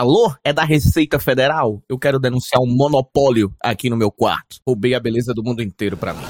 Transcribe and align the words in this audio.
Alô? 0.00 0.32
É 0.42 0.50
da 0.50 0.64
Receita 0.64 1.18
Federal? 1.18 1.82
Eu 1.86 1.98
quero 1.98 2.18
denunciar 2.18 2.62
um 2.62 2.66
monopólio 2.66 3.54
aqui 3.62 3.90
no 3.90 3.98
meu 3.98 4.10
quarto. 4.10 4.56
Roubei 4.66 4.94
a 4.94 4.98
beleza 4.98 5.34
do 5.34 5.44
mundo 5.44 5.62
inteiro 5.62 5.94
pra 5.94 6.14
mim. 6.14 6.24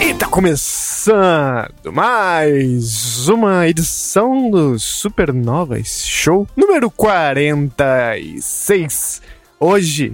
E 0.00 0.12
tá 0.14 0.26
começando 0.26 1.92
mais 1.92 3.28
uma 3.28 3.68
edição 3.68 4.50
do 4.50 4.76
Supernovas 4.76 6.04
Show 6.04 6.48
número 6.56 6.90
46. 6.90 9.22
Hoje 9.60 10.12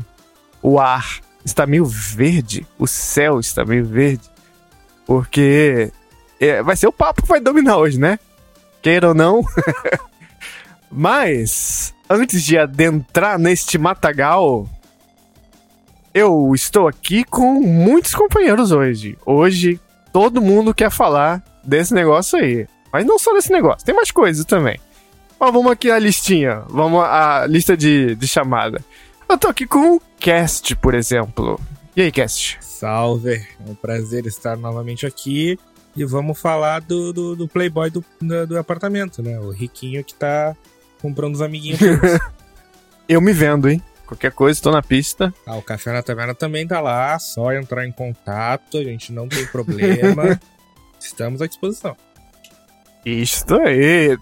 o 0.60 0.78
ar 0.78 1.20
está 1.42 1.66
meio 1.66 1.86
verde, 1.86 2.66
o 2.78 2.86
céu 2.86 3.40
está 3.40 3.64
meio 3.64 3.86
verde, 3.86 4.28
porque 5.06 5.90
é, 6.40 6.62
vai 6.62 6.76
ser 6.76 6.86
o 6.86 6.92
papo 6.92 7.22
que 7.22 7.28
vai 7.28 7.40
dominar 7.40 7.76
hoje, 7.78 7.98
né? 7.98 8.18
Queira 8.82 9.08
ou 9.08 9.14
não. 9.14 9.42
Mas, 10.90 11.94
antes 12.08 12.42
de 12.42 12.58
adentrar 12.58 13.38
neste 13.38 13.76
matagal, 13.76 14.68
eu 16.14 16.52
estou 16.54 16.88
aqui 16.88 17.24
com 17.24 17.60
muitos 17.60 18.14
companheiros 18.14 18.72
hoje. 18.72 19.18
Hoje, 19.26 19.80
todo 20.12 20.40
mundo 20.40 20.74
quer 20.74 20.90
falar 20.90 21.42
desse 21.62 21.92
negócio 21.92 22.38
aí. 22.38 22.66
Mas 22.92 23.04
não 23.04 23.18
só 23.18 23.34
desse 23.34 23.52
negócio, 23.52 23.84
tem 23.84 23.94
mais 23.94 24.10
coisas 24.10 24.44
também. 24.44 24.80
Ó, 25.38 25.50
vamos 25.50 25.70
aqui 25.70 25.90
a 25.90 25.98
listinha. 25.98 26.62
Vamos 26.68 27.02
à 27.02 27.46
lista 27.46 27.76
de, 27.76 28.14
de 28.14 28.26
chamada. 28.26 28.82
Eu 29.28 29.36
tô 29.36 29.48
aqui 29.48 29.66
com 29.66 29.96
o 29.96 30.02
Cast, 30.18 30.74
por 30.76 30.94
exemplo. 30.94 31.60
E 31.94 32.02
aí, 32.02 32.12
Cast? 32.12 32.58
Salve, 32.60 33.34
é 33.34 33.70
um 33.70 33.74
prazer 33.74 34.24
estar 34.24 34.56
novamente 34.56 35.04
aqui. 35.04 35.58
E 35.96 36.04
vamos 36.04 36.38
falar 36.38 36.80
do, 36.80 37.12
do, 37.12 37.36
do 37.36 37.48
playboy 37.48 37.90
do, 37.90 38.04
do, 38.20 38.46
do 38.46 38.58
apartamento, 38.58 39.22
né? 39.22 39.38
O 39.40 39.50
riquinho 39.50 40.04
que 40.04 40.14
tá 40.14 40.54
comprando 41.00 41.34
os 41.34 41.42
amiguinhos. 41.42 41.80
Eu 43.08 43.20
me 43.20 43.32
vendo, 43.32 43.68
hein? 43.68 43.82
Qualquer 44.06 44.32
coisa, 44.32 44.60
tô 44.60 44.70
na 44.70 44.82
pista. 44.82 45.34
ah, 45.46 45.56
o 45.56 45.62
Café 45.62 45.92
na 45.92 46.02
Taverna 46.02 46.34
também 46.34 46.66
tá 46.66 46.80
lá, 46.80 47.18
só 47.18 47.52
entrar 47.52 47.86
em 47.86 47.92
contato, 47.92 48.78
a 48.78 48.84
gente 48.84 49.12
não 49.12 49.28
tem 49.28 49.44
problema. 49.46 50.40
Estamos 51.00 51.42
à 51.42 51.46
disposição. 51.46 51.96
Isto 53.04 53.54
aí. 53.60 54.16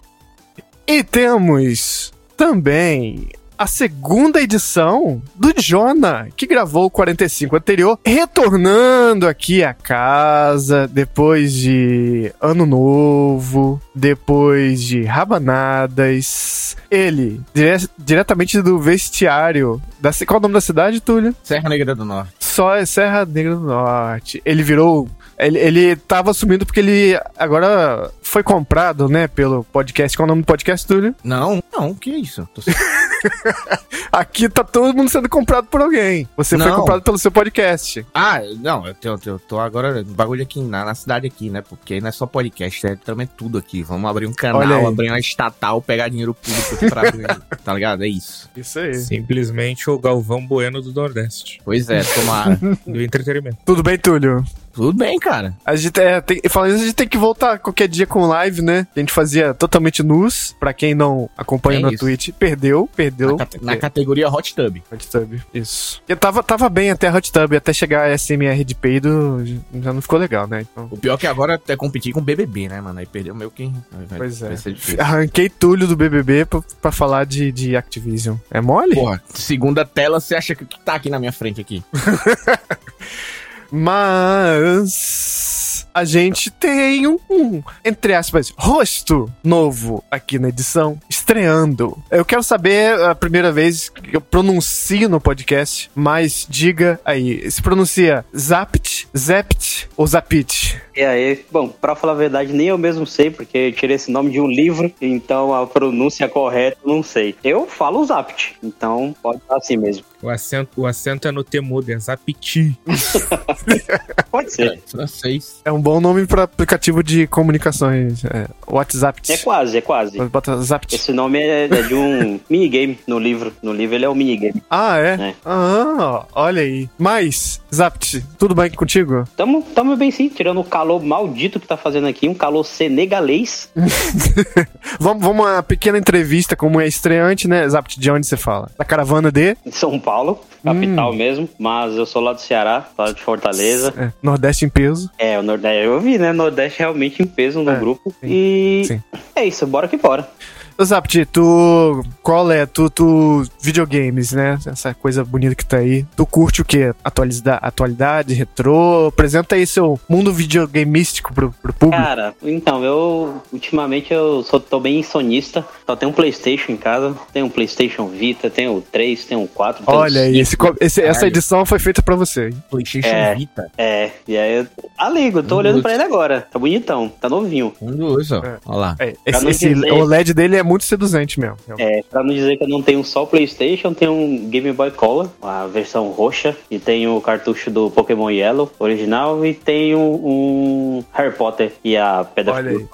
E 0.87 1.03
temos 1.03 2.13
também 2.37 3.29
a 3.59 3.67
segunda 3.67 4.41
edição 4.41 5.23
do 5.35 5.53
Jonah, 5.57 6.29
que 6.37 6.47
gravou 6.47 6.87
o 6.87 6.91
45 6.91 7.57
anterior, 7.57 7.99
retornando 8.05 9.27
aqui 9.29 9.63
à 9.63 9.73
casa 9.73 10.89
depois 10.89 11.53
de 11.53 12.33
Ano 12.41 12.67
Novo, 12.67 13.81
depois 13.95 14.83
de 14.83 15.03
Rabanadas. 15.05 16.77
Ele, 16.91 17.41
dire- 17.55 17.89
diretamente 17.99 18.61
do 18.61 18.79
vestiário. 18.79 19.81
Da, 20.01 20.11
qual 20.27 20.37
é 20.37 20.39
o 20.39 20.43
nome 20.43 20.55
da 20.55 20.61
cidade, 20.61 21.01
Túlio? 21.01 21.35
Serra 21.43 21.69
Negra 21.69 21.95
do 21.95 22.05
Norte. 22.05 22.33
Só 22.41 22.75
é 22.75 22.85
Serra 22.87 23.25
Negra 23.25 23.55
do 23.55 23.63
Norte. 23.63 24.41
Ele 24.45 24.63
virou. 24.63 25.09
Ele, 25.39 25.59
ele 25.59 25.97
tava 25.97 26.31
assumindo 26.31 26.65
porque 26.65 26.81
ele 26.81 27.19
agora 27.37 28.11
foi 28.23 28.43
comprado, 28.43 29.09
né, 29.09 29.27
pelo 29.29 29.65
podcast. 29.65 30.17
Qual 30.17 30.25
é 30.25 30.27
o 30.27 30.33
nome 30.33 30.43
do 30.43 30.47
podcast, 30.47 30.87
Túlio? 30.87 31.15
Não, 31.23 31.63
não, 31.73 31.95
que 31.95 32.11
isso? 32.11 32.49
Tô... 32.55 32.63
Aqui 34.13 34.49
tá 34.49 34.63
todo 34.63 34.95
mundo 34.95 35.09
sendo 35.11 35.29
comprado 35.29 35.67
por 35.67 35.81
alguém. 35.81 36.29
Você 36.37 36.57
foi 36.57 36.69
Não. 36.69 36.77
comprado 36.77 37.03
pelo 37.03 37.19
seu 37.19 37.33
podcast. 37.33 38.07
Ah, 38.15 38.41
não, 38.61 38.87
eu, 38.87 38.95
tenho, 38.95 39.19
eu 39.27 39.39
tô 39.39 39.59
agora 39.59 40.05
bagulho 40.07 40.43
aqui 40.43 40.61
na, 40.61 40.85
na 40.85 40.95
cidade 40.95 41.27
aqui, 41.27 41.51
né? 41.51 41.63
Porque 41.63 42.01
não 42.01 42.09
é 42.09 42.13
só 42.13 42.27
podcast, 42.27 42.87
é 42.87 42.91
literalmente 42.91 43.33
tudo 43.37 43.59
aqui. 43.59 43.83
Vamos 43.83 44.09
abrir 44.09 44.27
um 44.27 44.33
canal, 44.33 44.87
abrir 44.87 45.09
uma 45.09 45.19
estatal, 45.19 45.81
pegar 45.83 46.09
dinheiro 46.09 46.35
público 46.35 46.75
aqui 46.75 46.89
pra 46.89 47.09
abrir, 47.09 47.27
tá 47.65 47.75
ligado? 47.75 48.05
É 48.05 48.09
isso. 48.09 48.49
Isso 48.57 48.79
aí. 48.79 48.95
Simplesmente 48.95 49.89
o 49.91 49.99
Galvão 49.99 50.47
Bueno 50.47 50.81
do 50.81 50.93
Nordeste, 50.93 51.61
Pois 51.65 51.89
é, 51.89 52.03
tomara. 52.03 52.59
do 52.87 53.03
entretenimento. 53.03 53.59
Tudo 53.65 53.83
bem, 53.83 53.99
Túlio? 53.99 54.45
Tudo 54.75 54.93
bem, 54.93 55.19
cara. 55.19 55.55
A 55.65 55.77
gente, 55.77 55.99
é, 56.01 56.21
tem, 56.21 56.41
falando 56.49 56.73
isso, 56.75 56.83
a 56.83 56.87
gente 56.87 56.95
tem 56.97 57.09
que 57.09 57.17
voltar 57.19 57.59
qualquer 57.59 57.89
dia 57.89 58.07
com 58.07 58.27
live, 58.27 58.61
né? 58.63 58.87
A 58.95 59.01
gente 59.01 59.13
fazia 59.13 59.55
totalmente 59.55 60.03
nus. 60.03 60.55
Pra 60.59 60.73
quem 60.73 60.95
não 60.95 61.29
acompanha 61.37 61.87
É 61.87 61.91
isso. 61.91 61.99
Twitch, 61.99 62.31
perdeu, 62.39 62.89
perdeu. 62.95 63.37
Na, 63.37 63.47
na 63.63 63.77
categoria 63.77 64.29
Hot 64.29 64.55
Tub. 64.55 64.77
Hot 64.93 65.09
Tub, 65.09 65.41
isso. 65.53 66.03
Eu 66.09 66.17
tava, 66.17 66.43
tava 66.43 66.69
bem 66.69 66.91
até 66.91 67.13
Hot 67.13 67.31
Tub, 67.33 67.53
até 67.55 67.73
chegar 67.73 68.11
a 68.11 68.19
SMR 68.19 68.65
de 68.65 68.75
peido, 68.75 69.43
já 69.83 69.93
não 69.93 70.03
ficou 70.03 70.19
legal, 70.19 70.47
né? 70.47 70.67
Então, 70.71 70.89
O 70.91 70.97
pior 70.97 71.15
é 71.15 71.19
que 71.19 71.27
agora 71.27 71.61
é 71.69 71.77
competir 71.77 72.13
com 72.13 72.21
o 72.21 72.23
BBB, 72.23 72.69
né, 72.69 72.81
mano? 72.81 72.99
Aí 72.99 73.07
perdeu 73.07 73.35
meio 73.35 73.51
que. 73.51 73.71
vai- 74.09 74.19
Pois 74.19 74.43
é. 74.43 74.49
Vai 74.49 74.57
ser 74.57 74.73
difícil. 74.73 75.01
arranquei 75.01 75.49
Túlio 75.49 75.87
do 75.87 75.97
BBB 75.97 76.45
pra, 76.47 76.61
pra 76.83 76.93
falar 76.93 77.25
de, 77.27 77.51
de 77.53 77.77
Activision. 77.77 78.37
É 78.51 78.61
mole? 78.61 78.95
Porra, 78.95 79.23
segunda 79.33 79.85
tela, 79.85 80.21
você 80.21 80.35
acha 80.35 80.55
que 80.55 80.65
tá 80.81 80.95
aqui 80.95 81.09
na 81.11 81.19
minha 81.19 81.33
frente 81.33 81.61
aqui? 81.61 81.83
Mas 83.71 85.55
a 85.95 86.05
gente 86.05 86.51
tem 86.51 87.07
um, 87.07 87.19
um, 87.31 87.63
entre 87.85 88.15
aspas, 88.15 88.53
rosto 88.57 89.31
novo 89.45 90.03
aqui 90.11 90.41
na 90.41 90.49
edição, 90.49 90.99
estreando. 91.09 91.97
Eu 92.11 92.25
quero 92.25 92.43
saber 92.43 93.01
a 93.01 93.15
primeira 93.15 93.53
vez 93.53 93.89
que 93.89 94.17
eu 94.17 94.21
pronuncio 94.21 95.09
no 95.09 95.21
podcast, 95.21 95.89
mas 95.95 96.47
diga 96.49 97.01
aí, 97.05 97.49
se 97.49 97.63
pronuncia 97.63 98.25
Zapt, 98.37 99.09
Zept 99.17 99.89
ou 99.97 100.05
Zapit? 100.07 100.83
E 100.97 101.03
aí, 101.03 101.45
bom, 101.51 101.69
pra 101.69 101.95
falar 101.95 102.13
a 102.13 102.17
verdade, 102.17 102.53
nem 102.53 102.69
eu 102.69 102.79
mesmo 102.79 103.07
sei, 103.07 103.31
porque 103.31 103.59
eu 103.59 103.73
tirei 103.73 103.97
esse 103.97 104.11
nome 104.11 104.31
de 104.31 104.41
um 104.41 104.47
livro, 104.47 104.93
então 105.01 105.55
a 105.55 105.67
pronúncia 105.67 106.29
correta 106.29 106.79
não 106.85 107.03
sei. 107.03 107.37
Eu 107.43 107.67
falo 107.67 108.05
Zapt, 108.05 108.57
então 108.63 109.15
pode 109.23 109.39
estar 109.39 109.57
assim 109.57 109.77
mesmo. 109.77 110.05
O 110.25 110.31
acento, 110.31 110.81
o 110.81 110.87
acento 110.87 111.29
é 111.29 111.31
no 111.31 111.45
temudo, 111.45 111.93
é 111.93 111.99
Zapiti. 111.99 112.75
Pode 114.33 114.55
ser. 114.55 114.81
Francês. 114.87 115.61
É 115.67 115.71
um 115.71 115.79
bom 115.79 116.01
nome 116.01 116.27
para 116.27 116.45
aplicativo 116.45 117.03
de 117.03 117.27
comunicações, 117.27 118.25
é, 118.25 118.49
WhatsApp. 118.67 119.21
É 119.31 119.37
quase, 119.37 119.77
é 119.77 119.81
quase. 119.83 120.19
Bota 120.29 120.57
Zapt. 120.63 120.95
Esse 120.95 121.13
nome 121.13 121.39
é, 121.39 121.65
é 121.65 121.83
de 121.83 121.95
um 121.95 122.41
minigame 122.49 122.99
no 123.07 123.19
livro. 123.19 123.53
No 123.63 123.75
livro 123.75 123.97
ele 123.97 124.07
é 124.07 124.09
um 124.09 124.15
minigame. 124.15 124.63
Ah, 124.71 124.99
é? 124.99 125.13
É. 125.13 125.35
Ah, 125.45 126.25
olha 126.33 126.63
aí. 126.63 126.89
Mas, 126.99 127.61
Zapt, 127.73 128.25
tudo 128.39 128.55
bem 128.55 128.71
contigo? 128.71 129.29
Tamo, 129.37 129.63
tamo 129.75 129.95
bem 129.95 130.11
sim, 130.11 130.31
tirando 130.31 130.61
o 130.61 130.65
calor 130.65 131.05
maldito 131.05 131.61
que 131.61 131.67
tá 131.67 131.77
fazendo 131.77 132.07
aqui, 132.07 132.27
um 132.31 132.35
calor 132.35 132.65
senegalês. 132.65 133.69
Vamos, 135.01 135.23
vamos 135.25 135.47
a 135.47 135.51
uma 135.55 135.63
pequena 135.63 135.99
entrevista, 135.99 136.55
como 136.57 136.81
é 136.81 136.87
estreante, 136.87 137.49
né? 137.49 137.69
Zapt, 137.69 137.99
de 137.99 138.11
onde 138.11 138.27
você 138.27 138.37
fala? 138.37 138.71
Da 138.79 138.85
caravana 138.85 139.31
de 139.33 139.57
São 139.73 139.99
Paulo, 139.99 140.41
capital 140.65 141.13
mesmo, 141.13 141.49
mas 141.59 141.95
eu 141.97 142.07
sou 142.07 142.23
lá 142.23 142.33
do 142.33 142.41
Ceará, 142.41 142.87
lá 142.97 143.11
de 143.13 143.23
Fortaleza. 143.23 143.93
é, 143.97 144.13
Nordeste 144.23 144.65
em 144.65 144.69
peso. 144.69 145.11
É, 145.19 145.39
o 145.39 145.43
Nordeste, 145.43 145.85
eu 145.87 146.01
vi, 146.01 146.19
né? 146.19 146.33
Nordeste 146.33 146.79
realmente 146.81 147.23
em 147.23 147.27
peso 147.27 147.63
no 147.63 147.71
É, 147.71 147.77
grupo. 147.77 148.11
sim, 148.21 148.27
e 148.31 148.83
sim. 148.87 149.03
é 149.35 149.45
isso, 149.45 149.67
bora 149.67 149.89
que 149.89 149.97
bora. 149.97 150.29
Ô, 150.77 150.85
Zapt, 150.85 151.25
tu. 151.27 152.03
Qual 152.23 152.51
é? 152.51 152.67
Tu, 152.67 152.91
tu. 152.91 153.43
Videogames, 153.61 154.33
né? 154.33 154.59
Essa 154.67 154.93
coisa 154.93 155.25
bonita 155.25 155.55
que 155.55 155.65
tá 155.65 155.77
aí. 155.77 156.05
Tu 156.17 156.27
curte 156.27 156.63
o 156.63 156.65
quê? 156.65 156.93
Atualiza, 157.05 157.55
atualidade, 157.55 158.35
retrô? 158.35 159.07
Apresenta 159.07 159.55
aí 159.55 159.67
seu 159.67 160.01
mundo 160.09 160.33
videogameístico 160.33 161.33
pro, 161.33 161.53
pro 161.63 161.73
público. 161.73 162.03
Cara, 162.03 162.35
então, 162.43 162.85
eu 162.85 163.41
ultimamente 163.53 164.13
eu 164.13 164.43
só 164.43 164.59
tô 164.59 164.81
bem 164.81 165.03
sonista. 165.03 165.65
Só 165.87 165.95
tenho 165.95 166.11
um 166.11 166.15
Playstation 166.15 166.73
em 166.73 166.77
casa. 166.77 167.15
Tenho 167.33 167.47
um 167.47 167.51
Playstation 167.51 168.09
Vita, 168.09 168.51
tenho 168.51 168.77
o 168.77 168.81
3, 168.81 169.25
tenho 169.27 169.43
o 169.45 169.49
4, 169.49 169.85
tenho 169.85 169.97
o 169.97 170.01
Olha 170.01 170.23
aí, 170.23 170.45
5. 170.45 170.67
esse, 170.67 170.77
esse- 170.81 171.03
essa 171.03 171.27
edição 171.29 171.65
foi 171.65 171.79
feita 171.79 172.03
pra 172.03 172.17
você. 172.17 172.49
hein? 172.49 172.63
PlayStation 172.69 173.09
É. 173.09 173.35
Vita. 173.37 173.71
É, 173.79 174.11
e 174.27 174.37
aí 174.37 174.57
eu. 174.59 174.67
Ligo, 175.13 175.43
tô 175.43 175.55
Um 175.57 175.59
olhando 175.59 175.75
dos- 175.75 175.83
pra 175.83 175.95
ele 175.95 176.03
agora. 176.03 176.47
Tá 176.51 176.59
bonitão, 176.59 177.09
tá 177.21 177.29
novinho. 177.29 177.73
Um 177.81 177.93
dos, 177.95 178.33
ó. 178.33 178.39
É. 178.45 178.57
Olha 178.67 178.77
lá. 178.79 178.97
É, 178.99 179.15
esse, 179.25 179.47
esse 179.49 179.69
dizer- 179.75 179.93
OLED 179.93 180.35
dele 180.35 180.57
é 180.57 180.63
muito 180.65 180.85
seduzente 180.85 181.39
mesmo. 181.39 181.57
É, 181.79 182.03
pra 182.11 182.23
não 182.23 182.35
dizer 182.35 182.57
que 182.57 182.65
eu 182.65 182.69
não 182.69 182.83
tenho 182.83 183.05
só 183.05 183.25
o 183.25 183.27
Playstation, 183.27 183.93
tenho 183.95 184.13
um 184.13 184.49
Game 184.49 184.73
Boy 184.73 184.91
Color, 184.91 185.29
a 185.43 185.67
versão 185.67 186.09
roxa, 186.09 186.57
e 186.71 186.79
tenho 186.79 187.17
o 187.17 187.21
cartucho 187.21 187.71
do 187.71 187.91
Pokémon 187.91 188.31
Yellow 188.31 188.71
original, 188.79 189.45
e 189.45 189.55
tenho 189.55 189.99
um 189.99 191.05
Harry 191.13 191.35
Potter 191.35 191.73
e 191.85 191.97
a 191.97 192.25
Pedra 192.25 192.55
Olha 192.55 192.71
aí. 192.71 192.89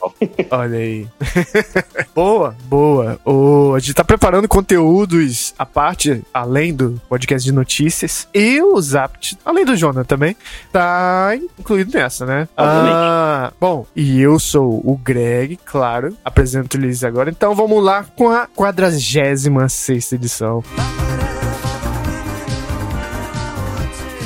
Olha 0.50 0.78
aí. 0.78 1.06
boa, 2.14 2.56
boa. 2.64 3.18
O, 3.24 3.74
a 3.74 3.78
gente 3.78 3.94
tá 3.94 4.04
preparando 4.04 4.48
conteúdos 4.48 5.54
à 5.58 5.64
parte, 5.64 6.22
além 6.32 6.74
do 6.74 7.00
podcast 7.08 7.44
de 7.44 7.52
notícias. 7.52 8.28
E 8.34 8.60
o 8.62 8.80
Zapt, 8.80 9.38
além 9.44 9.64
do 9.64 9.76
Jonah 9.76 10.04
também, 10.04 10.36
tá 10.72 11.30
incluído 11.58 11.92
nessa, 11.96 12.26
né? 12.26 12.48
Obviamente. 12.56 12.94
Ah, 12.94 13.52
bom, 13.60 13.86
e 13.94 14.20
eu 14.20 14.38
sou 14.38 14.80
o 14.84 14.96
Greg, 14.96 15.58
claro. 15.64 16.16
Apresento-lhes 16.24 17.04
agora. 17.04 17.30
Então 17.30 17.54
vamos 17.60 17.84
lá 17.84 18.04
com 18.16 18.30
a 18.30 18.46
46 18.46 20.12
edição. 20.12 20.64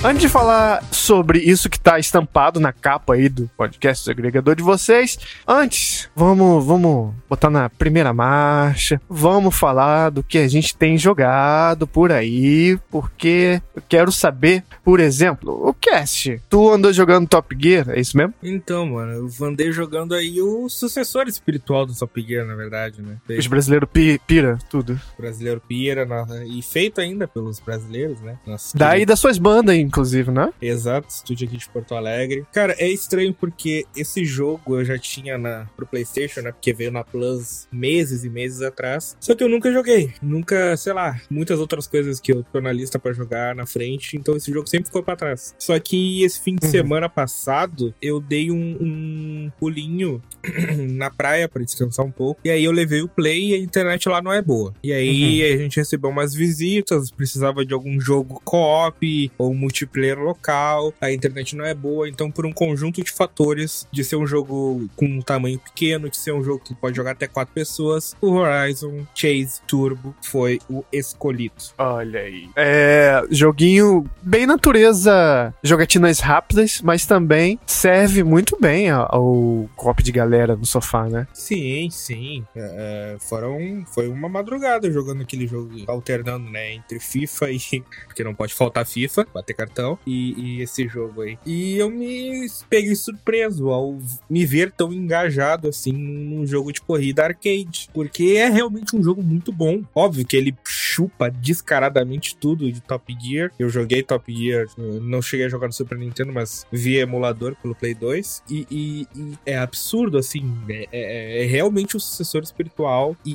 Antes 0.07 0.21
de 0.21 0.29
falar 0.29 0.85
sobre 0.93 1.39
isso 1.39 1.71
que 1.71 1.81
tá 1.81 1.99
estampado 1.99 2.61
na 2.61 2.75
capa 2.75 3.15
aí 3.15 3.27
do 3.27 3.49
podcast 3.57 4.05
do 4.05 4.11
agregador 4.11 4.55
de 4.55 4.63
vocês, 4.63 5.19
antes, 5.49 6.11
vamos, 6.15 6.63
vamos 6.63 7.15
botar 7.27 7.49
na 7.49 7.71
primeira 7.71 8.13
marcha, 8.13 9.01
vamos 9.09 9.57
falar 9.57 10.11
do 10.11 10.23
que 10.23 10.37
a 10.37 10.47
gente 10.47 10.77
tem 10.77 10.99
jogado 10.99 11.87
por 11.87 12.13
aí, 12.13 12.79
porque 12.91 13.63
eu 13.75 13.83
quero 13.89 14.13
saber, 14.13 14.63
por 14.85 15.01
exemplo, 15.01 15.67
o 15.67 15.73
Cast, 15.73 16.39
tu 16.51 16.71
andou 16.71 16.93
jogando 16.93 17.27
Top 17.27 17.57
Gear, 17.59 17.89
é 17.89 17.99
isso 17.99 18.15
mesmo? 18.15 18.35
Então, 18.43 18.85
mano, 18.85 19.13
eu 19.41 19.47
andei 19.47 19.73
jogando 19.73 20.15
aí 20.15 20.39
o 20.43 20.69
sucessor 20.69 21.29
espiritual 21.29 21.87
do 21.87 21.95
Top 21.95 22.21
Gear, 22.21 22.45
na 22.47 22.55
verdade, 22.55 23.01
né? 23.01 23.17
Os 23.39 23.47
brasileiros 23.47 23.89
pi 23.91 24.21
pira 24.27 24.59
tudo. 24.69 25.01
Brasileiro 25.19 25.63
pira, 25.67 26.05
na- 26.05 26.45
e 26.45 26.61
feito 26.61 27.01
ainda 27.01 27.27
pelos 27.27 27.59
brasileiros, 27.59 28.21
né? 28.21 28.37
Nossa, 28.47 28.77
Daí 28.77 29.07
das 29.07 29.19
suas 29.19 29.39
bandas, 29.39 29.75
inclusive, 29.95 30.31
né? 30.31 30.53
Exato, 30.61 31.09
estúdio 31.09 31.47
aqui 31.47 31.57
de 31.57 31.69
Porto 31.69 31.95
Alegre. 31.95 32.45
Cara, 32.53 32.75
é 32.79 32.89
estranho 32.89 33.33
porque 33.33 33.87
esse 33.97 34.25
jogo 34.25 34.79
eu 34.81 34.85
já 34.85 34.99
tinha 34.99 35.39
na, 35.39 35.67
pro 35.77 35.87
PlayStation, 35.87 36.41
né? 36.43 36.53
Porque 36.53 36.73
veio 36.73 36.91
na 36.91 37.05
Plus 37.05 37.69
meses 37.73 38.25
e 38.25 38.29
meses 38.31 38.61
atrás. 38.63 39.17
Só 39.21 39.35
que 39.35 39.45
eu 39.45 39.49
nunca 39.49 39.73
joguei. 39.73 40.13
Nunca, 40.21 40.77
sei 40.77 40.93
lá, 40.93 41.21
muitas 41.31 41.59
outras 41.61 41.87
coisas 41.87 42.19
que 42.21 42.33
eu 42.33 42.43
tô 42.53 42.61
na 42.61 42.73
lista 42.73 42.99
pra 42.99 43.13
jogar 43.13 43.55
na 43.55 43.67
frente. 43.67 44.17
Então 44.17 44.37
esse 44.37 44.51
jogo 44.53 44.69
sempre 44.69 44.87
ficou 44.87 45.03
pra 45.03 45.15
trás. 45.17 45.55
Só 45.59 45.79
que 45.79 46.25
esse 46.25 46.41
fim 46.41 46.57
de 46.57 46.65
Uhum. 46.67 46.71
semana 46.73 47.09
passado 47.09 47.95
eu 48.01 48.21
dei 48.21 48.51
um, 48.51 48.77
um 48.81 49.53
pulinho 49.61 50.21
na 50.93 51.11
praia 51.11 51.49
pra 51.49 51.63
descansar 51.63 52.05
um 52.05 52.11
pouco. 52.11 52.41
E 52.45 52.51
aí 52.51 52.65
eu 52.65 52.73
levei 52.73 53.03
o 53.03 53.09
Play 53.09 53.51
e 53.51 53.55
a 53.55 53.59
internet 53.59 54.09
lá 54.09 54.21
não 54.23 54.33
é 54.33 54.41
boa. 54.43 54.73
E 54.83 54.93
aí 54.93 55.43
a 55.53 55.57
gente 55.59 55.77
recebeu 55.77 56.11
umas 56.11 56.35
visitas, 56.35 57.11
precisava 57.11 57.65
de 57.65 57.75
algum 57.75 58.01
jogo 58.01 58.41
co-op 58.45 59.31
ou 59.39 59.55
multiplayer 59.85 60.19
local. 60.19 60.93
A 61.01 61.13
internet 61.13 61.55
não 61.57 61.65
é 61.65 61.75
boa, 61.75 62.09
então 62.09 62.31
por 62.31 62.47
um 62.47 62.53
conjunto 62.53 63.03
de 63.03 63.11
fatores, 63.11 63.87
de 63.93 64.03
ser 64.03 64.17
um 64.17 64.27
jogo 64.27 64.89
com 64.97 65.07
um 65.07 65.21
tamanho 65.21 65.59
pequeno, 65.59 66.09
de 66.09 66.17
ser 66.17 66.33
um 66.33 66.43
jogo 66.43 66.63
que 66.65 66.75
pode 66.75 66.97
jogar 66.97 67.13
até 67.13 67.27
quatro 67.27 67.55
pessoas, 67.55 68.17
o 68.21 68.33
Horizon 68.33 69.07
Chase 69.15 69.61
Turbo 69.67 70.15
foi 70.23 70.59
o 70.69 70.85
escolhido. 70.93 71.55
Olha 71.79 72.21
aí. 72.21 72.49
É, 72.57 73.23
joguinho 73.31 74.09
bem 74.23 74.47
natureza, 74.47 75.55
jogatinas 75.63 76.21
rápidas, 76.21 76.81
mas 76.83 77.07
também 77.07 77.59
serve 77.67 78.23
muito 78.23 78.57
bem 78.61 78.91
ao, 78.91 79.69
copo 79.77 80.03
de 80.03 80.13
galera 80.13 80.57
no 80.57 80.65
sofá, 80.65 81.09
né? 81.09 81.27
Sim, 81.33 81.89
sim. 81.91 82.45
É, 82.55 83.15
é, 83.15 83.19
foram, 83.21 83.85
foi 83.87 84.09
uma 84.09 84.29
madrugada 84.29 84.91
jogando 84.91 85.23
aquele 85.23 85.47
jogo, 85.47 85.71
alternando, 85.87 86.51
né, 86.51 86.73
entre 86.73 86.99
FIFA 86.99 87.51
e. 87.51 87.59
Porque 88.07 88.25
não 88.25 88.35
pode 88.35 88.55
faltar 88.55 88.87
FIFA, 88.87 89.27
bater 89.35 89.55
cartão, 89.55 89.74
e, 90.07 90.59
e 90.59 90.63
esse 90.63 90.87
jogo 90.89 91.23
aí. 91.23 91.39
E 91.45 91.77
eu 91.77 91.91
me 91.91 92.47
peguei 92.69 92.95
surpreso 92.95 93.71
ao 93.71 93.99
me 94.29 94.45
ver 94.45 94.73
tão 94.73 94.93
engajado 94.93 95.69
assim 95.69 95.93
num 95.93 96.47
jogo 96.47 96.73
de 96.73 96.81
corrida 96.81 97.25
arcade. 97.25 97.89
Porque 97.93 98.35
é 98.37 98.49
realmente 98.49 98.97
um 98.97 99.03
jogo 99.03 99.23
muito 99.23 99.53
bom. 99.53 99.83
Óbvio 99.95 100.27
que 100.27 100.37
ele 100.37 100.55
chupa 100.95 101.31
descaradamente 101.31 102.37
tudo 102.37 102.71
de 102.71 102.81
Top 102.81 103.15
Gear. 103.21 103.51
Eu 103.59 103.69
joguei 103.69 104.03
Top 104.03 104.33
Gear, 104.35 104.67
não 104.79 105.21
cheguei 105.21 105.47
a 105.47 105.49
jogar 105.49 105.67
no 105.67 105.73
Super 105.73 105.99
Nintendo, 105.99 106.33
mas 106.33 106.67
vi 106.71 106.97
emulador 106.99 107.57
pelo 107.61 107.75
Play 107.75 107.95
2. 107.95 108.43
E, 108.51 108.67
e- 108.71 109.07
e 109.17 109.33
é 109.47 109.59
absurdo, 109.59 110.19
assim. 110.19 110.53
É, 110.69 110.89
é- 110.93 111.43
é 111.43 111.47
realmente 111.47 111.97
o 111.97 112.01
sucessor 112.01 112.43
espiritual. 112.43 113.17
E, 113.25 113.33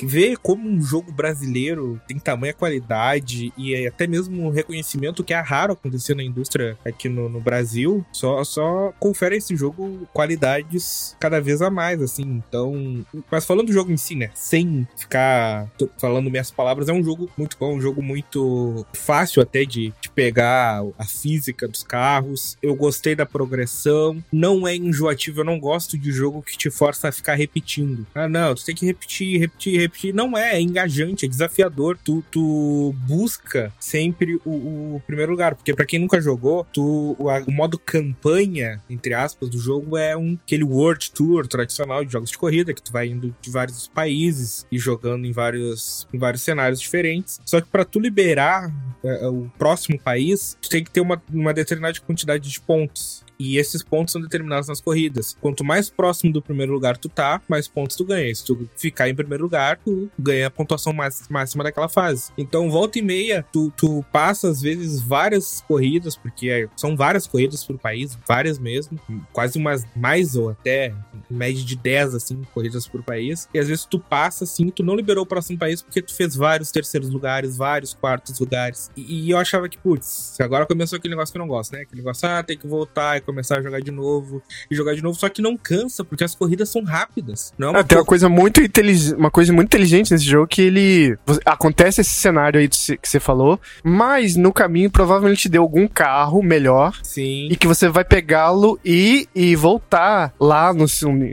e 0.00 0.06
ver 0.06 0.36
como 0.38 0.68
um 0.68 0.80
jogo 0.80 1.10
brasileiro 1.12 2.00
tem 2.06 2.18
tamanha 2.18 2.52
qualidade 2.54 3.52
e 3.56 3.74
é 3.74 3.88
até 3.88 4.06
mesmo 4.06 4.46
um 4.46 4.50
reconhecimento 4.50 5.24
que 5.24 5.32
é 5.34 5.40
raro 5.40 5.72
acontecer 5.72 6.14
na 6.14 6.22
indústria 6.22 6.76
aqui 6.84 7.08
no, 7.08 7.28
no 7.28 7.40
Brasil, 7.40 8.04
só, 8.12 8.42
só 8.44 8.92
confere 8.98 9.34
a 9.34 9.38
esse 9.38 9.56
jogo 9.56 10.06
qualidades 10.12 11.16
cada 11.18 11.40
vez 11.40 11.60
a 11.62 11.70
mais, 11.70 12.00
assim. 12.02 12.22
Então. 12.48 13.04
Mas 13.30 13.44
falando 13.44 13.66
do 13.66 13.72
jogo 13.72 13.90
em 13.90 13.96
si, 13.96 14.14
né? 14.14 14.30
Sem 14.34 14.86
ficar 14.96 15.68
falando 15.98 16.30
minhas 16.30 16.50
palavras, 16.50 16.88
é 16.88 16.92
um 16.92 16.99
jogo 17.02 17.30
muito 17.36 17.56
bom, 17.58 17.76
um 17.76 17.80
jogo 17.80 18.02
muito 18.02 18.86
fácil 18.92 19.42
até 19.42 19.64
de, 19.64 19.92
de 20.00 20.08
pegar 20.14 20.82
a 20.98 21.04
física 21.04 21.66
dos 21.66 21.82
carros. 21.82 22.56
Eu 22.62 22.74
gostei 22.74 23.14
da 23.14 23.26
progressão. 23.26 24.22
Não 24.32 24.66
é 24.66 24.76
enjoativo, 24.76 25.40
eu 25.40 25.44
não 25.44 25.58
gosto 25.58 25.98
de 25.98 26.12
jogo 26.12 26.42
que 26.42 26.56
te 26.56 26.70
força 26.70 27.08
a 27.08 27.12
ficar 27.12 27.34
repetindo. 27.34 28.06
Ah, 28.14 28.28
não, 28.28 28.54
tu 28.54 28.64
tem 28.64 28.74
que 28.74 28.86
repetir, 28.86 29.40
repetir, 29.40 29.80
repetir. 29.80 30.14
Não 30.14 30.36
é, 30.36 30.56
é 30.56 30.60
engajante, 30.60 31.26
é 31.26 31.28
desafiador. 31.28 31.98
Tu, 32.04 32.24
tu 32.30 32.94
busca 33.06 33.72
sempre 33.78 34.40
o, 34.44 34.96
o 34.96 35.02
primeiro 35.06 35.32
lugar. 35.32 35.54
Porque 35.54 35.74
pra 35.74 35.86
quem 35.86 35.98
nunca 35.98 36.20
jogou, 36.20 36.66
tu, 36.72 37.16
o, 37.18 37.28
o 37.28 37.52
modo 37.52 37.78
campanha, 37.78 38.80
entre 38.88 39.14
aspas, 39.14 39.48
do 39.48 39.58
jogo 39.58 39.96
é 39.96 40.16
um 40.16 40.38
aquele 40.44 40.64
World 40.64 41.10
Tour 41.12 41.46
tradicional 41.46 42.04
de 42.04 42.12
jogos 42.12 42.30
de 42.30 42.38
corrida, 42.38 42.74
que 42.74 42.82
tu 42.82 42.92
vai 42.92 43.08
indo 43.08 43.34
de 43.40 43.50
vários 43.50 43.88
países 43.88 44.66
e 44.70 44.78
jogando 44.78 45.24
em 45.26 45.32
vários, 45.32 46.06
em 46.12 46.18
vários 46.18 46.42
cenários 46.42 46.82
diferentes. 46.90 47.40
Só 47.44 47.60
que 47.60 47.68
pra 47.68 47.84
tu 47.84 48.00
liberar 48.00 48.72
é, 49.04 49.28
o 49.28 49.50
próximo 49.56 49.98
país, 49.98 50.56
tu 50.60 50.68
tem 50.68 50.82
que 50.82 50.90
ter 50.90 51.00
uma, 51.00 51.22
uma 51.32 51.54
determinada 51.54 51.98
quantidade 52.00 52.50
de 52.50 52.60
pontos. 52.60 53.24
E 53.40 53.56
esses 53.56 53.82
pontos 53.82 54.12
são 54.12 54.20
determinados 54.20 54.68
nas 54.68 54.82
corridas. 54.82 55.34
Quanto 55.40 55.64
mais 55.64 55.88
próximo 55.88 56.30
do 56.30 56.42
primeiro 56.42 56.72
lugar 56.74 56.98
tu 56.98 57.08
tá, 57.08 57.40
mais 57.48 57.66
pontos 57.66 57.96
tu 57.96 58.04
ganha. 58.04 58.34
Se 58.34 58.44
tu 58.44 58.68
ficar 58.76 59.08
em 59.08 59.14
primeiro 59.14 59.44
lugar, 59.44 59.78
tu 59.82 60.10
ganha 60.18 60.48
a 60.48 60.50
pontuação 60.50 60.92
máxima 60.92 61.64
daquela 61.64 61.88
fase. 61.88 62.32
Então, 62.36 62.70
volta 62.70 62.98
e 62.98 63.02
meia, 63.02 63.44
tu, 63.50 63.72
tu 63.74 64.04
passa, 64.12 64.50
às 64.50 64.60
vezes, 64.60 65.00
várias 65.00 65.62
corridas, 65.66 66.16
porque 66.16 66.50
é- 66.50 66.68
são 66.76 66.94
várias 66.94 67.26
corridas 67.26 67.64
por 67.64 67.78
país, 67.78 68.16
várias 68.28 68.58
mesmo. 68.58 69.00
Quase 69.32 69.58
umas 69.58 69.86
mais 69.96 70.36
ou 70.36 70.50
até 70.50 70.92
média 71.30 71.64
de 71.64 71.76
10, 71.76 72.14
assim, 72.14 72.42
corridas 72.52 72.86
por 72.86 73.02
país. 73.02 73.48
E 73.54 73.58
às 73.58 73.68
vezes 73.68 73.86
tu 73.86 73.98
passa, 73.98 74.44
assim, 74.44 74.68
tu 74.68 74.82
não 74.82 74.94
liberou 74.94 75.24
o 75.24 75.26
próximo 75.26 75.58
país 75.58 75.80
porque 75.80 76.02
tu 76.02 76.14
fez 76.14 76.36
vários 76.36 76.70
terceiros 76.70 77.08
lugares, 77.08 77.56
vários 77.56 77.94
quartos 77.94 78.38
lugares. 78.38 78.90
E, 78.96 79.26
e 79.26 79.30
eu 79.30 79.38
achava 79.38 79.66
que, 79.68 79.78
putz, 79.78 80.36
agora 80.40 80.66
começou 80.66 80.96
aquele 80.98 81.14
negócio 81.14 81.32
que 81.32 81.38
eu 81.38 81.40
não 81.40 81.48
gosto, 81.48 81.72
né? 81.72 81.82
Aquele 81.82 82.02
negócio, 82.02 82.28
ah, 82.28 82.42
tem 82.42 82.58
que 82.58 82.66
voltar 82.66 83.16
e 83.16 83.20
começar 83.30 83.58
a 83.58 83.62
jogar 83.62 83.80
de 83.80 83.90
novo. 83.90 84.42
E 84.70 84.74
jogar 84.74 84.94
de 84.94 85.02
novo, 85.02 85.18
só 85.18 85.28
que 85.28 85.40
não 85.42 85.56
cansa, 85.56 86.04
porque 86.04 86.24
as 86.24 86.34
corridas 86.34 86.68
são 86.68 86.82
rápidas. 86.84 87.52
Não 87.58 87.68
é 87.68 87.70
uma 87.72 87.80
Ah, 87.80 87.84
tem 87.84 87.98
uma 87.98 88.04
coisa 88.04 88.28
muito 88.28 88.60
inteligente, 88.60 89.14
uma 89.14 89.30
coisa 89.30 89.52
muito 89.52 89.68
inteligente 89.68 90.10
nesse 90.12 90.24
jogo 90.24 90.46
que 90.46 90.62
ele 90.62 91.16
acontece 91.44 92.00
esse 92.00 92.10
cenário 92.10 92.60
aí 92.60 92.68
que 92.68 93.08
você 93.08 93.20
falou, 93.20 93.58
mas 93.84 94.36
no 94.36 94.52
caminho 94.52 94.90
provavelmente 94.90 95.42
te 95.42 95.48
deu 95.48 95.62
algum 95.62 95.86
carro 95.86 96.42
melhor 96.42 96.98
Sim. 97.02 97.48
e 97.50 97.56
que 97.56 97.66
você 97.66 97.88
vai 97.88 98.04
pegá-lo 98.04 98.78
e, 98.84 99.28
e 99.34 99.54
voltar 99.56 100.34
lá 100.40 100.72
no, 100.72 100.86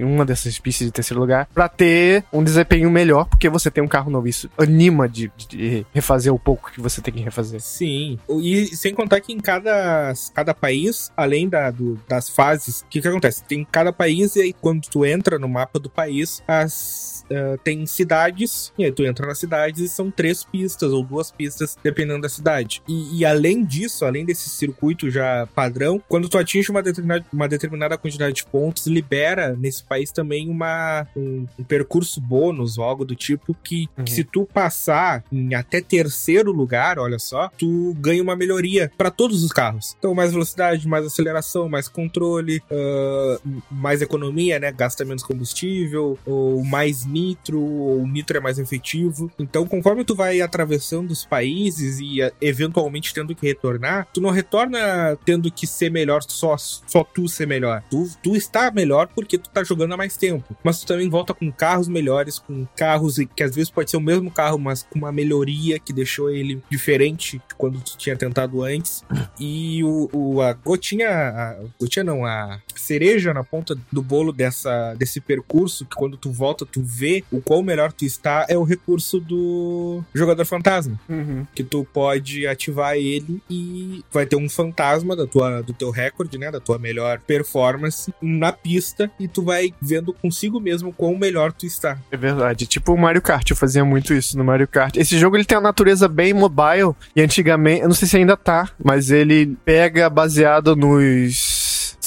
uma 0.06 0.26
dessas 0.26 0.58
pistas 0.60 0.88
de 0.88 0.92
terceiro 0.94 1.20
lugar 1.20 1.48
pra 1.54 1.68
ter 1.68 2.24
um 2.32 2.44
desempenho 2.44 2.90
melhor, 2.90 3.26
porque 3.26 3.50
você 3.50 3.70
tem 3.72 3.84
um 3.84 3.88
carro 3.88 4.10
novo. 4.12 4.28
Isso 4.28 4.50
anima 4.58 5.08
de, 5.08 5.32
de 5.48 5.86
refazer 5.94 6.34
o 6.34 6.40
pouco 6.40 6.72
que 6.72 6.82
você 6.82 7.02
tem 7.02 7.14
que 7.14 7.22
refazer. 7.22 7.60
Sim. 7.62 8.18
E 8.42 8.66
sem 8.76 8.94
contar 8.94 9.20
que 9.22 9.34
em 9.34 9.40
cada, 9.40 10.14
cada 10.34 10.54
país, 10.54 11.12
além 11.16 11.48
da, 11.50 11.72
do- 11.72 11.87
das 12.08 12.30
fases, 12.30 12.82
o 12.82 12.86
que, 12.88 13.02
que 13.02 13.08
acontece? 13.08 13.44
Tem 13.44 13.66
cada 13.70 13.94
país 13.94 14.36
e 14.36 14.42
aí 14.42 14.54
quando 14.54 14.88
tu 14.88 15.06
entra 15.06 15.38
no 15.40 15.48
mapa 15.48 15.80
do 15.80 15.90
país, 15.90 16.44
as. 16.48 17.17
Ah, 17.32 17.58
tem 17.64 17.86
cidades, 17.86 18.72
e 18.78 18.86
aí 18.86 18.92
tu 18.92 19.04
entra 19.06 19.26
nas 19.28 19.40
cidades 19.40 19.82
e 19.82 19.88
são 19.88 20.10
três 20.12 20.44
pistas 20.44 20.92
ou 20.92 21.04
duas 21.04 21.32
pistas, 21.32 21.78
dependendo 21.84 22.22
da 22.22 22.30
cidade. 22.30 22.82
E, 22.88 23.20
e 23.20 23.26
além 23.26 23.64
disso, 23.64 24.06
além 24.06 24.26
desse 24.26 24.50
circuito 24.50 25.10
já 25.10 25.48
padrão, 25.56 26.02
quando 26.08 26.30
tu 26.30 26.38
atinge 26.38 26.70
uma 26.72 26.82
determinada, 26.84 27.26
uma 27.32 27.48
determinada 27.48 27.98
quantidade 27.98 28.36
de 28.36 28.46
pontos, 28.46 28.88
libera 28.88 29.56
nesse 29.60 29.84
país 29.84 30.12
também 30.12 30.50
uma, 30.50 31.08
um, 31.16 31.46
um 31.60 31.64
percurso 31.64 32.20
bônus 32.22 32.78
ou 32.78 32.84
algo 32.84 33.06
do 33.06 33.16
tipo 33.16 33.56
que, 33.64 33.88
Uhum. 33.98 34.04
que 34.06 34.12
se 34.12 34.24
tu 34.24 34.46
passar 34.46 35.24
em 35.32 35.54
até 35.56 35.82
terceiro 35.82 36.52
lugar, 36.52 37.00
olha 37.00 37.20
só, 37.20 37.50
tu 37.58 37.96
ganha 38.00 38.22
uma 38.22 38.36
melhoria 38.36 38.92
para 38.98 39.10
todos 39.12 39.44
os 39.44 39.52
carros. 39.52 39.96
Então, 39.98 40.14
mais 40.14 40.32
velocidade, 40.32 40.88
mais 40.88 41.06
aceleração, 41.06 41.68
mais 41.70 41.88
controle, 41.88 42.62
ah, 42.72 43.40
mais 43.70 44.02
economia, 44.02 44.60
né? 44.60 44.72
Gasta 44.72 45.04
menos 45.06 45.24
combustível, 45.24 46.18
ou 46.26 46.64
mais 46.64 47.06
nitro, 47.22 47.60
ou 47.62 48.02
o 48.04 48.08
nitro 48.08 48.38
é 48.38 48.40
mais 48.40 48.60
efetivo. 48.60 49.32
Então, 49.40 49.66
conforme 49.66 50.04
tu 50.04 50.16
vai 50.16 50.42
atravessando 50.42 51.12
os 51.12 51.26
países 51.26 52.00
e 52.00 52.22
ah, 52.22 52.32
eventualmente 52.42 53.14
tendo 53.14 53.36
que 53.36 53.46
retornar, 53.48 54.08
tu 54.14 54.22
não 54.22 54.30
retorna 54.30 55.18
tendo 55.26 55.52
que 55.52 55.66
ser 55.66 55.90
melhor 55.92 56.22
só, 56.28 56.56
só 56.58 57.04
tu 57.04 57.28
ser 57.28 57.48
melhor. 57.48 57.84
Tu, 57.90 58.10
tu 58.22 58.36
está 58.36 58.72
melhor 58.72 59.08
porque 59.08 59.38
tu 59.38 59.50
tá 59.50 59.64
jogando 59.64 59.94
há 59.94 59.98
mais 59.98 60.18
tempo. 60.18 60.56
Mas 60.64 60.80
tu 60.82 60.88
também 60.88 61.10
volta 61.10 61.34
com 61.34 61.52
carros 61.52 61.88
melhores, 61.88 62.40
com 62.40 62.66
carros 62.76 63.18
que 63.36 63.44
às 63.44 63.56
vezes 63.56 63.70
pode 63.70 63.90
ser 63.90 63.98
o 63.98 64.02
mesmo 64.02 64.30
carro, 64.32 64.58
mas 64.60 64.84
com 64.84 65.00
uma 65.00 65.12
melhoria 65.12 65.80
que 65.80 65.92
deixou 65.94 66.30
ele 66.30 66.62
diferente 66.70 67.38
de 67.48 67.56
quando 67.56 67.80
tu 67.82 67.98
tinha 67.98 68.16
tentado 68.16 68.64
antes. 68.64 69.04
E 69.40 69.84
o, 69.84 70.10
o- 70.12 70.42
a 70.42 70.52
gotinha. 70.54 71.10
A 71.10 71.56
gotinha 71.80 72.04
não, 72.04 72.26
a, 72.26 72.60
cereja 72.76 73.34
na 73.34 73.44
ponta 73.44 73.76
do 73.92 74.02
bolo 74.02 74.32
dessa, 74.34 74.94
desse 74.96 75.22
percurso, 75.22 75.86
que 75.86 75.96
quando 75.96 76.18
tu 76.18 76.32
volta, 76.32 76.66
tu 76.66 76.82
vê 76.82 77.07
o 77.32 77.42
quão 77.42 77.62
melhor 77.62 77.92
tu 77.92 78.06
está, 78.06 78.46
é 78.50 78.58
o 78.58 78.64
recurso 78.64 79.20
do 79.20 80.04
jogador 80.14 80.46
fantasma. 80.46 81.00
Uhum. 81.10 81.46
Que 81.54 81.64
tu 81.64 81.88
pode 81.94 82.48
ativar 82.48 82.96
ele 82.96 83.42
e 83.50 84.04
vai 84.12 84.26
ter 84.26 84.36
um 84.36 84.50
fantasma 84.50 85.16
da 85.16 85.26
tua, 85.26 85.62
do 85.62 85.74
teu 85.74 85.90
recorde, 85.92 86.38
né? 86.38 86.52
Da 86.52 86.60
tua 86.60 86.78
melhor 86.78 87.20
performance 87.20 88.14
na 88.22 88.52
pista 88.52 89.12
e 89.20 89.28
tu 89.28 89.42
vai 89.42 89.74
vendo 89.82 90.14
consigo 90.14 90.60
mesmo 90.60 90.94
quão 90.94 91.18
melhor 91.18 91.52
tu 91.52 91.66
está. 91.66 91.98
É 92.12 92.18
verdade. 92.18 92.66
Tipo 92.66 92.94
o 92.94 92.98
Mario 92.98 93.22
Kart, 93.22 93.50
eu 93.50 93.56
fazia 93.56 93.84
muito 93.84 94.14
isso 94.14 94.38
no 94.38 94.44
Mario 94.44 94.68
Kart. 94.68 94.96
Esse 94.98 95.18
jogo 95.18 95.36
ele 95.36 95.46
tem 95.46 95.58
uma 95.58 95.64
natureza 95.64 96.08
bem 96.08 96.34
mobile 96.34 96.94
e 97.16 97.22
antigamente, 97.22 97.82
eu 97.82 97.88
não 97.88 97.96
sei 97.96 98.08
se 98.08 98.18
ainda 98.18 98.38
tá, 98.38 98.70
mas 98.84 99.10
ele 99.12 99.58
pega 99.66 100.10
baseado 100.10 100.76
nos 100.76 101.57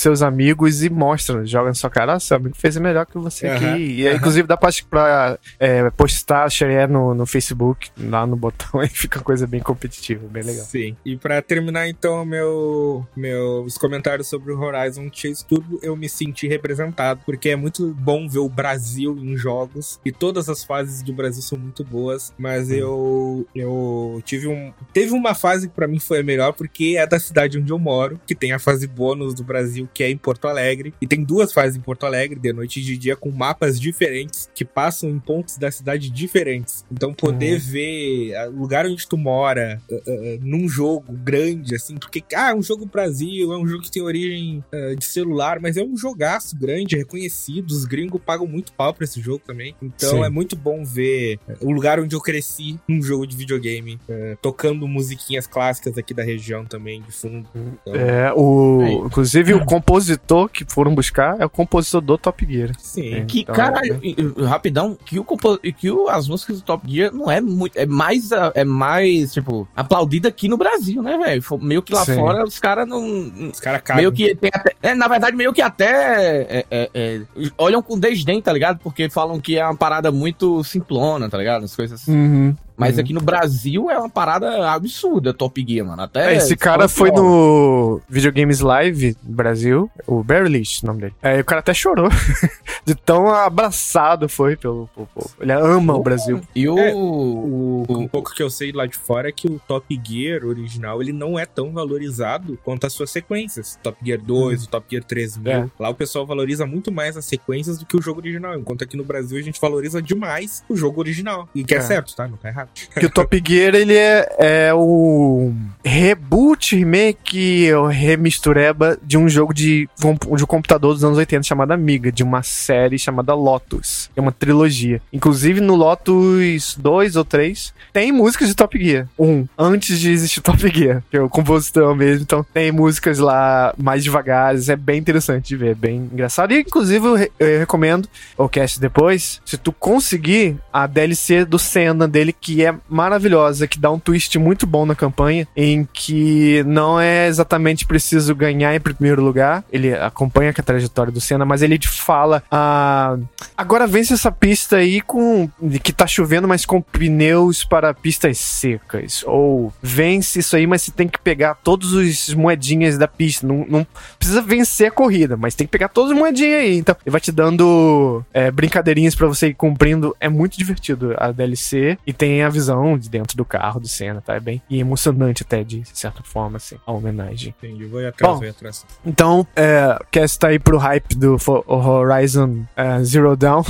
seus 0.01 0.23
amigos 0.23 0.83
e 0.83 0.91
mostra, 0.91 1.45
joga 1.45 1.69
na 1.69 1.75
sua 1.75 1.91
cara, 1.91 2.15
ah, 2.15 2.21
seu 2.21 2.37
amigo 2.37 2.57
fez 2.57 2.77
melhor 2.77 3.07
que 3.07 3.19
você 3.19 3.47
Aham, 3.47 3.57
aqui. 3.57 3.83
E 3.83 4.03
aí, 4.03 4.09
aham. 4.09 4.17
inclusive 4.17 4.49
dá 4.49 4.57
pra, 4.57 4.71
pra 4.89 5.39
é, 5.59 5.91
postar 5.91 6.49
share 6.51 6.91
no, 6.91 7.15
no 7.15 7.27
Facebook, 7.27 7.91
lá 7.99 8.27
no 8.27 8.37
botão, 8.37 8.83
e 8.83 8.89
fica 8.89 9.19
uma 9.19 9.25
coisa 9.25 9.47
bem 9.47 9.61
competitiva, 9.61 10.27
bem 10.29 10.43
legal. 10.43 10.65
Sim. 10.65 10.97
E 11.05 11.17
pra 11.17 11.41
terminar, 11.43 11.89
então, 11.89 12.25
meu, 12.25 13.07
meus 13.17 13.77
comentários 13.77 14.29
sobre 14.29 14.53
o 14.53 14.61
Horizon 14.61 15.09
Chase 15.13 15.45
Turbo, 15.45 15.79
eu 15.83 15.97
me 15.97 16.09
senti 16.09 16.49
representado, 16.49 17.21
porque 17.25 17.51
é 17.51 17.57
muito 17.57 17.95
bom 17.95 18.29
ver 18.29 18.39
o 18.39 18.49
Brasil 18.49 19.17
em 19.19 19.37
jogos, 19.37 20.01
e 20.05 20.11
todas 20.11 20.49
as 20.49 20.65
fases 20.65 21.03
do 21.03 21.13
Brasil 21.13 21.43
são 21.43 21.59
muito 21.59 21.85
boas, 21.85 22.33
mas 22.39 22.71
eu, 22.71 23.47
eu 23.55 24.23
tive 24.25 24.49
um... 24.49 24.73
Teve 24.93 25.13
uma 25.13 25.35
fase 25.35 25.69
que 25.69 25.75
pra 25.75 25.87
mim 25.87 25.99
foi 25.99 26.21
a 26.21 26.23
melhor, 26.23 26.53
porque 26.53 26.97
é 26.99 27.07
da 27.07 27.19
cidade 27.19 27.59
onde 27.59 27.73
eu 27.73 27.79
moro, 27.79 28.21
que 28.27 28.35
tem 28.35 28.53
a 28.53 28.59
fase 28.59 28.87
bônus 28.87 29.35
do 29.35 29.45
Brasil, 29.45 29.89
que 29.93 30.03
é 30.03 30.11
em 30.11 30.17
Porto 30.17 30.47
Alegre, 30.49 30.95
e 31.01 31.07
tem 31.07 31.23
duas 31.23 31.53
fases 31.53 31.77
em 31.77 31.81
Porto 31.81 32.07
Alegre, 32.07 32.39
de 32.39 32.53
noite 32.53 32.81
e 32.81 32.83
de 32.83 32.97
dia, 32.97 33.17
com 33.17 33.31
mapas 33.31 33.79
diferentes, 33.81 34.49
que 34.55 34.65
passam 34.65 35.11
em 35.11 35.19
pontos 35.19 35.57
da 35.57 35.71
cidade 35.71 36.11
diferentes. 36.11 36.85
Então, 36.91 37.13
poder 37.13 37.59
ver 37.59 38.35
ah, 38.37 38.49
o 38.49 38.61
lugar 38.61 38.87
onde 38.87 39.07
tu 39.07 39.17
mora, 39.17 39.81
ah, 39.91 39.95
ah, 39.95 40.39
num 40.41 40.69
jogo 40.69 41.13
grande, 41.13 41.75
assim, 41.75 41.97
porque, 41.97 42.23
ah, 42.35 42.51
é 42.51 42.55
um 42.55 42.63
jogo 42.63 42.87
Brasil, 42.87 43.53
é 43.53 43.59
um 43.59 43.67
jogo 43.67 43.83
que 43.83 43.91
tem 43.91 44.03
origem 44.03 44.65
ah, 44.73 44.95
de 44.95 45.05
celular, 45.05 45.61
mas 45.61 45.77
é 45.77 45.83
um 45.83 45.97
jogaço 45.97 46.57
grande, 46.57 46.97
reconhecido, 46.97 47.71
os 47.71 47.85
gringos 47.85 48.21
pagam 48.25 48.47
muito 48.47 48.73
pau 48.73 48.93
pra 48.93 49.05
esse 49.05 49.21
jogo 49.21 49.43
também. 49.47 49.75
Então 49.83 50.11
Sim. 50.11 50.25
é 50.25 50.29
muito 50.29 50.57
bom 50.57 50.85
ver 50.85 51.39
o 51.61 51.71
lugar 51.71 52.01
onde 52.01 52.15
eu 52.15 52.21
cresci 52.21 52.79
num 52.89 53.03
jogo 53.03 53.27
de 53.27 53.37
videogame, 53.37 53.99
tocando 54.43 54.87
musiquinhas 54.89 55.47
clássicas 55.47 55.97
aqui 55.99 56.13
da 56.15 56.23
região 56.23 56.65
também, 56.65 57.03
de 57.03 57.13
fundo. 57.13 57.49
Então, 57.55 57.95
É, 57.95 58.33
o, 58.35 58.81
Aí. 58.81 58.95
inclusive 58.95 59.55
o 59.55 59.65
compositor 59.81 60.49
que 60.49 60.65
foram 60.69 60.95
buscar 60.95 61.41
é 61.41 61.45
o 61.45 61.51
compositor 61.51 62.01
do 62.01 62.19
Top 62.19 62.47
Gear. 62.47 62.73
sim. 62.79 63.15
É. 63.15 63.25
Que, 63.25 63.41
Então, 63.41 63.55
caralho, 63.55 63.99
e- 64.03 64.15
e- 64.19 64.45
rapidão, 64.45 64.97
que, 65.05 65.19
o, 65.19 65.25
compo- 65.25 65.59
que 65.59 65.91
o, 65.91 66.09
as 66.09 66.29
músicas 66.29 66.57
do 66.61 66.63
Top 66.65 66.91
Gear 66.91 67.13
não 67.13 67.31
é 67.31 67.41
muito. 67.41 67.77
É 67.79 67.87
mais, 67.87 68.31
é 68.55 68.65
mais, 68.65 69.33
tipo, 69.33 69.67
aplaudida 69.75 70.29
aqui 70.29 70.49
no 70.49 70.57
Brasil, 70.57 71.03
né, 71.03 71.17
velho? 71.19 71.43
Meio 71.61 71.83
que 71.83 71.93
lá 71.95 72.05
Sim. 72.05 72.15
fora 72.17 72.45
os 72.45 72.59
caras 72.59 72.87
não. 72.87 73.03
Os 73.51 73.61
caras 73.61 73.81
cagam. 73.83 74.03
Meio 74.03 74.13
que 74.13 74.35
tem 74.35 74.51
até. 74.53 74.75
É, 74.83 74.95
na 74.95 75.09
verdade, 75.09 75.37
meio 75.37 75.53
que 75.53 75.63
até. 75.63 76.43
é, 76.43 76.67
é, 76.71 76.91
é, 76.95 77.21
olham 77.57 77.83
com 77.83 77.99
desdém, 77.99 78.41
tá 78.43 78.53
ligado? 78.53 78.79
Porque 78.83 79.09
falam 79.09 79.41
que 79.41 79.57
é 79.59 79.65
uma 79.65 79.77
parada 79.77 80.11
muito 80.13 80.63
simplona, 80.65 81.29
tá 81.29 81.39
ligado? 81.39 81.65
As 81.65 81.75
coisas. 81.75 82.07
Uhum. 82.07 82.55
Mas 82.81 82.95
Uhum. 82.97 83.01
aqui 83.03 83.13
no 83.13 83.21
Brasil 83.21 83.91
é 83.91 83.99
uma 83.99 84.09
parada 84.09 84.71
absurda, 84.71 85.35
Top 85.35 85.65
Gear, 85.69 85.87
mano. 85.87 86.03
Até. 86.03 86.33
É, 86.33 86.37
esse 86.39 86.57
cara 86.57 86.89
foi 86.89 87.11
no 87.11 88.01
Videogames 88.09 88.61
Live 88.61 89.17
no 89.23 89.35
Brasil, 89.35 89.91
o 90.07 90.23
Barry 90.25 90.49
Leach, 90.49 90.83
o 90.83 90.87
nome 90.87 91.03
dele. 91.03 91.15
É, 91.23 91.39
o 91.41 91.45
cara 91.45 91.61
até 91.61 91.75
chorou 91.75 92.09
de 92.85 92.95
tão 92.95 93.29
abraçado 93.29 94.29
foi 94.29 94.57
pelo, 94.57 94.89
pelo 94.95 95.07
povo. 95.07 95.31
Ele 95.41 95.53
ama 95.53 95.95
o 95.95 96.03
Brasil. 96.03 96.41
E 96.55 96.69
o. 96.69 96.79
É, 96.79 96.95
o- 96.95 97.85
Um 97.89 98.09
pouco 98.09 98.35
que 98.35 98.43
eu 98.43 98.49
sei 98.51 98.73
lá 98.73 98.87
de 98.87 98.97
fora 98.97 99.29
é 99.29 99.33
que 99.33 99.47
o 99.47 99.61
Top 99.69 100.01
Gear 100.03 100.45
original 100.45 101.03
ele 101.03 101.13
não 101.13 101.39
é 101.39 101.45
tão 101.45 101.73
valorizado 101.73 102.59
quanto 102.65 102.87
as 102.87 102.93
suas 102.93 103.11
sequências. 103.11 103.79
Top 103.83 103.99
Gear 104.05 104.21
2, 104.21 104.65
o 104.65 104.69
Top 104.69 104.87
Gear 104.91 105.05
3000. 105.05 105.53
É. 105.53 105.67
Lá 105.79 105.89
o 105.91 105.95
pessoal 105.95 106.25
valoriza 106.27 106.65
muito 106.67 106.91
mais 106.91 107.17
as 107.17 107.25
sequências 107.25 107.79
do 107.79 107.85
que 107.87 107.97
o 107.97 108.03
jogo 108.03 108.21
original. 108.21 108.59
Enquanto 108.59 108.83
aqui 108.85 108.97
no 108.97 109.05
Brasil 109.05 109.39
a 109.39 109.43
gente 109.43 109.61
valoriza 109.61 110.01
demais 110.01 110.65
o 110.69 110.77
jogo 110.77 111.01
original. 111.01 111.49
E 111.55 111.63
que 111.65 111.75
é, 111.75 111.79
É. 111.79 111.81
certo, 111.81 112.15
tá? 112.15 112.27
Não 112.27 112.37
tá 112.37 112.49
errado. 112.49 112.70
Que 112.99 113.07
o 113.07 113.11
Top 113.11 113.43
Gear, 113.47 113.75
ele 113.75 113.95
é, 113.95 114.27
é 114.39 114.75
o 114.75 115.53
reboot, 115.85 116.77
remake, 116.77 117.73
ou 117.73 117.87
remistureba 117.87 118.99
de 119.03 119.17
um 119.19 119.29
jogo 119.29 119.53
de, 119.53 119.89
de 119.99 120.07
um 120.07 120.47
computador 120.47 120.95
dos 120.95 121.05
anos 121.05 121.19
80 121.19 121.43
chamado 121.43 121.73
Amiga, 121.73 122.11
de 122.11 122.23
uma 122.23 122.43
série 122.43 122.99
chamada 122.99 123.35
Lotus. 123.35 124.11
É 124.17 124.21
uma 124.21 124.33
trilogia. 124.33 125.01
Inclusive 125.13 125.61
no 125.61 125.75
Lotus 125.75 126.77
2 126.79 127.17
ou 127.17 127.25
3 127.25 127.73
tem 127.93 128.13
músicas 128.13 128.49
de 128.49 128.55
Top 128.55 128.79
Gear. 128.83 129.07
Um, 129.19 129.47
antes 129.59 129.99
de 130.01 130.11
existir 130.11 130.41
Top 130.41 130.59
Gear, 130.69 131.03
que 131.11 131.17
é 131.17 131.21
o 131.23 131.29
compositor 131.29 131.95
mesmo. 131.95 132.23
Então 132.23 132.45
tem 132.55 132.71
músicas 132.73 133.19
lá 133.19 133.75
mais 133.77 134.03
devagares. 134.05 134.69
É 134.69 134.77
bem 134.77 134.99
interessante 134.99 135.49
de 135.49 135.57
ver, 135.57 135.75
bem 135.75 136.09
engraçado. 136.13 136.53
E 136.53 136.61
inclusive 136.61 137.07
eu, 137.07 137.15
re- 137.15 137.33
eu 137.39 137.59
recomendo 137.59 138.09
o 138.37 138.49
cast 138.49 138.81
depois, 138.81 139.41
se 139.45 139.57
tu 139.59 139.73
conseguir 139.73 140.57
a 140.73 140.87
DLC 140.87 141.45
do 141.45 141.59
Senna 141.59 142.07
dele, 142.09 142.33
que 142.33 142.60
é 142.65 142.75
maravilhosa, 142.89 143.67
que 143.67 143.79
dá 143.79 143.91
um 143.91 143.99
twist 143.99 144.39
muito 144.39 144.67
bom 144.67 144.87
na 144.87 144.95
campanha, 144.95 145.47
em 145.57 145.89
que 145.93 146.63
não 146.65 147.01
é 147.01 147.27
exatamente 147.27 147.87
preciso 147.87 148.35
ganhar 148.35 148.75
em 148.75 148.81
primeiro 148.81 149.23
lugar, 149.23 149.65
ele 149.73 149.95
acompanha 149.95 150.51
a 150.51 150.63
trajetória 150.63 151.13
do 151.13 151.21
Senna, 151.21 151.45
mas 151.45 151.63
ele 151.63 151.79
te 151.79 151.89
fala, 151.89 152.43
ah, 152.51 153.17
agora 153.57 153.87
vence 153.87 154.13
essa 154.13 154.31
pista 154.31 154.77
aí 154.77 155.01
com 155.01 155.49
que 155.83 155.93
tá 155.93 156.07
chovendo, 156.07 156.47
mas 156.47 156.65
com 156.65 156.81
pneus 156.81 157.65
para 157.65 157.95
pistas 157.95 158.39
secas, 158.39 159.25
ou 159.27 159.73
vence 159.83 160.41
isso 160.41 160.57
aí, 160.57 160.67
mas 160.67 160.83
você 160.83 160.91
tem 160.91 161.09
que 161.09 161.21
pegar 161.21 161.55
todos 161.55 161.93
os 161.93 162.35
moedinhas 162.35 162.99
da 162.99 163.09
pista, 163.09 163.47
não, 163.47 163.65
não 163.69 163.87
precisa 164.19 164.43
vencer 164.43 164.89
a 164.89 164.91
corrida, 164.91 165.37
mas 165.37 165.55
tem 165.55 165.67
que 165.67 165.71
pegar 165.71 165.89
todas 165.89 166.13
as 166.13 166.19
moedinhas 166.19 166.61
aí. 166.61 166.77
Então, 166.77 166.95
ele 167.05 167.11
vai 167.11 167.21
te 167.21 167.33
dando 167.33 168.25
é, 168.33 168.51
brincadeirinhas 168.51 169.15
pra 169.15 169.27
você 169.27 169.49
ir 169.49 169.55
cumprindo. 169.55 170.15
É 170.21 170.29
muito 170.29 170.59
divertido 170.59 171.15
a 171.17 171.33
DLC. 171.33 171.99
E 172.07 172.13
tem 172.13 172.43
a 172.43 172.50
visão 172.51 172.99
de 172.99 173.09
dentro 173.09 173.37
do 173.37 173.45
carro, 173.45 173.81
do 173.81 173.89
Senna, 173.89 174.21
tá? 174.21 174.35
É 174.35 174.41
bem 174.41 174.63
e 174.69 174.81
emocionante 174.81 175.43
até, 175.43 175.63
de 175.65 175.83
certa 175.93 176.23
forma, 176.23 176.57
assim, 176.57 176.77
a 176.87 176.93
homenagem. 176.93 177.55
Entendi. 177.59 177.85
Vou 177.87 178.01
ir 178.01 178.07
atrás, 178.07 178.33
Bom. 178.33 178.39
vou 178.39 178.47
ir 178.47 178.51
atrás. 178.51 178.85
Então, 179.05 179.47
é, 179.57 179.99
cast 180.11 180.39
tá 180.39 180.49
aí 180.49 180.59
pro 180.59 180.79
hype 180.79 181.15
do 181.17 181.37
Horizon 181.67 182.65
é, 182.77 183.03
Zero 183.05 183.37
Dawn. 183.37 183.63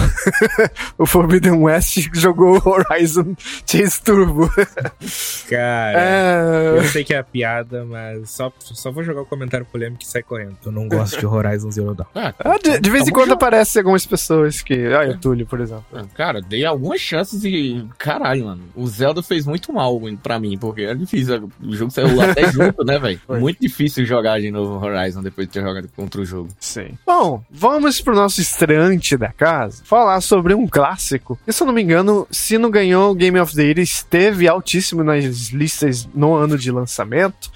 o 0.98 1.06
Forbidden 1.06 1.52
West 1.52 1.98
jogou 2.14 2.58
o 2.64 2.68
Horizon 2.68 3.34
Chase 3.66 4.00
Turbo. 4.02 4.50
Cara. 5.48 5.98
É, 6.00 6.78
Eu 6.78 6.84
sei 6.84 7.04
que 7.04 7.14
é 7.14 7.22
piada, 7.22 7.84
mas 7.84 8.30
só, 8.30 8.52
só 8.58 8.90
vou 8.90 9.02
jogar 9.02 9.22
o 9.22 9.26
comentário 9.26 9.66
polêmico 9.66 10.02
e 10.02 10.06
sai 10.06 10.22
correndo. 10.22 10.56
Eu 10.64 10.72
não 10.72 10.88
gosto 10.88 11.18
de 11.18 11.26
Horizon 11.26 11.70
Zero 11.70 11.94
Dawn. 11.94 12.06
Ah, 12.20 12.34
ah, 12.38 12.58
de, 12.62 12.80
de 12.80 12.90
vez 12.90 13.02
em 13.02 13.06
Tamo 13.06 13.14
quando 13.16 13.30
junto. 13.30 13.34
aparecem 13.44 13.80
algumas 13.80 14.04
pessoas 14.04 14.60
que. 14.62 14.74
Ah, 14.92 15.08
o 15.10 15.16
Túlio, 15.18 15.46
por 15.46 15.60
exemplo. 15.60 15.84
Cara, 16.14 16.40
dei 16.40 16.64
algumas 16.64 17.00
chances 17.00 17.44
e. 17.44 17.86
Caralho, 17.98 18.44
mano. 18.46 18.59
O 18.74 18.86
Zelda 18.86 19.22
fez 19.22 19.46
muito 19.46 19.72
mal 19.72 20.00
pra 20.22 20.38
mim, 20.38 20.56
porque 20.58 20.82
é 20.82 20.94
difícil. 20.94 21.50
O 21.62 21.74
jogo 21.74 21.90
saiu 21.90 22.20
até 22.20 22.50
junto, 22.52 22.84
né, 22.84 22.98
velho? 22.98 23.20
Muito 23.28 23.60
difícil 23.60 24.04
jogar 24.04 24.40
de 24.40 24.50
novo 24.50 24.84
Horizon 24.84 25.22
depois 25.22 25.46
de 25.46 25.52
ter 25.54 25.62
jogado 25.62 25.88
contra 25.94 26.20
o 26.20 26.24
jogo. 26.24 26.48
Sim. 26.58 26.98
Bom, 27.06 27.42
vamos 27.50 28.00
pro 28.00 28.14
nosso 28.14 28.40
estreante 28.40 29.16
da 29.16 29.32
casa 29.32 29.82
falar 29.84 30.20
sobre 30.20 30.54
um 30.54 30.66
clássico. 30.66 31.38
Que, 31.44 31.52
se 31.52 31.62
eu 31.62 31.66
não 31.66 31.74
me 31.74 31.82
engano, 31.82 32.26
se 32.30 32.58
não 32.58 32.70
ganhou 32.70 33.10
o 33.10 33.14
Game 33.14 33.38
of 33.38 33.54
the 33.54 33.62
Year, 33.62 33.78
esteve 33.78 34.48
altíssimo 34.48 35.02
nas 35.02 35.48
listas 35.50 36.08
no 36.14 36.34
ano 36.34 36.56
de 36.56 36.70
lançamento. 36.70 37.50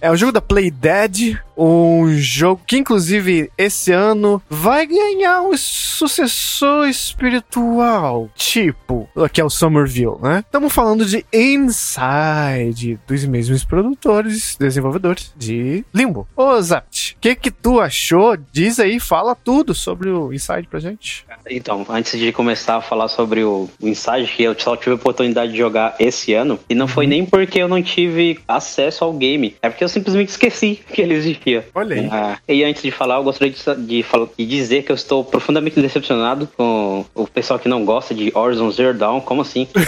É 0.00 0.10
o 0.10 0.16
jogo 0.16 0.32
da 0.32 0.40
Play 0.42 0.70
Dead, 0.70 1.38
um 1.56 2.12
jogo 2.14 2.60
que, 2.66 2.76
inclusive, 2.76 3.50
esse 3.56 3.92
ano 3.92 4.42
vai 4.48 4.86
ganhar 4.86 5.42
um 5.42 5.56
sucessor 5.56 6.88
espiritual, 6.88 8.28
tipo, 8.34 9.08
que 9.32 9.40
é 9.40 9.44
o 9.44 9.50
Somerville, 9.50 10.16
né? 10.20 10.40
Estamos 10.40 10.72
falando 10.72 11.04
de 11.04 11.24
Inside, 11.32 12.98
dos 13.06 13.24
mesmos 13.24 13.64
produtores, 13.64 14.56
desenvolvedores 14.58 15.32
de 15.36 15.84
Limbo. 15.94 16.26
Ô, 16.36 16.60
Zapt, 16.60 17.14
o 17.16 17.20
que 17.20 17.34
que 17.34 17.50
tu 17.50 17.80
achou? 17.80 18.36
Diz 18.52 18.78
aí, 18.78 18.98
fala 18.98 19.34
tudo 19.34 19.74
sobre 19.74 20.10
o 20.10 20.32
Inside 20.32 20.66
pra 20.68 20.80
gente. 20.80 21.24
Então, 21.48 21.84
antes 21.88 22.18
de 22.18 22.32
começar 22.32 22.76
a 22.76 22.80
falar 22.80 23.08
sobre 23.08 23.44
o, 23.44 23.68
o 23.80 23.88
Inside, 23.88 24.26
que 24.26 24.42
eu 24.42 24.58
só 24.58 24.76
tive 24.76 24.92
a 24.92 24.94
oportunidade 24.94 25.52
de 25.52 25.58
jogar 25.58 25.94
esse 25.98 26.34
ano, 26.34 26.58
e 26.68 26.74
não 26.74 26.88
foi 26.88 27.06
nem 27.06 27.24
porque 27.24 27.58
eu 27.58 27.68
não 27.68 27.82
tive 27.82 28.38
acesso 28.48 29.04
ao 29.04 29.12
game, 29.12 29.56
é 29.62 29.68
porque 29.68 29.84
eu 29.84 29.88
simplesmente 29.88 30.30
esqueci 30.30 30.80
que 30.92 31.00
ele 31.00 31.14
existia. 31.44 31.66
Olha 31.74 31.96
aí. 31.96 32.08
Ah, 32.10 32.38
e 32.48 32.64
antes 32.64 32.82
de 32.82 32.90
falar, 32.90 33.16
eu 33.16 33.24
gostaria 33.24 33.52
de, 33.52 33.86
de, 33.86 34.04
de 34.38 34.46
dizer 34.46 34.82
que 34.82 34.90
eu 34.90 34.96
estou 34.96 35.22
profundamente 35.24 35.80
decepcionado 35.80 36.48
com 36.56 37.04
o 37.14 37.26
pessoal 37.26 37.58
que 37.58 37.68
não 37.68 37.84
gosta 37.84 38.14
de 38.14 38.32
Horizon 38.34 38.70
Zero 38.70 38.94
Dawn. 38.94 39.20
Como 39.20 39.42
assim? 39.42 39.68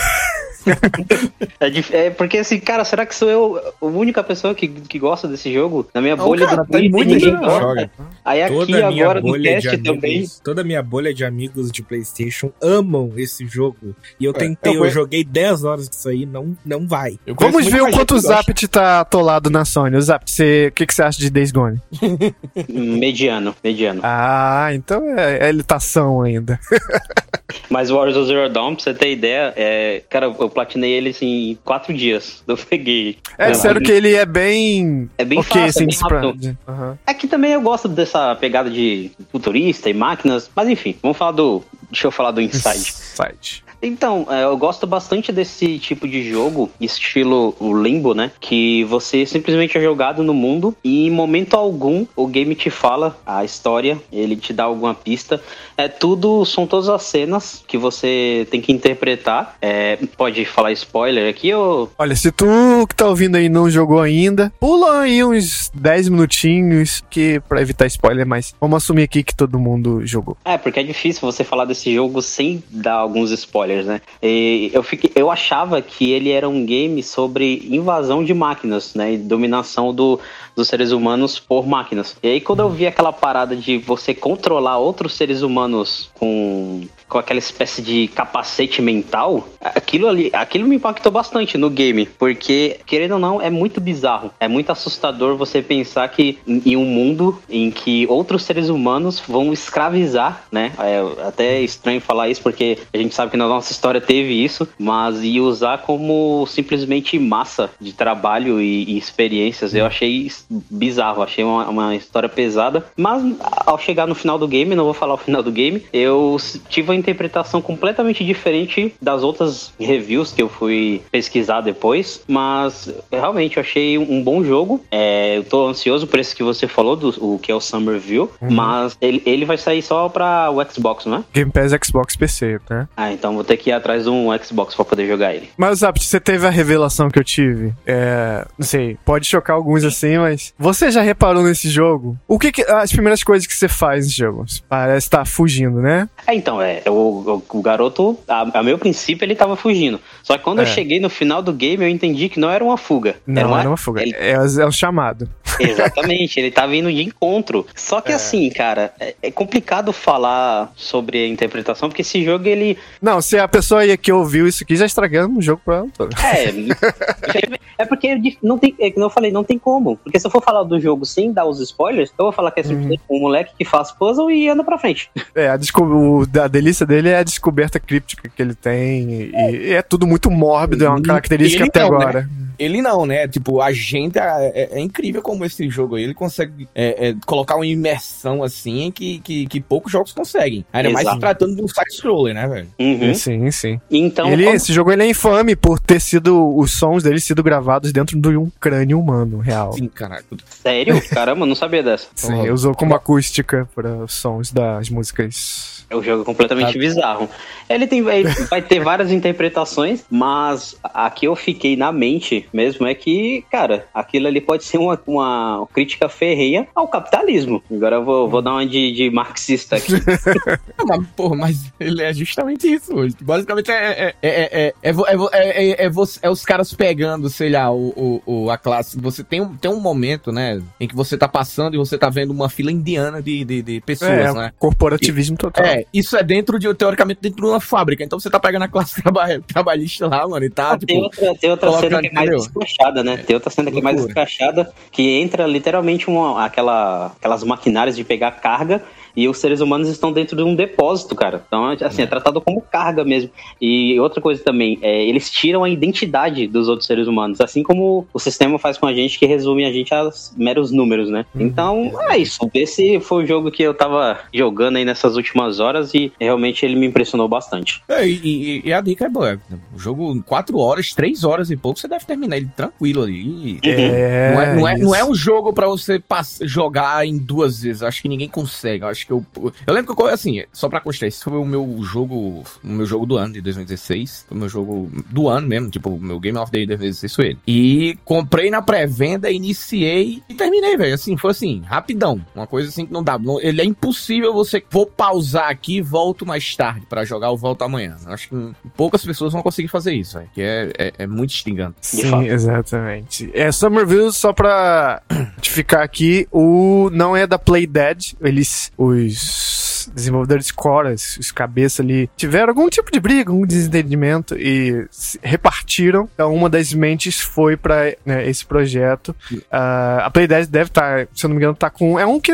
É, 1.61 2.07
é 2.07 2.11
porque 2.11 2.39
assim, 2.39 2.59
cara, 2.61 2.85
será 2.85 3.07
que 3.07 3.15
sou 3.15 3.29
eu 3.31 3.61
a 3.81 3.87
única 3.87 4.23
pessoa 4.23 4.55
que, 4.55 4.69
que 4.69 4.99
gosta 4.99 5.27
desse 5.27 5.53
jogo? 5.53 5.87
Na 5.95 6.01
minha 6.01 6.15
Não, 6.17 6.25
bolha 6.25 6.47
cara, 6.47 6.63
do 6.65 6.69
tem 6.71 6.91
Twitter, 6.91 6.91
muita 6.91 7.15
ninguém 7.15 7.31
gente 7.31 7.39
que 7.39 7.45
gosta. 7.47 7.61
joga. 7.61 7.91
Aí 8.25 8.43
aqui 8.43 8.55
Toda 8.55 8.87
a 8.87 8.91
minha 8.91 9.05
agora 9.05 9.21
no 9.21 9.27
bolha 9.29 9.57
de 9.61 9.69
cast 9.69 9.83
também. 9.83 10.13
amigos, 10.17 10.41
toda 10.45 10.61
a 10.61 10.65
minha 10.65 10.83
bolha 10.83 11.15
de 11.15 11.25
amigos 11.25 11.71
de 11.73 11.83
PlayStation 11.83 12.51
amam 12.61 13.13
esse 13.17 13.47
jogo. 13.47 13.95
E 14.21 14.25
eu 14.25 14.33
tentei, 14.33 14.73
eu 14.73 14.75
eu, 14.77 14.81
conhe- 14.81 14.93
joguei 14.93 15.25
10 15.25 15.65
horas 15.65 15.89
disso 15.89 16.09
aí, 16.09 16.27
não, 16.27 16.57
não 16.65 16.87
vai. 16.87 17.19
Eu 17.27 17.35
Vamos 17.39 17.67
ver 17.67 17.83
o 17.83 17.91
quanto 17.91 18.15
o. 18.15 18.19
Zapt 18.19 18.69
tá 18.69 19.01
atolado 19.01 19.49
na 19.51 19.65
Sony. 19.65 19.97
O 19.97 20.03
Zapt, 20.03 20.31
você- 20.31 20.67
o 20.69 20.73
que, 20.73 20.87
que 20.87 20.95
você 20.95 21.03
acha 21.03 21.19
de 21.19 21.31
Days 21.31 21.53
Gone? 21.53 21.81
Mediano, 22.69 23.55
mediano. 23.63 24.01
Ah, 24.03 24.71
então 24.73 25.03
é, 25.19 25.47
é 25.47 25.49
elitação 25.49 26.23
ainda. 26.23 26.59
Mas 27.71 27.91
o 27.91 27.97
Warzone 27.97 28.27
Zero 28.27 28.49
Dawn, 28.53 28.75
pra 28.75 28.83
você 28.85 28.95
ter 28.95 29.13
ideia, 29.13 29.53
é, 29.57 30.03
cara, 30.11 30.27
eu 30.27 30.49
platinei 30.57 30.93
ele 30.93 31.11
assim, 31.11 31.51
em 31.51 31.59
quatro 31.65 31.93
dias. 31.93 32.43
Eu 32.49 32.57
peguei. 32.57 33.19
É, 33.39 33.51
disseram 33.51 33.81
que 33.81 33.93
ele 33.93 34.15
é 34.15 34.25
bem. 34.25 35.11
É 35.19 35.25
bem 35.25 35.39
ok, 35.39 35.63
fácil, 35.63 35.83
é 35.83 35.87
assim, 35.89 35.99
pra- 36.09 36.21
rápido. 36.21 36.59
Aham. 36.67 36.99
Aqui 37.07 37.29
também 37.29 37.53
eu 37.53 37.61
gosto 37.61 37.87
dessa 37.89 38.35
pegada 38.37 38.71
de 38.71 39.11
futurista 39.31 39.91
e 39.91 39.95
máquinas, 39.95 40.51
mas 40.57 40.69
enfim, 40.69 40.97
vamos 41.03 41.17
falar 41.19 41.33
do. 41.33 41.63
Deixa 41.91 42.07
eu 42.07 42.11
falar 42.11 42.31
do 42.31 42.41
Inside. 42.41 42.93
Site. 42.93 43.63
Então, 43.81 44.27
é, 44.31 44.45
eu 44.45 44.57
gosto 44.57 44.87
bastante 44.87 45.33
desse 45.33 45.79
tipo 45.79 46.09
de 46.09 46.29
jogo, 46.29 46.71
estilo 46.81 47.55
Limbo, 47.61 48.15
né? 48.15 48.31
Que 48.41 48.85
você 48.85 49.27
simplesmente 49.27 49.77
é 49.77 49.81
jogado 49.81 50.23
no 50.23 50.35
mundo 50.35 50.75
e 50.83 51.07
em 51.07 51.11
momento 51.11 51.55
algum 51.55 52.07
o 52.15 52.27
game 52.27 52.55
te 52.55 52.71
fala 52.71 53.19
a 53.27 53.45
história, 53.45 54.01
ele 54.13 54.37
te 54.37 54.53
dá 54.53 54.65
alguma 54.65 54.95
pista. 54.95 55.41
É 55.77 55.89
tudo, 55.89 56.45
são 56.45 56.67
todas 56.67 56.89
as 56.89 57.03
cenas 57.03 57.63
que 57.67 57.77
você 57.77 58.47
tem 58.51 58.61
que 58.61 58.73
interpretar. 58.73 59.57
É, 59.61 59.99
pode 60.17 60.45
falar 60.45 60.73
spoiler 60.73 61.29
aqui 61.29 61.53
ou 61.53 61.91
Olha, 61.99 62.17
se 62.17 62.33
tu 62.33 62.47
que 62.89 62.95
tá 62.95 63.07
ouvindo 63.07 63.37
aí 63.37 63.49
não 63.49 63.69
jogou 63.71 64.01
ainda, 64.01 64.53
pula 64.59 65.01
aí 65.01 65.23
uns 65.23 65.71
10 65.75 66.09
minutinhos 66.09 67.03
que 67.11 67.41
pra 67.49 67.61
evitar 67.61 67.87
spoiler, 67.87 68.27
mas 68.27 68.55
vamos 68.61 68.77
assumir 68.77 69.03
aqui 69.03 69.23
que 69.23 69.35
todo 69.35 69.59
mundo 69.59 70.07
jogou. 70.07 70.37
É, 70.45 70.57
porque 70.57 70.81
é 70.81 70.83
difícil 70.83 71.21
você 71.21 71.45
falar 71.45 71.65
desse 71.65 71.95
jogo 71.95 72.23
sem 72.23 72.63
dar 72.71 72.95
alguns 72.95 73.31
spoilers, 73.31 73.66
né? 73.67 74.01
E 74.23 74.71
eu, 74.73 74.83
fiquei, 74.83 75.11
eu 75.15 75.31
achava 75.31 75.81
que 75.83 76.13
ele 76.13 76.31
era 76.31 76.49
um 76.49 76.65
game 76.65 77.03
sobre 77.03 77.67
invasão 77.71 78.25
de 78.25 78.33
máquinas, 78.33 78.95
né? 78.95 79.15
E 79.15 79.19
dominação 79.19 79.93
do, 79.95 80.21
dos 80.55 80.69
seres 80.69 80.93
humanos 80.93 81.39
por 81.39 81.67
máquinas. 81.67 82.17
E 82.23 82.29
aí, 82.29 82.41
quando 82.41 82.61
eu 82.61 82.71
vi 82.71 82.87
aquela 82.87 83.13
parada 83.13 83.57
de 83.57 83.79
você 83.79 84.15
controlar 84.15 84.79
outros 84.79 85.15
seres 85.15 85.43
humanos 85.43 86.11
com, 86.15 86.87
com 87.09 87.19
aquela 87.19 87.39
espécie 87.39 87.83
de 87.83 88.09
capacete 88.09 88.83
mental, 88.83 89.49
aquilo 89.61 90.09
ali, 90.09 90.31
aquilo 90.33 90.67
me 90.67 90.77
impactou 90.77 91.13
bastante 91.13 91.57
no 91.57 91.71
game. 91.71 92.07
Porque, 92.19 92.79
querendo 92.87 93.13
ou 93.13 93.19
não, 93.19 93.41
é 93.41 93.51
muito 93.51 93.81
bizarro. 93.81 94.31
É 94.41 94.49
muito 94.49 94.71
assustador 94.71 95.37
você 95.37 95.63
pensar 95.63 96.09
que 96.09 96.39
em 96.47 96.77
um 96.77 96.85
mundo 96.85 97.41
em 97.49 97.71
que 97.71 98.07
outros 98.09 98.43
seres 98.43 98.69
humanos 98.69 99.23
vão 99.27 99.53
escravizar, 99.53 100.45
né? 100.51 100.73
É 100.79 101.27
até 101.27 101.61
estranho 101.61 102.01
falar 102.01 102.29
isso 102.29 102.43
porque 102.43 102.79
a 102.93 102.99
gente 102.99 103.15
sabe 103.15 103.31
que 103.31 103.37
na 103.37 103.49
nossa 103.49 103.73
história 103.73 104.01
teve 104.01 104.33
isso, 104.33 104.69
mas 104.79 105.23
e 105.23 105.41
usar 105.41 105.79
como 105.79 106.47
simplesmente 106.47 107.19
massa 107.19 107.71
de 107.81 107.93
trabalho 107.93 108.61
e, 108.61 108.85
e 108.85 108.99
experiências. 108.99 109.75
Eu 109.75 109.87
achei 109.87 110.31
bizarro, 110.71 111.23
achei 111.23 111.45
uma, 111.45 111.69
uma 111.69 111.95
história 111.95 112.29
pesada, 112.29 112.87
mas 112.97 113.23
ao 113.65 113.79
chegar 113.79 114.07
no 114.07 114.15
final 114.15 114.39
do 114.39 114.49
game, 114.49 114.75
não 114.75 114.85
vou 114.85 114.95
falar 114.95 115.15
o 115.15 115.19
final 115.19 115.43
do 115.43 115.53
game, 115.53 115.83
eu 115.93 116.37
tive 116.69 116.96
uma 116.97 117.01
interpretação 117.01 117.61
completamente 117.61 118.25
diferente 118.25 118.95
das 119.01 119.23
outras 119.23 119.73
reviews 119.79 120.33
que 120.33 120.43
eu 120.43 120.49
fui 120.49 121.03
pesquisar 121.11 121.61
depois, 121.61 122.23
mas 122.27 122.93
realmente 123.13 123.57
eu 123.57 123.63
achei 123.63 123.99
um 123.99 124.23
bom 124.23 124.43
jogo. 124.43 124.85
É, 124.91 125.37
eu 125.37 125.45
tô 125.45 125.69
ansioso 125.69 126.07
por 126.07 126.19
esse 126.19 126.35
que 126.35 126.43
você 126.43 126.67
falou, 126.67 126.97
do, 126.97 127.09
o 127.21 127.39
que 127.39 127.53
é 127.53 127.55
o 127.55 127.61
Summer 127.61 127.99
View, 127.99 128.31
mas 128.41 128.97
ele, 129.01 129.23
ele 129.27 129.45
vai 129.45 129.59
sair 129.59 129.83
só 129.83 130.09
pra 130.09 130.51
o 130.51 130.65
Xbox, 130.71 131.07
não 131.07 131.19
é? 131.19 131.25
Game 131.33 131.51
Pass 131.51 131.73
Xbox 131.85 132.17
PC, 132.17 132.59
né? 132.69 132.89
Ah, 132.97 133.13
então 133.13 133.35
vou 133.35 133.45
ter 133.45 133.57
que 133.57 133.71
ir 133.71 133.73
atrás 133.73 134.05
de 134.05 134.11
um 134.11 134.29
Xbox 134.43 134.75
pra 134.75 134.85
poder 134.85 135.07
jogar 135.07 135.35
ele. 135.35 135.51
Mas, 135.57 135.81
Zapt, 135.81 136.05
você 136.05 136.19
teve 136.19 136.47
a 136.47 136.51
revelação 136.51 137.11
que 137.11 137.19
eu 137.19 137.25
tive. 137.25 137.75
É. 137.87 138.47
Não 138.59 138.67
sei, 138.67 138.97
pode 139.05 139.27
chocar 139.27 139.57
alguns 139.57 139.85
assim, 139.85 140.19
mas. 140.19 140.55
Você 140.59 140.91
já 140.91 141.03
reparou 141.03 141.43
nesse 141.43 141.69
jogo? 141.69 142.17
O 142.27 142.39
que, 142.39 142.53
que 142.53 142.63
As 142.63 142.91
primeiras 142.91 143.23
coisas 143.23 143.47
que 143.47 143.55
você 143.55 143.69
faz 143.69 144.07
nesse 144.07 144.19
jogo? 144.19 144.45
Parece 144.69 145.07
estar 145.07 145.25
fugindo, 145.25 145.81
né? 145.81 146.09
É, 146.27 146.35
então, 146.35 146.61
é, 146.61 146.83
o, 146.91 147.43
o, 147.51 147.59
o 147.59 147.63
garoto, 147.63 148.19
a, 148.29 148.59
a 148.59 148.63
meu 148.63 148.79
princípio, 148.79 149.25
ele 149.25 149.35
tava 149.35 149.57
fugindo. 149.57 150.01
Só 150.23 150.37
que 150.37 150.45
quando 150.45 150.59
eu 150.59 150.65
É. 150.65 150.67
cheguei 150.67 151.01
no 151.01 151.09
final 151.11 151.43
do 151.43 151.53
game, 151.53 151.85
eu 151.85 151.89
entendi 151.89 152.29
que 152.29 152.39
não 152.41 152.51
era 152.51 152.63
uma 152.65 152.77
fuga. 152.77 153.17
Não, 153.27 153.57
era 153.59 153.69
uma 153.69 153.77
fuga. 153.77 154.03
ele- 154.03 154.15
É, 154.17 154.33
é 154.33 154.67
um 154.67 154.73
chamado. 154.73 155.29
Exatamente, 155.61 156.39
ele 156.39 156.51
tava 156.51 156.77
indo 156.77 156.93
de 156.93 157.03
encontro. 157.03 157.67
Só 157.75 158.01
que 158.01 158.13
assim, 158.13 158.51
cara, 158.51 158.93
é, 159.01 159.15
é 159.23 159.31
complicado 159.31 159.93
falar 159.93 160.71
sobre 160.77 161.19
a 161.25 161.29
interpretação, 161.29 161.89
porque 161.89 162.03
esse 162.03 162.23
jogo, 162.25 162.47
ele. 162.47 162.77
Não, 163.01 163.21
se 163.23 163.39
a 163.39 163.49
pessoa 163.49 163.81
aí 163.81 163.97
que 163.97 164.13
ouviu 164.13 164.47
isso 164.47 164.63
aqui 164.65 164.77
já 164.77 164.85
estragamos 164.85 165.39
o 165.39 165.43
jogo 165.43 165.63
pra 165.65 165.77
ela. 165.77 165.89
É. 166.25 166.47
é 167.79 167.85
porque 167.87 168.09
é 168.09 168.19
não 168.43 168.59
tem. 168.59 168.75
É 168.81 168.93
não 168.97 169.05
eu 169.07 169.11
falei, 169.11 169.31
não 169.33 169.45
tem 169.45 169.59
como. 169.59 169.97
Porque 169.97 170.19
se 170.21 170.27
eu 170.27 170.31
for 170.31 170.43
falar 170.43 170.63
do 170.65 170.79
jogo 170.81 171.07
sem 171.07 171.33
dar 171.33 171.47
os 171.47 171.59
spoilers, 171.61 172.11
eu 172.19 172.25
vou 172.27 172.33
falar 172.33 172.51
que 172.51 172.61
é 172.61 172.63
simplesmente 172.63 173.03
um 173.09 173.21
moleque 173.21 173.53
que 173.57 173.65
faz 173.65 173.91
puzzle 173.93 174.31
e 174.31 174.49
anda 174.49 174.63
pra 174.65 174.77
frente. 174.79 175.11
É, 175.35 175.49
a, 175.49 175.57
desco- 175.57 175.83
o- 175.85 176.27
a 176.43 176.49
delícia 176.49 176.76
dele 176.85 177.09
é 177.09 177.19
a 177.19 177.23
descoberta 177.23 177.79
críptica 177.79 178.29
que 178.29 178.43
ele 178.43 178.55
tem. 178.55 179.11
E, 179.11 179.33
e 179.33 179.73
é 179.73 179.83
tudo 179.83 180.07
muito 180.07 180.31
mórbido, 180.31 180.85
é 180.85 180.89
uma 180.89 181.01
característica 181.01 181.65
até 181.65 181.89
não, 181.89 181.99
né? 181.99 182.29
Ele 182.59 182.81
não, 182.83 183.07
né? 183.07 183.27
Tipo, 183.29 183.61
a 183.61 183.73
gente 183.73 184.19
é, 184.19 184.53
é- 184.55 184.69
é 184.79 184.81
incrível 184.81 185.23
como 185.23 185.45
esse 185.45 185.69
jogo 185.69 185.97
aí. 185.97 186.05
Ele 186.05 186.15
consegue 186.15 186.69
é, 186.75 187.09
é, 187.09 187.15
colocar 187.27 187.57
uma 187.57 187.67
imersão 187.67 188.43
assim 188.43 188.91
que, 188.91 189.19
que, 189.21 189.47
que 189.47 189.61
poucos 189.61 189.91
jogos 189.93 190.13
conseguem. 190.13 190.65
Ainda 190.73 190.91
mais 190.91 191.05
Exato. 191.05 191.17
se 191.17 191.21
tratando 191.21 191.57
de 191.57 191.63
um 191.63 191.69
side-scroller, 191.69 192.35
né, 192.35 192.47
velho? 192.49 192.69
Uhum. 192.79 193.15
Sim, 193.15 193.51
sim. 193.51 193.81
Então. 193.91 194.31
ele, 194.33 194.45
como- 194.45 194.57
esse 194.57 194.73
jogo 194.73 194.93
ele 194.93 195.03
é 195.03 195.09
infame 195.09 195.55
por 195.57 195.79
ter 195.79 196.01
sido 196.01 196.57
os 196.57 196.73
sons 196.73 197.03
dele 197.03 197.21
sido 197.21 197.43
gravados 197.43 197.93
dentro 197.93 198.19
de 198.21 198.37
um 198.37 198.51
crânio 198.61 198.99
humano 198.99 199.39
real. 199.39 199.73
Sim, 199.73 199.89
caralho. 199.89 200.25
Sério? 200.49 201.01
Caramba, 201.11 201.47
não 201.47 201.55
sabia 201.55 201.83
dessa. 201.83 202.09
Sim, 202.15 202.49
usou 202.51 202.75
como 202.75 202.95
acústica 202.95 203.69
para 203.75 204.05
os 204.05 204.13
sons 204.15 204.51
das 204.53 204.89
músicas. 204.91 205.85
É 205.89 205.95
um 205.97 206.03
jogo 206.03 206.25
completamente 206.25 206.77
bizarro. 206.77 207.29
Ele 207.69 207.87
tem, 207.87 208.01
ele 208.09 208.29
vai 208.51 208.61
ter 208.61 208.81
várias 208.81 209.11
interpretações, 209.13 210.05
mas 210.11 210.75
aqui 210.83 211.27
eu 211.27 211.37
fiquei 211.37 211.77
na 211.77 211.93
mente 211.93 212.46
mesmo 212.53 212.87
é 212.87 212.95
que, 212.95 213.45
cara, 213.51 213.87
aquilo 213.95 214.27
ali 214.27 214.41
pode 214.41 214.65
ser 214.65 214.79
uma, 214.79 215.01
uma 215.07 215.67
crítica 215.73 216.09
ferreia 216.09 216.67
ao 216.75 216.89
capitalismo. 216.89 217.63
Agora 217.71 217.97
eu 217.97 218.05
vou, 218.05 218.29
vou 218.29 218.43
dar 218.43 218.53
uma 218.53 218.67
de, 218.67 218.93
de 218.93 219.11
marxista 219.11 219.77
aqui. 219.77 219.93
Mas, 220.87 221.07
porra, 221.17 221.35
mas 221.37 221.73
ele 221.81 222.03
é 222.03 222.13
justamente 222.13 222.67
isso. 222.73 222.95
hoje. 222.95 223.17
Basicamente 223.21 223.71
é, 223.71 223.75
é, 223.75 224.15
é, 224.23 224.31
é, 224.31 224.75
é, 224.83 224.91
é, 224.91 224.93
é, 224.93 225.73
é, 225.73 225.85
é 225.87 225.91
você- 225.91 226.21
é 226.23 226.31
os 226.31 226.45
caras 226.45 226.73
pegando, 226.73 227.29
sei 227.29 227.51
lá, 227.51 227.71
o, 227.73 227.89
o, 228.27 228.45
o- 228.45 228.51
a 228.51 228.57
classe. 228.59 228.99
Você 229.01 229.25
tem 229.25 229.41
um, 229.41 229.57
tem 229.57 229.71
um 229.71 229.81
momento, 229.81 230.31
né, 230.31 230.63
em 230.79 230.87
que 230.87 230.95
você 230.95 231.17
tá 231.19 231.27
passando 231.27 231.75
e 231.75 231.79
você 231.79 231.99
tá 231.99 232.09
vendo 232.09 232.31
uma 232.31 232.49
fila 232.49 232.71
indiana 232.71 233.21
de, 233.23 233.45
de, 233.45 233.63
de 233.63 233.81
pessoas, 233.81 234.11
é, 234.11 234.33
né? 234.33 234.53
corporativismo 234.59 235.37
total. 235.37 235.65
É, 235.65 235.85
isso 235.93 236.17
é 236.17 236.23
dentro 236.23 236.59
de, 236.59 236.73
teoricamente, 236.75 237.19
dentro 237.21 237.41
de 237.41 237.47
uma 237.47 237.61
fábrica. 237.61 238.05
Então 238.05 238.21
você 238.21 238.31
tá 238.31 238.39
pegando 238.39 238.63
a 238.63 238.69
classe 238.69 238.95
traba- 239.03 239.41
trabalhista 239.47 240.07
lá, 240.07 240.27
mano, 240.29 240.45
e 240.45 240.51
tá, 240.51 240.77
tem 240.79 240.87
tipo. 240.87 241.01
outra, 241.01 241.35
tem 241.41 241.51
outra 241.51 241.73
cena 241.81 242.01
que 242.01 242.07
é 242.09 242.13
mais 242.13 242.31
entendeu? 242.45 242.61
descachada, 242.61 243.03
né? 243.03 243.17
Tem 243.17 243.35
outra 243.35 243.51
cena 243.51 243.71
que 243.71 243.79
é 243.79 243.83
mais 243.83 244.03
descachada, 244.03 244.73
que 244.91 245.19
entra 245.19 245.47
literalmente 245.47 246.09
uma, 246.09 246.45
aquela, 246.45 247.07
aquelas 247.07 247.43
maquinárias 247.45 247.97
de 247.97 248.05
pegar 248.05 248.33
carga 248.33 248.83
e 249.17 249.29
os 249.29 249.39
seres 249.39 249.61
humanos 249.61 249.89
estão 249.89 250.13
dentro 250.13 250.37
de 250.37 250.43
um 250.43 250.55
depósito, 250.55 251.15
cara. 251.15 251.43
Então, 251.47 251.65
assim, 251.81 252.03
é 252.03 252.07
tratado 252.07 252.41
como 252.41 252.61
carga 252.61 253.05
mesmo. 253.05 253.31
E 253.61 253.99
outra 253.99 254.21
coisa 254.21 254.43
também, 254.45 254.79
é, 254.83 255.05
eles 255.07 255.31
tiram 255.31 255.65
a 255.65 255.71
identidade 255.71 256.47
dos 256.47 256.69
outros 256.69 256.87
seres 256.87 257.07
humanos, 257.09 257.41
assim 257.41 257.63
como 257.63 258.07
o 258.13 258.19
sistema 258.19 258.59
faz 258.59 258.77
com 258.79 258.87
a 258.87 258.93
gente, 258.95 259.19
que 259.19 259.27
resume 259.27 259.65
a 259.65 259.73
gente 259.73 259.95
a 259.95 260.09
meros 260.37 260.71
números, 260.71 261.09
né? 261.09 261.25
Então, 261.35 261.93
é 262.11 262.19
isso. 262.19 262.39
Esse 262.55 263.01
foi 263.01 263.25
o 263.25 263.27
jogo 263.27 263.51
que 263.51 263.63
eu 263.63 263.73
tava 263.75 264.19
jogando 264.33 264.77
aí 264.77 264.85
nessas 264.85 265.17
últimas 265.17 265.61
horas 265.61 265.95
e 265.95 266.13
realmente 266.21 266.65
ele 266.67 266.77
me 266.77 266.87
impressionou 266.87 267.27
bastante. 267.29 267.83
É, 267.89 268.07
e, 268.07 268.13
e- 268.15 268.63
e 268.67 268.73
a 268.73 268.81
dica 268.81 269.07
é 269.07 269.09
boa. 269.09 269.41
O 269.75 269.79
jogo, 269.79 270.23
4 270.25 270.59
horas, 270.59 270.93
3 270.93 271.25
horas 271.25 271.51
e 271.51 271.57
pouco, 271.57 271.79
você 271.79 271.89
deve 271.89 272.05
terminar 272.05 272.37
ele 272.37 272.51
tranquilo 272.55 273.03
ali. 273.03 273.59
É, 273.63 274.33
não, 274.35 274.41
é, 274.43 274.55
não, 274.57 274.69
é, 274.69 274.79
não 274.79 274.95
é 274.95 275.05
um 275.05 275.15
jogo 275.15 275.53
pra 275.53 275.67
você 275.67 276.03
jogar 276.43 277.07
em 277.07 277.17
duas 277.17 277.63
vezes. 277.63 277.83
Acho 277.83 278.03
que 278.03 278.09
ninguém 278.09 278.29
consegue. 278.29 278.85
Acho 278.85 279.06
que 279.07 279.13
eu. 279.13 279.25
Eu 279.67 279.75
lembro 279.75 279.95
que 279.95 280.03
eu, 280.03 280.07
assim, 280.07 280.43
só 280.53 280.69
pra 280.69 280.81
constar, 280.81 281.09
esse 281.09 281.23
foi 281.23 281.39
o 281.39 281.45
meu 281.45 281.79
jogo. 281.83 282.43
O 282.63 282.69
meu 282.69 282.87
jogo 282.87 283.07
do 283.07 283.17
ano 283.17 283.35
de 283.35 283.41
2016. 283.41 284.27
O 284.31 284.35
meu 284.35 284.49
jogo 284.49 284.91
do 285.11 285.29
ano 285.29 285.47
mesmo, 285.47 285.71
tipo, 285.71 285.91
o 285.91 286.01
meu 286.01 286.19
Game 286.19 286.39
of 286.39 286.51
the 286.51 286.59
Year 286.59 286.69
2016 286.69 287.15
foi 287.15 287.27
ele. 287.27 287.39
E 287.47 287.99
comprei 288.05 288.51
na 288.51 288.61
pré-venda, 288.61 289.31
iniciei 289.31 290.23
e 290.29 290.35
terminei, 290.35 290.77
velho. 290.77 290.95
Assim, 290.95 291.17
foi 291.17 291.31
assim, 291.31 291.63
rapidão. 291.65 292.21
Uma 292.35 292.47
coisa 292.47 292.69
assim 292.69 292.87
que 292.87 292.93
não 292.93 293.03
dá. 293.03 293.19
Não, 293.19 293.41
ele 293.41 293.61
é 293.61 293.65
impossível 293.65 294.33
você. 294.33 294.63
Vou 294.71 294.87
pausar 294.87 295.49
aqui 295.49 295.77
e 295.77 295.83
volto 295.83 296.27
mais 296.27 296.55
tarde 296.57 296.87
pra 296.89 297.05
jogar 297.05 297.31
ou 297.31 297.37
volto 297.37 297.63
amanhã. 297.63 297.97
Acho 298.07 298.29
que 298.29 298.53
poucas 298.77 299.05
pessoas 299.05 299.33
vão 299.33 299.43
conseguir 299.43 299.69
fazer 299.69 299.95
isso, 299.95 300.19
velho. 300.19 300.31
Que 300.35 300.43
é, 300.43 300.73
é, 300.79 300.93
é, 300.99 301.07
muito 301.07 301.31
instigante. 301.31 301.77
Sim, 301.81 302.27
exatamente. 302.29 303.31
É, 303.35 303.51
Somerville, 303.53 304.13
só 304.13 304.33
pra 304.33 305.03
ficar 305.43 305.83
aqui, 305.83 306.27
o 306.31 306.91
não 306.93 307.17
é 307.17 307.27
da 307.27 307.39
Play 307.39 307.67
Dead. 307.67 308.15
Eles. 308.21 308.73
Os 308.97 309.91
desenvolvedores 309.95 310.53
Chorus, 310.53 311.17
os 311.19 311.31
cabeças 311.31 311.81
ali, 311.81 312.11
tiveram 312.17 312.49
algum 312.49 312.69
tipo 312.69 312.91
de 312.91 313.01
briga, 313.01 313.31
algum 313.31 313.47
desentendimento 313.47 314.37
e 314.37 314.87
repartiram. 315.23 316.09
Então, 316.15 316.35
uma 316.35 316.49
das 316.49 316.73
mentes 316.73 317.21
foi 317.21 317.57
para 317.57 317.97
né, 318.05 318.29
esse 318.29 318.45
projeto. 318.45 319.15
Uh, 319.33 320.03
a 320.03 320.11
Play 320.11 320.27
Dead 320.27 320.47
deve 320.49 320.71
estar, 320.71 321.07
tá, 321.07 321.09
se 321.15 321.25
eu 321.25 321.29
não 321.29 321.37
me 321.37 321.41
engano, 321.41 321.55
tá 321.55 321.71
com. 321.71 321.99
É 321.99 322.07
um 322.07 322.21
que 322.21 322.33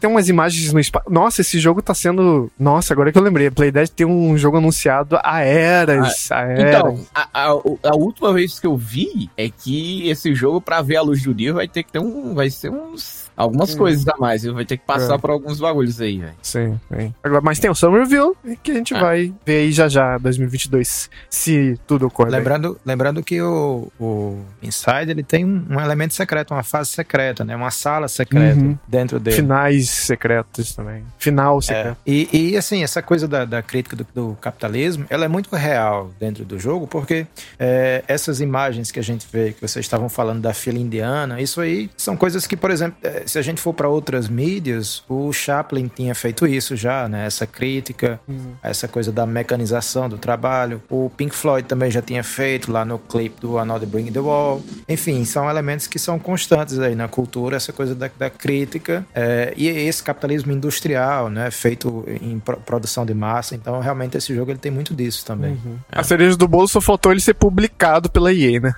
tem 0.00 0.10
umas 0.10 0.28
imagens 0.28 0.72
no 0.72 0.80
espaço. 0.80 1.10
Nossa, 1.10 1.40
esse 1.40 1.58
jogo 1.58 1.82
tá 1.82 1.94
sendo. 1.94 2.50
Nossa, 2.58 2.92
agora 2.92 3.12
que 3.12 3.18
eu 3.18 3.22
lembrei. 3.22 3.48
A 3.48 3.52
Play 3.52 3.70
Dead 3.70 3.88
tem 3.88 4.06
um 4.06 4.36
jogo 4.36 4.56
anunciado 4.56 5.18
há 5.22 5.40
eras. 5.40 6.30
Ah, 6.30 6.38
há 6.38 6.42
eras. 6.42 6.68
Então, 6.68 7.06
a, 7.14 7.28
a, 7.32 7.44
a, 7.46 7.96
última 7.96 8.32
vez 8.32 8.58
que 8.58 8.66
eu 8.66 8.76
vi 8.76 9.30
é 9.36 9.48
que 9.48 10.08
esse 10.08 10.34
jogo, 10.34 10.60
para 10.60 10.82
ver 10.82 10.96
a 10.96 11.02
luz 11.02 11.22
do 11.22 11.34
dia, 11.34 11.52
vai 11.52 11.68
ter 11.68 11.82
que 11.82 11.92
ter 11.92 11.98
um. 11.98 12.34
Vai 12.34 12.50
ser 12.50 12.70
uns 12.70 13.27
algumas 13.38 13.74
hum. 13.74 13.78
coisas 13.78 14.06
a 14.08 14.16
mais. 14.18 14.42
Vai 14.44 14.64
ter 14.64 14.76
que 14.76 14.84
passar 14.84 15.14
é. 15.14 15.18
por 15.18 15.30
alguns 15.30 15.60
bagulhos 15.60 16.00
aí, 16.00 16.18
velho. 16.18 16.34
Sim, 16.42 16.78
sim. 16.92 17.14
Agora, 17.22 17.40
mas 17.40 17.58
tem 17.58 17.70
o 17.70 17.74
Summer 17.74 18.02
Review 18.02 18.36
que 18.62 18.72
a 18.72 18.74
gente 18.74 18.94
é. 18.94 19.00
vai 19.00 19.32
ver 19.46 19.58
aí 19.58 19.72
já 19.72 19.88
já, 19.88 20.18
2022, 20.18 21.08
se 21.30 21.78
tudo 21.86 22.06
ocorrer. 22.06 22.32
Lembrando, 22.32 22.78
lembrando 22.84 23.22
que 23.22 23.40
o, 23.40 23.90
o 24.00 24.40
Inside 24.62 25.10
ele 25.10 25.22
tem 25.22 25.44
um 25.44 25.80
elemento 25.80 26.14
secreto, 26.14 26.52
uma 26.52 26.62
fase 26.62 26.90
secreta, 26.90 27.44
né? 27.44 27.54
Uma 27.54 27.70
sala 27.70 28.08
secreta 28.08 28.58
uhum. 28.58 28.76
dentro 28.86 29.20
dele. 29.20 29.36
Finais 29.36 29.88
secretos 29.88 30.74
também. 30.74 31.04
Final 31.18 31.58
é. 31.58 31.62
secreto. 31.62 31.98
É. 32.06 32.10
E, 32.10 32.28
e, 32.32 32.56
assim, 32.56 32.82
essa 32.82 33.00
coisa 33.00 33.28
da, 33.28 33.44
da 33.44 33.62
crítica 33.62 33.94
do, 33.94 34.06
do, 34.14 34.38
capitalismo, 34.40 35.06
ela 35.08 35.24
é 35.24 35.28
muito 35.28 35.54
real 35.54 36.10
dentro 36.18 36.44
do 36.44 36.58
jogo, 36.58 36.86
porque 36.86 37.26
é, 37.58 38.02
essas 38.08 38.40
imagens 38.40 38.90
que 38.90 38.98
a 38.98 39.02
gente 39.02 39.26
vê, 39.30 39.52
que 39.52 39.60
vocês 39.60 39.84
estavam 39.84 40.08
falando 40.08 40.40
da 40.40 40.52
fila 40.52 40.78
indiana, 40.78 41.40
isso 41.40 41.60
aí 41.60 41.90
são 41.96 42.16
coisas 42.16 42.46
que, 42.46 42.56
por 42.56 42.70
exemplo, 42.70 42.96
é, 43.02 43.22
se 43.28 43.38
a 43.38 43.42
gente 43.42 43.60
for 43.60 43.72
para 43.72 43.88
outras 43.88 44.28
mídias, 44.28 45.02
o 45.08 45.32
Chaplin 45.32 45.88
tinha 45.88 46.14
feito 46.14 46.46
isso 46.46 46.74
já, 46.76 47.08
né? 47.08 47.26
Essa 47.26 47.46
crítica, 47.46 48.20
uhum. 48.26 48.54
essa 48.62 48.88
coisa 48.88 49.12
da 49.12 49.26
mecanização 49.26 50.08
do 50.08 50.18
trabalho. 50.18 50.82
O 50.88 51.10
Pink 51.16 51.34
Floyd 51.34 51.66
também 51.66 51.90
já 51.90 52.00
tinha 52.00 52.24
feito 52.24 52.72
lá 52.72 52.84
no 52.84 52.98
clipe 52.98 53.40
do 53.40 53.58
Another 53.58 53.88
Bring 53.88 54.10
the 54.10 54.20
Wall. 54.20 54.62
Enfim, 54.88 55.24
são 55.24 55.48
elementos 55.48 55.86
que 55.86 55.98
são 55.98 56.18
constantes 56.18 56.78
aí 56.78 56.94
na 56.94 57.08
cultura, 57.08 57.56
essa 57.56 57.72
coisa 57.72 57.94
da, 57.94 58.10
da 58.18 58.30
crítica 58.30 59.06
é, 59.14 59.52
e 59.56 59.68
esse 59.68 60.02
capitalismo 60.02 60.52
industrial, 60.52 61.28
né? 61.28 61.50
Feito 61.50 62.04
em 62.22 62.38
pro, 62.38 62.56
produção 62.58 63.04
de 63.04 63.14
massa. 63.14 63.54
Então, 63.54 63.80
realmente, 63.80 64.16
esse 64.16 64.34
jogo 64.34 64.50
ele 64.50 64.58
tem 64.58 64.72
muito 64.72 64.94
disso 64.94 65.24
também. 65.24 65.52
Uhum. 65.52 65.76
É. 65.92 66.00
A 66.00 66.02
cereja 66.02 66.36
do 66.36 66.48
bolo 66.48 66.68
só 66.68 66.80
faltou 66.80 67.12
ele 67.12 67.20
ser 67.20 67.34
publicado 67.34 68.10
pela 68.10 68.32
EA, 68.32 68.60
né? 68.60 68.74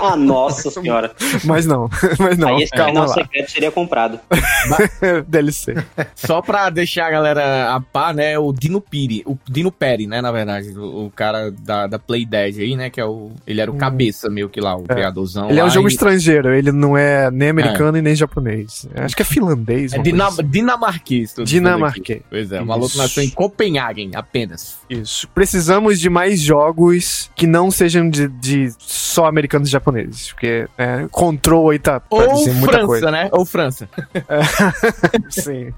Ah, 0.00 0.16
nossa 0.16 0.70
senhora. 0.72 1.12
mas 1.44 1.66
não, 1.66 1.88
mas 2.18 2.38
não. 2.38 2.56
Aí 2.56 2.62
esse 2.62 2.72
calma 2.72 3.06
lá. 3.06 3.08
secreto 3.14 3.50
seria 3.50 3.70
comprado. 3.76 4.18
DLC. 5.28 5.74
Só 6.14 6.40
pra 6.40 6.70
deixar 6.70 7.08
a 7.08 7.10
galera 7.10 7.74
a 7.74 7.80
par, 7.80 8.14
né? 8.14 8.38
O 8.38 8.50
Dino 8.54 8.80
Piri, 8.80 9.22
o 9.26 9.36
Dino 9.46 9.70
Peri, 9.70 10.06
né? 10.06 10.22
Na 10.22 10.32
verdade, 10.32 10.70
o, 10.70 11.04
o, 11.04 11.10
cara 11.10 11.50
da, 11.50 11.86
da 11.86 11.98
Play 11.98 12.24
Dead 12.24 12.58
aí, 12.58 12.74
né? 12.74 12.88
Que 12.88 12.98
é 12.98 13.04
o. 13.04 13.32
Ele 13.46 13.60
era 13.60 13.70
o 13.70 13.74
hum. 13.74 13.78
cabeça 13.78 14.30
meio 14.30 14.48
que 14.48 14.62
lá, 14.62 14.74
o 14.74 14.84
é. 14.88 14.94
criadorzão. 14.94 15.50
Ele 15.50 15.60
é 15.60 15.64
um 15.64 15.68
jogo 15.68 15.88
e... 15.88 15.92
estrangeiro, 15.92 16.54
ele 16.54 16.72
não 16.72 16.96
é 16.96 17.30
nem 17.30 17.50
americano 17.50 17.98
é. 17.98 18.00
e 18.00 18.02
nem 18.02 18.14
japonês. 18.14 18.88
Acho 18.94 19.14
que 19.14 19.20
é 19.20 19.26
finlandês. 19.26 19.92
É 19.92 19.98
dinam 19.98 20.26
assim. 20.26 20.42
dinamarquês. 20.42 21.34
Dinamarquês. 21.44 22.22
Pois 22.30 22.50
é, 22.50 22.62
o 22.62 22.66
maluco 22.66 22.96
nasceu 22.96 23.22
em 23.22 23.28
Copenhagen 23.28 24.12
apenas. 24.14 24.78
Isso. 24.88 25.28
Precisamos 25.28 26.00
de 26.00 26.08
mais 26.08 26.40
jogos 26.40 27.30
que 27.36 27.46
não 27.46 27.70
sejam 27.70 28.08
de, 28.08 28.28
de 28.28 28.72
só 28.78 29.26
americanos 29.26 29.68
e 29.68 29.72
japoneses. 29.72 30.32
Porque 30.32 30.66
é, 30.78 31.06
Control 31.10 31.70
aí 31.70 31.78
tá 31.78 32.00
pra 32.00 32.16
Ou 32.16 32.44
França, 32.46 32.86
coisa. 32.86 33.10
né? 33.10 33.28
Ou 33.32 33.44
França. 33.44 33.65
É. 34.28 35.30
Sim. 35.30 35.74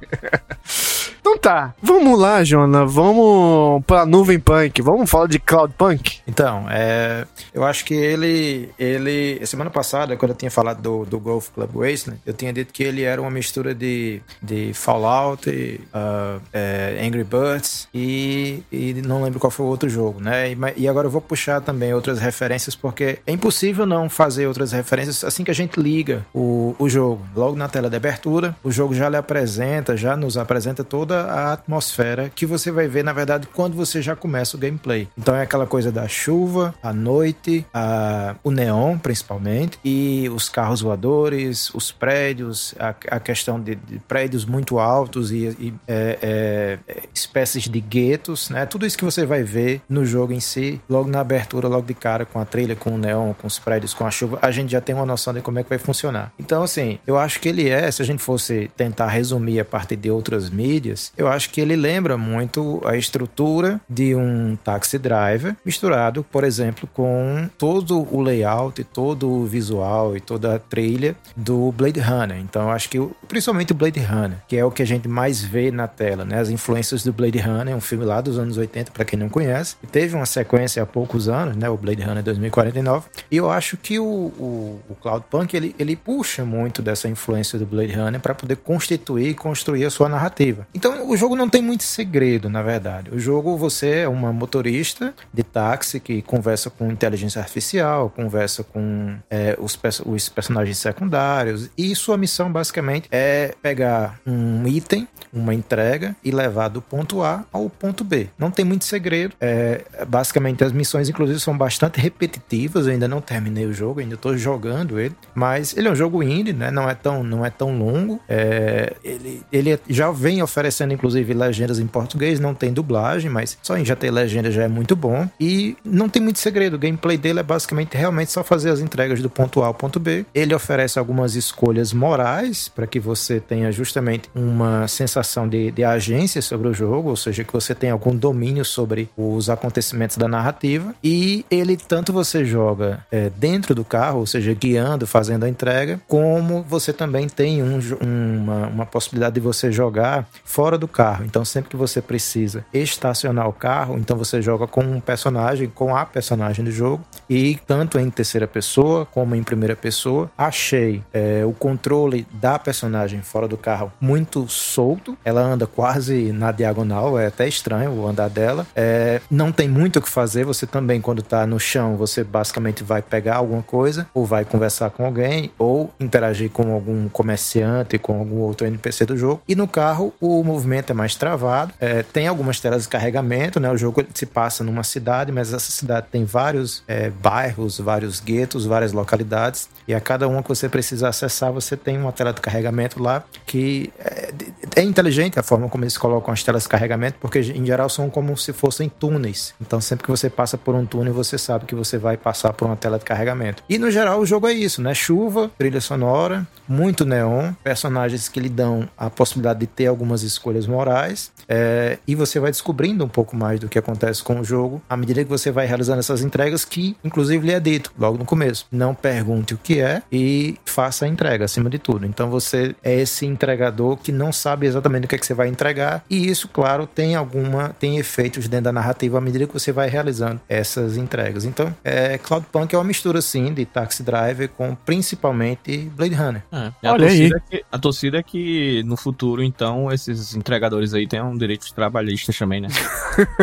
Então 1.28 1.36
tá, 1.36 1.74
vamos 1.82 2.18
lá, 2.18 2.42
Jona, 2.42 2.86
vamos 2.86 3.84
pra 3.84 4.06
nuvem 4.06 4.40
punk, 4.40 4.80
vamos 4.80 5.10
falar 5.10 5.26
de 5.26 5.38
cloud 5.38 5.74
punk? 5.76 6.20
Então, 6.26 6.64
é, 6.70 7.26
eu 7.52 7.64
acho 7.64 7.84
que 7.84 7.92
ele, 7.92 8.70
ele, 8.78 9.44
semana 9.44 9.68
passada, 9.68 10.16
quando 10.16 10.30
eu 10.30 10.36
tinha 10.38 10.50
falado 10.50 10.80
do, 10.80 11.04
do 11.04 11.20
Golf 11.20 11.50
Club 11.50 11.70
Wasteland, 11.74 12.18
eu 12.24 12.32
tinha 12.32 12.50
dito 12.50 12.72
que 12.72 12.82
ele 12.82 13.02
era 13.02 13.20
uma 13.20 13.30
mistura 13.30 13.74
de, 13.74 14.22
de 14.42 14.72
Fallout, 14.72 15.50
e, 15.50 15.78
uh, 15.94 16.40
é, 16.50 16.98
Angry 17.06 17.24
Birds 17.24 17.88
e, 17.92 18.62
e 18.72 18.94
não 19.06 19.22
lembro 19.22 19.38
qual 19.38 19.50
foi 19.50 19.66
o 19.66 19.68
outro 19.68 19.86
jogo, 19.86 20.22
né? 20.22 20.52
E, 20.52 20.58
e 20.78 20.88
agora 20.88 21.08
eu 21.08 21.10
vou 21.10 21.20
puxar 21.20 21.60
também 21.60 21.92
outras 21.92 22.18
referências, 22.18 22.74
porque 22.74 23.18
é 23.26 23.32
impossível 23.32 23.84
não 23.84 24.08
fazer 24.08 24.46
outras 24.46 24.72
referências 24.72 25.22
assim 25.22 25.44
que 25.44 25.50
a 25.50 25.54
gente 25.54 25.78
liga 25.78 26.24
o, 26.32 26.74
o 26.78 26.88
jogo. 26.88 27.20
Logo 27.36 27.54
na 27.54 27.68
tela 27.68 27.90
de 27.90 27.96
abertura, 27.96 28.56
o 28.64 28.72
jogo 28.72 28.94
já 28.94 29.10
lhe 29.10 29.16
apresenta, 29.16 29.94
já 29.94 30.16
nos 30.16 30.38
apresenta 30.38 30.82
toda 30.82 31.17
a 31.20 31.52
atmosfera 31.52 32.30
que 32.34 32.46
você 32.46 32.70
vai 32.70 32.88
ver, 32.88 33.04
na 33.04 33.12
verdade, 33.12 33.48
quando 33.52 33.74
você 33.74 34.00
já 34.02 34.14
começa 34.14 34.56
o 34.56 34.60
gameplay. 34.60 35.08
Então 35.16 35.34
é 35.34 35.42
aquela 35.42 35.66
coisa 35.66 35.90
da 35.90 36.06
chuva, 36.08 36.74
a 36.82 36.92
noite, 36.92 37.66
a, 37.72 38.36
o 38.42 38.50
neon, 38.50 38.98
principalmente, 38.98 39.78
e 39.84 40.28
os 40.34 40.48
carros 40.48 40.80
voadores, 40.80 41.72
os 41.74 41.90
prédios, 41.90 42.74
a, 42.78 42.94
a 43.16 43.20
questão 43.20 43.60
de, 43.60 43.74
de, 43.74 43.98
prédios 44.00 44.44
muito 44.44 44.78
altos 44.78 45.30
e, 45.30 45.56
e 45.58 45.74
é, 45.86 46.18
é, 46.22 46.78
espécies 47.14 47.64
de 47.64 47.80
guetos, 47.80 48.50
né? 48.50 48.66
Tudo 48.66 48.86
isso 48.86 48.96
que 48.96 49.04
você 49.04 49.24
vai 49.24 49.42
ver 49.42 49.80
no 49.88 50.04
jogo 50.04 50.32
em 50.32 50.40
si, 50.40 50.80
logo 50.88 51.08
na 51.10 51.20
abertura, 51.20 51.68
logo 51.68 51.86
de 51.86 51.94
cara, 51.94 52.24
com 52.24 52.40
a 52.40 52.44
trilha, 52.44 52.76
com 52.76 52.94
o 52.94 52.98
neon, 52.98 53.32
com 53.34 53.46
os 53.46 53.58
prédios, 53.58 53.94
com 53.94 54.06
a 54.06 54.10
chuva, 54.10 54.38
a 54.42 54.50
gente 54.50 54.72
já 54.72 54.80
tem 54.80 54.94
uma 54.94 55.06
noção 55.06 55.32
de 55.32 55.40
como 55.40 55.58
é 55.58 55.62
que 55.62 55.68
vai 55.68 55.78
funcionar. 55.78 56.32
Então, 56.38 56.62
assim, 56.62 56.98
eu 57.06 57.18
acho 57.18 57.40
que 57.40 57.48
ele 57.48 57.68
é, 57.68 57.90
se 57.90 58.02
a 58.02 58.04
gente 58.04 58.22
fosse 58.22 58.70
tentar 58.76 59.08
resumir 59.08 59.60
a 59.60 59.64
partir 59.64 59.96
de 59.96 60.10
outras 60.10 60.50
mídias, 60.50 61.07
eu 61.16 61.28
acho 61.28 61.50
que 61.50 61.60
ele 61.60 61.76
lembra 61.76 62.16
muito 62.16 62.80
a 62.84 62.96
estrutura 62.96 63.80
de 63.88 64.14
um 64.14 64.56
taxi 64.56 64.98
driver 64.98 65.56
misturado, 65.64 66.24
por 66.24 66.44
exemplo, 66.44 66.88
com 66.92 67.48
todo 67.58 68.06
o 68.14 68.20
layout, 68.20 68.82
todo 68.84 69.28
o 69.28 69.46
visual 69.46 70.16
e 70.16 70.20
toda 70.20 70.56
a 70.56 70.58
trilha 70.58 71.16
do 71.36 71.72
Blade 71.72 72.00
Runner. 72.00 72.38
Então, 72.38 72.62
eu 72.62 72.70
acho 72.70 72.88
que 72.88 72.98
principalmente 73.26 73.72
o 73.72 73.74
Blade 73.74 74.00
Runner, 74.00 74.38
que 74.46 74.56
é 74.56 74.64
o 74.64 74.70
que 74.70 74.82
a 74.82 74.86
gente 74.86 75.08
mais 75.08 75.42
vê 75.42 75.70
na 75.70 75.86
tela, 75.86 76.24
né? 76.24 76.38
As 76.38 76.50
influências 76.50 77.02
do 77.02 77.12
Blade 77.12 77.38
Runner, 77.38 77.74
um 77.74 77.80
filme 77.80 78.04
lá 78.04 78.20
dos 78.20 78.38
anos 78.38 78.56
80, 78.56 78.92
para 78.92 79.04
quem 79.04 79.18
não 79.18 79.28
conhece, 79.28 79.76
e 79.82 79.86
teve 79.86 80.14
uma 80.14 80.26
sequência 80.26 80.82
há 80.82 80.86
poucos 80.86 81.28
anos, 81.28 81.56
né? 81.56 81.68
O 81.68 81.76
Blade 81.76 82.02
Runner 82.02 82.22
2049. 82.22 83.06
E 83.30 83.36
eu 83.36 83.50
acho 83.50 83.76
que 83.76 83.98
o, 83.98 84.04
o, 84.04 84.80
o 84.88 84.94
Cloudpunk 84.94 85.56
ele, 85.56 85.74
ele 85.78 85.96
puxa 85.96 86.44
muito 86.44 86.82
dessa 86.82 87.08
influência 87.08 87.58
do 87.58 87.66
Blade 87.66 87.92
Runner 87.92 88.20
para 88.20 88.34
poder 88.34 88.56
constituir 88.56 89.30
e 89.30 89.34
construir 89.34 89.84
a 89.84 89.90
sua 89.90 90.08
narrativa. 90.08 90.66
Então, 90.74 90.87
o 90.88 91.16
jogo 91.16 91.36
não 91.36 91.48
tem 91.48 91.62
muito 91.62 91.84
segredo, 91.84 92.48
na 92.48 92.62
verdade. 92.62 93.10
O 93.12 93.18
jogo 93.18 93.56
você 93.56 94.00
é 94.00 94.08
uma 94.08 94.32
motorista 94.32 95.14
de 95.32 95.42
táxi 95.42 96.00
que 96.00 96.22
conversa 96.22 96.70
com 96.70 96.90
inteligência 96.90 97.40
artificial, 97.40 98.10
conversa 98.10 98.62
com 98.62 99.16
é, 99.30 99.56
os, 99.58 99.78
os 100.06 100.28
personagens 100.28 100.78
secundários 100.78 101.70
e 101.76 101.94
sua 101.94 102.16
missão 102.16 102.50
basicamente 102.50 103.08
é 103.10 103.54
pegar 103.62 104.18
um 104.26 104.66
item, 104.66 105.06
uma 105.32 105.54
entrega 105.54 106.16
e 106.24 106.30
levar 106.30 106.68
do 106.68 106.80
ponto 106.80 107.22
A 107.22 107.44
ao 107.52 107.68
ponto 107.68 108.04
B. 108.04 108.28
Não 108.38 108.50
tem 108.50 108.64
muito 108.64 108.84
segredo. 108.84 109.34
É, 109.40 109.84
basicamente 110.06 110.64
as 110.64 110.72
missões, 110.72 111.08
inclusive, 111.08 111.40
são 111.40 111.56
bastante 111.56 112.00
repetitivas. 112.00 112.86
Eu 112.86 112.92
ainda 112.92 113.08
não 113.08 113.20
terminei 113.20 113.66
o 113.66 113.72
jogo, 113.72 114.00
ainda 114.00 114.14
estou 114.14 114.36
jogando 114.36 114.98
ele, 114.98 115.14
mas 115.34 115.76
ele 115.76 115.88
é 115.88 115.90
um 115.90 115.96
jogo 115.96 116.22
indie, 116.22 116.52
né? 116.52 116.70
Não 116.70 116.88
é 116.88 116.94
tão, 116.94 117.22
não 117.22 117.44
é 117.44 117.50
tão 117.50 117.76
longo. 117.78 118.20
É, 118.28 118.94
ele, 119.04 119.42
ele 119.52 119.78
já 119.88 120.10
vem 120.10 120.42
oferecendo 120.42 120.77
inclusive 120.86 121.32
legendas 121.34 121.78
em 121.78 121.86
português, 121.86 122.40
não 122.40 122.54
tem 122.54 122.72
dublagem, 122.72 123.30
mas 123.30 123.58
só 123.62 123.76
em 123.76 123.84
já 123.84 123.96
ter 123.96 124.10
legenda 124.10 124.50
já 124.50 124.64
é 124.64 124.68
muito 124.68 124.94
bom. 124.94 125.28
E 125.40 125.76
não 125.84 126.08
tem 126.08 126.22
muito 126.22 126.38
segredo, 126.38 126.74
o 126.74 126.78
gameplay 126.78 127.16
dele 127.16 127.40
é 127.40 127.42
basicamente 127.42 127.96
realmente 127.96 128.30
só 128.30 128.44
fazer 128.44 128.70
as 128.70 128.80
entregas 128.80 129.20
do 129.22 129.30
ponto 129.30 129.62
A 129.62 129.66
ao 129.66 129.74
ponto 129.74 129.98
B. 129.98 130.26
Ele 130.34 130.54
oferece 130.54 130.98
algumas 130.98 131.34
escolhas 131.34 131.92
morais 131.92 132.68
para 132.68 132.86
que 132.86 133.00
você 133.00 133.40
tenha 133.40 133.70
justamente 133.72 134.28
uma 134.34 134.86
sensação 134.88 135.48
de, 135.48 135.70
de 135.70 135.84
agência 135.84 136.42
sobre 136.42 136.68
o 136.68 136.74
jogo, 136.74 137.10
ou 137.10 137.16
seja, 137.16 137.44
que 137.44 137.52
você 137.52 137.74
tenha 137.74 137.92
algum 137.92 138.14
domínio 138.14 138.64
sobre 138.64 139.08
os 139.16 139.48
acontecimentos 139.48 140.16
da 140.16 140.28
narrativa. 140.28 140.94
E 141.02 141.44
ele 141.50 141.76
tanto 141.76 142.12
você 142.12 142.44
joga 142.44 143.04
é, 143.10 143.30
dentro 143.36 143.74
do 143.74 143.84
carro, 143.84 144.20
ou 144.20 144.26
seja, 144.26 144.52
guiando, 144.52 145.06
fazendo 145.06 145.44
a 145.44 145.48
entrega, 145.48 146.00
como 146.06 146.62
você 146.62 146.92
também 146.92 147.28
tem 147.28 147.62
um, 147.62 147.78
uma, 148.00 148.66
uma 148.66 148.86
possibilidade 148.86 149.34
de 149.36 149.40
você 149.40 149.70
jogar 149.70 150.28
fora 150.44 150.67
fora 150.68 150.76
do 150.76 150.86
carro. 150.86 151.24
Então, 151.24 151.46
sempre 151.46 151.70
que 151.70 151.76
você 151.76 152.02
precisa 152.02 152.62
estacionar 152.74 153.48
o 153.48 153.54
carro, 153.54 153.96
então 153.96 154.18
você 154.18 154.42
joga 154.42 154.66
com 154.66 154.82
um 154.82 155.00
personagem, 155.00 155.66
com 155.66 155.96
a 155.96 156.04
personagem 156.04 156.62
do 156.62 156.70
jogo, 156.70 157.02
e 157.30 157.58
tanto 157.66 157.98
em 157.98 158.10
terceira 158.10 158.46
pessoa 158.46 159.06
como 159.06 159.34
em 159.34 159.42
primeira 159.42 159.74
pessoa. 159.74 160.30
Achei 160.36 161.02
é, 161.10 161.42
o 161.42 161.54
controle 161.54 162.26
da 162.34 162.58
personagem 162.58 163.22
fora 163.22 163.48
do 163.48 163.56
carro 163.56 163.90
muito 163.98 164.46
solto, 164.46 165.16
ela 165.24 165.40
anda 165.40 165.66
quase 165.66 166.32
na 166.32 166.52
diagonal, 166.52 167.18
é 167.18 167.28
até 167.28 167.48
estranho 167.48 167.92
o 167.92 168.06
andar 168.06 168.28
dela. 168.28 168.66
É, 168.76 169.22
não 169.30 169.50
tem 169.50 169.70
muito 169.70 170.00
o 170.00 170.02
que 170.02 170.08
fazer, 170.10 170.44
você 170.44 170.66
também, 170.66 171.00
quando 171.00 171.22
tá 171.22 171.46
no 171.46 171.58
chão, 171.58 171.96
você 171.96 172.22
basicamente 172.22 172.84
vai 172.84 173.00
pegar 173.00 173.36
alguma 173.36 173.62
coisa, 173.62 174.06
ou 174.12 174.26
vai 174.26 174.44
conversar 174.44 174.90
com 174.90 175.06
alguém, 175.06 175.50
ou 175.58 175.90
interagir 175.98 176.50
com 176.50 176.74
algum 176.74 177.08
comerciante, 177.08 177.96
com 177.96 178.18
algum 178.18 178.40
outro 178.40 178.66
NPC 178.66 179.06
do 179.06 179.16
jogo. 179.16 179.40
E 179.48 179.54
no 179.54 179.66
carro, 179.66 180.12
o 180.20 180.42
movimento 180.58 180.90
é 180.90 180.94
mais 180.94 181.14
travado, 181.14 181.72
é, 181.80 182.02
tem 182.02 182.26
algumas 182.26 182.58
telas 182.58 182.82
de 182.82 182.88
carregamento, 182.88 183.60
né? 183.60 183.70
O 183.70 183.76
jogo 183.76 184.04
se 184.12 184.26
passa 184.26 184.64
numa 184.64 184.82
cidade, 184.82 185.30
mas 185.30 185.52
essa 185.52 185.70
cidade 185.70 186.08
tem 186.10 186.24
vários 186.24 186.82
é, 186.88 187.10
bairros, 187.10 187.78
vários 187.78 188.20
guetos, 188.20 188.66
várias 188.66 188.92
localidades, 188.92 189.68
e 189.86 189.94
a 189.94 190.00
cada 190.00 190.26
uma 190.26 190.42
que 190.42 190.48
você 190.48 190.68
precisa 190.68 191.08
acessar, 191.08 191.52
você 191.52 191.76
tem 191.76 191.96
uma 191.96 192.12
tela 192.12 192.32
de 192.32 192.40
carregamento 192.40 193.00
lá 193.02 193.22
que 193.46 193.92
é, 193.98 194.32
é 194.76 194.82
inteligente 194.82 195.38
a 195.38 195.42
forma 195.42 195.68
como 195.68 195.84
eles 195.84 195.96
colocam 195.96 196.34
as 196.34 196.42
telas 196.42 196.64
de 196.64 196.68
carregamento, 196.68 197.16
porque 197.20 197.38
em 197.38 197.64
geral 197.64 197.88
são 197.88 198.10
como 198.10 198.36
se 198.36 198.52
fossem 198.52 198.88
túneis. 198.88 199.54
Então 199.60 199.80
sempre 199.80 200.04
que 200.04 200.10
você 200.10 200.28
passa 200.28 200.58
por 200.58 200.74
um 200.74 200.84
túnel, 200.84 201.14
você 201.14 201.38
sabe 201.38 201.66
que 201.66 201.74
você 201.74 201.96
vai 201.98 202.16
passar 202.16 202.52
por 202.52 202.66
uma 202.66 202.76
tela 202.76 202.98
de 202.98 203.04
carregamento. 203.04 203.62
E 203.68 203.78
no 203.78 203.90
geral 203.90 204.20
o 204.20 204.26
jogo 204.26 204.48
é 204.48 204.52
isso, 204.52 204.82
né? 204.82 204.92
Chuva, 204.92 205.50
trilha 205.56 205.80
sonora, 205.80 206.46
muito 206.66 207.04
neon, 207.04 207.52
personagens 207.62 208.28
que 208.28 208.40
lhe 208.40 208.48
dão 208.48 208.88
a 208.96 209.08
possibilidade 209.08 209.60
de 209.60 209.66
ter 209.66 209.86
algumas 209.86 210.22
escolhas 210.22 210.47
morais, 210.66 211.32
é, 211.48 211.98
e 212.06 212.14
você 212.14 212.38
vai 212.38 212.50
descobrindo 212.50 213.04
um 213.04 213.08
pouco 213.08 213.36
mais 213.36 213.60
do 213.60 213.68
que 213.68 213.78
acontece 213.78 214.22
com 214.22 214.40
o 214.40 214.44
jogo 214.44 214.82
à 214.88 214.96
medida 214.96 215.24
que 215.24 215.30
você 215.30 215.50
vai 215.50 215.66
realizando 215.66 215.98
essas 215.98 216.22
entregas, 216.22 216.64
que 216.64 216.96
inclusive 217.04 217.46
lhe 217.46 217.52
é 217.52 217.60
dito 217.60 217.92
logo 217.98 218.18
no 218.18 218.24
começo. 218.24 218.66
Não 218.70 218.94
pergunte 218.94 219.54
o 219.54 219.58
que 219.58 219.80
é 219.80 220.02
e 220.10 220.56
faça 220.64 221.04
a 221.04 221.08
entrega 221.08 221.44
acima 221.44 221.70
de 221.70 221.78
tudo. 221.78 222.06
Então 222.06 222.30
você 222.30 222.74
é 222.82 223.00
esse 223.00 223.26
entregador 223.26 223.96
que 223.96 224.12
não 224.12 224.32
sabe 224.32 224.66
exatamente 224.66 225.04
o 225.04 225.08
que, 225.08 225.14
é 225.14 225.18
que 225.18 225.26
você 225.26 225.34
vai 225.34 225.48
entregar, 225.48 226.04
e 226.08 226.28
isso, 226.28 226.48
claro, 226.48 226.86
tem 226.86 227.14
alguma 227.14 227.70
tem 227.70 227.98
efeitos 227.98 228.48
dentro 228.48 228.64
da 228.64 228.72
narrativa 228.72 229.18
à 229.18 229.20
medida 229.20 229.46
que 229.46 229.52
você 229.52 229.72
vai 229.72 229.88
realizando 229.88 230.40
essas 230.48 230.96
entregas. 230.96 231.44
Então, 231.44 231.74
é, 231.84 232.18
Cloudpunk 232.18 232.74
é 232.74 232.78
uma 232.78 232.84
mistura 232.84 233.20
sim 233.20 233.52
de 233.52 233.64
Taxi 233.64 234.02
Driver 234.02 234.48
com 234.50 234.74
principalmente 234.74 235.90
Blade 235.96 236.14
Runner. 236.14 236.42
É. 236.50 236.56
A, 236.56 236.92
Olha 236.92 237.06
torcida 237.06 237.36
é 237.36 237.50
que, 237.50 237.64
a 237.70 237.78
torcida 237.78 238.18
é 238.18 238.22
que 238.22 238.82
no 238.84 238.96
futuro, 238.96 239.42
então, 239.42 239.92
esses 239.92 240.34
entregadores 240.38 240.94
aí 240.94 241.06
tenham 241.06 241.36
direitos 241.36 241.70
trabalhistas 241.72 242.36
também, 242.38 242.60
né? 242.60 242.68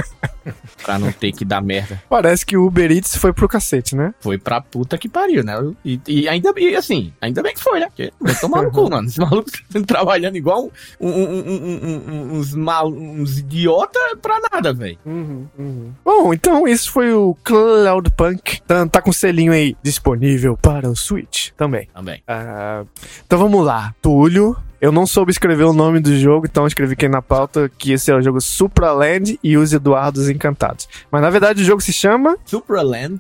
pra 0.84 0.99
não 0.99 1.12
ter 1.12 1.31
que 1.31 1.43
dar 1.43 1.62
merda. 1.62 2.01
Parece 2.10 2.45
que 2.45 2.55
o 2.55 2.65
Uber 2.65 2.91
Eats 2.91 3.15
foi 3.15 3.34
pro 3.34 3.47
cacete, 3.47 3.95
né? 3.95 4.13
Foi 4.19 4.38
pra 4.38 4.62
puta 4.62 4.97
que 4.97 5.10
pariu, 5.10 5.43
né? 5.43 5.55
E, 5.84 5.99
e 6.08 6.27
ainda 6.27 6.53
bem, 6.53 6.75
assim, 6.75 7.13
ainda 7.21 7.41
bem 7.41 7.53
que 7.53 7.62
foi, 7.62 7.79
né? 7.79 7.88
Porque 7.88 8.12
vai 8.19 8.36
tomar 8.36 8.63
no 8.63 8.71
cu, 8.71 8.89
mano. 8.89 9.10
Malucos 9.17 9.63
trabalhando 9.86 10.36
igual 10.36 10.71
um, 10.99 11.10
um, 11.10 11.39
um, 11.49 12.34
uns, 12.38 12.53
mal, 12.53 12.88
uns 12.88 13.39
idiota 13.39 13.99
pra 14.21 14.39
nada, 14.51 14.73
velho. 14.73 14.97
Uhum, 15.05 15.47
uhum. 15.58 15.93
Bom, 16.03 16.34
então 16.34 16.67
esse 16.67 16.89
foi 16.89 17.12
o 17.13 17.36
Cloudpunk. 17.43 18.62
Tá, 18.62 18.88
tá 18.88 19.01
com 19.01 19.12
selinho 19.12 19.51
aí 19.51 19.75
disponível 19.81 20.58
para 20.58 20.89
o 20.89 20.95
Switch 20.95 21.51
também. 21.51 21.88
Também. 21.93 22.23
Ah, 22.27 22.84
então 23.25 23.39
vamos 23.39 23.65
lá. 23.65 23.93
Túlio, 24.01 24.55
eu 24.81 24.91
não 24.91 25.05
soube 25.07 25.31
escrever 25.31 25.63
o 25.63 25.73
nome 25.73 25.99
do 25.99 26.15
jogo, 26.17 26.45
então 26.45 26.63
eu 26.63 26.67
escrevi 26.67 26.93
aqui 26.93 27.07
na 27.07 27.21
pauta 27.21 27.69
que 27.77 27.91
esse 27.93 28.11
é 28.11 28.15
o 28.15 28.21
jogo 28.21 28.39
Supraland 28.41 29.39
e 29.43 29.57
os 29.57 29.73
Eduardos 29.73 30.29
Encantados. 30.29 30.88
Mas 31.11 31.21
na 31.21 31.29
verdade 31.29 31.61
o 31.61 31.65
jogo 31.65 31.81
se 31.81 31.93
chama 31.93 32.38
Supraland 32.45 33.19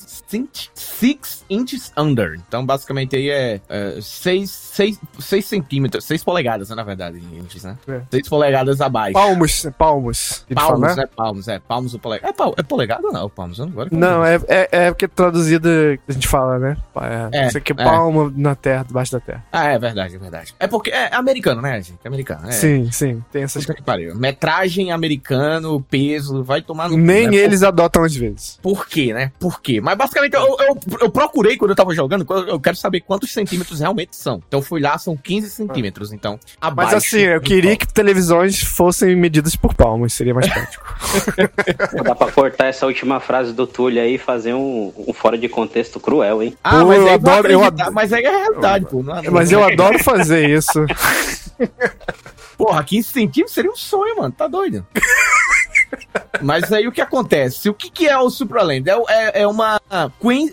6 0.73 1.45
Inches 1.49 1.91
Under. 1.97 2.39
Então, 2.47 2.65
basicamente, 2.65 3.15
aí 3.15 3.29
é 3.29 3.61
6 4.01 4.99
centímetros, 5.43 6.05
6 6.05 6.23
polegadas, 6.23 6.69
né, 6.69 6.75
na 6.75 6.83
verdade, 6.83 7.17
em 7.19 7.39
inches, 7.39 7.63
né? 7.63 7.77
É. 7.87 8.01
6 8.11 8.29
polegadas 8.29 8.81
abaixo. 8.81 9.13
Palmos. 9.13 9.67
Palmos. 9.77 10.45
de 10.47 10.55
Palmos, 10.55 10.79
falar. 10.81 10.95
né? 10.95 11.05
Palmos, 11.15 11.47
é. 11.47 11.59
Palmos 11.59 11.93
ou 11.93 11.99
polegada. 11.99 12.29
É, 12.29 12.33
pal- 12.33 12.53
é 12.57 12.63
polegada 12.63 13.07
ou 13.07 13.13
não? 13.13 13.29
Palmos, 13.29 13.59
agora 13.59 13.89
Não, 13.91 14.23
é, 14.25 14.35
é, 14.47 14.69
é 14.71 14.91
porque 14.91 15.07
traduzido 15.07 15.69
a 16.07 16.11
gente 16.11 16.27
fala, 16.27 16.57
né? 16.59 16.77
É, 17.31 17.43
É, 17.43 17.47
isso 17.47 17.57
aqui 17.57 17.71
é 17.71 17.75
é. 17.79 17.83
palma 17.83 18.31
na 18.35 18.55
terra, 18.55 18.83
debaixo 18.83 19.11
da 19.11 19.19
terra. 19.19 19.43
Ah, 19.51 19.65
é 19.67 19.77
verdade, 19.79 20.15
é 20.15 20.19
verdade. 20.19 20.55
É 20.59 20.67
porque 20.67 20.89
é 20.89 21.13
americano, 21.15 21.44
né, 21.61 21.81
gente? 21.81 21.99
É 22.03 22.07
americano. 22.07 22.47
É. 22.47 22.51
Sim, 22.51 22.89
sim. 22.91 23.23
Tem 23.31 23.43
essas 23.43 23.65
pariu. 23.85 24.15
Metragem 24.15 24.91
americano, 24.91 25.81
peso, 25.81 26.43
vai 26.43 26.61
tomar 26.61 26.89
no. 26.89 26.95
cu, 26.95 27.01
Nem 27.01 27.27
né? 27.27 27.35
eles 27.37 27.61
adotam 27.63 28.03
às 28.03 28.15
vezes. 28.15 28.57
Por 28.61 28.87
quê, 28.87 29.13
né? 29.13 29.31
Por 29.39 29.61
quê? 29.61 29.79
Mas 29.81 29.97
basicamente 29.97 30.33
eu, 30.35 30.41
eu, 30.59 30.77
eu 31.01 31.09
procurei 31.09 31.57
quando 31.57 31.71
eu 31.71 31.75
tava 31.75 31.93
jogando, 31.93 32.25
eu 32.29 32.45
eu 32.55 32.59
quero 32.59 32.75
saber 32.77 33.01
quantos 33.01 33.31
centímetros 33.33 33.79
realmente 33.79 34.15
são. 34.15 34.41
Então 34.47 34.61
fui 34.61 34.79
lá, 34.81 34.97
são 34.97 35.15
15 35.17 35.49
centímetros. 35.49 36.13
Então, 36.13 36.39
Mas 36.61 36.71
abaixo. 36.71 36.95
assim, 36.95 37.19
eu 37.19 37.41
queria 37.41 37.75
que 37.75 37.85
televisões 37.91 38.61
fossem 38.61 39.15
medidas 39.15 39.55
por 39.55 39.73
palmos, 39.73 40.13
seria 40.13 40.33
mais 40.33 40.47
prático. 40.47 40.83
Dá 42.03 42.15
pra 42.15 42.31
cortar 42.31 42.67
essa 42.67 42.85
última 42.85 43.19
frase 43.19 43.51
do 43.53 43.67
Túlio 43.67 44.01
aí 44.01 44.15
e 44.15 44.17
fazer 44.17 44.53
um, 44.53 44.93
um 45.07 45.13
fora 45.13 45.37
de 45.37 45.49
contexto 45.49 45.99
cruel, 45.99 46.41
hein? 46.41 46.55
Ah, 46.63 46.79
Pô, 46.79 46.85
mas 46.87 46.97
eu 46.99 47.07
aí 47.07 47.17
vou 47.17 47.31
adoro- 47.31 47.51
eu 47.51 47.63
adoro- 47.63 47.93
Mas 47.93 48.11
é 48.11 48.25
a 48.25 48.31
realidade, 48.31 48.85
pô. 48.85 49.03
Não, 49.03 49.21
Mas 49.31 49.51
eu 49.51 49.63
adoro 49.63 49.99
fazer 50.03 50.49
isso. 50.49 50.85
Porra, 52.57 52.83
15 52.83 53.09
centímetros 53.09 53.53
seria 53.53 53.71
um 53.71 53.75
sonho, 53.75 54.17
mano. 54.17 54.31
Tá 54.31 54.47
doido? 54.47 54.85
Mas 56.41 56.71
aí 56.71 56.87
o 56.87 56.91
que 56.91 57.01
acontece? 57.01 57.69
O 57.69 57.73
que, 57.73 57.89
que 57.89 58.07
é 58.07 58.17
o 58.17 58.29
Supraland? 58.29 58.83
É, 58.89 58.93
é, 59.09 59.41
é 59.41 59.47
uma, 59.47 59.79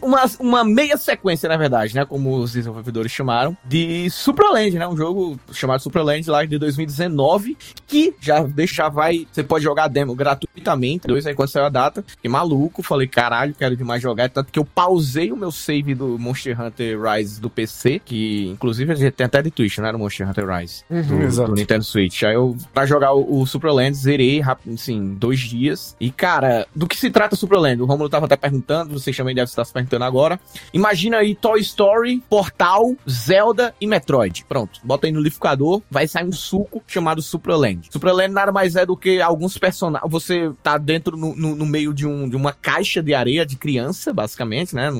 uma, 0.01 0.25
uma 0.39 0.65
meia 0.65 0.97
sequência, 0.97 1.49
na 1.49 1.57
verdade, 1.57 1.95
né? 1.95 2.05
Como 2.05 2.37
os 2.37 2.53
desenvolvedores 2.53 3.11
chamaram, 3.11 3.57
de 3.65 4.09
Supraland, 4.11 4.79
né? 4.79 4.87
Um 4.87 4.97
jogo 4.97 5.39
chamado 5.53 5.81
Supraland 5.81 6.29
lá 6.31 6.45
de 6.45 6.59
2019, 6.59 7.57
que 7.87 8.15
já, 8.21 8.43
deixa, 8.43 8.75
já 8.75 8.89
vai. 8.89 9.27
Você 9.31 9.43
pode 9.43 9.65
jogar 9.65 9.85
a 9.85 9.89
demo 9.89 10.15
gratuitamente, 10.15 11.07
dois 11.07 11.27
aí 11.27 11.35
quando 11.35 11.49
saiu 11.49 11.67
a 11.67 11.69
data. 11.69 12.05
Que 12.23 12.29
maluco, 12.29 12.83
falei, 12.83 13.07
caralho, 13.07 13.55
quero 13.55 13.77
demais 13.77 14.01
jogar. 14.03 14.29
Tanto 14.31 14.53
que 14.53 14.59
eu 14.59 14.65
pausei 14.65 15.33
o 15.33 15.37
meu 15.37 15.51
save 15.51 15.95
do 15.95 16.19
Monster 16.19 16.61
Hunter 16.61 16.99
Rise 17.01 17.41
do 17.41 17.51
PC, 17.51 18.01
que 18.05 18.49
inclusive 18.49 18.93
a 18.93 18.95
gente 18.95 19.13
tem 19.13 19.27
até 19.27 19.43
de 19.43 19.51
Twitch, 19.51 19.79
né? 19.79 19.91
No 19.93 19.99
Monster 19.99 20.29
Hunter 20.29 20.47
Rise 20.49 20.85
do, 20.89 20.95
Uhum, 21.15 21.23
exato. 21.23 21.51
do 21.51 21.57
Nintendo 21.57 21.85
Switch. 21.85 22.23
Aí 22.23 22.35
eu, 22.35 22.57
pra 22.73 22.87
jogar 22.87 23.13
o, 23.13 23.41
o 23.41 23.47
Supraland, 23.47 23.95
zerei 23.97 24.41
rápido, 24.41 24.75
assim, 24.75 25.15
dois 25.15 25.32
dias. 25.40 25.97
E, 26.01 26.11
cara, 26.11 26.66
do 26.75 26.87
que 26.87 26.97
se 26.97 27.11
trata 27.11 27.37
Supraland? 27.37 27.81
O 27.83 27.87
Romulo 27.87 28.09
tava 28.09 28.27
até 28.27 28.37
perguntando, 28.37 28.99
vocês 28.99 29.16
também 29.16 29.35
devem 29.35 29.49
estar 29.49 29.64
se 29.64 29.73
perguntando 29.73 30.05
agora. 30.05 30.38
Imagina 30.73 31.18
aí 31.18 31.35
Toy 31.35 31.61
Story, 31.61 32.23
Portal, 32.29 32.95
Zelda 33.09 33.75
e 33.81 33.87
Metroid. 33.87 34.45
Pronto, 34.49 34.81
bota 34.85 35.07
aí 35.07 35.12
no 35.12 35.18
liquidificador, 35.21 35.83
vai 35.90 36.07
sair 36.09 36.25
um 36.27 36.33
suco 36.33 36.83
chamado 36.87 37.21
Supraland. 37.23 37.88
Supraland 37.90 38.33
nada 38.33 38.53
mais 38.53 38.77
é 38.77 38.87
do 38.87 38.97
que 38.97 39.21
alguns 39.21 39.59
personagens. 39.59 40.11
Você 40.11 40.51
tá 40.62 40.79
dentro 40.79 41.16
no, 41.16 41.35
no- 41.35 41.57
no 41.57 41.66
meio 41.66 41.92
de, 41.92 42.07
um, 42.07 42.29
de 42.29 42.37
uma 42.37 42.53
caixa 42.53 43.03
de 43.03 43.14
areia 43.14 43.45
de 43.45 43.57
criança, 43.57 44.12
basicamente, 44.12 44.75
né? 44.75 44.90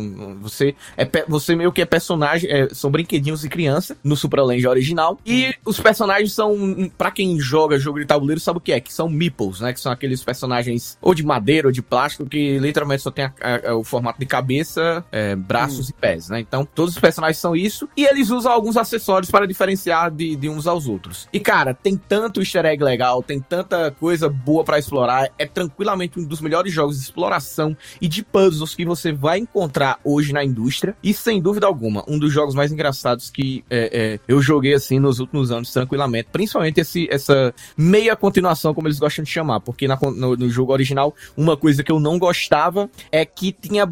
Você, 0.41 0.75
é, 0.97 1.09
você 1.27 1.55
meio 1.57 1.73
que 1.73 1.81
é 1.81 1.85
personagem, 1.87 2.51
é, 2.51 2.69
são 2.75 2.91
brinquedinhos 2.91 3.41
de 3.41 3.49
criança 3.49 3.97
no 4.03 4.17
Supraland 4.17 4.67
original. 4.67 5.19
E 5.25 5.55
os 5.65 5.81
personagens 5.81 6.33
são, 6.33 6.91
pra 6.99 7.11
quem 7.11 7.39
joga 7.41 7.79
jogo 7.79 7.99
de 8.01 8.07
tabuleiro, 8.07 8.41
sabe 8.41 8.59
o 8.59 8.61
que 8.61 8.73
é? 8.73 8.81
Que 8.81 8.93
são 8.93 9.09
meeples, 9.09 9.61
né? 9.61 9.73
Que 9.73 9.81
são 9.81 9.91
aqueles 9.93 10.12
personagens 10.25 10.99
ou 11.01 11.15
de 11.15 11.23
madeira 11.25 11.69
ou 11.69 11.73
de 11.73 11.81
plástico 11.81 12.27
que 12.27 12.59
literalmente 12.59 13.03
só 13.03 13.11
tem 13.13 13.27
a- 13.27 13.33
a- 13.71 13.75
o 13.77 13.85
formato 13.85 14.19
de 14.19 14.27
cabeça, 14.27 15.05
é, 15.13 15.37
braços 15.37 15.89
e 15.89 15.93
pés, 15.93 16.29
né? 16.29 16.41
Então, 16.41 16.65
todos 16.67 16.95
os 16.95 17.01
personagens 17.01 17.39
são 17.39 17.55
isso. 17.55 17.89
E 17.97 18.05
eles 18.05 18.31
usam 18.31 18.51
alguns 18.51 18.77
acessórios 18.77 19.31
para 19.31 19.47
diferenciar 19.47 20.11
de, 20.11 20.35
de 20.35 20.49
uns 20.49 20.67
aos 20.67 20.89
outros. 20.89 21.29
E, 21.33 21.39
cara, 21.39 21.73
tem 21.73 21.97
tanto 21.97 22.41
easter 22.41 22.65
egg 22.67 22.83
legal, 22.83 23.23
tem 23.23 23.39
tanta 23.41 23.91
coisa 23.93 24.29
boa 24.29 24.65
pra 24.65 24.79
explorar. 24.79 25.31
É 25.39 25.47
tranquilamente 25.47 26.19
um 26.19 26.25
dos 26.25 26.41
melhores 26.41 26.73
jogos 26.73 26.97
de 26.99 27.05
exploração 27.05 27.77
e 28.01 28.09
de 28.09 28.23
puzzles 28.25 28.75
que 28.75 28.85
você 28.85 29.13
vai 29.13 29.39
encontrar 29.39 29.99
hoje 30.05 30.33
na 30.33 30.45
indústria. 30.45 30.97
E, 31.03 31.15
sem 31.15 31.41
dúvida 31.41 31.67
alguma, 31.67 32.05
um 32.09 32.19
dos 32.19 32.33
jogos 32.33 32.55
mais 32.55 32.73
engraçados 32.73 33.31
que 33.31 33.65
é, 33.71 33.91
é, 33.93 34.21
eu 34.27 34.41
joguei, 34.43 34.75
assim, 34.75 34.99
nos 34.99 35.21
últimos 35.21 35.51
anos, 35.53 35.73
tranquilamente. 35.73 36.29
Principalmente 36.33 36.81
esse, 36.81 37.07
essa 37.11 37.55
meia 37.77 38.17
continuação, 38.17 38.75
como 38.75 38.89
eles 38.89 38.99
gostam 38.99 39.23
de 39.25 39.31
chamar. 39.31 39.61
Porque 39.61 39.87
na 39.87 39.97
no, 40.11 40.37
no, 40.37 40.51
jogo 40.51 40.73
original, 40.73 41.15
uma 41.37 41.57
coisa 41.57 41.83
que 41.83 41.93
eu 41.93 42.01
não 42.01 42.19
gostava 42.19 42.91
é 43.11 43.25
que 43.25 43.53
tinha, 43.53 43.89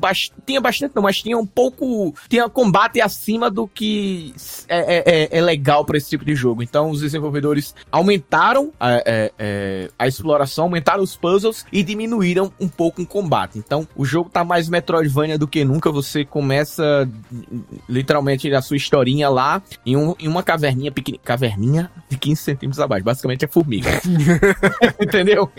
tinha 0.47 0.61
bastante, 0.61 0.93
não, 0.95 1.03
mas 1.03 1.23
tinha 1.23 1.39
um 1.39 1.47
pouco. 1.47 2.15
Tinha 2.29 2.49
combate 2.49 3.01
acima 3.01 3.51
do 3.51 3.67
que 3.67 4.35
é, 4.69 4.97
é, 4.97 5.05
é, 5.07 5.39
é 5.39 5.41
legal 5.41 5.85
para 5.85 5.97
esse 5.97 6.11
tipo 6.11 6.25
de 6.25 6.35
jogo. 6.35 6.63
Então, 6.63 6.91
os 6.91 7.01
desenvolvedores 7.01 7.75
aumentaram 7.91 8.73
a, 8.79 8.93
é, 9.07 9.33
é, 9.39 9.91
a 9.99 10.07
exploração, 10.07 10.65
aumentaram 10.65 11.03
os 11.03 11.17
puzzles 11.17 11.65
e 11.73 11.83
diminuíram 11.83 12.53
um 12.61 12.69
pouco 12.69 13.03
o 13.03 13.07
combate. 13.07 13.59
Então, 13.59 13.87
o 13.97 14.05
jogo 14.05 14.31
tá 14.31 14.45
mais 14.45 14.69
Metroidvania 14.69 15.39
do 15.39 15.47
que 15.47 15.65
nunca. 15.65 15.91
Você 15.91 16.25
começa 16.25 17.09
literalmente 17.89 18.53
a 18.53 18.63
sua 18.63 18.77
historinha 18.77 19.29
lá 19.29 19.63
em, 19.85 19.97
um, 19.97 20.15
em 20.19 20.29
uma 20.29 20.43
caverninha 20.43 20.93
pequena. 20.93 21.19
Caverninha 21.25 21.91
de 22.09 22.17
15 22.17 22.43
centímetros 22.43 22.81
abaixo. 22.81 23.05
Basicamente 23.05 23.45
é 23.45 23.49
formiga. 23.49 23.91
Entendeu? 25.01 25.51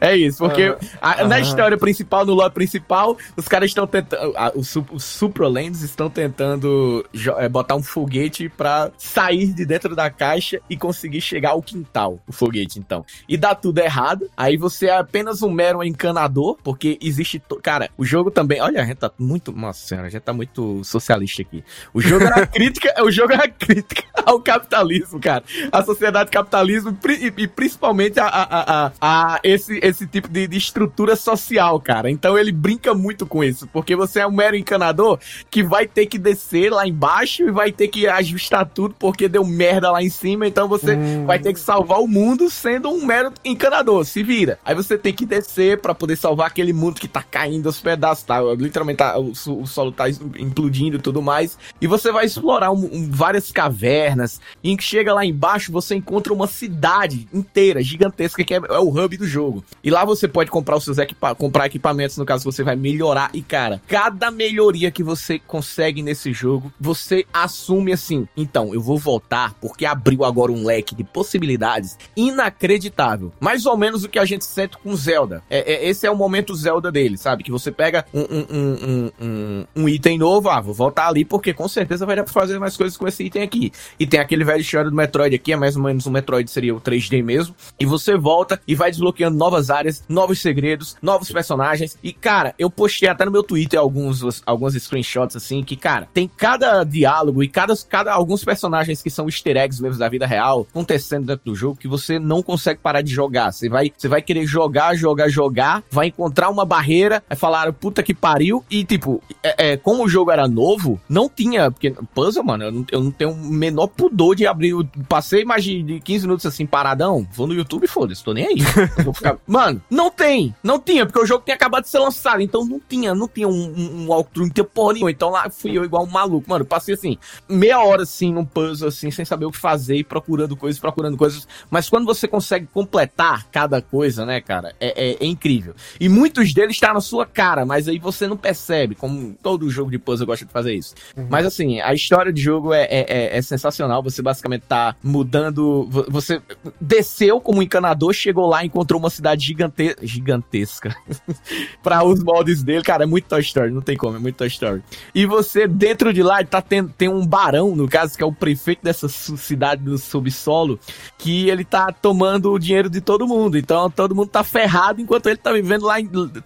É 0.00 0.16
isso. 0.16 0.38
Porque 0.38 0.74
a, 1.00 1.24
na 1.24 1.38
história 1.40 1.76
principal, 1.76 2.24
no 2.24 2.34
lore 2.34 2.52
principal, 2.52 3.16
os 3.36 3.46
caras 3.46 3.70
estão 3.70 3.86
tentando. 3.86 4.34
Os, 4.54 4.74
os 4.90 5.04
Suprolands 5.04 5.82
estão 5.82 6.08
tentando 6.08 7.04
é, 7.38 7.48
botar 7.48 7.76
um 7.76 7.82
foguete 7.82 8.48
para 8.48 8.90
sair 8.96 9.52
de 9.52 9.66
dentro 9.66 9.94
da 9.94 10.10
caixa 10.10 10.60
e 10.70 10.76
conseguir 10.76 11.20
chegar 11.20 11.50
ao 11.50 11.62
quintal. 11.62 12.18
O 12.26 12.32
foguete, 12.32 12.78
então. 12.78 13.04
E 13.28 13.36
dá 13.36 13.54
tudo 13.54 13.78
errado. 13.78 14.28
Aí 14.36 14.56
você 14.56 14.86
é 14.86 14.96
apenas 14.96 15.42
um 15.42 15.50
mero 15.50 15.84
encanador, 15.84 16.56
porque 16.62 16.98
existe. 17.02 17.42
Cara, 17.62 17.90
o 17.98 18.04
jogo 18.04 18.30
também. 18.30 18.60
Olha, 18.60 18.82
a 18.82 18.86
gente 18.86 18.98
tá 18.98 19.10
muito. 19.18 19.52
Nossa 19.52 19.86
senhora, 19.86 20.06
a 20.06 20.10
gente 20.10 20.22
tá 20.22 20.32
muito 20.32 20.82
socialista 20.84 21.42
aqui. 21.42 21.62
O 21.92 22.00
jogo 22.00 22.24
era 22.24 22.46
crítica. 22.48 22.94
o 23.02 23.10
jogo 23.10 23.32
era 23.32 23.48
crítica 23.48 24.04
ao 24.24 24.40
capitalismo, 24.40 25.20
cara. 25.20 25.44
A 25.70 25.82
sociedade 25.82 26.30
capitalismo 26.30 26.96
e, 27.08 27.42
e 27.42 27.48
principalmente 27.48 28.18
a, 28.18 28.26
a, 28.26 28.86
a, 28.86 28.92
a, 29.00 29.40
esse, 29.42 29.78
esse 29.90 30.06
tipo 30.06 30.28
de, 30.28 30.46
de 30.46 30.56
estrutura 30.56 31.16
social, 31.16 31.80
cara. 31.80 32.10
Então 32.10 32.38
ele 32.38 32.52
brinca 32.52 32.94
muito 32.94 33.26
com 33.26 33.44
isso, 33.44 33.66
porque 33.66 33.94
você 33.94 34.20
é 34.20 34.26
um 34.26 34.32
mero 34.32 34.56
encanador 34.56 35.18
que 35.50 35.62
vai 35.62 35.86
ter 35.86 36.06
que 36.06 36.18
descer 36.18 36.70
lá 36.70 36.86
embaixo 36.86 37.42
e 37.42 37.50
vai 37.50 37.72
ter 37.72 37.88
que 37.88 38.06
ajustar 38.06 38.66
tudo 38.66 38.94
porque 38.98 39.28
deu 39.28 39.44
merda 39.44 39.90
lá 39.90 40.02
em 40.02 40.10
cima. 40.10 40.46
Então 40.46 40.68
você 40.68 40.94
hum. 40.96 41.26
vai 41.26 41.38
ter 41.38 41.52
que 41.52 41.60
salvar 41.60 42.00
o 42.00 42.08
mundo 42.08 42.50
sendo 42.50 42.90
um 42.90 43.04
mero 43.04 43.32
encanador. 43.44 44.04
Se 44.04 44.22
vira. 44.22 44.58
Aí 44.64 44.74
você 44.74 44.96
tem 44.96 45.12
que 45.12 45.26
descer 45.26 45.80
para 45.80 45.94
poder 45.94 46.16
salvar 46.16 46.46
aquele 46.46 46.72
mundo 46.72 47.00
que 47.00 47.08
tá 47.08 47.22
caindo 47.22 47.66
aos 47.66 47.80
pedaços, 47.80 48.24
tá? 48.24 48.40
Literalmente 48.40 48.98
tá, 48.98 49.18
o, 49.18 49.30
o, 49.30 49.66
solo 49.66 49.92
tá 49.92 50.08
implodindo 50.08 50.96
e 50.96 51.00
tudo 51.00 51.22
mais. 51.22 51.58
E 51.80 51.86
você 51.86 52.10
vai 52.10 52.26
explorar 52.26 52.70
um, 52.70 52.88
um, 52.92 53.10
várias 53.10 53.50
cavernas. 53.52 54.40
E 54.62 54.76
que 54.76 54.84
chega 54.84 55.12
lá 55.12 55.24
embaixo, 55.24 55.70
você 55.70 55.94
encontra 55.94 56.32
uma 56.32 56.46
cidade 56.46 57.28
inteira, 57.32 57.82
gigantesca, 57.82 58.42
que 58.42 58.54
é, 58.54 58.56
é, 58.56 58.78
o 58.78 58.88
hub 58.88 59.16
do 59.16 59.26
jogo. 59.26 59.62
E 59.82 59.90
lá 59.90 60.04
você 60.04 60.28
pode 60.28 60.50
comprar 60.50 60.76
os 60.76 60.84
seus 60.84 60.98
equipa 60.98 61.34
comprar 61.34 61.66
equipamentos, 61.66 62.16
no 62.16 62.24
caso 62.24 62.44
você 62.44 62.62
vai 62.62 62.76
melhorar. 62.76 63.30
E 63.32 63.42
cara, 63.42 63.80
cada 63.86 64.30
melhoria 64.30 64.90
que 64.90 65.02
você 65.02 65.38
consegue 65.38 66.02
nesse 66.02 66.32
jogo, 66.32 66.72
você 66.78 67.24
assume 67.32 67.92
assim: 67.92 68.28
então, 68.36 68.74
eu 68.74 68.80
vou 68.80 68.98
voltar 68.98 69.54
porque 69.60 69.86
abriu 69.86 70.24
agora 70.24 70.52
um 70.52 70.64
leque 70.64 70.94
de 70.94 71.04
possibilidades 71.04 71.98
inacreditável. 72.16 73.32
Mais 73.40 73.66
ou 73.66 73.76
menos 73.76 74.04
o 74.04 74.08
que 74.08 74.18
a 74.18 74.24
gente 74.24 74.44
sente 74.44 74.76
com 74.78 74.94
Zelda. 74.94 75.42
É, 75.48 75.72
é 75.72 75.88
esse 75.88 76.06
é 76.06 76.10
o 76.10 76.16
momento 76.16 76.54
Zelda 76.54 76.92
dele, 76.92 77.16
sabe? 77.16 77.42
Que 77.42 77.50
você 77.50 77.70
pega 77.70 78.04
um, 78.12 78.20
um, 78.20 79.10
um, 79.20 79.66
um, 79.76 79.88
item 79.88 80.18
novo, 80.18 80.50
ah, 80.50 80.60
vou 80.60 80.74
voltar 80.74 81.08
ali 81.08 81.24
porque 81.24 81.54
com 81.54 81.68
certeza 81.68 82.04
vai 82.04 82.16
dar 82.16 82.24
pra 82.24 82.32
fazer 82.32 82.58
mais 82.58 82.76
coisas 82.76 82.96
com 82.96 83.08
esse 83.08 83.24
item 83.24 83.42
aqui. 83.42 83.72
E 83.98 84.06
tem 84.06 84.20
aquele 84.20 84.44
velho 84.44 84.60
história 84.60 84.90
do 84.90 84.96
Metroid 84.96 85.34
aqui, 85.34 85.52
é 85.52 85.56
mais 85.56 85.76
ou 85.76 85.82
menos 85.82 86.06
o 86.06 86.10
Metroid 86.10 86.50
seria 86.50 86.74
o 86.74 86.80
3D 86.80 87.22
mesmo. 87.22 87.54
E 87.78 87.86
você 87.86 88.16
volta 88.16 88.60
e 88.66 88.74
vai 88.74 88.90
desbloqueando 88.90 89.36
novas 89.36 89.69
áreas, 89.70 90.04
novos 90.08 90.40
segredos, 90.40 90.96
novos 91.00 91.30
personagens. 91.30 91.98
E, 92.02 92.12
cara, 92.12 92.54
eu 92.58 92.70
postei 92.70 93.08
até 93.08 93.24
no 93.24 93.30
meu 93.30 93.42
Twitter 93.42 93.78
alguns, 93.78 94.42
alguns 94.44 94.74
screenshots 94.74 95.36
assim, 95.36 95.62
que, 95.62 95.76
cara, 95.76 96.08
tem 96.12 96.28
cada 96.28 96.84
diálogo 96.84 97.42
e 97.42 97.48
cada, 97.48 97.74
cada 97.88 98.12
alguns 98.12 98.44
personagens 98.44 99.02
que 99.02 99.10
são 99.10 99.26
easter 99.26 99.56
eggs 99.56 99.82
mesmo 99.82 99.98
da 99.98 100.08
vida 100.08 100.26
real 100.26 100.66
acontecendo 100.70 101.26
dentro 101.26 101.44
do 101.44 101.54
jogo 101.54 101.76
que 101.76 101.88
você 101.88 102.18
não 102.18 102.42
consegue 102.42 102.80
parar 102.80 103.02
de 103.02 103.12
jogar. 103.12 103.52
Você 103.52 103.68
vai, 103.68 103.92
você 103.96 104.08
vai 104.08 104.22
querer 104.22 104.46
jogar, 104.46 104.94
jogar, 104.94 105.28
jogar, 105.28 105.82
vai 105.90 106.08
encontrar 106.08 106.48
uma 106.48 106.64
barreira, 106.64 107.22
vai 107.28 107.36
falar, 107.36 107.72
puta 107.72 108.02
que 108.02 108.14
pariu. 108.14 108.64
E, 108.70 108.84
tipo, 108.84 109.22
é, 109.42 109.72
é, 109.72 109.76
como 109.76 110.04
o 110.04 110.08
jogo 110.08 110.30
era 110.30 110.48
novo, 110.48 111.00
não 111.08 111.28
tinha. 111.28 111.70
Porque 111.70 111.94
puzzle, 112.14 112.44
mano, 112.44 112.64
eu 112.64 112.72
não, 112.72 112.86
eu 112.90 113.00
não 113.00 113.10
tenho 113.10 113.30
o 113.30 113.36
menor 113.36 113.88
pudor 113.88 114.34
de 114.34 114.46
abrir. 114.46 114.70
Eu 114.70 114.86
passei 115.08 115.44
mais 115.44 115.64
de, 115.64 115.82
de 115.82 116.00
15 116.00 116.26
minutos 116.26 116.46
assim, 116.46 116.66
paradão. 116.66 117.26
Vou 117.32 117.46
no 117.46 117.54
YouTube 117.54 117.86
foda-se, 117.86 118.24
tô 118.24 118.32
nem 118.32 118.46
aí. 118.46 118.58
vou 119.04 119.14
ficar... 119.14 119.36
Mano, 119.60 119.82
não 119.90 120.10
tem. 120.10 120.54
Não 120.62 120.80
tinha, 120.80 121.04
porque 121.04 121.18
o 121.18 121.26
jogo 121.26 121.44
tinha 121.44 121.54
acabado 121.54 121.82
de 121.82 121.90
ser 121.90 121.98
lançado. 121.98 122.40
Então 122.40 122.64
não 122.64 122.80
tinha, 122.80 123.14
não 123.14 123.28
tinha 123.28 123.46
um, 123.46 123.52
um, 123.52 124.04
um 124.04 124.08
walkthrough, 124.08 124.50
nenhuma. 124.94 125.10
Então 125.10 125.28
lá 125.28 125.50
fui 125.50 125.76
eu 125.76 125.84
igual 125.84 126.04
um 126.04 126.10
maluco. 126.10 126.48
Mano, 126.48 126.64
passei 126.64 126.94
assim, 126.94 127.18
meia 127.46 127.78
hora 127.78 128.04
assim 128.04 128.32
num 128.32 128.44
puzzle, 128.44 128.88
assim, 128.88 129.10
sem 129.10 129.22
saber 129.22 129.44
o 129.44 129.50
que 129.50 129.58
fazer 129.58 129.96
e 129.96 130.04
procurando 130.04 130.56
coisas, 130.56 130.80
procurando 130.80 131.14
coisas. 131.18 131.46
Mas 131.70 131.90
quando 131.90 132.06
você 132.06 132.26
consegue 132.26 132.66
completar 132.72 133.48
cada 133.50 133.82
coisa, 133.82 134.24
né, 134.24 134.40
cara, 134.40 134.74
é, 134.80 135.10
é, 135.10 135.16
é 135.20 135.26
incrível. 135.26 135.74
E 136.00 136.08
muitos 136.08 136.54
deles 136.54 136.76
estão 136.76 136.88
tá 136.88 136.94
na 136.94 137.00
sua 137.02 137.26
cara, 137.26 137.66
mas 137.66 137.86
aí 137.86 137.98
você 137.98 138.26
não 138.26 138.38
percebe, 138.38 138.94
como 138.94 139.34
todo 139.42 139.68
jogo 139.68 139.90
de 139.90 139.98
puzzle 139.98 140.26
gosta 140.26 140.46
de 140.46 140.52
fazer 140.52 140.72
isso. 140.72 140.94
Uhum. 141.14 141.26
Mas 141.28 141.44
assim, 141.44 141.80
a 141.80 141.92
história 141.92 142.32
de 142.32 142.40
jogo 142.40 142.72
é, 142.72 142.84
é, 142.84 143.06
é, 143.08 143.36
é 143.36 143.42
sensacional. 143.42 144.02
Você 144.02 144.22
basicamente 144.22 144.62
tá 144.62 144.96
mudando. 145.02 145.86
Você 146.08 146.40
desceu 146.80 147.42
como 147.42 147.62
encanador, 147.62 148.14
chegou 148.14 148.46
lá, 148.46 148.64
encontrou 148.64 148.98
uma 148.98 149.10
cidade 149.10 149.49
gigante... 149.50 149.96
gigantesca 150.02 150.94
para 151.82 152.04
os 152.04 152.22
moldes 152.22 152.62
dele. 152.62 152.82
Cara, 152.82 153.04
é 153.04 153.06
muito 153.06 153.28
Toy 153.28 153.40
Story, 153.40 153.70
não 153.70 153.80
tem 153.80 153.96
como, 153.96 154.16
é 154.16 154.18
muito 154.18 154.36
Toy 154.36 154.48
Story. 154.48 154.82
E 155.14 155.26
você, 155.26 155.66
dentro 155.66 156.12
de 156.12 156.22
lá, 156.22 156.42
tá 156.44 156.62
tendo, 156.62 156.92
tem 156.96 157.08
um 157.08 157.26
barão, 157.26 157.74
no 157.74 157.88
caso, 157.88 158.16
que 158.16 158.22
é 158.22 158.26
o 158.26 158.32
prefeito 158.32 158.82
dessa 158.82 159.08
cidade 159.08 159.82
do 159.82 159.98
subsolo, 159.98 160.78
que 161.18 161.48
ele 161.48 161.64
tá 161.64 161.92
tomando 161.92 162.52
o 162.52 162.58
dinheiro 162.58 162.88
de 162.88 163.00
todo 163.00 163.26
mundo. 163.26 163.58
Então 163.58 163.90
todo 163.90 164.14
mundo 164.14 164.28
tá 164.28 164.44
ferrado 164.44 165.00
enquanto 165.00 165.26
ele 165.26 165.36
tá 165.36 165.52
vivendo 165.52 165.84
lá, 165.84 165.96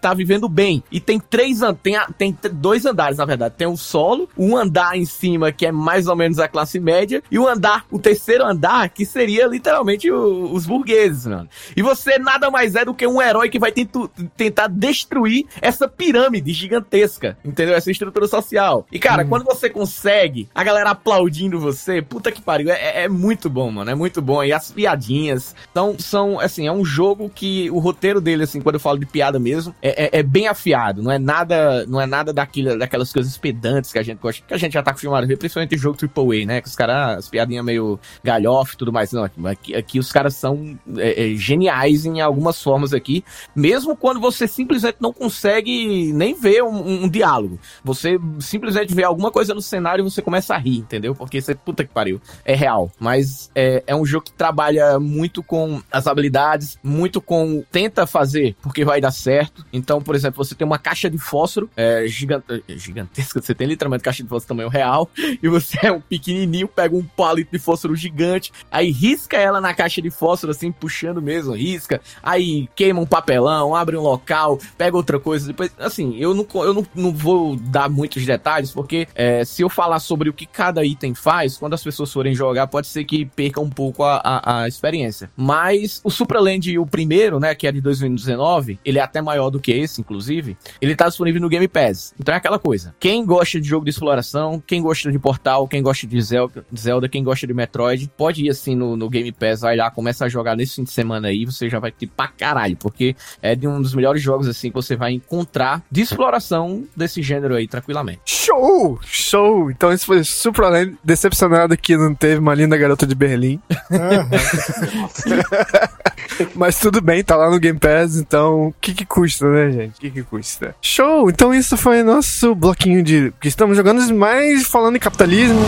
tá 0.01 0.15
vivendo 0.15 0.49
bem. 0.49 0.83
E 0.91 1.01
tem 1.01 1.19
três, 1.19 1.61
tem, 1.83 1.97
tem 2.17 2.37
dois 2.53 2.85
andares, 2.87 3.19
na 3.19 3.25
verdade. 3.25 3.55
Tem 3.57 3.67
o 3.67 3.77
solo, 3.77 4.29
um 4.37 4.57
andar 4.57 4.97
em 4.97 5.05
cima, 5.05 5.53
que 5.53 5.67
é 5.67 5.73
mais 5.73 6.07
ou 6.07 6.17
menos 6.17 6.39
a 6.39 6.49
classe 6.49 6.81
média, 6.81 7.23
e 7.31 7.39
o 7.39 7.49
andar, 7.49 7.87
o 7.91 7.99
terceiro 7.99 8.45
andar, 8.45 8.89
que 8.89 9.05
seria 9.05 9.47
literalmente 9.47 10.11
o, 10.11 10.53
os 10.53 10.67
burgueses, 10.67 11.27
mano. 11.27 11.49
E 11.77 11.83
você 11.83 12.19
nada 12.19 12.51
mais 12.51 12.75
é 12.75 12.85
do 12.85 12.94
que 12.95 13.07
um 13.07 13.21
herói 13.21 13.49
que 13.49 13.59
vai 13.59 13.73
tento, 13.73 14.09
tentar 14.37 14.69
destruir 14.69 15.47
essa 15.61 15.89
pirâmide 15.89 16.53
gigantesca, 16.53 17.37
entendeu? 17.45 17.75
Essa 17.75 17.91
estrutura 17.91 18.27
social. 18.27 18.87
E, 18.91 18.99
cara, 18.99 19.25
hum. 19.25 19.29
quando 19.29 19.45
você 19.45 19.69
consegue, 19.69 20.49
a 20.55 20.63
galera 20.65 20.91
aplaudindo 20.91 21.59
você, 21.59 22.03
puta 22.03 22.31
que 22.33 22.43
pariu, 22.43 22.71
é, 22.71 23.05
é, 23.05 23.09
muito 23.09 23.49
bom, 23.51 23.71
mano, 23.71 23.91
é 23.91 23.95
muito 23.95 24.21
bom. 24.21 24.43
E 24.43 24.53
as 24.53 24.71
piadinhas, 24.71 25.55
então, 25.71 25.97
são, 25.99 26.39
assim, 26.41 26.67
é 26.67 26.73
um 26.73 26.85
jogo 26.85 27.29
que 27.29 27.71
o 27.71 27.79
roteiro 27.79 28.21
dele, 28.21 28.45
assim, 28.45 28.61
quando 28.61 28.75
eu 28.75 28.81
falo 28.81 28.99
de 28.99 29.07
piada 29.07 29.39
mesmo, 29.39 29.75
é, 29.83 30.05
é, 30.05 30.21
é 30.21 30.23
bem 30.23 30.49
afiado, 30.49 31.03
não 31.03 31.11
é 31.11 31.19
nada, 31.19 31.87
não 31.87 32.01
é 32.01 32.07
nada 32.07 32.33
daquilo, 32.33 32.79
daquelas 32.79 33.13
coisas 33.13 33.37
pedantes 33.37 33.93
que 33.93 33.99
a 33.99 34.03
gente 34.03 34.19
gosta, 34.19 34.45
que 34.47 34.55
a 34.55 34.59
gente 34.59 34.73
já 34.73 34.83
tá 34.83 34.91
acostumado 34.91 35.25
a 35.25 35.27
ver, 35.27 35.37
principalmente 35.37 35.75
em 35.75 35.79
jogo 35.79 35.97
AAA, 36.01 36.47
né, 36.47 36.61
que 36.61 36.69
os 36.69 36.77
caras, 36.77 37.19
as 37.19 37.29
piadinhas 37.29 37.65
meio 37.65 37.99
galhofe 38.23 38.75
e 38.75 38.77
tudo 38.77 38.93
mais, 38.93 39.13
não, 39.13 39.25
aqui, 39.25 39.75
aqui 39.75 39.99
os 39.99 40.13
caras 40.13 40.35
são 40.35 40.79
é, 40.97 41.33
é, 41.33 41.35
geniais 41.37 42.05
em 42.05 42.21
algumas 42.21 42.63
formas 42.63 42.84
aqui, 42.93 43.25
mesmo 43.55 43.97
quando 43.97 44.21
você 44.21 44.47
simplesmente 44.47 44.97
não 45.01 45.13
consegue 45.13 46.13
nem 46.13 46.35
ver 46.35 46.63
um, 46.63 47.05
um, 47.05 47.09
diálogo, 47.09 47.59
você 47.83 48.19
simplesmente 48.41 48.95
vê 48.95 49.05
alguma 49.05 49.31
coisa 49.31 49.55
no 49.55 49.63
cenário 49.63 50.03
e 50.03 50.11
você 50.11 50.21
começa 50.21 50.55
a 50.55 50.59
rir, 50.59 50.79
entendeu? 50.79 51.15
Porque 51.15 51.41
você, 51.41 51.55
puta 51.55 51.85
que 51.85 51.93
pariu, 51.93 52.21
é 52.45 52.55
real, 52.55 52.91
mas 52.99 53.51
é, 53.55 53.83
é 53.87 53.95
um 53.95 54.05
jogo 54.05 54.27
que 54.27 54.33
trabalha 54.33 54.99
muito 54.99 55.43
com 55.43 55.81
as 55.91 56.07
habilidades, 56.07 56.79
muito 56.83 57.21
com 57.21 57.63
tenta 57.71 58.07
fazer 58.07 58.57
porque 58.63 58.85
vai 58.85 59.01
dar 59.01 59.11
certo, 59.11 59.65
então, 59.73 60.01
por 60.01 60.15
exemplo, 60.15 60.43
você 60.43 60.55
tem 60.55 60.67
uma 60.67 60.79
caixa 60.79 61.09
de 61.09 61.19
fósforo 61.19 61.71
é, 61.77 62.07
gigante, 62.07 62.65
gigantesca, 62.69 63.41
você 63.41 63.55
tem 63.55 63.67
literalmente 63.67 64.03
caixa 64.03 64.23
de 64.23 64.29
fósforo 64.29 64.49
tamanho 64.49 64.69
real, 64.69 65.11
e 65.43 65.49
você 65.49 65.79
é 65.83 65.93
um 65.93 66.01
pequenininho, 66.01 66.67
pega 66.67 66.97
um 66.97 67.05
palito 67.05 67.53
de 67.53 67.59
fósforo 67.59 67.95
gigante, 67.95 68.53
aí 68.71 68.91
risca 68.91 69.37
ela 69.37 69.61
na 69.61 69.75
caixa 69.75 70.01
de 70.01 70.11
fósforo, 70.11 70.51
assim, 70.51 70.73
puxando 70.73 71.21
mesmo, 71.21 71.53
risca, 71.55 72.01
aí 72.23 72.69
queima 72.75 73.01
um 73.01 73.07
papelão, 73.07 73.75
abre 73.75 73.97
um 73.97 74.03
local, 74.03 74.59
pega 74.77 74.97
outra 74.97 75.19
coisa, 75.19 75.47
depois, 75.47 75.71
assim, 75.79 76.17
eu 76.19 76.35
não, 76.35 76.47
eu 76.55 76.75
não, 76.75 76.87
não 76.95 77.13
vou 77.13 77.57
dar 77.57 77.89
muitos 77.89 78.25
detalhes, 78.27 78.73
porque 78.73 79.07
é, 79.15 79.45
se 79.45 79.63
eu 79.63 79.69
falar 79.69 80.01
sobre 80.01 80.29
o 80.29 80.33
que 80.33 80.47
cada 80.47 80.85
item 80.85 81.15
faz, 81.15 81.57
quando 81.57 81.75
as 81.75 81.83
pessoas 81.83 82.13
forem 82.13 82.35
jogar, 82.35 82.67
pode 82.67 82.87
ser 82.87 83.05
que 83.05 83.25
perca 83.25 83.61
um 83.61 83.71
pouco 83.71 84.03
a, 84.03 84.21
a, 84.25 84.63
a 84.63 84.69
experiência. 84.69 85.31
Mas 85.37 86.01
o 86.03 86.11
Supraland, 86.11 86.79
o 86.79 86.87
primeiro, 86.87 87.39
né, 87.39 87.55
que 87.55 87.67
é 87.67 87.73
de 87.73 87.81
2019, 87.81 88.79
ele 88.85 88.99
é 88.99 89.03
até 89.03 89.21
maior 89.23 89.51
do 89.51 89.61
que 89.61 89.73
esse, 89.73 90.01
inclusive, 90.01 90.57
ele 90.81 90.97
tá 90.97 91.09
disponível 91.09 91.41
no 91.41 91.49
Game 91.49 91.69
Pass. 91.69 92.15
Então 92.19 92.35
é 92.35 92.39
aquela 92.39 92.59
coisa, 92.59 92.95
quem 92.99 93.25
gosta 93.25 93.61
de 93.61 93.69
jogo 93.69 93.85
de 93.85 93.91
exploração, 93.91 94.63
quem 94.67 94.83
gosta 94.83 95.11
de 95.11 95.19
Portal, 95.19 95.69
quem 95.69 95.83
gosta 95.83 96.07
de 96.07 96.21
Zelda, 96.21 97.09
quem 97.09 97.23
gosta 97.23 97.47
de 97.47 97.55
Metroid, 97.55 98.11
pode 98.17 98.45
ir 98.45 98.51
assim 98.51 98.75
no, 98.75 98.97
no 98.97 99.09
Game 99.09 99.31
Pass, 99.33 99.61
vai 99.61 99.77
lá, 99.77 99.91
começa 99.91 100.25
a 100.25 100.29
jogar 100.29 100.57
nesse 100.57 100.77
fim 100.77 100.85
de 100.85 100.91
semana 100.91 101.29
aí, 101.29 101.45
você 101.45 101.69
já 101.69 101.79
vai 101.79 101.93
ter 101.93 102.07
pra 102.07 102.29
caralho 102.29 102.54
caralho, 102.55 102.77
porque 102.77 103.17
é 103.43 103.57
de 103.57 103.67
um 103.67 103.83
dos 103.83 103.95
melhores 103.95 104.23
jogos 104.23 104.47
assim 104.47 104.69
que 104.69 104.75
você 104.75 104.95
vai 104.95 105.13
encontrar 105.13 105.83
de 105.91 106.01
exploração 106.01 106.85
desse 106.97 107.21
gênero 107.21 107.57
aí 107.57 107.67
tranquilamente. 107.67 108.21
Show! 108.25 108.99
Show! 109.03 109.71
Então 109.71 109.93
isso 109.93 110.07
foi 110.07 110.23
super 110.23 110.65
além, 110.65 110.97
decepcionado 111.03 111.77
que 111.77 111.97
não 111.97 112.15
teve 112.15 112.39
uma 112.39 112.55
linda 112.55 112.77
garota 112.77 113.07
de 113.07 113.15
Berlim. 113.15 113.61
Mas 116.55 116.79
tudo 116.79 117.01
bem, 117.01 117.23
tá 117.23 117.37
lá 117.37 117.51
no 117.51 117.59
Game 117.59 117.79
Pass, 117.79 118.17
então 118.17 118.69
o 118.69 118.75
que 118.81 118.95
que 118.95 119.05
custa, 119.05 119.49
né, 119.51 119.71
gente? 119.71 119.97
O 119.97 120.01
que 120.01 120.11
que 120.11 120.23
custa? 120.23 120.75
Show! 120.81 121.29
Então 121.29 121.53
isso 121.53 121.77
foi 121.77 122.03
nosso 122.03 122.55
bloquinho 122.55 123.03
de 123.03 123.33
que 123.41 123.49
estamos 123.49 123.77
jogando, 123.77 124.15
mas 124.15 124.67
falando 124.67 124.97
em 124.97 125.01
capitalismo. 125.01 125.61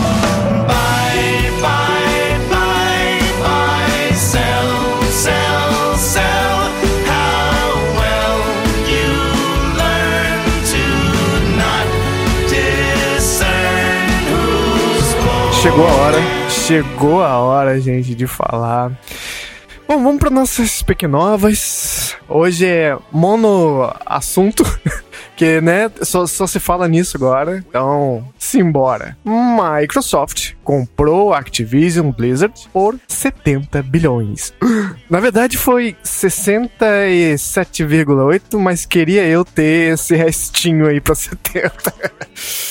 Chegou 15.67 15.85
a 15.85 15.93
hora, 15.93 16.19
chegou 16.49 17.21
a 17.25 17.39
hora, 17.39 17.81
gente, 17.81 18.15
de 18.15 18.29
falar. 18.29 18.93
Bom, 19.89 20.01
vamos 20.01 20.21
para 20.21 20.31
nossas 20.31 20.81
pequenovas. 20.81 22.15
Hoje 22.29 22.65
é 22.65 22.97
mono 23.11 23.93
assunto, 24.07 24.63
que 25.35 25.61
né, 25.61 25.91
só, 26.03 26.25
só 26.25 26.47
se 26.47 26.61
fala 26.61 26.87
nisso 26.87 27.17
agora. 27.17 27.65
Então, 27.69 28.25
simbora. 28.39 29.19
Microsoft 29.25 30.53
comprou 30.63 31.35
Activision 31.35 32.13
Blizzard 32.13 32.55
por 32.73 32.97
70 33.09 33.83
bilhões. 33.83 34.55
Na 35.11 35.19
verdade 35.19 35.59
foi 35.59 35.97
67,8, 36.05 38.57
mas 38.57 38.87
queria 38.87 39.27
eu 39.27 39.45
ter 39.45 39.95
esse 39.95 40.15
restinho 40.15 40.87
aí 40.87 41.01
para 41.01 41.17
70. 41.17 41.93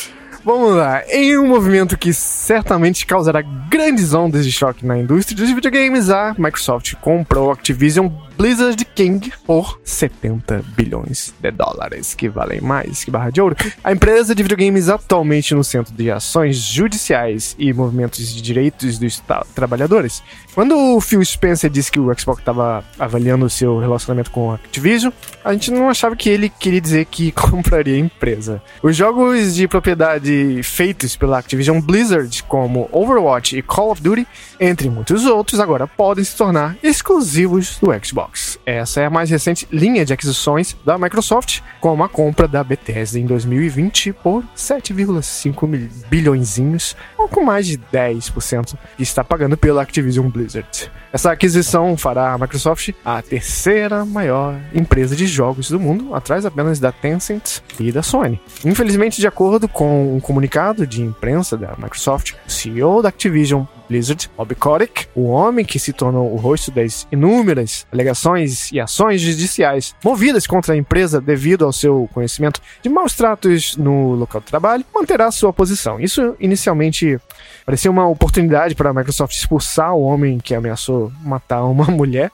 Vamos 0.46 0.76
lá. 0.76 1.02
Em 1.10 1.36
um 1.40 1.48
movimento 1.48 1.98
que 1.98 2.14
certamente 2.14 3.04
causará 3.08 3.42
grandes 3.42 4.14
ondas 4.14 4.46
de 4.46 4.52
choque 4.52 4.86
na 4.86 4.96
indústria 4.96 5.36
dos 5.36 5.50
videogames, 5.50 6.12
a 6.12 6.36
Microsoft 6.38 6.94
comprou 7.02 7.52
Activision 7.52 8.10
Blizzard 8.38 8.86
King 8.94 9.34
por 9.44 9.80
70 9.84 10.64
bilhões 10.78 11.34
de 11.40 11.50
dólares, 11.50 12.14
que 12.14 12.30
valem 12.30 12.62
mais 12.62 13.04
que 13.04 13.10
barra 13.10 13.32
de 13.32 13.42
ouro. 13.42 13.56
A 13.84 13.92
empresa 13.92 14.36
de 14.36 14.44
videogames 14.44 14.88
atualmente 14.88 15.56
no 15.56 15.64
centro 15.64 15.92
de 15.92 16.12
ações 16.12 16.58
judiciais 16.58 17.56
e 17.58 17.74
movimentos 17.74 18.32
de 18.32 18.40
direitos 18.40 19.00
dos 19.00 19.24
trabalhadores. 19.56 20.22
Quando 20.54 20.78
o 20.78 21.02
Phil 21.02 21.26
Spencer 21.26 21.72
disse 21.72 21.92
que 21.92 22.00
o 22.00 22.14
Xbox 22.18 22.40
estava 22.40 22.84
avaliando 23.00 23.46
o 23.46 23.50
seu 23.50 23.80
relacionamento 23.80 24.30
com 24.30 24.52
a 24.52 24.56
Activision, 24.56 25.12
a 25.46 25.54
gente 25.54 25.70
não 25.70 25.88
achava 25.88 26.16
que 26.16 26.28
ele 26.28 26.50
queria 26.50 26.82
dizer 26.82 27.06
que 27.06 27.32
compraria 27.32 27.96
a 27.96 28.00
empresa. 28.00 28.62
Os 28.82 28.96
jogos 28.96 29.54
de 29.54 29.68
propriedade 29.68 30.62
feitos 30.64 31.16
pela 31.16 31.38
Activision 31.38 31.80
Blizzard, 31.80 32.44
como 32.46 32.90
Overwatch 32.92 33.56
e 33.56 33.62
Call 33.62 33.92
of 33.92 34.02
Duty, 34.02 34.28
entre 34.60 34.90
muitos 34.90 35.26
outros, 35.26 35.60
agora 35.60 35.86
podem 35.86 36.24
se 36.24 36.36
tornar 36.36 36.76
exclusivos 36.82 37.78
do 37.80 37.92
Xbox. 38.04 38.60
Essa 38.66 39.02
é 39.02 39.06
a 39.06 39.10
mais 39.10 39.30
recente 39.30 39.68
linha 39.72 40.04
de 40.04 40.14
aquisições 40.14 40.76
da 40.84 40.98
Microsoft, 40.98 41.62
com 41.80 42.04
a 42.04 42.10
compra 42.10 42.48
da 42.48 42.64
Bethesda 42.64 43.20
em 43.20 43.26
2020 43.28 44.14
por 44.14 44.44
7,5 44.58 45.90
bilhões, 46.10 46.96
ou 47.18 47.28
com 47.28 47.44
mais 47.44 47.68
de 47.68 47.78
10% 47.78 48.76
que 48.98 49.04
está 49.04 49.24
pagando 49.24 49.56
pela 49.56 49.84
Activision 49.84 50.28
Blizzard. 50.28 50.92
Essa 51.14 51.32
aquisição 51.32 51.96
fará 51.96 52.34
a 52.34 52.38
Microsoft 52.38 52.90
a 53.04 53.22
terceira 53.22 54.04
maior 54.06 54.60
empresa 54.74 55.16
de 55.16 55.28
jogos 55.36 55.70
do 55.70 55.80
mundo, 55.80 56.16
atrás 56.16 56.46
apenas 56.46 56.80
da 56.80 56.92
Tencent 56.92 57.60
e 57.80 57.92
da 57.92 58.02
Sony. 58.02 58.40
Infelizmente, 58.64 59.20
de 59.20 59.28
acordo 59.28 59.68
com 59.68 60.16
um 60.16 60.20
comunicado 60.20 60.88
de 60.88 61.02
imprensa 61.02 61.58
da 61.58 61.76
Microsoft, 61.78 62.34
o 62.48 62.52
CEO 62.52 63.02
da 63.02 63.10
Activision 63.10 63.66
Blizzard, 63.88 64.30
Bob 64.38 64.56
Kotick, 64.56 65.08
o 65.16 65.28
homem 65.28 65.66
que 65.66 65.80
se 65.80 65.94
tornou 65.94 66.34
o 66.34 66.38
rosto 66.38 66.72
das 66.72 67.08
inúmeras 67.12 67.86
alegações 67.92 68.72
e 68.72 68.80
ações 68.80 69.22
judiciais 69.22 69.96
movidas 70.04 70.48
contra 70.48 70.74
a 70.74 70.78
empresa 70.78 71.22
devido 71.22 71.66
ao 71.66 71.74
seu 71.74 72.10
conhecimento 72.14 72.62
de 72.82 72.90
maus 72.90 73.14
tratos 73.14 73.76
no 73.78 74.14
local 74.16 74.42
de 74.42 74.48
trabalho, 74.48 74.86
manterá 74.94 75.32
sua 75.32 75.54
posição. 75.54 76.00
Isso 76.00 76.36
inicialmente 76.40 77.20
parecia 77.66 77.90
uma 77.90 78.08
oportunidade 78.08 78.76
para 78.76 78.90
a 78.90 78.94
Microsoft 78.94 79.36
expulsar 79.36 79.94
o 79.94 80.02
homem 80.02 80.40
que 80.40 80.54
ameaçou 80.54 81.12
matar 81.22 81.64
uma 81.66 81.86
mulher. 81.86 82.32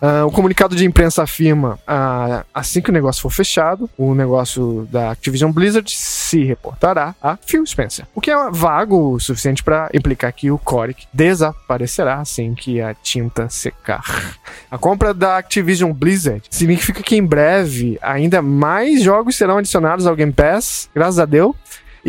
Uh, 0.00 0.26
o 0.26 0.30
comunicado 0.30 0.76
de 0.76 0.84
imprensa 0.84 1.24
afirma, 1.24 1.74
uh, 1.88 2.46
assim 2.54 2.80
que 2.80 2.88
o 2.88 2.92
negócio 2.92 3.20
for 3.20 3.32
fechado, 3.32 3.90
o 3.98 4.14
negócio 4.14 4.86
da 4.92 5.10
Activision 5.10 5.50
Blizzard 5.50 5.90
se 5.90 6.44
reportará 6.44 7.16
a 7.20 7.36
Phil 7.36 7.66
Spencer, 7.66 8.06
o 8.14 8.20
que 8.20 8.30
é 8.30 8.50
vago 8.52 9.14
o 9.14 9.18
suficiente 9.18 9.60
para 9.60 9.90
implicar 9.92 10.32
que 10.32 10.52
o 10.52 10.58
Coric 10.88 11.06
desaparecerá 11.12 12.20
assim 12.20 12.54
que 12.54 12.80
a 12.80 12.94
tinta 12.94 13.48
secar. 13.48 14.38
A 14.70 14.78
compra 14.78 15.12
da 15.12 15.36
Activision 15.36 15.92
Blizzard 15.92 16.42
significa 16.50 17.02
que 17.02 17.16
em 17.16 17.24
breve 17.24 17.98
ainda 18.00 18.40
mais 18.40 19.02
jogos 19.02 19.36
serão 19.36 19.58
adicionados 19.58 20.06
ao 20.06 20.16
Game 20.16 20.32
Pass, 20.32 20.88
graças 20.94 21.18
a 21.18 21.24
Deus, 21.24 21.54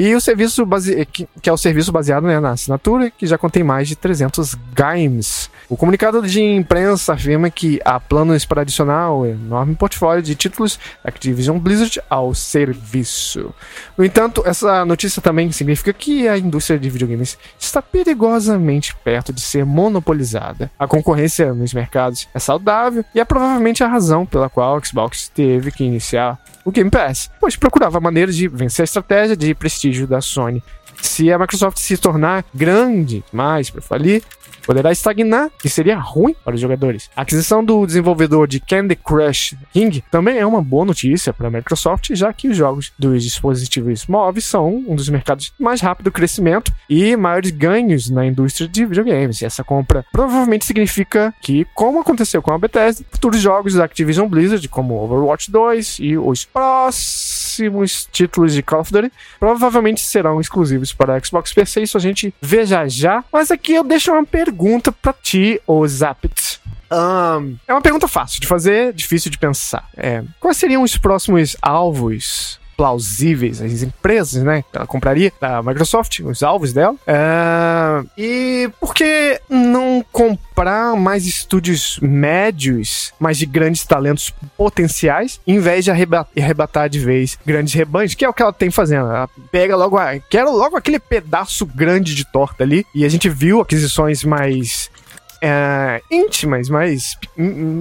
e 0.01 0.15
o 0.15 0.21
serviço 0.21 0.65
base... 0.65 1.05
que, 1.07 1.27
é 1.43 1.51
o 1.51 1.57
serviço 1.57 1.91
baseado 1.91 2.23
né, 2.23 2.39
na 2.39 2.51
assinatura, 2.51 3.11
que 3.11 3.27
já 3.27 3.37
contém 3.37 3.65
mais 3.65 3.85
de 3.85 3.97
300 3.97 4.55
games. 4.73 5.49
O 5.67 5.75
comunicado 5.75 6.25
de 6.25 6.41
imprensa 6.41 7.11
afirma 7.11 7.49
que 7.49 7.81
há 7.83 7.99
planos 7.99 8.45
para 8.45 8.61
adicionar 8.61 9.11
o 9.11 9.25
enorme 9.25 9.75
portfólio 9.75 10.23
de 10.23 10.35
títulos 10.35 10.79
Activision 11.03 11.59
Blizzard 11.59 12.01
ao 12.09 12.33
serviço. 12.33 13.53
No 13.97 14.05
entanto, 14.05 14.41
essa 14.45 14.85
notícia 14.85 15.21
também 15.21 15.51
significa 15.51 15.91
que 15.91 16.29
a 16.29 16.37
indústria 16.37 16.79
de 16.79 16.89
videogames 16.89 17.37
está 17.59 17.81
perigosamente 17.81 18.95
perto 19.03 19.33
de 19.33 19.41
ser 19.41 19.65
monopolizada. 19.65 20.71
A 20.79 20.87
concorrência 20.87 21.53
nos 21.53 21.73
mercados 21.73 22.25
é 22.33 22.39
saudável 22.39 23.03
e 23.13 23.19
é 23.19 23.25
provavelmente 23.25 23.83
a 23.83 23.87
razão 23.89 24.25
pela 24.25 24.49
qual 24.49 24.77
o 24.77 24.85
Xbox 24.85 25.27
teve 25.27 25.73
que 25.73 25.83
iniciar 25.83 26.39
o 26.65 26.71
Game 26.71 26.89
Pass, 26.89 27.29
pois 27.39 27.55
procurava 27.55 27.99
maneiras 27.99 28.35
de 28.35 28.47
vencer 28.47 28.83
a 28.83 28.85
estratégia 28.85 29.35
de 29.35 29.53
prestígio 29.53 30.07
da 30.07 30.21
Sony. 30.21 30.63
Se 31.01 31.31
a 31.31 31.39
Microsoft 31.39 31.77
se 31.77 31.97
tornar 31.97 32.43
grande 32.53 33.23
mais 33.31 33.69
para 33.69 33.81
falir, 33.81 34.21
poderá 34.65 34.91
estagnar 34.91 35.49
e 35.63 35.69
seria 35.69 35.97
ruim 35.97 36.35
para 36.43 36.55
os 36.55 36.61
jogadores. 36.61 37.09
A 37.15 37.21
aquisição 37.21 37.63
do 37.63 37.85
desenvolvedor 37.85 38.47
de 38.47 38.59
Candy 38.59 38.95
Crush 38.95 39.55
King 39.71 40.03
também 40.11 40.37
é 40.37 40.45
uma 40.45 40.61
boa 40.61 40.85
notícia 40.85 41.33
para 41.33 41.47
a 41.47 41.51
Microsoft, 41.51 42.09
já 42.13 42.31
que 42.33 42.47
os 42.47 42.57
jogos 42.57 42.91
dos 42.97 43.23
dispositivos 43.23 44.05
móveis 44.07 44.45
são 44.45 44.83
um 44.87 44.95
dos 44.95 45.09
mercados 45.09 45.53
mais 45.59 45.81
rápido 45.81 46.11
crescimento 46.11 46.71
e 46.89 47.15
maiores 47.15 47.51
ganhos 47.51 48.09
na 48.09 48.25
indústria 48.25 48.67
de 48.67 48.85
videogames. 48.85 49.41
E 49.41 49.45
essa 49.45 49.63
compra 49.63 50.05
provavelmente 50.11 50.65
significa 50.65 51.33
que, 51.41 51.65
como 51.73 51.99
aconteceu 51.99 52.41
com 52.41 52.53
a 52.53 52.57
Bethesda, 52.57 53.05
futuros 53.11 53.39
jogos 53.39 53.73
da 53.73 53.85
Activision 53.85 54.27
Blizzard, 54.27 54.67
como 54.67 55.01
Overwatch 55.03 55.51
2 55.51 55.97
e 55.99 56.17
os 56.17 56.45
próximos 56.45 58.07
títulos 58.11 58.53
de 58.53 58.61
Call 58.61 58.81
of 58.81 58.91
Duty, 58.91 59.11
provavelmente 59.39 60.01
serão 60.01 60.39
exclusivos 60.39 60.93
para 60.93 61.19
Xbox 61.23 61.53
PC. 61.53 61.81
Isso 61.81 61.97
a 61.97 62.01
gente 62.01 62.33
vê 62.41 62.65
já 62.65 62.87
já. 62.87 63.23
Mas 63.31 63.51
aqui 63.51 63.73
eu 63.73 63.83
deixo 63.83 64.11
uma 64.11 64.25
pergunta 64.25 64.48
pergunta 64.49 64.91
para 64.91 65.13
ti, 65.13 65.61
ô 65.67 65.87
Zapit. 65.87 66.59
Um, 66.91 67.55
é 67.67 67.73
uma 67.73 67.81
pergunta 67.81 68.07
fácil 68.07 68.41
de 68.41 68.47
fazer, 68.47 68.93
difícil 68.93 69.29
de 69.29 69.37
pensar. 69.37 69.87
É, 69.95 70.23
quais 70.39 70.57
seriam 70.57 70.81
os 70.81 70.97
próximos 70.97 71.55
alvos 71.61 72.59
plausíveis, 72.79 73.61
as 73.61 73.83
empresas, 73.83 74.41
né? 74.41 74.63
Ela 74.71 74.87
compraria 74.87 75.33
da 75.41 75.61
Microsoft, 75.61 76.21
os 76.21 76.41
alvos 76.41 76.71
dela. 76.71 76.93
Uh, 76.93 78.09
e 78.17 78.71
por 78.79 78.93
que 78.95 79.41
não 79.49 80.01
comprar 80.13 80.95
mais 80.95 81.27
estúdios 81.27 81.99
médios, 82.01 83.11
mas 83.19 83.37
de 83.37 83.45
grandes 83.45 83.83
talentos 83.83 84.33
potenciais, 84.57 85.41
em 85.45 85.59
vez 85.59 85.83
de 85.83 85.91
arrebatar 85.91 86.87
de 86.87 86.99
vez 86.99 87.37
grandes 87.45 87.73
rebanhos, 87.73 88.13
que 88.13 88.23
é 88.23 88.29
o 88.29 88.33
que 88.33 88.41
ela 88.41 88.53
tem 88.53 88.71
fazendo. 88.71 89.09
Ela 89.09 89.29
pega 89.51 89.75
logo, 89.75 89.97
a, 89.97 90.17
quero 90.17 90.49
logo 90.49 90.77
aquele 90.77 90.99
pedaço 90.99 91.65
grande 91.65 92.15
de 92.15 92.23
torta 92.31 92.63
ali, 92.63 92.85
e 92.95 93.03
a 93.03 93.09
gente 93.09 93.27
viu 93.27 93.59
aquisições 93.59 94.23
mais 94.23 94.89
é, 95.41 96.01
íntimas, 96.11 96.69
mas 96.69 97.17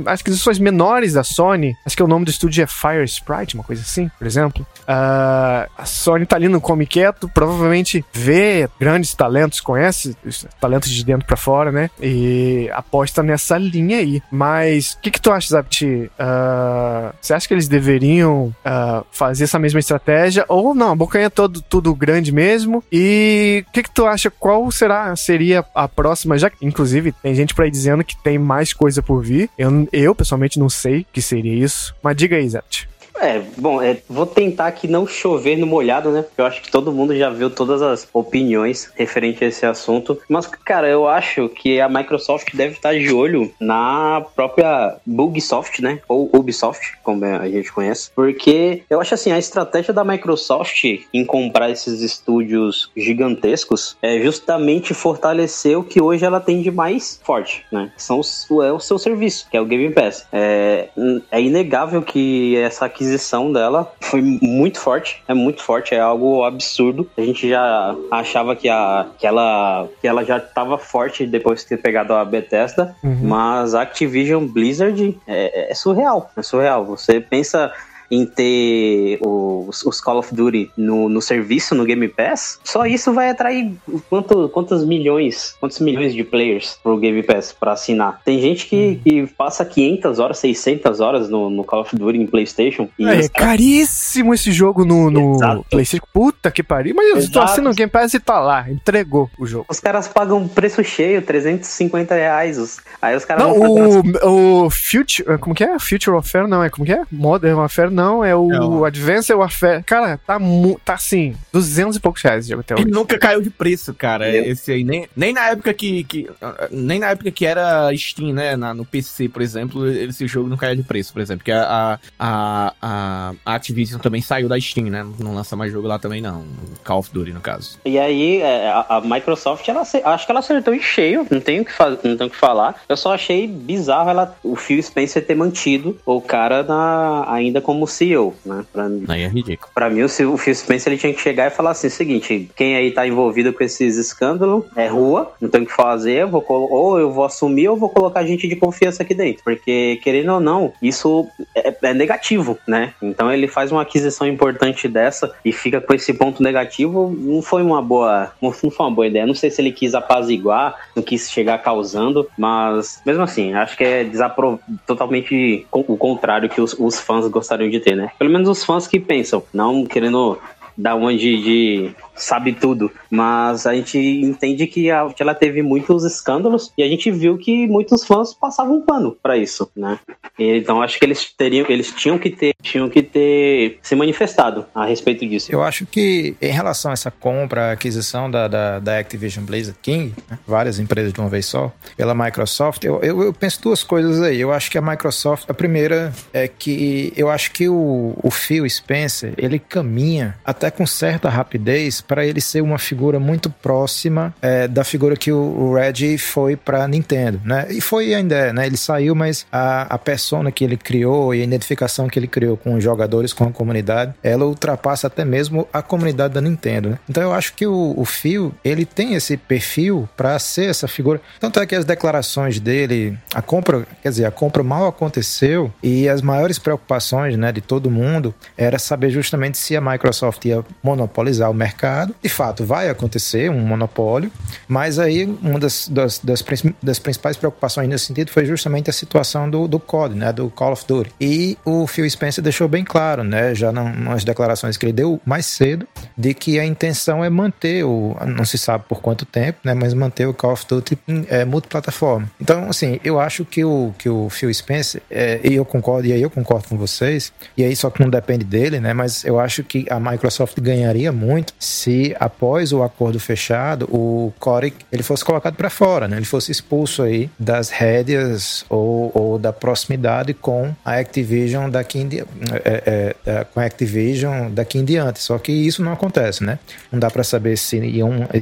as 0.06 0.20
aquisições 0.20 0.58
menores 0.58 1.14
da 1.14 1.24
Sony, 1.24 1.76
acho 1.84 1.96
que 1.96 2.02
o 2.02 2.08
nome 2.08 2.24
do 2.24 2.30
estúdio 2.30 2.62
é 2.62 2.66
Fire 2.66 3.04
Sprite, 3.04 3.54
uma 3.54 3.64
coisa 3.64 3.82
assim, 3.82 4.10
por 4.18 4.26
exemplo. 4.26 4.66
Uh, 4.82 5.68
a 5.76 5.84
Sony 5.84 6.24
tá 6.26 6.36
ali 6.36 6.48
no 6.48 6.60
come 6.60 6.86
quieto, 6.86 7.28
provavelmente 7.28 8.04
vê 8.12 8.68
grandes 8.80 9.14
talentos, 9.14 9.60
conhece 9.60 10.16
os 10.24 10.46
talentos 10.60 10.90
de 10.90 11.04
dentro 11.04 11.26
para 11.26 11.36
fora, 11.36 11.70
né? 11.70 11.90
E 12.00 12.70
aposta 12.72 13.22
nessa 13.22 13.58
linha 13.58 13.98
aí. 13.98 14.22
Mas 14.30 14.94
o 14.94 15.00
que, 15.00 15.10
que 15.10 15.20
tu 15.20 15.30
acha, 15.30 15.48
Zapt? 15.48 15.84
Uh, 15.84 17.14
você 17.20 17.34
acha 17.34 17.46
que 17.46 17.54
eles 17.54 17.68
deveriam 17.68 18.54
uh, 18.64 19.04
fazer 19.10 19.44
essa 19.44 19.58
mesma 19.58 19.80
estratégia? 19.80 20.44
Ou 20.48 20.74
não, 20.74 20.92
a 20.92 20.96
bocanha 20.96 21.26
é 21.26 21.30
todo, 21.30 21.60
tudo 21.60 21.94
grande 21.94 22.32
mesmo? 22.32 22.82
E 22.90 23.64
o 23.68 23.72
que, 23.72 23.82
que 23.82 23.90
tu 23.90 24.06
acha? 24.06 24.30
Qual 24.30 24.70
será 24.70 25.14
seria 25.16 25.64
a 25.74 25.88
próxima? 25.88 26.38
Já 26.38 26.50
inclusive 26.62 27.12
tem 27.12 27.34
gente 27.34 27.47
gente 27.48 27.54
por 27.54 27.64
aí 27.64 27.70
dizendo 27.70 28.04
que 28.04 28.16
tem 28.16 28.38
mais 28.38 28.72
coisa 28.72 29.02
por 29.02 29.22
vir. 29.22 29.48
Eu, 29.56 29.88
eu 29.90 30.14
pessoalmente 30.14 30.58
não 30.58 30.68
sei 30.68 31.00
o 31.00 31.06
que 31.12 31.22
seria 31.22 31.54
isso. 31.54 31.94
Mas 32.02 32.16
diga 32.16 32.36
aí, 32.36 32.48
Zet. 32.48 32.88
É, 33.20 33.42
bom, 33.56 33.82
é, 33.82 33.98
vou 34.08 34.26
tentar 34.26 34.66
aqui 34.66 34.86
não 34.86 35.06
chover 35.06 35.56
no 35.56 35.66
molhado, 35.66 36.10
né? 36.10 36.24
Eu 36.36 36.46
acho 36.46 36.62
que 36.62 36.70
todo 36.70 36.92
mundo 36.92 37.16
já 37.16 37.30
viu 37.30 37.50
todas 37.50 37.82
as 37.82 38.08
opiniões 38.12 38.90
referente 38.94 39.44
a 39.44 39.48
esse 39.48 39.66
assunto. 39.66 40.18
Mas, 40.28 40.46
cara, 40.46 40.88
eu 40.88 41.08
acho 41.08 41.48
que 41.48 41.80
a 41.80 41.88
Microsoft 41.88 42.54
deve 42.54 42.74
estar 42.74 42.94
de 42.94 43.12
olho 43.12 43.52
na 43.60 44.24
própria 44.34 44.96
Bugsoft, 45.04 45.82
né? 45.82 46.00
Ou 46.08 46.30
Ubisoft, 46.32 46.96
como 47.02 47.24
a 47.24 47.48
gente 47.48 47.72
conhece. 47.72 48.10
Porque 48.14 48.82
eu 48.88 49.00
acho 49.00 49.14
assim, 49.14 49.32
a 49.32 49.38
estratégia 49.38 49.92
da 49.92 50.04
Microsoft 50.04 50.84
em 51.12 51.24
comprar 51.24 51.70
esses 51.70 52.00
estúdios 52.00 52.90
gigantescos 52.96 53.96
é 54.00 54.20
justamente 54.20 54.94
fortalecer 54.94 55.78
o 55.78 55.82
que 55.82 56.00
hoje 56.00 56.24
ela 56.24 56.40
tem 56.40 56.62
de 56.62 56.70
mais 56.70 57.20
forte, 57.22 57.64
né? 57.72 57.90
São 57.96 58.20
é 58.62 58.72
o 58.72 58.80
seu 58.80 58.98
serviço, 58.98 59.46
que 59.50 59.56
é 59.56 59.60
o 59.60 59.64
Game 59.64 59.92
Pass. 59.92 60.26
É, 60.32 60.88
é 61.30 61.40
inegável 61.40 62.02
que 62.02 62.56
essa 62.56 62.86
aquisição 62.86 63.07
aquisição 63.08 63.50
dela 63.52 63.90
foi 64.00 64.20
muito 64.20 64.78
forte, 64.78 65.22
é 65.26 65.34
muito 65.34 65.62
forte, 65.62 65.94
é 65.94 66.00
algo 66.00 66.44
absurdo. 66.44 67.08
A 67.16 67.22
gente 67.22 67.48
já 67.48 67.96
achava 68.10 68.54
que, 68.54 68.68
a, 68.68 69.06
que, 69.18 69.26
ela, 69.26 69.88
que 70.00 70.06
ela 70.06 70.24
já 70.24 70.36
estava 70.36 70.76
forte 70.78 71.26
depois 71.26 71.62
de 71.62 71.68
ter 71.68 71.78
pegado 71.78 72.12
a 72.12 72.24
Bethesda, 72.24 72.94
uhum. 73.02 73.20
mas 73.22 73.74
a 73.74 73.82
Activision 73.82 74.46
Blizzard 74.46 75.18
é, 75.26 75.70
é 75.70 75.74
surreal, 75.74 76.30
é 76.36 76.42
surreal. 76.42 76.84
Você 76.84 77.20
pensa 77.20 77.72
em 78.10 78.24
ter 78.24 79.18
os, 79.20 79.84
os 79.84 80.00
Call 80.00 80.18
of 80.18 80.34
Duty 80.34 80.70
no, 80.76 81.08
no 81.08 81.20
serviço, 81.20 81.74
no 81.74 81.84
Game 81.84 82.08
Pass, 82.08 82.58
só 82.64 82.86
isso 82.86 83.12
vai 83.12 83.30
atrair 83.30 83.72
quanto, 84.08 84.48
quantos 84.48 84.84
milhões, 84.84 85.54
quantos 85.60 85.78
milhões 85.80 86.14
de 86.14 86.24
players 86.24 86.78
pro 86.82 86.96
Game 86.96 87.22
Pass 87.22 87.52
para 87.52 87.72
assinar. 87.72 88.20
Tem 88.24 88.40
gente 88.40 88.66
que, 88.66 88.76
hum. 88.76 89.00
que 89.02 89.26
passa 89.34 89.64
500 89.64 90.18
horas, 90.18 90.38
600 90.38 91.00
horas 91.00 91.28
no, 91.28 91.50
no 91.50 91.64
Call 91.64 91.82
of 91.82 91.94
Duty 91.94 92.18
em 92.18 92.26
PlayStation. 92.26 92.88
é, 92.98 93.24
é 93.24 93.28
caríssimo 93.28 94.32
esse 94.32 94.52
jogo 94.52 94.84
no, 94.84 95.10
no 95.10 95.64
PlayStation. 95.70 96.06
Puta 96.12 96.50
que 96.50 96.62
pariu. 96.62 96.94
Mas 96.94 97.24
eu 97.24 97.32
tô 97.32 97.40
assinando 97.40 97.70
o 97.70 97.74
Game 97.74 97.90
Pass 97.90 98.14
e 98.14 98.20
tá 98.20 98.40
lá, 98.40 98.70
entregou 98.70 99.30
o 99.38 99.46
jogo. 99.46 99.66
Os 99.68 99.80
caras 99.80 100.08
pagam 100.08 100.48
preço 100.48 100.82
cheio, 100.82 101.22
350 101.22 102.14
reais. 102.14 102.58
Os, 102.58 102.80
aí 103.00 103.16
os 103.16 103.24
caras 103.24 103.44
Não, 103.44 103.52
o, 103.52 104.64
o 104.64 104.70
Future, 104.70 105.38
como 105.38 105.54
que 105.54 105.64
é? 105.64 105.78
Future 105.78 106.10
Warfare 106.10 106.48
não, 106.48 106.62
é 106.62 106.70
como 106.70 106.86
que 106.86 106.92
é? 106.92 107.02
Modern 107.10 107.58
Warfare 107.58 107.90
não, 107.98 108.24
é 108.24 108.34
o, 108.34 108.52
é 108.52 108.60
o... 108.60 108.84
Advance 108.84 109.32
Warfare. 109.32 109.82
Cara, 109.82 110.18
tá, 110.18 110.38
tá 110.84 110.94
assim, 110.94 111.34
200 111.52 111.96
e 111.96 112.00
poucos 112.00 112.22
reais 112.22 112.46
o 112.46 112.48
jogo 112.48 112.60
até 112.60 112.74
hoje. 112.74 112.84
Ele 112.84 112.92
nunca 112.92 113.18
caiu 113.18 113.42
de 113.42 113.50
preço, 113.50 113.92
cara. 113.92 114.28
Esse 114.28 114.72
aí, 114.72 114.84
nem, 114.84 115.08
nem 115.16 115.32
na 115.32 115.48
época 115.48 115.74
que, 115.74 116.04
que. 116.04 116.30
Nem 116.70 117.00
na 117.00 117.10
época 117.10 117.30
que 117.30 117.44
era 117.44 117.90
Steam, 117.96 118.32
né? 118.32 118.56
Na, 118.56 118.72
no 118.72 118.84
PC, 118.84 119.28
por 119.28 119.42
exemplo, 119.42 119.88
esse 119.90 120.26
jogo 120.28 120.48
não 120.48 120.56
caiu 120.56 120.76
de 120.76 120.82
preço, 120.82 121.12
por 121.12 121.20
exemplo. 121.20 121.38
Porque 121.38 121.52
a, 121.52 121.98
a, 122.18 122.74
a, 122.80 123.32
a 123.44 123.54
Activision 123.54 124.00
também 124.00 124.22
saiu 124.22 124.48
da 124.48 124.60
Steam, 124.60 124.86
né? 124.86 125.04
Não 125.18 125.34
lança 125.34 125.56
mais 125.56 125.72
jogo 125.72 125.88
lá 125.88 125.98
também, 125.98 126.20
não. 126.20 126.44
Call 126.84 127.00
of 127.00 127.10
Duty, 127.12 127.32
no 127.32 127.40
caso. 127.40 127.78
E 127.84 127.98
aí, 127.98 128.40
é, 128.40 128.68
a, 128.68 128.86
a 128.88 129.00
Microsoft, 129.00 129.66
ela, 129.68 129.80
acho 129.80 130.26
que 130.26 130.32
ela 130.32 130.40
acertou 130.40 130.72
em 130.72 130.80
cheio, 130.80 131.26
não 131.30 131.40
tenho 131.40 131.64
que, 131.64 131.72
não 132.04 132.16
tenho 132.16 132.30
que 132.30 132.36
falar. 132.36 132.80
Eu 132.88 132.96
só 132.96 133.14
achei 133.14 133.46
bizarro 133.46 134.10
ela, 134.10 134.36
o 134.44 134.54
Phil 134.54 134.80
Spencer 134.82 135.24
ter 135.24 135.34
mantido 135.34 135.98
o 136.06 136.20
cara 136.20 136.62
na, 136.62 137.24
ainda 137.32 137.60
como 137.60 137.86
CEO 137.88 138.34
né? 138.44 138.64
Pra, 138.72 138.88
aí 139.08 139.22
é 139.22 139.28
ridículo. 139.28 139.70
Pra 139.74 139.90
mim, 139.90 140.02
o 140.02 140.08
Phil 140.08 140.54
Spencer 140.54 140.92
ele 140.92 141.00
tinha 141.00 141.12
que 141.12 141.20
chegar 141.20 141.46
e 141.46 141.50
falar 141.50 141.70
assim: 141.70 141.88
seguinte, 141.88 142.50
quem 142.56 142.76
aí 142.76 142.90
tá 142.90 143.06
envolvido 143.06 143.52
com 143.52 143.62
esses 143.62 143.96
escândalos 143.96 144.64
é 144.76 144.86
rua, 144.86 145.32
não 145.40 145.48
tem 145.48 145.62
o 145.62 145.66
que 145.66 145.72
fazer, 145.72 146.26
vou 146.26 146.44
ou 146.48 146.98
eu 146.98 147.10
vou 147.10 147.24
assumir 147.24 147.68
ou 147.68 147.76
vou 147.76 147.88
colocar 147.88 148.24
gente 148.24 148.48
de 148.48 148.56
confiança 148.56 149.02
aqui 149.02 149.14
dentro. 149.14 149.42
Porque, 149.44 150.00
querendo 150.02 150.32
ou 150.32 150.40
não, 150.40 150.72
isso 150.82 151.26
é, 151.54 151.74
é 151.82 151.94
negativo, 151.94 152.58
né? 152.66 152.94
Então 153.02 153.32
ele 153.32 153.46
faz 153.46 153.70
uma 153.72 153.82
aquisição 153.82 154.26
importante 154.26 154.88
dessa 154.88 155.32
e 155.44 155.52
fica 155.52 155.80
com 155.80 155.94
esse 155.94 156.12
ponto 156.14 156.42
negativo, 156.42 157.14
não 157.16 157.42
foi 157.42 157.62
uma 157.62 157.82
boa. 157.82 158.32
Não 158.40 158.50
foi 158.52 158.70
uma 158.78 158.90
boa 158.90 159.06
ideia. 159.06 159.26
Não 159.26 159.34
sei 159.34 159.50
se 159.50 159.60
ele 159.60 159.72
quis 159.72 159.94
apaziguar, 159.94 160.76
não 160.94 161.02
quis 161.02 161.30
chegar 161.30 161.58
causando, 161.58 162.28
mas 162.36 163.00
mesmo 163.04 163.22
assim, 163.22 163.54
acho 163.54 163.76
que 163.76 163.84
é 163.84 164.04
desaprov... 164.04 164.58
totalmente 164.86 165.66
o 165.70 165.96
contrário 165.96 166.48
que 166.48 166.60
os, 166.60 166.74
os 166.78 167.00
fãs 167.00 167.26
gostariam 167.28 167.70
de 167.70 167.77
ter, 167.80 167.96
né? 167.96 168.10
Pelo 168.18 168.30
menos 168.30 168.48
os 168.48 168.64
fãs 168.64 168.86
que 168.86 168.98
pensam, 169.00 169.42
não 169.52 169.84
querendo 169.84 170.38
dar 170.76 170.94
uma 170.94 171.14
de, 171.14 171.42
de 171.42 171.90
sabe 172.18 172.52
tudo. 172.52 172.90
Mas 173.10 173.66
a 173.66 173.74
gente 173.74 173.98
entende 173.98 174.66
que, 174.66 174.90
a, 174.90 175.08
ela 175.18 175.34
teve 175.34 175.62
muitos 175.62 176.04
escândalos 176.04 176.72
e 176.76 176.82
a 176.82 176.88
gente 176.88 177.10
viu 177.10 177.38
que 177.38 177.66
muitos 177.66 178.04
fãs 178.04 178.34
passavam 178.34 178.80
pano 178.82 179.16
para 179.22 179.36
isso, 179.36 179.70
né? 179.76 179.98
Então 180.38 180.82
acho 180.82 180.98
que 180.98 181.04
eles 181.04 181.32
teriam, 181.36 181.66
eles 181.68 181.92
tinham 181.92 182.18
que 182.18 182.30
ter, 182.30 182.54
tinham 182.62 182.88
que 182.88 183.02
ter 183.02 183.78
se 183.82 183.94
manifestado 183.96 184.66
a 184.74 184.86
respeito 184.86 185.26
disso. 185.26 185.50
Eu 185.50 185.62
acho 185.62 185.84
que 185.86 186.36
em 186.40 186.52
relação 186.52 186.90
a 186.90 186.94
essa 186.94 187.10
compra, 187.10 187.72
aquisição 187.72 188.30
da, 188.30 188.46
da, 188.46 188.78
da 188.78 188.98
Activision 188.98 189.44
Blizzard 189.44 189.78
King, 189.82 190.14
né? 190.30 190.38
várias 190.46 190.78
empresas 190.78 191.12
de 191.12 191.20
uma 191.20 191.28
vez 191.28 191.46
só, 191.46 191.72
pela 191.96 192.14
Microsoft, 192.14 192.84
eu, 192.84 193.00
eu, 193.02 193.22
eu, 193.22 193.32
penso 193.32 193.60
duas 193.62 193.82
coisas 193.82 194.22
aí. 194.22 194.40
Eu 194.40 194.52
acho 194.52 194.70
que 194.70 194.78
a 194.78 194.82
Microsoft, 194.82 195.48
a 195.48 195.54
primeira 195.54 196.12
é 196.32 196.46
que 196.46 197.12
eu 197.16 197.28
acho 197.30 197.52
que 197.52 197.68
o, 197.68 198.16
o 198.22 198.30
Phil 198.30 198.68
Spencer, 198.68 199.34
ele 199.36 199.58
caminha 199.58 200.36
até 200.44 200.70
com 200.70 200.86
certa 200.86 201.28
rapidez 201.28 202.00
para 202.08 202.26
ele 202.26 202.40
ser 202.40 202.62
uma 202.62 202.78
figura 202.78 203.20
muito 203.20 203.50
próxima 203.50 204.34
é, 204.40 204.66
da 204.66 204.82
figura 204.82 205.14
que 205.14 205.30
o, 205.30 205.38
o 205.38 205.74
Reggie 205.74 206.16
foi 206.16 206.56
para 206.56 206.88
Nintendo, 206.88 207.38
né? 207.44 207.66
E 207.70 207.80
foi 207.82 208.14
ainda, 208.14 208.34
é, 208.34 208.52
né? 208.52 208.66
Ele 208.66 208.78
saiu, 208.78 209.14
mas 209.14 209.46
a, 209.52 209.82
a 209.94 209.98
persona 209.98 210.50
que 210.50 210.64
ele 210.64 210.76
criou 210.76 211.34
e 211.34 211.42
a 211.42 211.44
identificação 211.44 212.08
que 212.08 212.18
ele 212.18 212.26
criou 212.26 212.56
com 212.56 212.74
os 212.74 212.82
jogadores, 212.82 213.34
com 213.34 213.44
a 213.44 213.52
comunidade, 213.52 214.14
ela 214.22 214.46
ultrapassa 214.46 215.06
até 215.06 215.24
mesmo 215.24 215.68
a 215.70 215.82
comunidade 215.82 216.32
da 216.32 216.40
Nintendo, 216.40 216.90
né? 216.90 216.98
Então 217.08 217.22
eu 217.22 217.32
acho 217.32 217.52
que 217.52 217.66
o, 217.66 217.94
o 217.96 218.04
Phil, 218.06 218.54
ele 218.64 218.86
tem 218.86 219.14
esse 219.14 219.36
perfil 219.36 220.08
para 220.16 220.38
ser 220.38 220.70
essa 220.70 220.88
figura. 220.88 221.20
Tanto 221.38 221.60
é 221.60 221.66
que 221.66 221.74
as 221.74 221.84
declarações 221.84 222.58
dele, 222.58 223.18
a 223.34 223.42
compra, 223.42 223.86
quer 224.02 224.08
dizer, 224.08 224.24
a 224.24 224.30
compra 224.30 224.62
mal 224.62 224.86
aconteceu 224.86 225.70
e 225.82 226.08
as 226.08 226.22
maiores 226.22 226.58
preocupações, 226.58 227.36
né, 227.36 227.52
de 227.52 227.60
todo 227.60 227.90
mundo 227.90 228.34
era 228.56 228.78
saber 228.78 229.10
justamente 229.10 229.58
se 229.58 229.76
a 229.76 229.80
Microsoft 229.80 230.42
ia 230.46 230.64
monopolizar 230.82 231.50
o 231.50 231.54
mercado 231.54 231.97
mercado. 231.98 232.14
De 232.22 232.28
fato, 232.28 232.64
vai 232.64 232.88
acontecer 232.88 233.50
um 233.50 233.60
monopólio, 233.60 234.30
mas 234.66 234.98
aí 234.98 235.24
uma 235.42 235.58
das, 235.58 235.88
das, 235.88 236.18
das, 236.18 236.44
das 236.82 236.98
principais 236.98 237.36
preocupações 237.36 237.88
nesse 237.88 238.06
sentido 238.06 238.30
foi 238.30 238.44
justamente 238.44 238.90
a 238.90 238.92
situação 238.92 239.50
do, 239.50 239.66
do 239.66 239.78
COD, 239.78 240.14
né, 240.14 240.32
do 240.32 240.50
Call 240.50 240.72
of 240.72 240.84
Duty. 240.86 241.12
E 241.20 241.58
o 241.64 241.86
Phil 241.86 242.08
Spencer 242.08 242.42
deixou 242.42 242.68
bem 242.68 242.84
claro, 242.84 243.24
né, 243.24 243.54
já 243.54 243.72
nas 243.72 244.24
declarações 244.24 244.76
que 244.76 244.86
ele 244.86 244.92
deu 244.92 245.20
mais 245.24 245.46
cedo, 245.46 245.86
de 246.16 246.34
que 246.34 246.58
a 246.58 246.64
intenção 246.64 247.24
é 247.24 247.30
manter 247.30 247.84
o, 247.84 248.16
não 248.26 248.44
se 248.44 248.58
sabe 248.58 248.84
por 248.88 249.00
quanto 249.00 249.24
tempo, 249.24 249.58
né, 249.64 249.74
mas 249.74 249.94
manter 249.94 250.26
o 250.26 250.34
Call 250.34 250.52
of 250.52 250.66
Duty 250.68 250.98
é, 251.28 251.44
multiplataforma. 251.44 252.30
Então, 252.40 252.68
assim, 252.68 253.00
eu 253.02 253.18
acho 253.18 253.44
que 253.44 253.64
o, 253.64 253.92
que 253.98 254.08
o 254.08 254.28
Phil 254.28 254.52
Spencer, 254.52 255.02
é, 255.10 255.40
e 255.42 255.54
eu 255.54 255.64
concordo, 255.64 256.06
e 256.06 256.12
aí 256.12 256.22
eu 256.22 256.30
concordo 256.30 256.68
com 256.68 256.76
vocês, 256.76 257.32
e 257.56 257.64
aí 257.64 257.74
só 257.74 257.90
que 257.90 258.02
não 258.02 258.10
depende 258.10 258.44
dele, 258.44 258.80
né, 258.80 258.92
mas 258.92 259.24
eu 259.24 259.38
acho 259.40 259.62
que 259.64 259.86
a 259.90 259.98
Microsoft 259.98 260.58
ganharia 260.60 261.12
muito 261.12 261.54
se 261.78 262.14
após 262.18 262.72
o 262.72 262.82
acordo 262.82 263.20
fechado 263.20 263.84
o 263.84 264.32
Corey 264.38 264.72
ele 264.90 265.02
fosse 265.02 265.24
colocado 265.24 265.54
para 265.54 265.70
fora, 265.70 266.08
né? 266.08 266.16
Ele 266.16 266.24
fosse 266.24 266.50
expulso 266.50 267.02
aí 267.02 267.30
das 267.38 267.70
rédeas 267.70 268.64
ou, 268.68 269.10
ou 269.14 269.38
da 269.38 269.52
proximidade 269.52 270.34
com 270.34 270.74
a 270.84 270.94
Activision 270.94 271.70
daqui 271.70 271.98
em 271.98 272.08
diante, 272.08 272.30
é, 272.64 272.82
é, 272.86 273.16
é, 273.26 273.44
com 273.44 273.60
a 273.60 273.64
Activision 273.64 274.50
daqui 274.50 274.78
em 274.78 274.84
diante. 274.84 275.20
Só 275.20 275.38
que 275.38 275.52
isso 275.52 275.82
não 275.82 275.92
acontece, 275.92 276.42
né? 276.44 276.58
Não 276.90 276.98
dá 276.98 277.10
para 277.10 277.22
saber 277.22 277.56
se, 277.56 277.80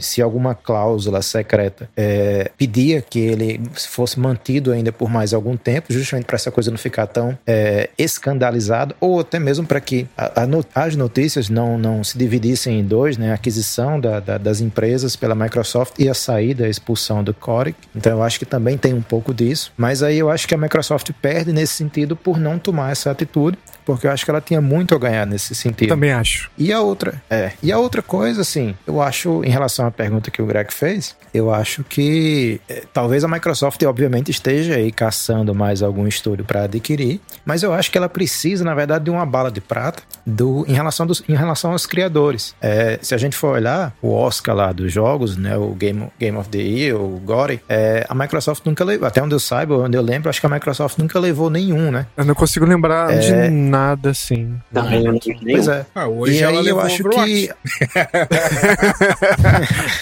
se 0.00 0.22
alguma 0.22 0.54
cláusula 0.54 1.20
secreta 1.22 1.88
é, 1.96 2.50
pedia 2.56 3.02
que 3.02 3.18
ele 3.18 3.60
fosse 3.74 4.18
mantido 4.18 4.72
ainda 4.72 4.92
por 4.92 5.10
mais 5.10 5.34
algum 5.34 5.56
tempo, 5.56 5.92
justamente 5.92 6.26
para 6.26 6.36
essa 6.36 6.50
coisa 6.50 6.70
não 6.70 6.78
ficar 6.78 7.06
tão 7.06 7.36
é, 7.46 7.90
escandalizada 7.98 8.94
ou 9.00 9.20
até 9.20 9.38
mesmo 9.38 9.66
para 9.66 9.80
que 9.80 10.06
a, 10.16 10.42
a, 10.42 10.84
as 10.84 10.96
notícias 10.96 11.48
não, 11.48 11.76
não 11.76 12.02
se 12.02 12.16
dividissem 12.16 12.80
em 12.80 12.84
dois, 12.84 13.16
né? 13.16 13.25
Aquisição 13.34 13.98
da, 14.00 14.20
da, 14.20 14.38
das 14.38 14.60
empresas 14.60 15.16
pela 15.16 15.34
Microsoft 15.34 15.94
e 15.98 16.08
a 16.08 16.14
saída, 16.14 16.64
a 16.64 16.68
expulsão 16.68 17.22
do 17.22 17.32
Coric. 17.32 17.76
Então 17.94 18.12
eu 18.12 18.22
acho 18.22 18.38
que 18.38 18.46
também 18.46 18.76
tem 18.76 18.94
um 18.94 19.02
pouco 19.02 19.32
disso. 19.32 19.72
Mas 19.76 20.02
aí 20.02 20.18
eu 20.18 20.30
acho 20.30 20.46
que 20.46 20.54
a 20.54 20.58
Microsoft 20.58 21.10
perde 21.20 21.52
nesse 21.52 21.74
sentido 21.74 22.16
por 22.16 22.38
não 22.38 22.58
tomar 22.58 22.92
essa 22.92 23.10
atitude 23.10 23.58
porque 23.86 24.06
eu 24.06 24.10
acho 24.10 24.24
que 24.24 24.30
ela 24.30 24.40
tinha 24.40 24.60
muito 24.60 24.96
a 24.96 24.98
ganhar 24.98 25.24
nesse 25.24 25.54
sentido. 25.54 25.88
Também 25.88 26.10
acho. 26.10 26.50
E 26.58 26.72
a 26.72 26.80
outra, 26.80 27.22
é. 27.30 27.52
E 27.62 27.70
a 27.70 27.78
outra 27.78 28.02
coisa, 28.02 28.40
assim, 28.40 28.74
eu 28.84 29.00
acho, 29.00 29.44
em 29.44 29.48
relação 29.48 29.86
à 29.86 29.92
pergunta 29.92 30.28
que 30.28 30.42
o 30.42 30.46
Greg 30.46 30.74
fez, 30.74 31.16
eu 31.32 31.54
acho 31.54 31.84
que 31.84 32.60
é, 32.68 32.82
talvez 32.92 33.22
a 33.22 33.28
Microsoft, 33.28 33.80
obviamente, 33.84 34.28
esteja 34.28 34.74
aí 34.74 34.90
caçando 34.90 35.54
mais 35.54 35.84
algum 35.84 36.06
estúdio 36.06 36.44
para 36.44 36.64
adquirir, 36.64 37.20
mas 37.44 37.62
eu 37.62 37.72
acho 37.72 37.90
que 37.92 37.96
ela 37.96 38.08
precisa, 38.08 38.64
na 38.64 38.74
verdade, 38.74 39.04
de 39.04 39.10
uma 39.10 39.24
bala 39.24 39.52
de 39.52 39.60
prata 39.60 40.02
do, 40.26 40.64
em, 40.66 40.72
relação 40.72 41.06
dos, 41.06 41.22
em 41.28 41.34
relação 41.36 41.70
aos 41.72 41.86
criadores. 41.86 42.54
É, 42.60 42.98
se 43.00 43.14
a 43.14 43.18
gente 43.18 43.36
for 43.36 43.54
olhar 43.54 43.94
o 44.02 44.12
Oscar 44.12 44.54
lá 44.56 44.72
dos 44.72 44.92
jogos, 44.92 45.36
né, 45.36 45.56
o 45.56 45.68
Game, 45.74 46.08
Game 46.18 46.36
of 46.36 46.48
the 46.50 46.58
Year, 46.58 46.96
o 47.00 47.20
Gore, 47.24 47.60
é, 47.68 48.04
a 48.08 48.14
Microsoft 48.14 48.64
nunca 48.66 48.84
levou, 48.84 49.06
até 49.06 49.22
onde 49.22 49.34
eu 49.34 49.38
saiba, 49.40 49.76
onde 49.76 49.96
eu 49.96 50.02
lembro, 50.02 50.28
acho 50.28 50.40
que 50.40 50.46
a 50.46 50.50
Microsoft 50.50 50.98
nunca 50.98 51.18
levou 51.20 51.48
nenhum, 51.48 51.90
né? 51.90 52.06
Eu 52.16 52.24
não 52.24 52.34
consigo 52.34 52.66
lembrar 52.66 53.12
É. 53.12 53.18
de 53.18 53.50
nada 53.50 54.10
assim. 54.10 54.56
Não, 54.72 54.82
não 54.90 55.18
Pois 55.18 55.68
é. 55.68 55.86
Ah, 55.94 56.06
hoje 56.08 56.34
e 56.38 56.42
ela 56.42 56.60
aí 56.60 56.68
eu 56.68 56.80
acho 56.80 57.06
Overwatch. 57.06 57.30
que 57.30 57.50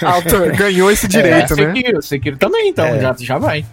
Autor, 0.05 0.53
ganhou 0.57 0.91
esse 0.91 1.07
direito, 1.09 1.55
né? 1.57 1.73
Sekiro, 1.75 2.03
Sekiro 2.03 2.37
também, 2.37 2.69
então, 2.71 2.87
É. 2.87 3.01
já, 3.01 3.15
já 3.19 3.39
vai. 3.39 3.65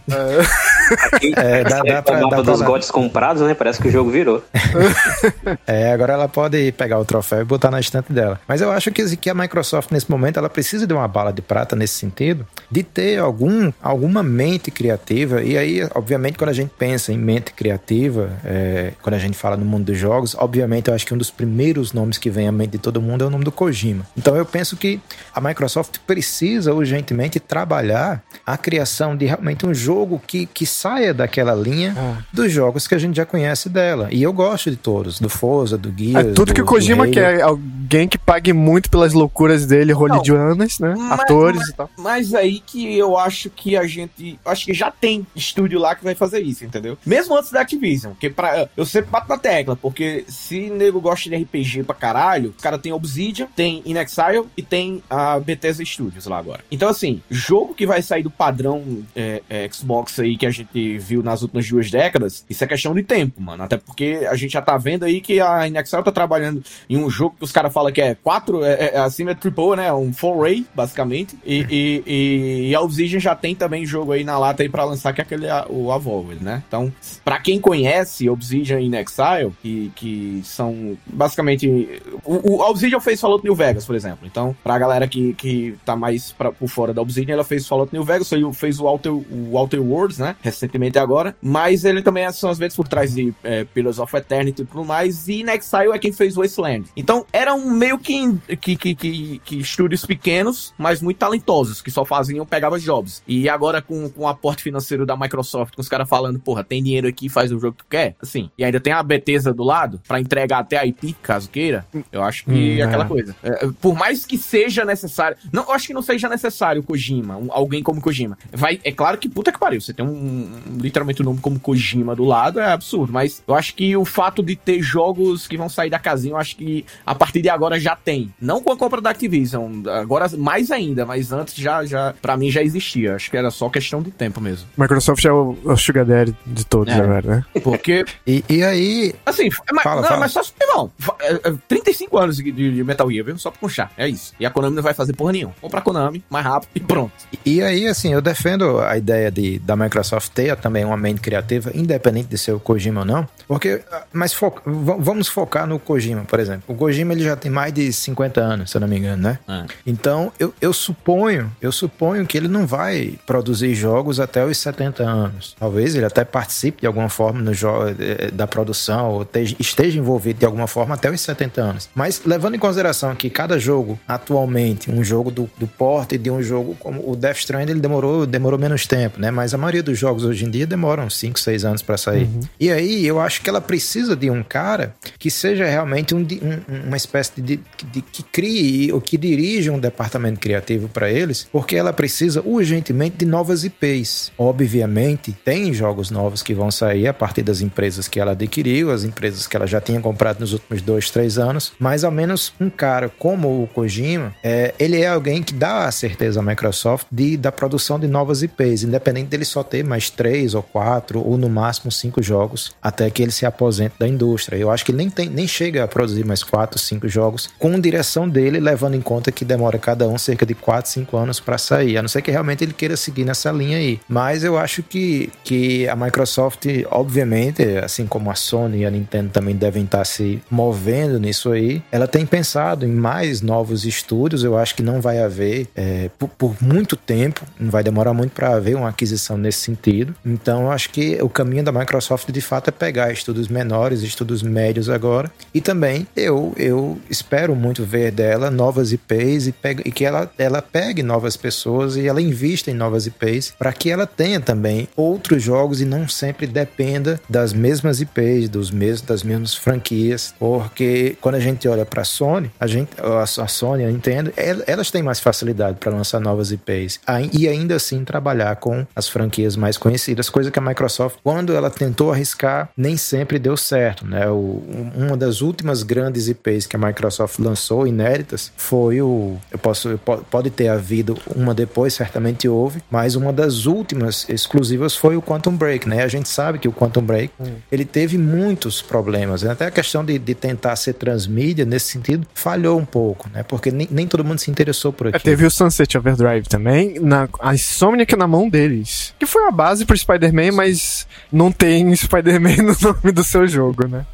Aqui, 1.14 1.34
É, 1.38 1.64
dá- 1.64 1.82
é 1.86 1.94
dá 1.94 2.02
pra- 2.02 2.20
dá 2.20 2.28
pra 2.28 2.42
dos 2.42 2.60
lá. 2.60 2.66
gotes 2.66 2.92
comprados, 2.92 3.42
né? 3.44 3.54
Parece 3.54 3.82
que 3.82 3.88
o 3.88 3.92
jogo 3.92 4.10
virou. 4.12 4.44
É, 5.68 5.92
agora 5.94 6.14
ela 6.14 6.28
pode 6.28 6.41
pegar 6.72 7.00
o 7.00 7.06
troféu 7.06 7.42
e 7.42 7.44
botar 7.46 7.70
na 7.72 7.80
estante 7.80 8.12
dela. 8.12 8.40
Mas 8.48 8.62
eu 8.62 8.72
acho 8.72 8.92
que, 8.92 9.16
que 9.18 9.30
a 9.30 9.34
Microsoft, 9.34 9.92
nesse 9.92 10.10
momento, 10.10 10.38
ela 10.38 10.50
precisa 10.50 10.88
de 10.88 10.94
uma 10.94 11.08
bala 11.08 11.32
de 11.32 11.42
prata 11.42 11.76
nesse 11.76 11.96
sentido, 11.96 12.46
de 12.70 12.84
ter 12.84 13.20
algum, 13.20 13.72
alguma 13.82 14.24
mente 14.24 14.72
criativa. 14.72 15.42
E 15.44 15.58
aí, 15.58 15.88
obviamente, 15.96 16.38
quando 16.38 16.50
a 16.50 16.54
gente 16.54 16.72
pensa 16.78 17.12
em 17.12 17.18
mente 17.18 17.54
criativa, 17.54 18.30
é, 18.44 18.94
quando 19.02 19.16
a 19.16 19.20
gente 19.20 19.38
fala 19.38 19.58
no 19.58 19.66
mundo 19.66 19.86
dos 19.86 19.98
jogos, 19.98 20.36
obviamente 20.38 20.88
eu 20.90 20.94
acho 20.94 21.06
que 21.06 21.14
um 21.14 21.18
dos 21.18 21.32
primeiros 21.32 21.94
nomes 21.94 22.18
que 22.18 22.30
vem 22.30 22.48
à 22.48 22.52
mente 22.52 22.72
de 22.72 22.78
todo 22.78 23.02
mundo 23.02 23.24
é 23.24 23.28
o 23.28 23.30
nome 23.30 23.44
do 23.44 23.52
Kojima. 23.52 24.06
Então 24.18 24.36
eu 24.36 24.46
penso 24.46 24.76
que 24.78 25.00
a 25.34 25.42
Microsoft 25.42 25.98
precisa 26.06 26.74
urgentemente 26.74 27.40
trabalhar 27.40 28.24
a 28.46 28.58
criação 28.58 29.16
de 29.16 29.26
realmente 29.26 29.66
um 29.66 29.74
jogo 29.74 30.22
que, 30.26 30.46
que 30.46 30.66
saia 30.66 31.14
daquela 31.14 31.54
linha 31.54 31.96
Ah. 31.98 32.18
dos 32.32 32.52
jogos 32.52 32.88
que 32.88 32.96
a 32.96 32.98
gente 32.98 33.16
já 33.16 33.26
conhece 33.26 33.70
dela. 33.70 34.08
E 34.12 34.24
eu 34.24 34.32
gosto 34.34 34.70
de 34.70 34.78
todos, 34.78 35.20
do 35.20 35.30
Forza, 35.30 35.78
do 35.78 35.94
Gears, 35.96 36.31
É 36.32 36.34
tudo 36.34 36.54
que 36.54 36.62
o 36.62 36.66
Kojima 36.66 37.08
quer, 37.08 37.42
alguém 37.42 38.08
que 38.08 38.18
pague 38.18 38.54
muito 38.54 38.90
pelas 38.90 39.14
loucuras 39.14 39.66
dele, 39.66 39.94
hollywoodianas, 39.94 40.80
né? 40.80 40.96
Mas- 40.98 41.20
Atores 41.20 41.60
mas- 41.60 41.70
e 41.70 41.74
tal. 41.74 41.90
Mas 41.98 42.34
aí 42.34 42.60
que 42.60 42.98
eu 42.98 43.18
acho 43.18 43.50
que 43.50 43.76
a 43.76 43.86
gente. 43.86 44.40
Acho 44.46 44.66
que 44.66 44.74
já 44.74 44.92
tem 44.92 45.26
estúdio 45.36 45.80
lá 45.80 45.96
que 45.96 46.04
vai 46.04 46.16
fazer 46.16 46.42
isso, 46.42 46.64
entendeu? 46.66 46.98
Mesmo 47.06 47.36
antes 47.36 47.52
da 47.52 47.62
Activision. 47.62 48.14
Porque 48.14 48.30
pra, 48.30 48.68
eu 48.76 48.86
sempre 48.86 49.12
bato 49.12 49.30
na 49.30 49.38
tecla, 49.38 49.76
porque 49.76 50.24
se 50.28 50.70
nego 50.70 51.00
gosta 51.02 51.30
de 51.30 51.36
RPG 51.36 51.84
pra 51.84 51.96
caralho, 51.96 52.54
o 52.58 52.62
cara 52.62 52.78
tem 52.78 52.92
Obsidian, 52.92 53.48
tem 53.56 53.82
Inexile 53.86 54.46
e 54.56 54.62
tem 54.62 55.04
a 55.10 55.40
Bethesda 55.40 55.84
Studios 55.84 56.26
lá 56.26 56.38
agora. 56.38 56.64
Então, 56.72 56.90
assim, 56.90 57.22
jogo 57.30 57.74
que 57.74 57.86
vai 57.86 58.02
sair 58.02 58.24
do 58.24 58.32
padrão 58.32 59.04
é, 59.16 59.42
é, 59.50 59.70
Xbox 59.72 60.20
aí 60.20 60.38
que 60.38 60.46
a 60.46 60.52
gente 60.52 60.98
viu 60.98 61.22
nas 61.24 61.42
últimas 61.42 61.68
duas 61.68 61.90
décadas, 61.92 62.46
isso 62.50 62.64
é 62.64 62.68
questão 62.68 62.94
de 62.94 63.04
tempo, 63.04 63.42
mano. 63.42 63.64
Até 63.64 63.78
porque 63.78 64.28
a 64.30 64.36
gente 64.36 64.52
já 64.52 64.62
tá 64.62 64.78
vendo 64.78 65.04
aí 65.04 65.22
que 65.22 65.40
a 65.40 65.68
Inexile 65.68 66.04
tá 66.04 66.12
trabalhando 66.22 66.64
em 66.90 66.98
um 66.98 67.10
jogo 67.10 67.36
que 67.38 67.44
os 67.44 67.52
caras 67.52 67.74
falam 67.74 67.92
que 67.92 68.02
é 68.02 68.16
4, 68.16 68.64
é, 68.64 68.92
é 68.94 69.00
acima 69.00 69.34
de 69.34 69.42
triple, 69.42 69.76
né? 69.76 69.92
Um 69.92 70.14
full 70.14 70.42
ray, 70.42 70.66
basicamente. 70.76 71.38
E, 71.44 71.66
e, 71.70 72.04
e, 72.06 72.70
e 72.70 72.76
a 72.76 72.82
Obsidian 72.82 73.20
já 73.20 73.36
tem 73.36 73.56
também 73.56 73.86
jogo 73.86 74.12
aí 74.12 74.24
na 74.24 74.38
lata 74.38 74.62
aí 74.62 74.70
pra 74.70 74.84
lançar, 74.84 75.14
que 75.14 75.22
é 75.22 75.24
aquele 75.24 75.48
o 75.70 75.94
Evolved, 75.94 76.44
né? 76.44 76.64
Então, 76.68 76.92
pra 77.26 77.40
quem 77.40 77.60
conhece 77.60 78.30
Obsidian 78.30 78.80
e 78.80 78.86
Inexile, 78.86 79.52
que, 79.62 79.92
que 79.96 80.42
são 80.44 80.98
basicamente. 81.08 82.02
O, 82.24 82.58
o 82.58 82.64
a 82.64 82.70
Obsidian 82.70 83.00
fez 83.00 83.20
Fallout 83.20 83.44
New 83.44 83.56
Vegas, 83.56 83.86
por 83.86 83.96
exemplo. 83.96 84.20
Então, 84.26 84.56
pra 84.64 84.78
galera 84.78 85.08
que, 85.08 85.34
que 85.34 85.76
tá 85.84 85.96
mais 85.96 86.32
pra, 86.32 86.52
por 86.52 86.68
fora 86.68 86.94
da 86.94 87.02
Obsidian, 87.02 87.34
ela 87.34 87.44
fez 87.44 87.68
Fallout 87.68 87.94
New 87.94 88.04
Vegas, 88.04 88.30
fez 88.54 88.80
o 88.80 88.86
Outer, 88.86 89.12
o 89.12 89.58
Outer 89.58 89.82
Worlds, 89.82 90.20
né? 90.20 90.36
Recentemente 90.42 91.00
agora. 91.00 91.36
Mas 91.42 91.84
ele 91.84 92.02
também 92.02 92.32
são 92.32 92.50
às 92.50 92.58
vezes 92.58 92.76
por 92.76 92.88
trás 92.88 93.14
de 93.16 93.34
é, 93.44 93.64
Pillars 93.64 94.00
of 94.00 94.16
Eternity 94.16 94.62
e 94.62 94.66
tudo 94.66 94.86
mais. 94.86 95.28
E 95.28 95.40
Inexile 95.40 95.92
é 95.94 96.00
quem 96.00 96.11
fez 96.12 96.36
Wasteland. 96.36 96.86
Então, 96.96 97.26
eram 97.32 97.70
meio 97.70 97.98
que, 97.98 98.38
que, 98.60 98.76
que, 98.76 98.96
que, 98.96 99.42
que 99.44 99.56
estúdios 99.60 100.06
pequenos, 100.06 100.74
mas 100.78 101.02
muito 101.02 101.18
talentosos, 101.18 101.82
que 101.82 101.92
só 101.92 102.04
faziam, 102.06 102.46
pegava 102.46 102.80
jobs. 102.80 103.24
E 103.28 103.48
agora 103.50 103.82
com, 103.82 104.10
com 104.10 104.22
o 104.24 104.28
aporte 104.28 104.64
financeiro 104.64 105.06
da 105.06 105.16
Microsoft, 105.18 105.76
com 105.76 105.82
os 105.82 105.90
caras 105.90 106.08
falando, 106.10 106.40
porra, 106.40 106.64
tem 106.64 106.84
dinheiro 106.84 107.08
aqui, 107.08 107.30
faz 107.30 107.52
o 107.52 107.60
jogo 107.60 107.74
que 107.78 107.84
tu 107.84 107.88
quer, 107.90 108.16
assim. 108.22 108.50
E 108.58 108.64
ainda 108.64 108.80
tem 108.80 108.94
a 108.94 109.02
Bethesda 109.04 109.54
do 109.54 109.64
lado, 109.64 110.02
pra 110.08 110.20
entregar 110.20 110.60
até 110.60 110.78
a 110.78 110.86
IP, 110.86 111.14
caso 111.22 111.50
queira. 111.50 111.86
Eu 112.12 112.24
acho 112.24 112.46
que 112.46 112.52
Hum, 112.52 112.78
é 112.80 112.82
aquela 112.84 113.06
é. 113.06 113.08
coisa. 113.08 113.36
É, 113.44 113.68
por 113.82 113.96
mais 113.96 114.26
que 114.26 114.38
seja 114.38 114.84
necessário. 114.86 115.38
Não, 115.52 115.64
eu 115.64 115.72
acho 115.72 115.88
que 115.88 115.94
não 115.94 116.02
seja 116.02 116.28
necessário 116.30 116.84
Kojima, 116.84 117.38
um- 117.38 117.52
alguém 117.52 117.82
como 117.84 118.02
Kojima. 118.02 118.38
Vai, 118.52 118.80
é 118.84 118.92
claro 118.92 119.18
que 119.18 119.30
puta 119.30 119.52
que 119.52 119.60
pariu. 119.60 119.80
Você 119.82 119.94
tem 119.94 120.06
um, 120.06 120.10
um- 120.12 120.78
literalmente 120.80 121.22
um 121.22 121.26
nome 121.26 121.40
como 121.40 121.60
Kojima 121.60 122.16
do 122.16 122.24
lado, 122.24 122.60
é 122.60 122.72
absurdo. 122.72 123.12
Mas 123.14 123.44
eu 123.48 123.56
acho 123.56 123.74
que 123.76 123.96
o 123.96 124.06
fato 124.06 124.42
de 124.44 124.56
ter 124.56 124.82
jogos 124.82 125.48
que 125.48 125.58
vão 125.58 125.70
sair 125.70 125.90
da 125.90 126.00
casinha, 126.02 126.34
eu 126.34 126.38
acho 126.38 126.56
que 126.56 126.86
a 127.06 127.16
partir 127.16 127.42
de 127.42 127.50
agora 127.50 127.80
já 127.80 127.96
tem. 127.96 128.34
Não 128.42 128.62
com 128.62 128.72
a 128.72 128.78
compra 128.78 129.00
da 129.02 129.10
Activision, 129.12 129.88
agora 129.88 130.28
mais 130.38 130.72
ainda, 130.72 131.06
mas 131.06 131.32
antes 131.32 131.56
já, 131.56 131.86
já 131.86 132.14
para 132.22 132.36
mim 132.36 132.50
já 132.52 132.62
existia. 132.62 133.16
Acho 133.16 133.30
que 133.32 133.38
era 133.38 133.50
só 133.52 133.70
questão 133.70 134.02
de 134.02 134.12
tempo 134.12 134.42
mesmo. 134.42 134.68
Microsoft 134.78 135.24
é 135.26 135.32
o, 135.32 135.56
o 135.64 135.78
Sugar 135.78 136.06
Daddy 136.06 136.36
de 136.46 136.66
todos 136.66 136.94
É. 136.94 136.98
agora, 137.00 137.22
né? 137.38 137.46
Porque 137.64 138.04
E, 138.28 138.44
e 138.50 138.64
aí, 138.64 139.14
Assim, 139.26 139.48
é, 139.48 139.74
mas, 139.74 139.84
Fala, 139.84 140.02
não, 140.02 140.08
fala. 140.08 140.20
mas 140.22 140.32
só, 140.32 140.42
irmão, 140.62 140.92
fa- 140.98 141.16
é, 141.22 141.34
é, 141.50 141.54
35 141.68 142.18
anos 142.18 142.38
de, 142.38 142.52
de 142.52 142.84
Metal 142.84 143.10
Gear, 143.12 143.26
viu? 143.26 143.38
Só 143.38 143.52
pra 143.52 143.60
puxar, 143.60 143.92
é 143.98 144.08
isso. 144.08 144.34
E 144.40 144.46
a 144.46 144.50
Konami 144.50 144.76
não 144.76 144.84
vai 144.84 144.94
fazer 144.94 145.14
porra 145.14 145.32
nenhuma. 145.34 145.54
Compra 145.62 145.80
a 145.80 145.82
Konami, 145.82 146.24
mais 146.30 146.46
rápido 146.46 146.70
e 146.76 146.80
pronto. 146.80 147.12
E 147.46 147.62
aí, 147.62 147.88
assim, 147.88 148.14
eu 148.14 148.22
defendo 148.22 148.80
a 148.80 148.98
ideia 148.98 149.32
de, 149.32 149.60
da 149.60 149.76
Microsoft 149.76 150.30
ter 150.34 150.56
também 150.58 150.86
uma 150.86 150.98
mente 150.98 151.22
criativa, 151.22 151.72
independente 151.74 152.28
de 152.28 152.38
ser 152.38 152.52
o 152.54 152.60
Kojima 152.60 153.02
ou 153.02 153.06
não, 153.06 153.28
porque, 153.48 153.82
ah, 153.92 154.04
mas 154.14 154.34
fo- 154.34 154.54
vamos 154.66 155.28
focar 155.28 155.68
no 155.68 155.80
Kojima, 155.82 156.24
por 156.24 156.40
exemplo. 156.40 156.64
O 156.68 156.76
Kojima, 156.76 157.14
ele 157.14 157.24
já 157.24 157.36
tem 157.36 157.52
mais 157.52 157.74
de 157.74 157.92
50 157.92 158.40
anos, 158.42 158.72
se 158.72 158.78
eu 158.78 158.82
não 158.82 158.88
me 158.88 158.98
engano, 158.98 159.22
né? 159.24 159.40
É. 159.48 159.66
Então, 159.86 160.32
eu, 160.40 160.54
eu 160.62 160.72
suponho, 160.74 161.52
eu 161.62 161.72
suponho 161.72 162.26
que 162.26 162.38
ele 162.38 162.48
não 162.48 162.66
vai 162.66 163.16
produzir 163.26 163.74
jogos 163.76 164.20
até 164.20 164.46
os 164.46 164.58
70 164.58 165.04
anos. 165.04 165.56
Talvez 165.60 165.96
ele 165.96 166.06
até 166.06 166.24
participe 166.24 166.82
de 166.82 166.88
alguma 166.88 167.10
forma 167.10 167.42
no 167.42 167.54
jo- 167.54 167.70
eh, 168.00 168.32
da 168.32 168.48
produção, 168.48 169.10
ou 169.12 169.26
te- 169.26 169.56
esteja 169.60 169.98
envolvido 170.00 170.40
de 170.40 170.46
alguma 170.46 170.68
forma 170.68 170.96
até 170.96 171.10
os 171.10 171.20
70 171.22 171.62
anos. 171.62 171.90
Mas 171.96 172.22
levando 172.26 172.56
em 172.56 172.60
consideração 172.60 173.16
que 173.16 173.30
cada 173.30 173.60
jogo, 173.60 174.00
atualmente, 174.08 174.90
um 174.92 175.04
jogo 175.04 175.32
do, 175.32 175.50
do 175.58 175.68
porte 175.68 176.18
de 176.18 176.30
um 176.30 176.42
jogo 176.44 176.76
como 176.80 177.10
o 177.10 177.16
Death 177.16 177.38
Stranding, 177.38 177.72
ele 177.72 177.80
demorou, 177.82 178.26
demorou 178.26 178.60
menos 178.60 178.86
tempo, 178.86 179.20
né? 179.20 179.32
Mas 179.32 179.54
a 179.54 179.58
maioria 179.58 179.84
dos 179.84 179.98
jogos 179.98 180.24
hoje 180.24 180.46
em 180.46 180.50
dia 180.50 180.68
demoram 180.68 181.10
5, 181.10 181.40
6 181.40 181.66
anos 181.66 181.82
para 181.82 181.98
sair. 181.98 182.30
E 182.60 182.72
aí, 182.72 183.06
eu 183.06 183.20
acho 183.20 183.42
que 183.42 183.50
ela 183.50 183.60
precisa 183.62 184.16
de 184.16 184.30
um 184.30 184.44
cara 184.44 184.94
que 185.18 185.30
seja 185.32 185.66
realmente 185.72 186.14
um, 186.16 186.20
um- 186.20 186.88
uma 186.88 186.98
espécie 186.98 187.42
de, 187.42 187.60
de- 187.92 188.02
que 188.02 188.24
crie 188.24 188.92
ou 188.92 189.02
que 189.02 189.18
dirija 189.18 189.72
um 189.72 189.80
departamento 189.80 190.40
criativo 190.40 190.88
para 190.88 191.10
eles, 191.12 191.48
porque 191.52 191.76
ela 191.76 191.92
precisa 191.94 192.42
urgentemente 192.46 193.18
de 193.18 193.26
novas 193.26 193.64
IPs. 193.64 194.32
Obviamente, 194.38 195.32
tem 195.44 195.74
jogos 195.74 196.12
novos 196.12 196.42
que 196.44 196.54
vão 196.54 196.70
sair 196.72 197.08
a 197.08 197.14
partir 197.14 197.42
das 197.42 197.62
empresas 197.62 198.08
que 198.08 198.20
ela 198.20 198.32
adquiriu, 198.32 198.92
as 198.92 199.04
empresas 199.04 199.48
que 199.48 199.56
ela 199.56 199.68
já 199.68 199.82
tinha 199.82 200.00
comprado 200.00 200.40
nos 200.40 200.54
últimos 200.54 200.82
dois, 200.82 201.10
três 201.10 201.38
anos, 201.38 201.74
mas 201.80 202.04
ao 202.04 202.12
menos 202.12 202.54
um 202.60 202.70
cara 202.70 203.10
como 203.10 203.64
o 203.64 203.68
Kojima, 203.68 204.34
é, 204.44 204.74
ele 204.80 205.02
é 205.02 205.08
alguém 205.08 205.42
que 205.44 205.54
dá 205.54 205.86
a 205.86 205.92
certeza 205.92 206.40
à 206.40 206.44
Microsoft 206.44 207.08
de, 207.12 207.38
da 207.38 207.52
produção 207.52 208.00
de 208.00 208.08
novas 208.08 208.44
IPs, 208.44 208.84
independente 208.84 209.28
dele 209.30 209.46
só 209.46 209.64
ter 209.64 209.84
mais 209.84 210.10
três 210.10 210.54
ou 210.54 210.64
quatro, 210.64 211.20
ou 211.26 211.38
no 211.38 211.50
máximo 211.50 211.92
cinco 211.92 212.22
jogos, 212.22 212.74
até 212.82 213.10
que 213.10 213.22
ele 213.22 213.32
se 213.32 213.46
aposente 213.46 213.96
da 214.00 214.08
indústria. 214.08 214.58
Eu 214.58 214.70
acho 214.72 214.86
que 214.86 214.92
ele 214.92 214.98
nem, 215.00 215.10
tem, 215.10 215.30
nem 215.30 215.48
chega 215.48 215.61
a 215.80 215.88
produzir 215.88 216.26
mais 216.26 216.44
quatro, 216.44 216.80
cinco 216.80 217.08
jogos, 217.08 217.50
com 217.60 217.80
direção 217.80 218.28
dele, 218.28 218.60
levando 218.60 218.96
em 218.96 219.02
conta 219.02 219.32
que 219.32 219.46
demora 219.46 219.78
cada 219.78 220.08
um 220.08 220.18
cerca 220.18 220.46
de 220.46 220.54
quatro, 220.56 220.90
cinco 220.90 221.18
anos 221.18 221.40
para 221.40 221.58
sair, 221.58 221.98
a 221.98 222.02
não 222.02 222.10
ser 222.10 222.22
que 222.22 222.32
realmente 222.32 222.64
ele 222.64 222.74
queira 222.74 222.98
seguir 222.98 223.26
nessa 223.26 223.52
linha 223.52 223.78
aí. 223.78 224.00
Mas 224.08 224.44
eu 224.44 224.58
acho 224.58 224.84
que, 224.84 225.32
que 225.44 225.88
a 225.88 225.96
Microsoft, 225.96 226.66
obviamente, 226.90 227.64
assim 227.84 228.06
como 228.06 228.32
a 228.32 228.36
Sony 228.36 228.80
e 228.80 228.86
a 228.86 228.92
Nintendo 228.92 229.30
também 229.30 229.56
devem 229.56 229.84
estar 229.84 230.06
se 230.06 230.42
movendo 230.50 231.20
nisso 231.20 231.52
aí, 231.52 231.82
ela 231.92 232.08
tem 232.08 232.26
pensado 232.26 232.86
em 232.86 232.92
mais 232.92 233.42
novos 233.42 233.86
estúdios. 233.86 234.44
Eu 234.44 234.58
acho 234.58 234.76
que 234.76 234.84
não 234.84 235.02
vai 235.02 235.22
haver 235.22 235.68
é, 235.76 236.10
por, 236.18 236.30
por 236.30 236.56
muito 236.62 236.96
tempo, 236.96 237.46
não 237.60 237.70
vai 237.70 237.84
demorar 237.84 238.14
muito 238.14 238.32
para 238.32 238.56
haver 238.56 238.76
uma 238.76 238.90
aquisição 238.90 239.38
nesse 239.38 239.60
sentido. 239.60 240.16
Então, 240.26 240.64
eu 240.64 240.72
acho 240.72 240.90
que 240.90 241.22
o 241.22 241.30
caminho 241.30 241.64
da 241.64 241.72
Microsoft 241.72 242.30
de 242.32 242.42
fato 242.42 242.70
é 242.70 242.72
pegar 242.72 243.12
estudos 243.12 243.48
menores, 243.48 244.02
estudos 244.02 244.42
médios 244.42 244.90
agora. 244.90 245.32
E 245.54 245.60
também 245.62 246.08
eu, 246.16 246.54
eu 246.58 246.98
espero 247.10 247.56
muito 247.56 247.84
ver 247.84 248.12
dela 248.12 248.50
novas 248.50 248.92
IPs 248.94 249.48
e, 249.48 249.52
pega, 249.52 249.82
e 249.86 249.92
que 249.92 250.06
ela, 250.06 250.32
ela 250.38 250.62
pegue 250.62 251.04
novas 251.04 251.36
pessoas 251.36 251.96
e 251.98 252.08
ela 252.08 252.22
invista 252.22 252.72
em 252.72 252.74
novas 252.74 253.06
IPs 253.06 253.54
para 253.60 253.74
que 253.74 253.90
ela 253.90 254.06
tenha 254.08 254.40
também 254.40 254.88
outros 254.96 255.44
jogos 255.44 255.82
e 255.82 255.86
não 255.86 256.08
sempre 256.08 256.48
dependa 256.48 257.20
das 257.30 257.52
mesmas 257.54 258.00
IPs, 258.02 258.48
dos 258.50 258.72
mesmos, 258.72 259.02
das 259.02 259.24
mesmas 259.24 259.54
franquias. 259.54 260.34
Porque 260.40 261.18
quando 261.20 261.36
a 261.36 261.40
gente 261.40 261.68
olha 261.68 261.86
para 261.86 262.02
a 262.02 262.06
Sony, 262.06 262.50
a 262.60 262.68
gente, 262.68 262.90
a, 263.00 263.48
Sony, 263.48 263.84
a 263.84 263.90
Nintendo, 263.92 264.32
el- 264.38 264.64
elas 264.68 264.90
têm 264.92 265.04
mais 265.04 265.20
facilidade 265.20 265.78
para 265.80 265.92
lançar 265.92 266.20
novas 266.20 266.52
IPs 266.52 267.00
e 267.34 267.48
ainda 267.48 267.76
assim 267.76 268.04
trabalhar 268.06 268.56
com 268.58 268.86
as 268.96 269.08
franquias 269.10 269.56
mais 269.56 269.78
conhecidas, 269.78 270.30
coisa 270.30 270.50
que 270.52 270.60
a 270.60 270.62
Microsoft, 270.62 271.18
quando 271.24 271.54
ela 271.54 271.70
tentou 271.70 272.12
arriscar, 272.12 272.70
nem 272.78 272.96
sempre 272.96 273.38
deu 273.40 273.58
certo, 273.58 274.06
né? 274.06 274.28
O, 274.30 274.34
um- 274.68 274.92
uma 275.08 275.18
das 275.18 275.41
das 275.42 275.48
últimas 275.48 275.84
grandes 275.84 276.28
IPs 276.28 276.68
que 276.68 276.76
a 276.76 276.80
Microsoft 276.80 277.40
lançou, 277.40 277.88
inéditas, 277.88 278.52
foi 278.56 279.02
o. 279.02 279.38
Eu 279.52 279.58
posso. 279.60 279.90
eu 279.90 279.98
po- 279.98 280.18
Pode 280.30 280.50
ter 280.52 280.68
havido 280.68 281.18
uma 281.36 281.54
depois, 281.54 281.94
certamente 281.94 282.48
houve, 282.48 282.82
mas 282.90 283.16
uma 283.16 283.34
das 283.34 283.66
últimas 283.66 284.28
exclusivas 284.30 284.96
foi 284.96 285.18
o 285.18 285.22
Quantum 285.22 285.56
Break, 285.56 285.90
né? 285.90 286.04
A 286.04 286.08
gente 286.08 286.30
sabe 286.30 286.60
que 286.60 286.68
o 286.68 286.72
Quantum 286.72 287.02
Break 287.02 287.34
ele 287.72 287.84
teve 287.86 288.18
muitos 288.18 288.82
problemas, 288.82 289.42
né? 289.42 289.52
até 289.52 289.66
a 289.66 289.72
questão 289.72 290.06
de, 290.06 290.18
de 290.20 290.36
tentar 290.36 290.76
ser 290.76 290.94
transmídia 290.94 291.66
nesse 291.66 291.88
sentido 291.92 292.26
falhou 292.34 292.80
um 292.80 292.86
pouco, 292.86 293.28
né? 293.34 293.44
Porque 293.44 293.72
nem, 293.72 293.88
nem 293.92 294.08
todo 294.08 294.24
mundo 294.24 294.40
se 294.40 294.50
interessou 294.52 294.94
por 294.94 295.08
É, 295.08 295.10
aquilo. 295.10 295.24
teve 295.24 295.46
o 295.46 295.52
Sunset 295.52 295.98
Overdrive 295.98 296.48
também, 296.48 297.00
na, 297.00 297.28
a 297.40 297.54
Insomniac 297.54 298.16
na 298.16 298.28
mão 298.28 298.48
deles. 298.50 299.14
Que 299.20 299.26
foi 299.26 299.48
a 299.48 299.52
base 299.52 299.86
pro 299.86 299.98
Spider-Man, 299.98 300.52
mas 300.54 301.08
não 301.32 301.52
tem 301.52 301.94
Spider-Man 301.96 302.58
no 302.64 302.76
nome 302.82 303.12
do 303.12 303.24
seu 303.24 303.48
jogo, 303.48 303.88
né? 303.88 304.06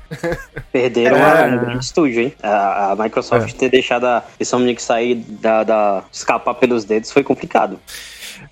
Perderam 0.71 1.16
É. 1.17 1.47
um 1.47 1.59
grande 1.59 1.83
estúdio, 1.83 2.21
hein? 2.21 2.33
A, 2.41 2.91
a 2.91 2.95
Microsoft 2.95 3.53
ter 3.53 3.69
deixado 3.69 4.05
a 4.05 4.23
Insomniac 4.39 4.81
sair 4.81 5.15
da, 5.15 5.63
da. 5.63 6.03
escapar 6.11 6.53
pelos 6.55 6.85
dedos 6.85 7.11
foi 7.11 7.23
complicado. 7.23 7.79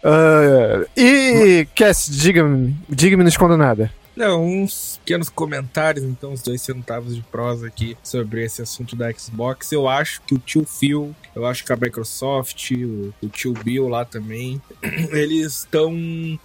Ah, 0.03 0.85
e, 0.95 1.67
Cass, 1.75 2.07
diga-me, 2.09 2.75
diga-me, 2.89 3.23
não 3.23 3.29
esconda 3.29 3.57
nada. 3.57 3.91
Não, 4.15 4.45
uns 4.45 4.97
pequenos 5.03 5.27
comentários, 5.27 6.05
então, 6.05 6.31
uns 6.31 6.41
dois 6.41 6.61
centavos 6.61 7.15
de 7.15 7.21
prosa 7.23 7.67
aqui 7.67 7.97
sobre 8.01 8.45
esse 8.45 8.61
assunto 8.61 8.95
da 8.95 9.11
Xbox. 9.11 9.71
Eu 9.73 9.89
acho 9.89 10.21
que 10.21 10.33
o 10.33 10.37
tio 10.37 10.65
Phil, 10.65 11.13
eu 11.35 11.45
acho 11.45 11.65
que 11.65 11.73
a 11.73 11.75
Microsoft, 11.75 12.71
o, 12.71 13.13
o 13.21 13.27
tio 13.27 13.53
Bill 13.53 13.87
lá 13.87 14.05
também, 14.05 14.61
eles 15.11 15.59
estão 15.59 15.93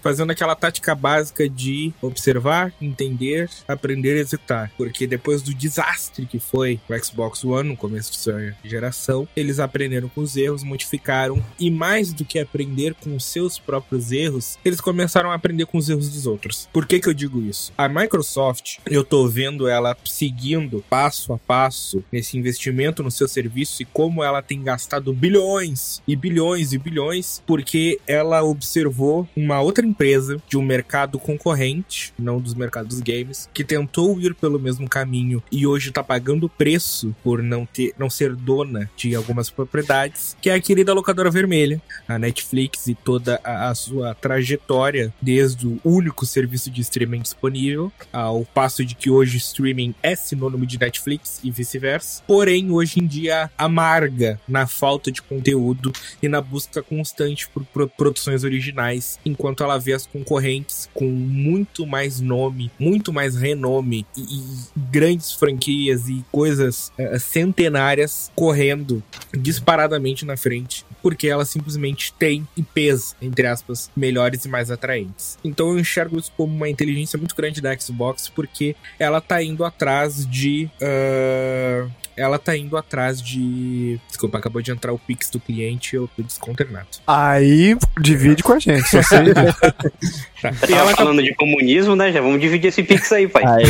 fazendo 0.02 0.30
aquela 0.30 0.56
tática 0.56 0.94
básica 0.94 1.48
de 1.48 1.92
observar, 2.02 2.72
entender, 2.80 3.48
aprender 3.68 4.16
e 4.16 4.20
executar. 4.20 4.70
Porque 4.76 5.06
depois 5.06 5.42
do 5.42 5.54
desastre 5.54 6.26
que 6.26 6.38
foi 6.38 6.80
o 6.88 7.04
Xbox 7.04 7.44
One 7.44 7.70
no 7.70 7.76
começo 7.76 8.10
de 8.10 8.18
sua 8.18 8.54
geração, 8.64 9.28
eles 9.36 9.60
aprenderam 9.60 10.08
com 10.08 10.20
os 10.20 10.36
erros, 10.36 10.64
modificaram 10.64 11.42
e 11.58 11.70
mais 11.70 12.12
do 12.12 12.24
que 12.24 12.38
aprender 12.38 12.94
com 12.94 13.14
os 13.14 13.24
seus 13.24 13.58
próprios 13.58 14.10
erros, 14.10 14.58
eles 14.64 14.80
começaram 14.80 15.30
a 15.30 15.34
aprender 15.34 15.66
com 15.66 15.78
os 15.78 15.88
erros 15.88 16.08
dos 16.08 16.26
outros. 16.26 16.68
Por 16.72 16.86
que 16.86 16.98
que 16.98 17.08
eu 17.08 17.14
digo 17.14 17.40
isso? 17.40 17.72
A 17.78 17.88
Microsoft, 17.88 18.78
eu 18.86 19.04
tô 19.04 19.28
vendo 19.28 19.68
ela 19.68 19.96
seguindo 20.04 20.84
passo 20.90 21.32
a 21.32 21.38
passo 21.38 22.02
nesse 22.10 22.36
investimento 22.36 23.02
no 23.02 23.10
seu 23.10 23.28
serviço 23.28 23.82
e 23.82 23.84
como 23.84 24.24
ela 24.24 24.42
tem 24.42 24.62
gastado 24.62 24.79
bilhões 25.14 26.02
e 26.06 26.14
bilhões 26.14 26.72
e 26.72 26.78
bilhões 26.78 27.42
porque 27.46 28.00
ela 28.06 28.42
observou 28.42 29.28
uma 29.36 29.60
outra 29.60 29.84
empresa 29.84 30.36
de 30.48 30.56
um 30.56 30.62
mercado 30.62 31.18
concorrente, 31.18 32.12
não 32.18 32.40
dos 32.40 32.54
mercados 32.54 33.00
games, 33.00 33.48
que 33.52 33.64
tentou 33.64 34.20
ir 34.20 34.34
pelo 34.34 34.58
mesmo 34.58 34.88
caminho 34.88 35.42
e 35.50 35.66
hoje 35.66 35.90
tá 35.90 36.02
pagando 36.02 36.48
preço 36.48 37.14
por 37.22 37.42
não 37.42 37.66
ter 37.66 37.94
não 37.98 38.10
ser 38.10 38.34
dona 38.34 38.90
de 38.96 39.14
algumas 39.14 39.50
propriedades, 39.50 40.36
que 40.40 40.50
é 40.50 40.54
a 40.54 40.60
querida 40.60 40.92
locadora 40.92 41.30
vermelha, 41.30 41.80
a 42.06 42.18
Netflix 42.18 42.86
e 42.86 42.94
toda 42.94 43.40
a, 43.44 43.70
a 43.70 43.74
sua 43.74 44.14
trajetória 44.14 45.12
desde 45.20 45.66
o 45.66 45.80
único 45.84 46.26
serviço 46.26 46.70
de 46.70 46.80
streaming 46.80 47.20
disponível, 47.20 47.92
ao 48.12 48.44
passo 48.44 48.84
de 48.84 48.94
que 48.94 49.10
hoje 49.10 49.38
streaming 49.38 49.94
é 50.02 50.14
sinônimo 50.14 50.66
de 50.66 50.78
Netflix 50.78 51.40
e 51.42 51.50
vice-versa. 51.50 52.22
Porém, 52.26 52.70
hoje 52.70 53.00
em 53.00 53.06
dia 53.06 53.50
amarga 53.56 54.40
na 54.48 54.66
falta 54.70 55.10
de 55.12 55.20
conteúdo 55.20 55.92
e 56.22 56.28
na 56.28 56.40
busca 56.40 56.82
constante 56.82 57.48
por 57.48 57.64
pro- 57.64 57.88
produções 57.88 58.44
originais, 58.44 59.18
enquanto 59.24 59.62
ela 59.62 59.78
vê 59.78 59.92
as 59.92 60.06
concorrentes 60.06 60.88
com 60.94 61.06
muito 61.06 61.86
mais 61.86 62.20
nome, 62.20 62.70
muito 62.78 63.12
mais 63.12 63.36
renome 63.36 64.06
e, 64.16 64.20
e 64.22 64.42
grandes 64.76 65.32
franquias 65.32 66.08
e 66.08 66.24
coisas 66.32 66.92
eh, 66.96 67.18
centenárias 67.18 68.30
correndo 68.34 69.02
disparadamente 69.36 70.24
na 70.24 70.36
frente, 70.36 70.84
porque 71.02 71.28
ela 71.28 71.44
simplesmente 71.44 72.12
tem 72.18 72.46
IPs, 72.56 73.16
entre 73.20 73.46
aspas, 73.46 73.90
melhores 73.96 74.44
e 74.44 74.48
mais 74.48 74.70
atraentes. 74.70 75.38
Então 75.44 75.70
eu 75.72 75.78
enxergo 75.78 76.18
isso 76.18 76.32
como 76.36 76.54
uma 76.54 76.68
inteligência 76.68 77.18
muito 77.18 77.34
grande 77.34 77.60
da 77.60 77.76
Xbox, 77.78 78.28
porque 78.28 78.76
ela 78.98 79.20
tá 79.20 79.42
indo 79.42 79.64
atrás 79.64 80.24
de. 80.26 80.68
ah, 80.80 81.88
ela 82.16 82.38
tá 82.38 82.56
indo 82.56 82.76
atrás 82.76 83.20
de. 83.20 83.98
Desculpa, 84.08 84.38
acabou 84.38 84.60
de 84.62 84.70
entrar 84.70 84.92
o 84.92 84.98
Pix 84.98 85.30
do 85.30 85.40
cliente, 85.40 85.96
eu 85.96 86.08
tô 86.16 86.22
desconternado. 86.22 86.88
Aí 87.06 87.76
divide 88.00 88.42
com 88.42 88.52
a 88.52 88.58
gente, 88.58 88.88
só 88.88 89.02
sei. 89.02 89.26
Tá. 90.40 90.52
Você 90.52 90.72
E 90.72 90.74
ela 90.74 90.84
tava 90.84 90.90
tá 90.90 90.96
falando 90.96 91.22
de 91.22 91.34
comunismo, 91.34 91.94
né? 91.96 92.12
Já 92.12 92.20
vamos 92.20 92.40
dividir 92.40 92.68
esse 92.68 92.82
Pix 92.82 93.10
aí, 93.12 93.28
pai. 93.28 93.42
Aí, 93.46 93.64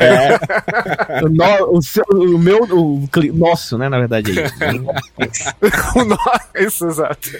é. 0.00 1.22
o, 1.24 1.28
no- 1.28 1.78
o 1.78 1.82
seu- 1.82 2.04
o 2.10 2.38
meu, 2.38 2.62
o 2.64 3.08
nosso, 3.34 3.78
né, 3.78 3.88
na 3.88 3.98
verdade. 3.98 4.32
Aí. 4.40 4.78
o 6.00 6.04
nó- 6.04 6.16
Isso, 6.56 6.86
exato. 6.86 7.30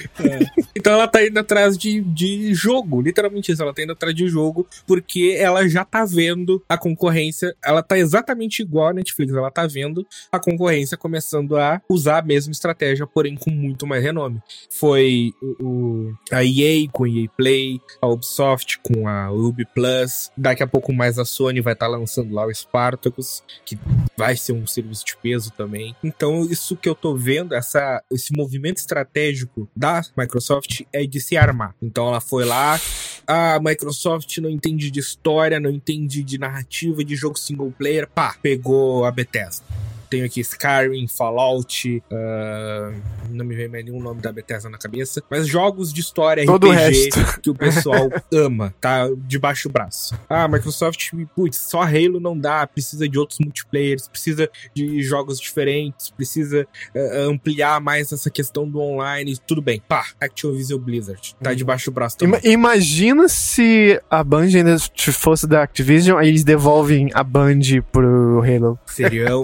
Então 0.76 0.92
ela 0.92 1.08
tá 1.08 1.24
indo 1.24 1.38
atrás 1.38 1.76
de, 1.76 2.00
de 2.00 2.54
jogo, 2.54 3.00
literalmente 3.00 3.52
isso. 3.52 3.62
Ela 3.62 3.74
tá 3.74 3.82
indo 3.82 3.92
atrás 3.92 4.14
de 4.14 4.28
jogo 4.28 4.66
porque 4.86 5.36
ela 5.38 5.68
já 5.68 5.84
tá 5.84 6.04
vendo 6.04 6.62
a 6.68 6.76
concorrência. 6.78 7.54
Ela 7.64 7.82
tá 7.82 7.98
exatamente 7.98 8.62
igual 8.62 8.88
a 8.88 8.92
Netflix. 8.92 9.32
Ela 9.34 9.50
tá 9.50 9.66
vendo 9.66 10.06
a 10.30 10.38
concorrência 10.38 10.96
começando 10.96 11.56
a 11.56 11.80
usar 11.88 12.18
a 12.18 12.22
mesma 12.22 12.52
estratégia, 12.52 13.06
porém 13.06 13.36
com 13.36 13.50
muito 13.50 13.86
mais 13.86 14.02
renome. 14.02 14.40
Foi 14.70 15.32
o, 15.42 15.64
o- 15.64 16.14
a 16.30 16.44
EA 16.44 16.88
com 16.92 17.06
EA 17.06 17.28
Play, 17.36 17.80
a 18.00 18.06
Ubisoft 18.06 18.67
com 18.76 19.08
a 19.08 19.30
Ubi 19.30 19.64
Plus. 19.64 20.30
Daqui 20.36 20.62
a 20.62 20.66
pouco 20.66 20.92
mais 20.92 21.18
a 21.18 21.24
Sony 21.24 21.60
vai 21.60 21.72
estar 21.72 21.86
lançando 21.86 22.34
lá 22.34 22.46
o 22.46 22.54
Spartacus, 22.54 23.42
que 23.64 23.78
vai 24.16 24.36
ser 24.36 24.52
um 24.52 24.66
serviço 24.66 25.06
de 25.06 25.16
peso 25.16 25.50
também. 25.52 25.96
Então, 26.04 26.44
isso 26.44 26.76
que 26.76 26.88
eu 26.88 26.94
tô 26.94 27.16
vendo, 27.16 27.54
essa, 27.54 28.02
esse 28.10 28.32
movimento 28.36 28.78
estratégico 28.78 29.68
da 29.74 30.02
Microsoft 30.16 30.82
é 30.92 31.06
de 31.06 31.20
se 31.20 31.36
armar. 31.36 31.74
Então, 31.80 32.08
ela 32.08 32.20
foi 32.20 32.44
lá. 32.44 32.78
A 33.26 33.58
Microsoft 33.60 34.36
não 34.38 34.50
entende 34.50 34.90
de 34.90 35.00
história, 35.00 35.60
não 35.60 35.70
entende 35.70 36.22
de 36.22 36.38
narrativa, 36.38 37.04
de 37.04 37.16
jogo 37.16 37.38
single 37.38 37.72
player. 37.72 38.08
Pá, 38.08 38.36
pegou 38.42 39.04
a 39.04 39.10
Bethesda. 39.10 39.64
Tenho 40.10 40.24
aqui 40.24 40.40
Skyrim, 40.40 41.06
Fallout, 41.08 42.02
ah, 42.10 42.92
não 43.30 43.44
me 43.44 43.54
vem 43.54 43.68
mais 43.68 43.84
nenhum 43.84 44.00
nome 44.00 44.20
da 44.20 44.32
Bethesda 44.32 44.68
na 44.68 44.78
cabeça, 44.78 45.22
mas 45.30 45.46
jogos 45.46 45.92
de 45.92 46.00
história 46.00 46.44
Todo 46.46 46.68
o 46.68 46.72
RPG 46.72 46.78
resto. 47.14 47.40
que 47.42 47.50
o 47.50 47.54
pessoal 47.54 48.10
ama, 48.32 48.74
tá 48.80 49.08
debaixo 49.26 49.68
do 49.68 49.72
braço. 49.72 50.18
Ah, 50.28 50.48
Microsoft, 50.48 51.10
putz, 51.34 51.56
só 51.58 51.82
Halo 51.82 52.20
não 52.20 52.38
dá, 52.38 52.66
precisa 52.66 53.08
de 53.08 53.18
outros 53.18 53.38
multiplayers, 53.38 54.08
precisa 54.08 54.48
de 54.74 55.02
jogos 55.02 55.38
diferentes, 55.40 56.10
precisa 56.10 56.66
eh, 56.94 57.22
ampliar 57.28 57.80
mais 57.80 58.12
essa 58.12 58.30
questão 58.30 58.68
do 58.68 58.80
online, 58.80 59.36
tudo 59.46 59.60
bem. 59.62 59.82
Pá, 59.88 60.04
Activision 60.20 60.78
Blizzard, 60.78 61.34
tá 61.42 61.52
debaixo 61.54 61.90
do 61.90 61.94
braço 61.94 62.16
também. 62.18 62.40
Ima- 62.44 62.68
imagina 62.68 63.28
se 63.28 64.00
a 64.10 64.22
Band 64.22 64.46
ainda 64.54 64.76
fosse 65.12 65.46
da 65.46 65.62
Activision, 65.62 66.18
aí 66.18 66.28
eles 66.28 66.44
devolvem 66.44 67.10
a 67.14 67.22
Band 67.24 67.60
pro 67.92 68.42
Halo. 68.42 68.78
Seria 68.86 69.36
um, 69.38 69.42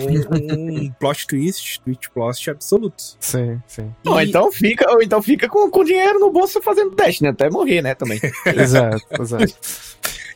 um 0.53 0.54
plot 0.99 1.27
twist, 1.27 1.81
twist 1.83 2.11
plot 2.11 2.51
absoluto. 2.51 3.03
Sim, 3.21 3.61
sim. 3.67 3.93
Ou 4.07 4.21
E- 4.21 4.29
então 4.29 4.51
fica, 4.53 4.91
ou 4.93 5.03
então 5.03 5.23
fica 5.23 5.49
com, 5.49 5.71
com 5.71 5.85
dinheiro 5.85 6.19
no 6.19 6.31
bolso 6.31 6.61
fazendo 6.63 6.95
dash, 6.95 7.21
né? 7.21 7.31
Até 7.31 7.51
morrer, 7.51 7.83
né, 7.83 7.95
também. 7.95 8.21
Exato, 8.47 9.01
exato. 9.21 9.55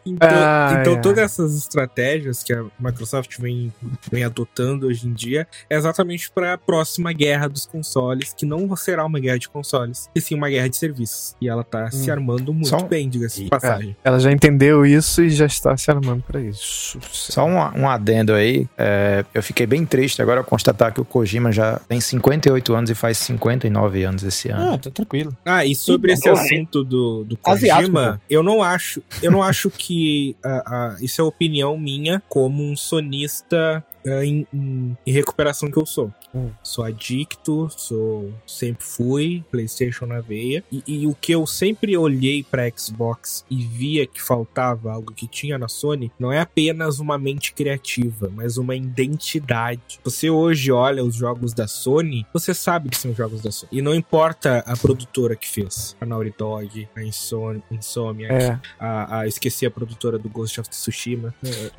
Então, 0.04 0.28
Ah, 0.30 0.78
então 0.80 0.94
é. 0.94 1.00
todas 1.00 1.18
essas 1.24 1.56
estratégias 1.56 2.42
que 2.42 2.52
a 2.52 2.64
Microsoft 2.78 3.38
vem, 3.38 3.72
vem 4.10 4.24
adotando 4.24 4.86
hoje 4.86 5.06
em 5.06 5.12
dia 5.12 5.46
é 5.68 5.76
exatamente 5.76 6.30
para 6.30 6.54
a 6.54 6.58
próxima 6.58 7.12
guerra 7.12 7.48
dos 7.48 7.66
consoles, 7.66 8.32
que 8.36 8.46
não 8.46 8.74
será 8.76 9.04
uma 9.04 9.18
guerra 9.20 9.38
de 9.38 9.48
consoles, 9.48 10.08
e 10.14 10.20
sim 10.20 10.34
uma 10.34 10.48
guerra 10.48 10.68
de 10.68 10.76
serviços. 10.76 11.34
E 11.40 11.48
ela 11.48 11.62
tá 11.64 11.90
se 11.90 12.10
armando 12.10 12.52
muito 12.52 12.74
um- 12.76 12.88
bem, 12.88 13.08
diga-se 13.08 13.40
de 13.40 13.46
E- 13.46 13.50
passagem. 13.50 13.96
Ela 14.04 14.18
já 14.18 14.30
entendeu 14.32 14.84
isso 14.86 15.22
e 15.22 15.30
já 15.30 15.46
está 15.46 15.76
se 15.76 15.90
armando 15.90 16.22
pra 16.26 16.40
isso. 16.40 16.98
Só 17.10 17.44
um, 17.44 17.56
um 17.82 17.88
adendo 17.88 18.32
aí, 18.34 18.66
é, 18.76 19.24
eu 19.34 19.42
fiquei 19.42 19.66
bem 19.66 19.84
triste 19.84 20.22
agora 20.22 20.40
ao 20.40 20.44
constatar 20.44 20.92
que 20.92 21.00
o 21.00 21.04
Kojima 21.04 21.52
já 21.52 21.78
tem 21.88 22.00
58 22.00 22.74
anos 22.74 22.90
e 22.90 22.94
faz 22.94 23.18
59 23.18 24.02
anos 24.04 24.22
esse 24.22 24.48
ano. 24.48 24.74
Ah, 24.74 24.78
tá 24.78 24.90
tranquilo. 24.90 25.36
Ah, 25.44 25.64
e 25.64 25.74
sobre 25.74 26.12
esse 26.12 26.22
Porra, 26.28 26.42
assunto 26.42 26.84
do, 26.84 27.24
do 27.24 27.38
Asiático, 27.44 27.92
Kojima, 27.92 28.20
eu 28.28 28.42
não 28.42 28.62
acho, 28.62 29.02
eu 29.22 29.30
não 29.30 29.42
acho 29.42 29.70
que 29.70 29.87
ah, 30.44 30.62
ah, 30.66 30.96
isso 31.00 31.20
é 31.20 31.24
opinião 31.24 31.76
minha 31.78 32.22
como 32.28 32.62
um 32.62 32.76
sonista 32.76 33.84
em, 34.24 34.46
em- 34.52 34.96
em 35.06 35.12
recuperação 35.12 35.70
que 35.70 35.78
eu 35.78 35.86
sou. 35.86 36.12
Hum. 36.34 36.50
Sou 36.62 36.84
adicto, 36.84 37.68
sou 37.76 38.32
sempre 38.46 38.84
fui 38.84 39.44
PlayStation 39.50 40.06
na 40.06 40.20
veia 40.20 40.62
e, 40.70 40.82
e 40.86 41.06
o 41.06 41.14
que 41.14 41.32
eu 41.32 41.46
sempre 41.46 41.96
olhei 41.96 42.42
pra 42.42 42.70
Xbox 42.76 43.44
e 43.50 43.64
via 43.64 44.06
que 44.06 44.20
faltava 44.22 44.92
algo 44.92 45.12
que 45.12 45.26
tinha 45.26 45.58
na 45.58 45.68
Sony 45.68 46.10
não 46.18 46.32
é 46.32 46.40
apenas 46.40 46.98
uma 47.00 47.16
mente 47.18 47.52
criativa, 47.52 48.30
mas 48.34 48.56
uma 48.58 48.74
identidade. 48.76 49.98
Você 50.04 50.28
hoje 50.30 50.70
olha 50.70 51.02
os 51.04 51.14
jogos 51.14 51.52
da 51.52 51.66
Sony, 51.66 52.26
você 52.32 52.52
sabe 52.54 52.88
que 52.90 52.96
são 52.96 53.14
jogos 53.14 53.40
da 53.40 53.50
Sony 53.50 53.68
e 53.72 53.82
não 53.82 53.94
importa 53.94 54.58
a 54.66 54.76
produtora 54.76 55.34
que 55.34 55.48
fez, 55.48 55.96
a 56.00 56.06
Naughty 56.06 56.34
Dog, 56.38 56.88
a 56.96 57.02
Insom 57.02 57.60
Insomniac, 57.70 58.34
É, 58.34 58.60
a, 58.78 59.20
a 59.20 59.26
esqueci 59.26 59.64
a 59.66 59.70
produtora 59.70 60.18
do 60.18 60.28
Ghost 60.28 60.60
of 60.60 60.68
Tsushima. 60.68 61.34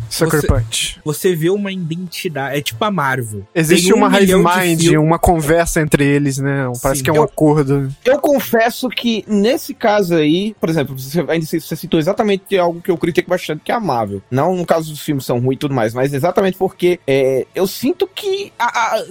Sucker 0.09 0.41
Você- 0.41 0.47
Punch. 0.47 0.99
você 1.05 1.35
vê 1.35 1.49
uma 1.49 1.71
identidade 1.71 2.18
identidade. 2.27 2.57
É 2.57 2.61
tipo 2.61 2.83
a 2.83 2.91
Marvel. 2.91 3.43
Existe 3.53 3.93
um 3.93 3.97
uma 3.97 4.19
hive 4.19 4.35
mind, 4.35 4.87
uma 4.97 5.19
conversa 5.19 5.81
entre 5.81 6.05
eles, 6.05 6.37
né? 6.37 6.71
Parece 6.81 6.99
Sim. 6.99 7.03
que 7.05 7.09
é 7.09 7.13
um 7.13 7.17
Eu- 7.17 7.23
acordo. 7.23 7.89
Eu 8.05 8.19
confesso 8.19 8.89
que 8.89 9.23
nesse 9.27 9.73
caso 9.73 10.15
aí, 10.15 10.55
por 10.59 10.69
exemplo, 10.69 10.97
você, 10.97 11.21
você 11.23 11.59
você 11.59 11.75
citou 11.75 11.99
exatamente 11.99 12.57
algo 12.57 12.81
que 12.81 12.89
eu 12.91 12.97
critico 12.97 13.29
bastante, 13.29 13.61
que 13.63 13.71
é 13.71 13.75
a 13.75 13.79
Marvel. 13.79 14.21
Não 14.31 14.55
no 14.55 14.65
caso 14.65 14.89
dos 14.91 15.01
filmes 15.01 15.25
são 15.25 15.39
ruins 15.39 15.55
e 15.55 15.59
tudo 15.59 15.73
mais, 15.73 15.93
mas 15.93 16.13
exatamente 16.13 16.57
porque 16.57 16.99
é, 17.07 17.45
eu 17.53 17.67
sinto 17.67 18.07
que 18.07 18.51
a- 18.57 18.95
a- 18.95 19.05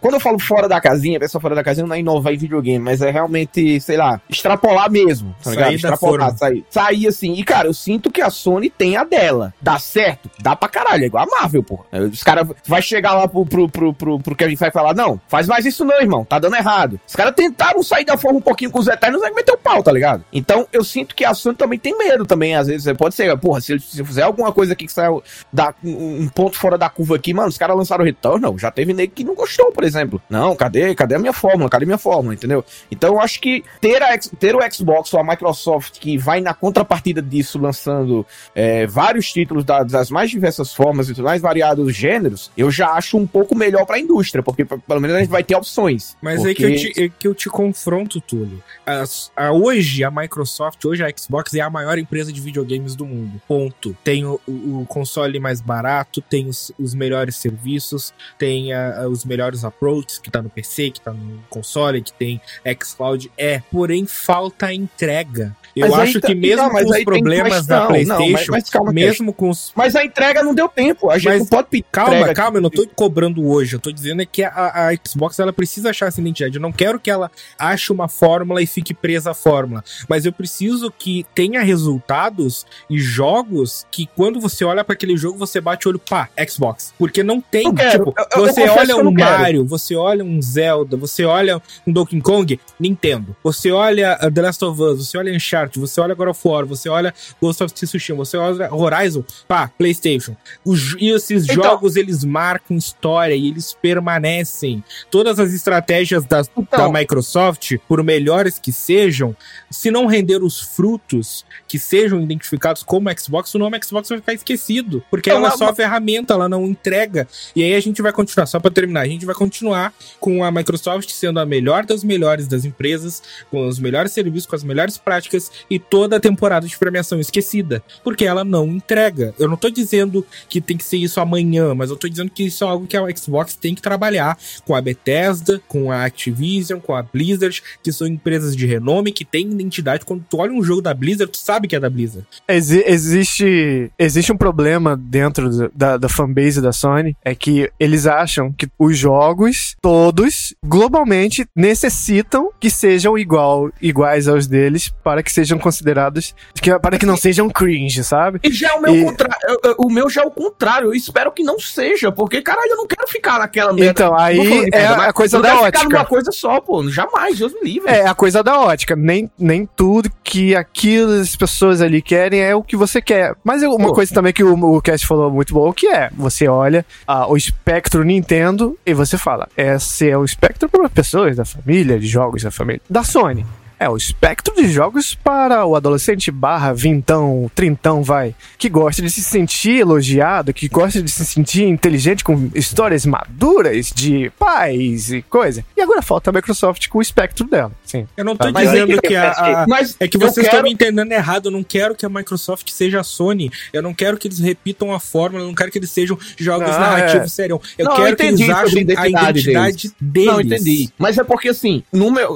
quando 0.00 0.14
eu 0.14 0.20
falo 0.20 0.38
fora 0.38 0.68
da 0.68 0.80
casinha, 0.80 1.16
a 1.16 1.20
pessoa 1.20 1.40
fora 1.40 1.54
da 1.54 1.64
casinha 1.64 1.86
não 1.86 1.94
é 1.94 2.00
inovar 2.00 2.32
em 2.32 2.36
videogame, 2.38 2.78
mas 2.78 3.00
é 3.02 3.10
realmente, 3.10 3.80
sei 3.80 3.96
lá, 3.96 4.20
extrapolar 4.28 4.90
mesmo, 4.90 5.34
tá 5.42 5.50
ligado? 5.50 5.68
da 5.70 5.74
Extrapolar, 5.74 6.36
sair. 6.36 6.64
Sair 6.70 7.06
assim. 7.08 7.32
E 7.34 7.44
cara, 7.44 7.68
eu 7.68 7.74
sinto 7.74 8.10
que 8.10 8.20
a 8.20 8.30
Sony 8.30 8.70
tem 8.70 8.96
a 8.96 9.04
dela. 9.04 9.52
Dá 9.60 9.78
certo? 9.78 10.30
Dá 10.40 10.54
pra 10.54 10.68
caralho, 10.68 11.04
é 11.04 11.06
igual 11.06 11.24
a 11.24 11.40
Marvel, 11.40 11.62
porra. 11.62 11.84
Os 12.10 12.22
caras 12.30 12.48
vai 12.66 12.80
chegar 12.82 13.14
lá 13.14 13.26
pro, 13.26 13.44
pro, 13.44 13.68
pro, 13.68 13.92
pro, 13.94 14.20
pro 14.20 14.36
Kevin 14.36 14.56
Feige 14.56 14.72
falar, 14.72 14.94
não, 14.94 15.20
faz 15.28 15.46
mais 15.48 15.64
isso 15.66 15.84
não, 15.84 16.00
irmão, 16.00 16.24
tá 16.24 16.38
dando 16.38 16.54
errado. 16.56 17.00
Os 17.06 17.14
caras 17.16 17.34
tentaram 17.34 17.82
sair 17.82 18.04
da 18.04 18.16
forma 18.16 18.38
um 18.38 18.42
pouquinho 18.42 18.70
com 18.70 18.78
os 18.78 18.86
Eternos, 18.86 19.22
aí 19.22 19.32
meteu 19.32 19.54
o 19.54 19.58
pau, 19.58 19.82
tá 19.82 19.90
ligado? 19.90 20.24
Então, 20.32 20.66
eu 20.72 20.84
sinto 20.84 21.14
que 21.14 21.24
a 21.24 21.34
Sony 21.34 21.56
também 21.56 21.78
tem 21.78 21.96
medo 21.96 22.24
também, 22.24 22.54
às 22.54 22.68
vezes, 22.68 22.92
pode 22.96 23.14
ser, 23.14 23.36
porra, 23.38 23.60
se, 23.60 23.78
se 23.80 24.04
fizer 24.04 24.22
alguma 24.22 24.52
coisa 24.52 24.72
aqui 24.74 24.86
que 24.86 24.92
saiu 24.92 25.22
da, 25.52 25.74
um 25.82 26.28
ponto 26.28 26.56
fora 26.56 26.78
da 26.78 26.88
curva 26.88 27.16
aqui, 27.16 27.34
mano, 27.34 27.48
os 27.48 27.58
caras 27.58 27.76
lançaram 27.76 28.02
o 28.02 28.06
Returnal, 28.06 28.56
já 28.58 28.70
teve 28.70 28.92
nego 28.92 29.12
que 29.12 29.24
não 29.24 29.34
gostou, 29.34 29.72
por 29.72 29.82
exemplo. 29.84 30.20
Não, 30.30 30.54
cadê, 30.54 30.94
cadê 30.94 31.16
a 31.16 31.18
minha 31.18 31.32
fórmula, 31.32 31.68
cadê 31.68 31.84
a 31.84 31.86
minha 31.86 31.98
fórmula, 31.98 32.34
entendeu? 32.34 32.64
Então, 32.90 33.14
eu 33.14 33.20
acho 33.20 33.40
que 33.40 33.64
ter, 33.80 34.02
a, 34.02 34.16
ter 34.38 34.54
o 34.54 34.60
Xbox 34.72 35.12
ou 35.14 35.20
a 35.20 35.24
Microsoft 35.24 35.98
que 35.98 36.16
vai 36.16 36.40
na 36.40 36.54
contrapartida 36.54 37.20
disso, 37.20 37.58
lançando 37.58 38.24
é, 38.54 38.86
vários 38.86 39.32
títulos 39.32 39.64
da- 39.64 39.82
das 39.82 40.10
mais 40.10 40.30
diversas 40.30 40.72
formas 40.72 41.08
e 41.08 41.12
dos 41.12 41.24
mais 41.24 41.40
variados 41.42 41.94
gêneros, 42.10 42.50
eu 42.56 42.70
já 42.70 42.90
acho 42.92 43.16
um 43.16 43.26
pouco 43.26 43.54
melhor 43.56 43.86
pra 43.86 43.98
indústria, 43.98 44.42
porque 44.42 44.64
pelo 44.64 45.00
menos 45.00 45.16
a 45.16 45.20
gente 45.20 45.28
vai 45.30 45.44
ter 45.44 45.54
opções. 45.54 46.16
Mas 46.20 46.36
porque... 46.42 46.48
aí 46.48 46.54
que 46.54 46.64
eu, 46.64 46.92
te, 46.92 47.02
é 47.04 47.08
que 47.08 47.28
eu 47.28 47.34
te 47.34 47.48
confronto, 47.48 48.20
Túlio. 48.20 48.62
As- 48.84 49.30
a- 49.36 49.52
hoje, 49.52 50.02
a 50.02 50.10
Microsoft, 50.10 50.84
hoje 50.84 51.04
a 51.04 51.12
Xbox 51.16 51.54
é 51.54 51.60
a 51.60 51.70
maior 51.70 51.98
empresa 51.98 52.32
de 52.32 52.40
videogames 52.40 52.94
do 52.96 53.06
mundo. 53.06 53.40
Ponto. 53.46 53.96
Tem 54.02 54.24
o, 54.24 54.40
o- 54.46 54.84
console 54.88 55.38
mais 55.38 55.60
barato, 55.60 56.20
tem 56.20 56.48
os, 56.48 56.72
os 56.78 56.94
melhores 56.94 57.36
serviços, 57.36 58.12
tem 58.38 58.72
a- 58.72 59.02
a- 59.02 59.08
os 59.08 59.24
melhores 59.24 59.64
approaches 59.64 60.18
que 60.18 60.30
tá 60.30 60.42
no 60.42 60.50
PC, 60.50 60.90
que 60.90 61.00
tá 61.00 61.12
no 61.12 61.40
console, 61.48 62.02
que 62.02 62.12
tem 62.12 62.40
xCloud. 62.82 63.30
É, 63.36 63.62
porém 63.70 64.06
falta 64.06 64.66
a 64.66 64.74
entrega. 64.74 65.54
Eu 65.76 65.88
Mas 65.88 65.98
acho 66.00 66.20
tá- 66.20 66.26
que 66.26 66.34
mesmo 66.34 66.62
não, 66.64 66.70
com 66.70 66.90
os 66.90 67.04
problemas 67.04 67.66
da 67.66 67.80
Não, 67.84 67.90
mas- 67.90 68.08
PlayStation, 68.08 68.52
mas 68.52 68.68
calma, 68.70 68.92
mesmo 68.92 69.32
com 69.32 69.48
os 69.50 69.72
Mas 69.76 69.94
a 69.94 70.04
entrega 70.04 70.42
não 70.42 70.52
deu 70.54 70.68
tempo, 70.68 71.08
a 71.10 71.16
gente 71.16 71.28
Mas 71.28 71.38
não 71.40 71.46
pode 71.46 71.68
pedir 71.68 71.84
Calma, 72.06 72.34
calma, 72.34 72.58
eu 72.58 72.62
não 72.62 72.70
tô 72.70 72.86
cobrando 72.88 73.46
hoje. 73.46 73.74
Eu 73.76 73.80
tô 73.80 73.90
dizendo 73.92 74.22
é 74.22 74.26
que 74.26 74.42
a, 74.42 74.88
a 74.88 74.94
Xbox 75.06 75.38
ela 75.38 75.52
precisa 75.52 75.90
achar 75.90 76.06
essa 76.06 76.20
identidade. 76.20 76.56
Eu 76.56 76.62
não 76.62 76.72
quero 76.72 76.98
que 77.00 77.10
ela 77.10 77.30
ache 77.58 77.92
uma 77.92 78.08
fórmula 78.08 78.62
e 78.62 78.66
fique 78.66 78.94
presa 78.94 79.30
à 79.32 79.34
fórmula. 79.34 79.82
Mas 80.08 80.24
eu 80.26 80.32
preciso 80.32 80.90
que 80.90 81.26
tenha 81.34 81.62
resultados 81.62 82.66
e 82.88 82.98
jogos 82.98 83.86
que 83.90 84.06
quando 84.16 84.40
você 84.40 84.64
olha 84.64 84.84
pra 84.84 84.94
aquele 84.94 85.16
jogo, 85.16 85.38
você 85.38 85.60
bate 85.60 85.86
o 85.86 85.90
olho, 85.90 85.98
pá, 85.98 86.28
Xbox. 86.48 86.92
Porque 86.98 87.22
não 87.22 87.40
tem, 87.40 87.64
Não 87.64 87.74
tipo, 87.74 88.14
Eu- 88.16 88.24
eu- 88.36 88.42
eu 88.42 88.46
você 88.46 88.60
confesso 88.62 88.78
olha 88.78 88.92
eu 88.92 89.08
um. 89.08 89.10
Mario, 89.12 89.64
você 89.66 89.94
olha 89.94 90.24
um 90.24 90.40
Zelda, 90.40 90.96
você 90.96 91.24
olha 91.24 91.60
um 91.86 91.92
Donkey 91.92 92.20
Kong, 92.20 92.58
Nintendo. 92.78 93.36
Você 93.42 93.70
olha 93.70 94.18
uh, 94.22 94.30
The 94.30 94.42
Last 94.42 94.64
of 94.64 94.80
Us, 94.82 95.06
você 95.08 95.18
olha 95.18 95.32
Uncharted, 95.34 95.78
você 95.78 96.00
olha 96.00 96.14
God 96.14 96.28
of 96.28 96.40
War, 96.48 96.64
você 96.66 96.88
olha 96.88 97.12
Ghost 97.40 97.62
of 97.62 97.72
Tsushima, 97.74 98.18
você 98.24 98.36
olha 98.36 98.72
Horizon, 98.72 99.24
pá, 99.46 99.70
PlayStation. 99.76 100.36
Os- 100.64 100.96
e 100.98 101.10
esses 101.10 101.44
Então- 101.44 101.56
jogos, 101.62 101.89
eles 101.96 102.24
marcam 102.24 102.76
história 102.76 103.34
e 103.34 103.48
eles 103.48 103.72
permanecem. 103.80 104.82
Todas 105.10 105.38
as 105.38 105.52
estratégias 105.52 106.24
da, 106.24 106.42
Então- 106.56 106.92
da 106.92 106.98
Microsoft, 106.98 107.76
por 107.88 108.02
melhores 108.02 108.58
que 108.58 108.72
sejam, 108.72 109.34
se 109.70 109.90
não 109.90 110.06
render 110.06 110.42
os 110.42 110.60
frutos 110.60 111.44
que 111.68 111.78
sejam 111.78 112.20
identificados 112.20 112.82
como 112.82 113.08
Xbox, 113.18 113.54
o 113.54 113.58
nome 113.58 113.78
Xbox 113.82 114.08
vai 114.08 114.18
ficar 114.18 114.32
esquecido. 114.34 115.02
Porque 115.10 115.30
Então, 115.30 115.38
ela 115.38 115.48
é 115.48 115.50
mas- 115.50 115.58
só 115.58 115.74
ferramenta, 115.74 116.34
ela 116.34 116.48
não 116.48 116.66
entrega. 116.66 117.28
E 117.54 117.62
aí 117.62 117.74
a 117.74 117.80
gente 117.80 118.02
vai 118.02 118.12
continuar, 118.12 118.46
só 118.46 118.58
pra 118.58 118.70
terminar, 118.70 119.00
a 119.02 119.06
gente 119.08 119.24
vai 119.24 119.34
continuar 119.34 119.92
com 120.18 120.42
a 120.44 120.50
Microsoft 120.50 121.10
sendo 121.10 121.38
a 121.38 121.46
melhor 121.46 121.84
das 121.86 122.02
melhores 122.02 122.48
das 122.48 122.64
empresas, 122.64 123.22
com 123.50 123.66
os 123.68 123.78
melhores 123.78 124.12
serviços, 124.12 124.46
com 124.46 124.56
as 124.56 124.64
melhores 124.64 124.98
práticas 124.98 125.50
e 125.70 125.78
toda 125.78 126.16
a 126.16 126.20
temporada 126.20 126.66
de 126.66 126.76
premiação 126.78 127.20
esquecida. 127.20 127.82
Porque 128.02 128.24
ela 128.24 128.44
não 128.44 128.66
entrega. 128.66 129.34
Eu 129.38 129.48
não 129.48 129.56
tô 129.56 129.70
dizendo 129.70 130.26
que 130.48 130.60
tem 130.60 130.76
que 130.76 130.84
ser 130.84 130.96
isso 130.96 131.20
amanhã, 131.20 131.74
mas 131.80 131.90
eu 131.90 131.96
tô 131.96 132.08
dizendo 132.08 132.30
que 132.30 132.44
isso 132.44 132.62
é 132.62 132.66
algo 132.68 132.86
que 132.86 132.96
a 132.96 133.16
Xbox 133.16 133.54
tem 133.54 133.74
que 133.74 133.82
trabalhar 133.82 134.36
com 134.64 134.74
a 134.74 134.80
Bethesda, 134.80 135.60
com 135.66 135.90
a 135.90 136.04
Activision, 136.04 136.78
com 136.78 136.94
a 136.94 137.02
Blizzard, 137.02 137.62
que 137.82 137.90
são 137.92 138.06
empresas 138.06 138.54
de 138.54 138.66
renome, 138.66 139.10
que 139.12 139.24
têm 139.24 139.50
identidade. 139.50 140.04
Quando 140.04 140.24
tu 140.28 140.38
olha 140.38 140.52
um 140.52 140.62
jogo 140.62 140.82
da 140.82 140.92
Blizzard, 140.94 141.32
tu 141.32 141.38
sabe 141.38 141.66
que 141.66 141.74
é 141.74 141.80
da 141.80 141.88
Blizzard. 141.90 142.26
Exi- 142.46 142.84
existe, 142.86 143.90
existe 143.98 144.30
um 144.32 144.36
problema 144.36 144.96
dentro 144.96 145.70
da, 145.74 145.96
da 145.96 146.08
fanbase 146.08 146.60
da 146.60 146.72
Sony, 146.72 147.16
é 147.24 147.34
que 147.34 147.70
eles 147.80 148.06
acham 148.06 148.52
que 148.52 148.68
os 148.78 148.96
jogos, 148.98 149.74
todos, 149.80 150.54
globalmente, 150.64 151.46
necessitam 151.56 152.50
que 152.60 152.68
sejam 152.70 153.16
igual, 153.18 153.70
iguais 153.80 154.28
aos 154.28 154.46
deles 154.46 154.92
para 155.02 155.22
que 155.22 155.32
sejam 155.32 155.58
considerados, 155.58 156.34
que, 156.60 156.76
para 156.78 156.98
que 156.98 157.06
não 157.06 157.16
sejam 157.16 157.48
cringe, 157.48 158.04
sabe? 158.04 158.40
E 158.42 158.52
já 158.52 158.70
é 158.70 158.72
o 158.74 158.82
meu 158.82 158.94
E- 158.94 159.04
contrário. 159.04 159.36
eu- 159.48 159.60
eu- 159.64 159.76
O 159.78 159.90
meu 159.90 160.10
já 160.10 160.22
é 160.22 160.24
o 160.26 160.30
contrário. 160.30 160.88
Eu 160.88 160.94
espero 160.94 161.32
que 161.32 161.42
não 161.42 161.58
seja, 161.70 162.12
porque, 162.12 162.42
caralho, 162.42 162.70
eu 162.70 162.76
não 162.76 162.86
quero 162.86 163.08
ficar 163.08 163.38
naquela 163.38 163.72
merda. 163.72 163.90
Então, 163.90 164.18
aí 164.18 164.38
é 164.72 164.88
merda, 164.88 165.04
a 165.04 165.12
coisa 165.12 165.36
não 165.36 165.42
da 165.42 165.48
deve 165.48 165.66
ficar 165.66 165.78
ótica. 165.80 165.96
numa 165.96 166.04
coisa 166.04 166.32
só, 166.32 166.60
pô. 166.60 166.88
Jamais, 166.88 167.38
Deus 167.38 167.52
me 167.54 167.60
livre. 167.62 167.90
É 167.90 168.06
a 168.06 168.14
coisa 168.14 168.42
da 168.42 168.58
ótica. 168.60 168.96
Nem, 168.96 169.30
nem 169.38 169.66
tudo 169.76 170.10
que 170.22 170.54
aquilo 170.54 171.12
as 171.20 171.36
pessoas 171.36 171.80
ali 171.80 172.00
querem 172.00 172.40
é 172.40 172.54
o 172.54 172.62
que 172.62 172.76
você 172.76 173.00
quer. 173.00 173.34
Mas 173.44 173.62
uma 173.62 173.88
Pô. 173.88 173.94
coisa 173.94 174.12
também 174.12 174.32
que 174.32 174.42
o, 174.42 174.54
o 174.54 174.82
Cast 174.82 175.06
falou 175.06 175.30
muito 175.30 175.54
bom, 175.54 175.72
que 175.72 175.86
é, 175.86 176.10
você 176.14 176.48
olha 176.48 176.84
ah, 177.06 177.26
o 177.26 177.36
espectro 177.36 178.04
Nintendo 178.04 178.78
e 178.84 178.94
você 178.94 179.18
fala, 179.18 179.48
esse 179.56 180.08
é 180.08 180.16
o 180.16 180.24
espectro 180.24 180.68
para 180.68 180.88
pessoas 180.88 181.36
da 181.36 181.44
família, 181.44 181.98
de 181.98 182.06
jogos 182.06 182.42
da 182.42 182.50
família. 182.50 182.80
Da 182.88 183.02
Sony. 183.04 183.44
É 183.82 183.88
o 183.88 183.96
espectro 183.96 184.54
de 184.54 184.68
jogos 184.70 185.14
para 185.14 185.64
o 185.64 185.74
adolescente 185.74 186.30
barra 186.30 186.70
vintão, 186.74 187.50
trintão, 187.54 188.02
vai, 188.02 188.34
que 188.58 188.68
gosta 188.68 189.00
de 189.00 189.10
se 189.10 189.22
sentir 189.22 189.78
elogiado, 189.80 190.52
que 190.52 190.68
gosta 190.68 191.00
de 191.02 191.10
se 191.10 191.24
sentir 191.24 191.64
inteligente 191.64 192.22
com 192.22 192.50
histórias 192.54 193.06
maduras 193.06 193.90
de 193.90 194.30
pais 194.38 195.10
e 195.10 195.22
coisa. 195.22 195.64
E 195.74 195.80
agora 195.80 196.02
falta 196.02 196.28
a 196.28 196.32
Microsoft 196.32 196.88
com 196.88 196.98
o 196.98 197.02
espectro 197.02 197.46
dela, 197.46 197.72
sim. 197.82 198.06
Eu 198.18 198.24
não 198.24 198.36
tô 198.36 198.52
Mas 198.52 198.68
aí 198.68 198.80
dizendo 198.84 199.00
que 199.00 199.08
que 199.08 199.16
a, 199.16 199.62
a- 199.62 199.66
Mas 199.66 199.96
É 199.98 200.06
que 200.06 200.18
eu 200.18 200.20
vocês 200.20 200.44
estão 200.46 200.58
quero- 200.58 200.64
me 200.64 200.72
entendendo 200.74 201.10
errado. 201.12 201.46
Eu 201.46 201.50
não 201.52 201.62
quero 201.62 201.94
que 201.94 202.04
a 202.04 202.08
Microsoft 202.10 202.68
seja 202.70 203.00
a 203.00 203.02
Sony. 203.02 203.50
Eu 203.72 203.80
não 203.82 203.94
quero 203.94 204.18
que 204.18 204.28
eles 204.28 204.40
repitam 204.40 204.92
a 204.92 205.00
fórmula. 205.00 205.42
Eu 205.42 205.48
não 205.48 205.54
quero 205.54 205.70
que 205.70 205.78
eles 205.78 205.90
sejam 205.90 206.18
jogos 206.36 206.68
Não, 206.68 206.78
narrativos 206.80 207.24
é. 207.24 207.28
serião. 207.28 207.58
Eu 207.78 207.86
Não, 207.86 207.92
eu 207.96 208.04
quero 208.04 208.16
que 208.18 208.22
entendi 208.24 208.42
eles 208.42 208.54
sobre 208.56 208.68
ajam 208.68 208.78
a 208.78 208.82
identidade 209.08 209.38
identidade 209.40 209.92
deles. 209.98 210.26
Não, 210.30 210.40
entendi. 210.42 210.90
Mas 210.98 211.16
é 211.16 211.24
porque, 211.24 211.48
assim, 211.48 211.82
no 211.90 212.10
meu, 212.10 212.30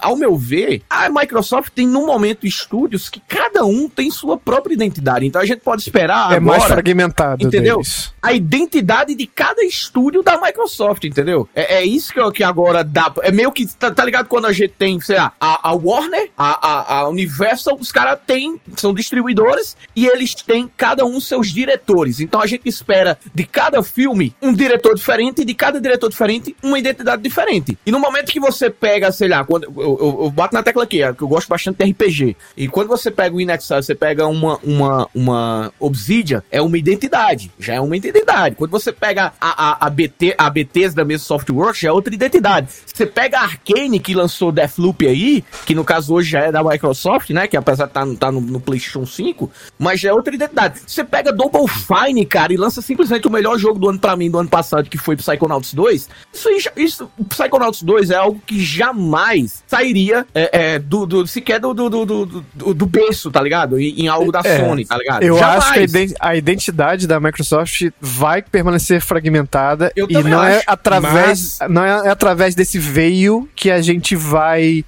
ao 0.00 0.16
meu 0.16 0.36
ver, 0.36 0.79
a 0.88 1.08
Microsoft 1.08 1.72
tem, 1.74 1.86
no 1.86 2.06
momento, 2.06 2.46
estúdios 2.46 3.08
que 3.08 3.20
cada 3.28 3.64
um 3.64 3.88
tem 3.88 4.10
sua 4.10 4.36
própria 4.36 4.74
identidade. 4.74 5.26
Então 5.26 5.40
a 5.40 5.44
gente 5.46 5.60
pode 5.60 5.82
esperar 5.82 6.32
é 6.32 6.40
mais 6.40 6.62
agora 6.62 6.74
fragmentado 6.74 7.44
entendeu? 7.46 7.76
deles. 7.76 8.12
a 8.22 8.32
identidade 8.32 9.14
de 9.14 9.26
cada 9.26 9.62
estúdio 9.64 10.22
da 10.22 10.40
Microsoft, 10.40 11.04
entendeu? 11.04 11.48
É, 11.54 11.76
é 11.76 11.84
isso 11.84 12.12
que, 12.12 12.30
que 12.32 12.44
agora 12.44 12.82
dá. 12.84 13.12
É 13.22 13.30
meio 13.32 13.50
que, 13.52 13.66
tá, 13.66 13.90
tá 13.90 14.04
ligado? 14.04 14.26
Quando 14.28 14.46
a 14.46 14.52
gente 14.52 14.74
tem, 14.78 15.00
sei 15.00 15.16
lá, 15.16 15.32
a, 15.40 15.70
a 15.70 15.72
Warner, 15.74 16.30
a, 16.36 16.68
a, 16.68 16.98
a 17.00 17.08
Universal, 17.08 17.76
os 17.80 17.90
caras 17.92 18.18
têm, 18.26 18.60
são 18.76 18.92
distribuidores 18.94 19.76
e 19.94 20.06
eles 20.06 20.34
têm 20.34 20.70
cada 20.76 21.04
um 21.04 21.20
seus 21.20 21.48
diretores. 21.52 22.20
Então 22.20 22.40
a 22.40 22.46
gente 22.46 22.68
espera 22.68 23.18
de 23.34 23.44
cada 23.44 23.82
filme 23.82 24.34
um 24.40 24.52
diretor 24.52 24.94
diferente 24.94 25.42
e 25.42 25.44
de 25.44 25.54
cada 25.54 25.80
diretor 25.80 26.08
diferente 26.08 26.54
uma 26.62 26.78
identidade 26.78 27.22
diferente. 27.22 27.78
E 27.84 27.90
no 27.90 27.98
momento 27.98 28.30
que 28.32 28.40
você 28.40 28.70
pega, 28.70 29.10
sei 29.12 29.28
lá, 29.28 29.44
quando 29.44 29.64
eu, 29.64 29.72
eu- 30.00 30.18
eu 30.24 30.30
bato 30.30 30.54
na 30.54 30.62
tecla 30.70 30.84
aqui, 30.84 31.02
é 31.02 31.12
que 31.12 31.22
eu 31.22 31.28
gosto 31.28 31.48
bastante 31.48 31.78
de 31.78 31.90
RPG. 31.90 32.36
E 32.56 32.68
quando 32.68 32.88
você 32.88 33.10
pega 33.10 33.34
o 33.34 33.40
Inexile, 33.40 33.82
você 33.82 33.94
pega 33.94 34.26
uma, 34.26 34.58
uma, 34.62 35.08
uma 35.14 35.72
Obsidian, 35.78 36.42
é 36.50 36.62
uma 36.62 36.78
identidade. 36.78 37.50
Já 37.58 37.74
é 37.74 37.80
uma 37.80 37.96
identidade. 37.96 38.54
Quando 38.54 38.70
você 38.70 38.92
pega 38.92 39.32
a, 39.40 39.70
a, 39.70 39.86
a, 39.86 39.90
BT, 39.90 40.34
a 40.38 40.48
Bethesda 40.48 41.04
mesmo 41.04 41.26
Softworks, 41.26 41.80
já 41.80 41.88
é 41.88 41.92
outra 41.92 42.14
identidade. 42.14 42.68
Você 42.86 43.04
pega 43.04 43.38
a 43.38 43.42
Arkane, 43.42 43.98
que 43.98 44.14
lançou 44.14 44.52
Deathloop 44.52 45.06
aí, 45.06 45.44
que 45.66 45.74
no 45.74 45.84
caso 45.84 46.14
hoje 46.14 46.30
já 46.30 46.40
é 46.40 46.52
da 46.52 46.62
Microsoft, 46.62 47.30
né? 47.30 47.46
Que 47.46 47.56
apesar 47.56 47.84
de 47.84 47.90
estar 47.90 48.06
tá, 48.06 48.14
tá 48.18 48.32
no, 48.32 48.40
no 48.40 48.60
PlayStation 48.60 49.04
5, 49.04 49.50
mas 49.78 50.00
já 50.00 50.10
é 50.10 50.12
outra 50.12 50.34
identidade. 50.34 50.80
Você 50.86 51.02
pega 51.02 51.32
Double 51.32 51.66
Fine, 51.68 52.24
cara, 52.26 52.52
e 52.52 52.56
lança 52.56 52.80
simplesmente 52.80 53.26
o 53.26 53.30
melhor 53.30 53.58
jogo 53.58 53.78
do 53.78 53.88
ano 53.88 53.98
pra 53.98 54.16
mim, 54.16 54.30
do 54.30 54.38
ano 54.38 54.48
passado, 54.48 54.88
que 54.88 54.98
foi 54.98 55.16
Psychonauts 55.16 55.74
2. 55.74 56.08
Isso, 56.32 56.48
isso 56.76 57.10
Psychonauts 57.28 57.82
2 57.82 58.10
é 58.10 58.16
algo 58.16 58.40
que 58.46 58.62
jamais 58.62 59.64
sairia 59.66 60.26
é, 60.34 60.50
é, 60.52 60.59
do, 60.78 61.06
do, 61.06 61.26
sequer 61.26 61.58
do, 61.60 61.72
do, 61.72 61.88
do, 61.88 62.04
do, 62.04 62.74
do, 62.74 62.86
berço, 62.86 63.30
tá 63.30 63.40
ligado? 63.42 63.78
Em, 63.78 64.02
em 64.02 64.08
algo 64.08 64.30
da 64.30 64.40
É, 64.44 64.58
Sony, 64.58 64.84
tá 64.84 64.96
ligado? 64.96 65.22
Eu 65.22 65.38
Jamais. 65.38 65.58
acho 65.64 65.72
que 65.72 65.78
a 65.78 65.82
iden- 65.82 66.14
a 66.20 66.36
identidade 66.36 67.06
da 67.06 67.18
Microsoft 67.20 67.88
vai 68.00 68.42
permanecer 68.42 69.00
fragmentada 69.00 69.92
Eu 69.96 70.06
e 70.08 70.22
não 70.22 70.42
é 70.44 70.56
acho, 70.58 70.64
através 70.66 71.58
não 71.68 71.84
é, 71.84 72.06
é 72.06 72.10
através 72.10 72.54
desse 72.54 72.78
veio 72.78 73.48
que 73.54 73.70
a 73.70 73.80
gente 73.80 74.14
vai 74.16 74.84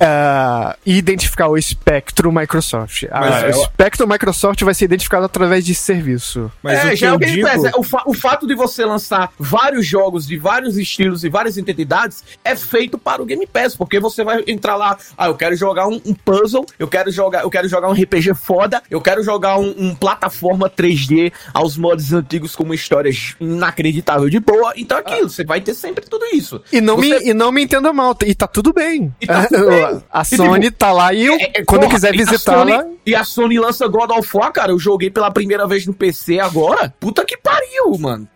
ah, 0.00 0.76
identificar 0.84 1.48
o 1.48 1.56
espectro 1.56 2.30
Microsoft. 2.32 3.04
Ah, 3.10 3.20
Mas 3.20 3.42
o 3.42 3.46
eu- 3.46 3.62
espectro 3.62 4.06
Microsoft 4.08 4.62
vai 4.62 4.74
ser 4.74 4.84
identificado 4.86 5.24
através 5.24 5.64
de 5.64 5.74
serviço. 5.74 6.50
Mas 6.62 6.78
é, 6.78 6.86
o 6.86 6.90
que 6.90 6.96
já 6.96 7.06
é 7.08 7.12
o 7.12 7.18
Game 7.18 7.34
digo... 7.36 7.48
Pass. 7.48 7.64
É, 7.64 7.72
O, 7.76 7.82
fa- 7.82 8.02
o 8.06 8.14
fato 8.14 8.46
de 8.46 8.54
você 8.54 8.84
lançar 8.84 9.30
vários 9.38 9.86
jogos 9.86 10.26
de 10.26 10.36
vários 10.36 10.76
estilos 10.76 11.24
e 11.24 11.28
várias 11.28 11.56
identidades 11.56 12.24
é 12.44 12.54
feito 12.56 12.98
para 12.98 13.22
o 13.22 13.26
Game 13.26 13.46
Pass, 13.46 13.76
porque 13.76 13.98
você 14.00 14.22
vai 14.24 14.42
entrar 14.46 14.76
lá, 14.76 14.96
ah, 15.16 15.26
eu 15.26 15.34
quero 15.34 15.54
jogar 15.56 15.86
um, 15.88 16.00
um 16.04 16.14
puzzle, 16.14 16.64
eu 16.78 16.88
quero 16.88 17.10
jogar, 17.10 17.42
eu 17.42 17.50
quero 17.50 17.68
jogar 17.68 17.88
um 17.88 17.92
RPG 17.92 18.34
foda, 18.34 18.82
eu 18.90 19.00
quero 19.00 19.22
jogar 19.22 19.58
um, 19.58 19.74
um 19.78 19.94
plataforma 19.94 20.68
3D 20.70 21.32
aos 21.52 21.76
modos 21.76 22.12
antigos 22.12 22.54
com 22.56 22.62
uma 22.64 22.74
história 22.74 23.10
inacreditável 23.40 24.28
de 24.28 24.38
boa. 24.40 24.72
Então 24.76 24.96
é 24.98 25.00
aquilo, 25.00 25.28
você 25.28 25.44
vai 25.44 25.60
ter 25.60 25.74
sempre 25.74 26.04
tudo 26.08 26.24
isso. 26.32 26.62
E 26.72 26.80
não, 26.80 26.96
Você- 26.96 27.18
me, 27.20 27.30
e 27.30 27.34
não 27.34 27.50
me 27.52 27.62
entenda 27.62 27.92
mal, 27.92 28.16
e 28.24 28.34
tá 28.34 28.46
tudo 28.46 28.72
bem. 28.72 29.12
E 29.20 29.26
tá 29.26 29.46
tudo 29.46 29.66
bem. 29.68 29.87
A 30.10 30.22
E, 30.22 30.24
Sony 30.36 30.70
tá 30.70 30.92
lá 30.92 31.12
e 31.12 31.24
eu, 31.26 31.34
É, 31.34 31.52
é, 31.56 31.64
quando 31.64 31.82
eu 31.82 31.88
porra, 31.88 31.94
quiser 32.00 32.12
visitá-la. 32.12 32.82
Sony- 32.82 32.98
E 33.06 33.14
a 33.14 33.24
Sony 33.24 33.58
lança 33.58 33.86
God 33.88 34.10
of 34.10 34.28
War, 34.36 34.52
cara. 34.52 34.70
Eu 34.72 34.78
joguei 34.78 35.10
pela 35.10 35.30
primeira 35.30 35.66
vez 35.66 35.86
no 35.86 35.94
PC 35.94 36.38
agora. 36.40 36.92
Puta 37.00 37.24
que 37.24 37.36
pariu, 37.38 37.96
mano. 37.98 38.28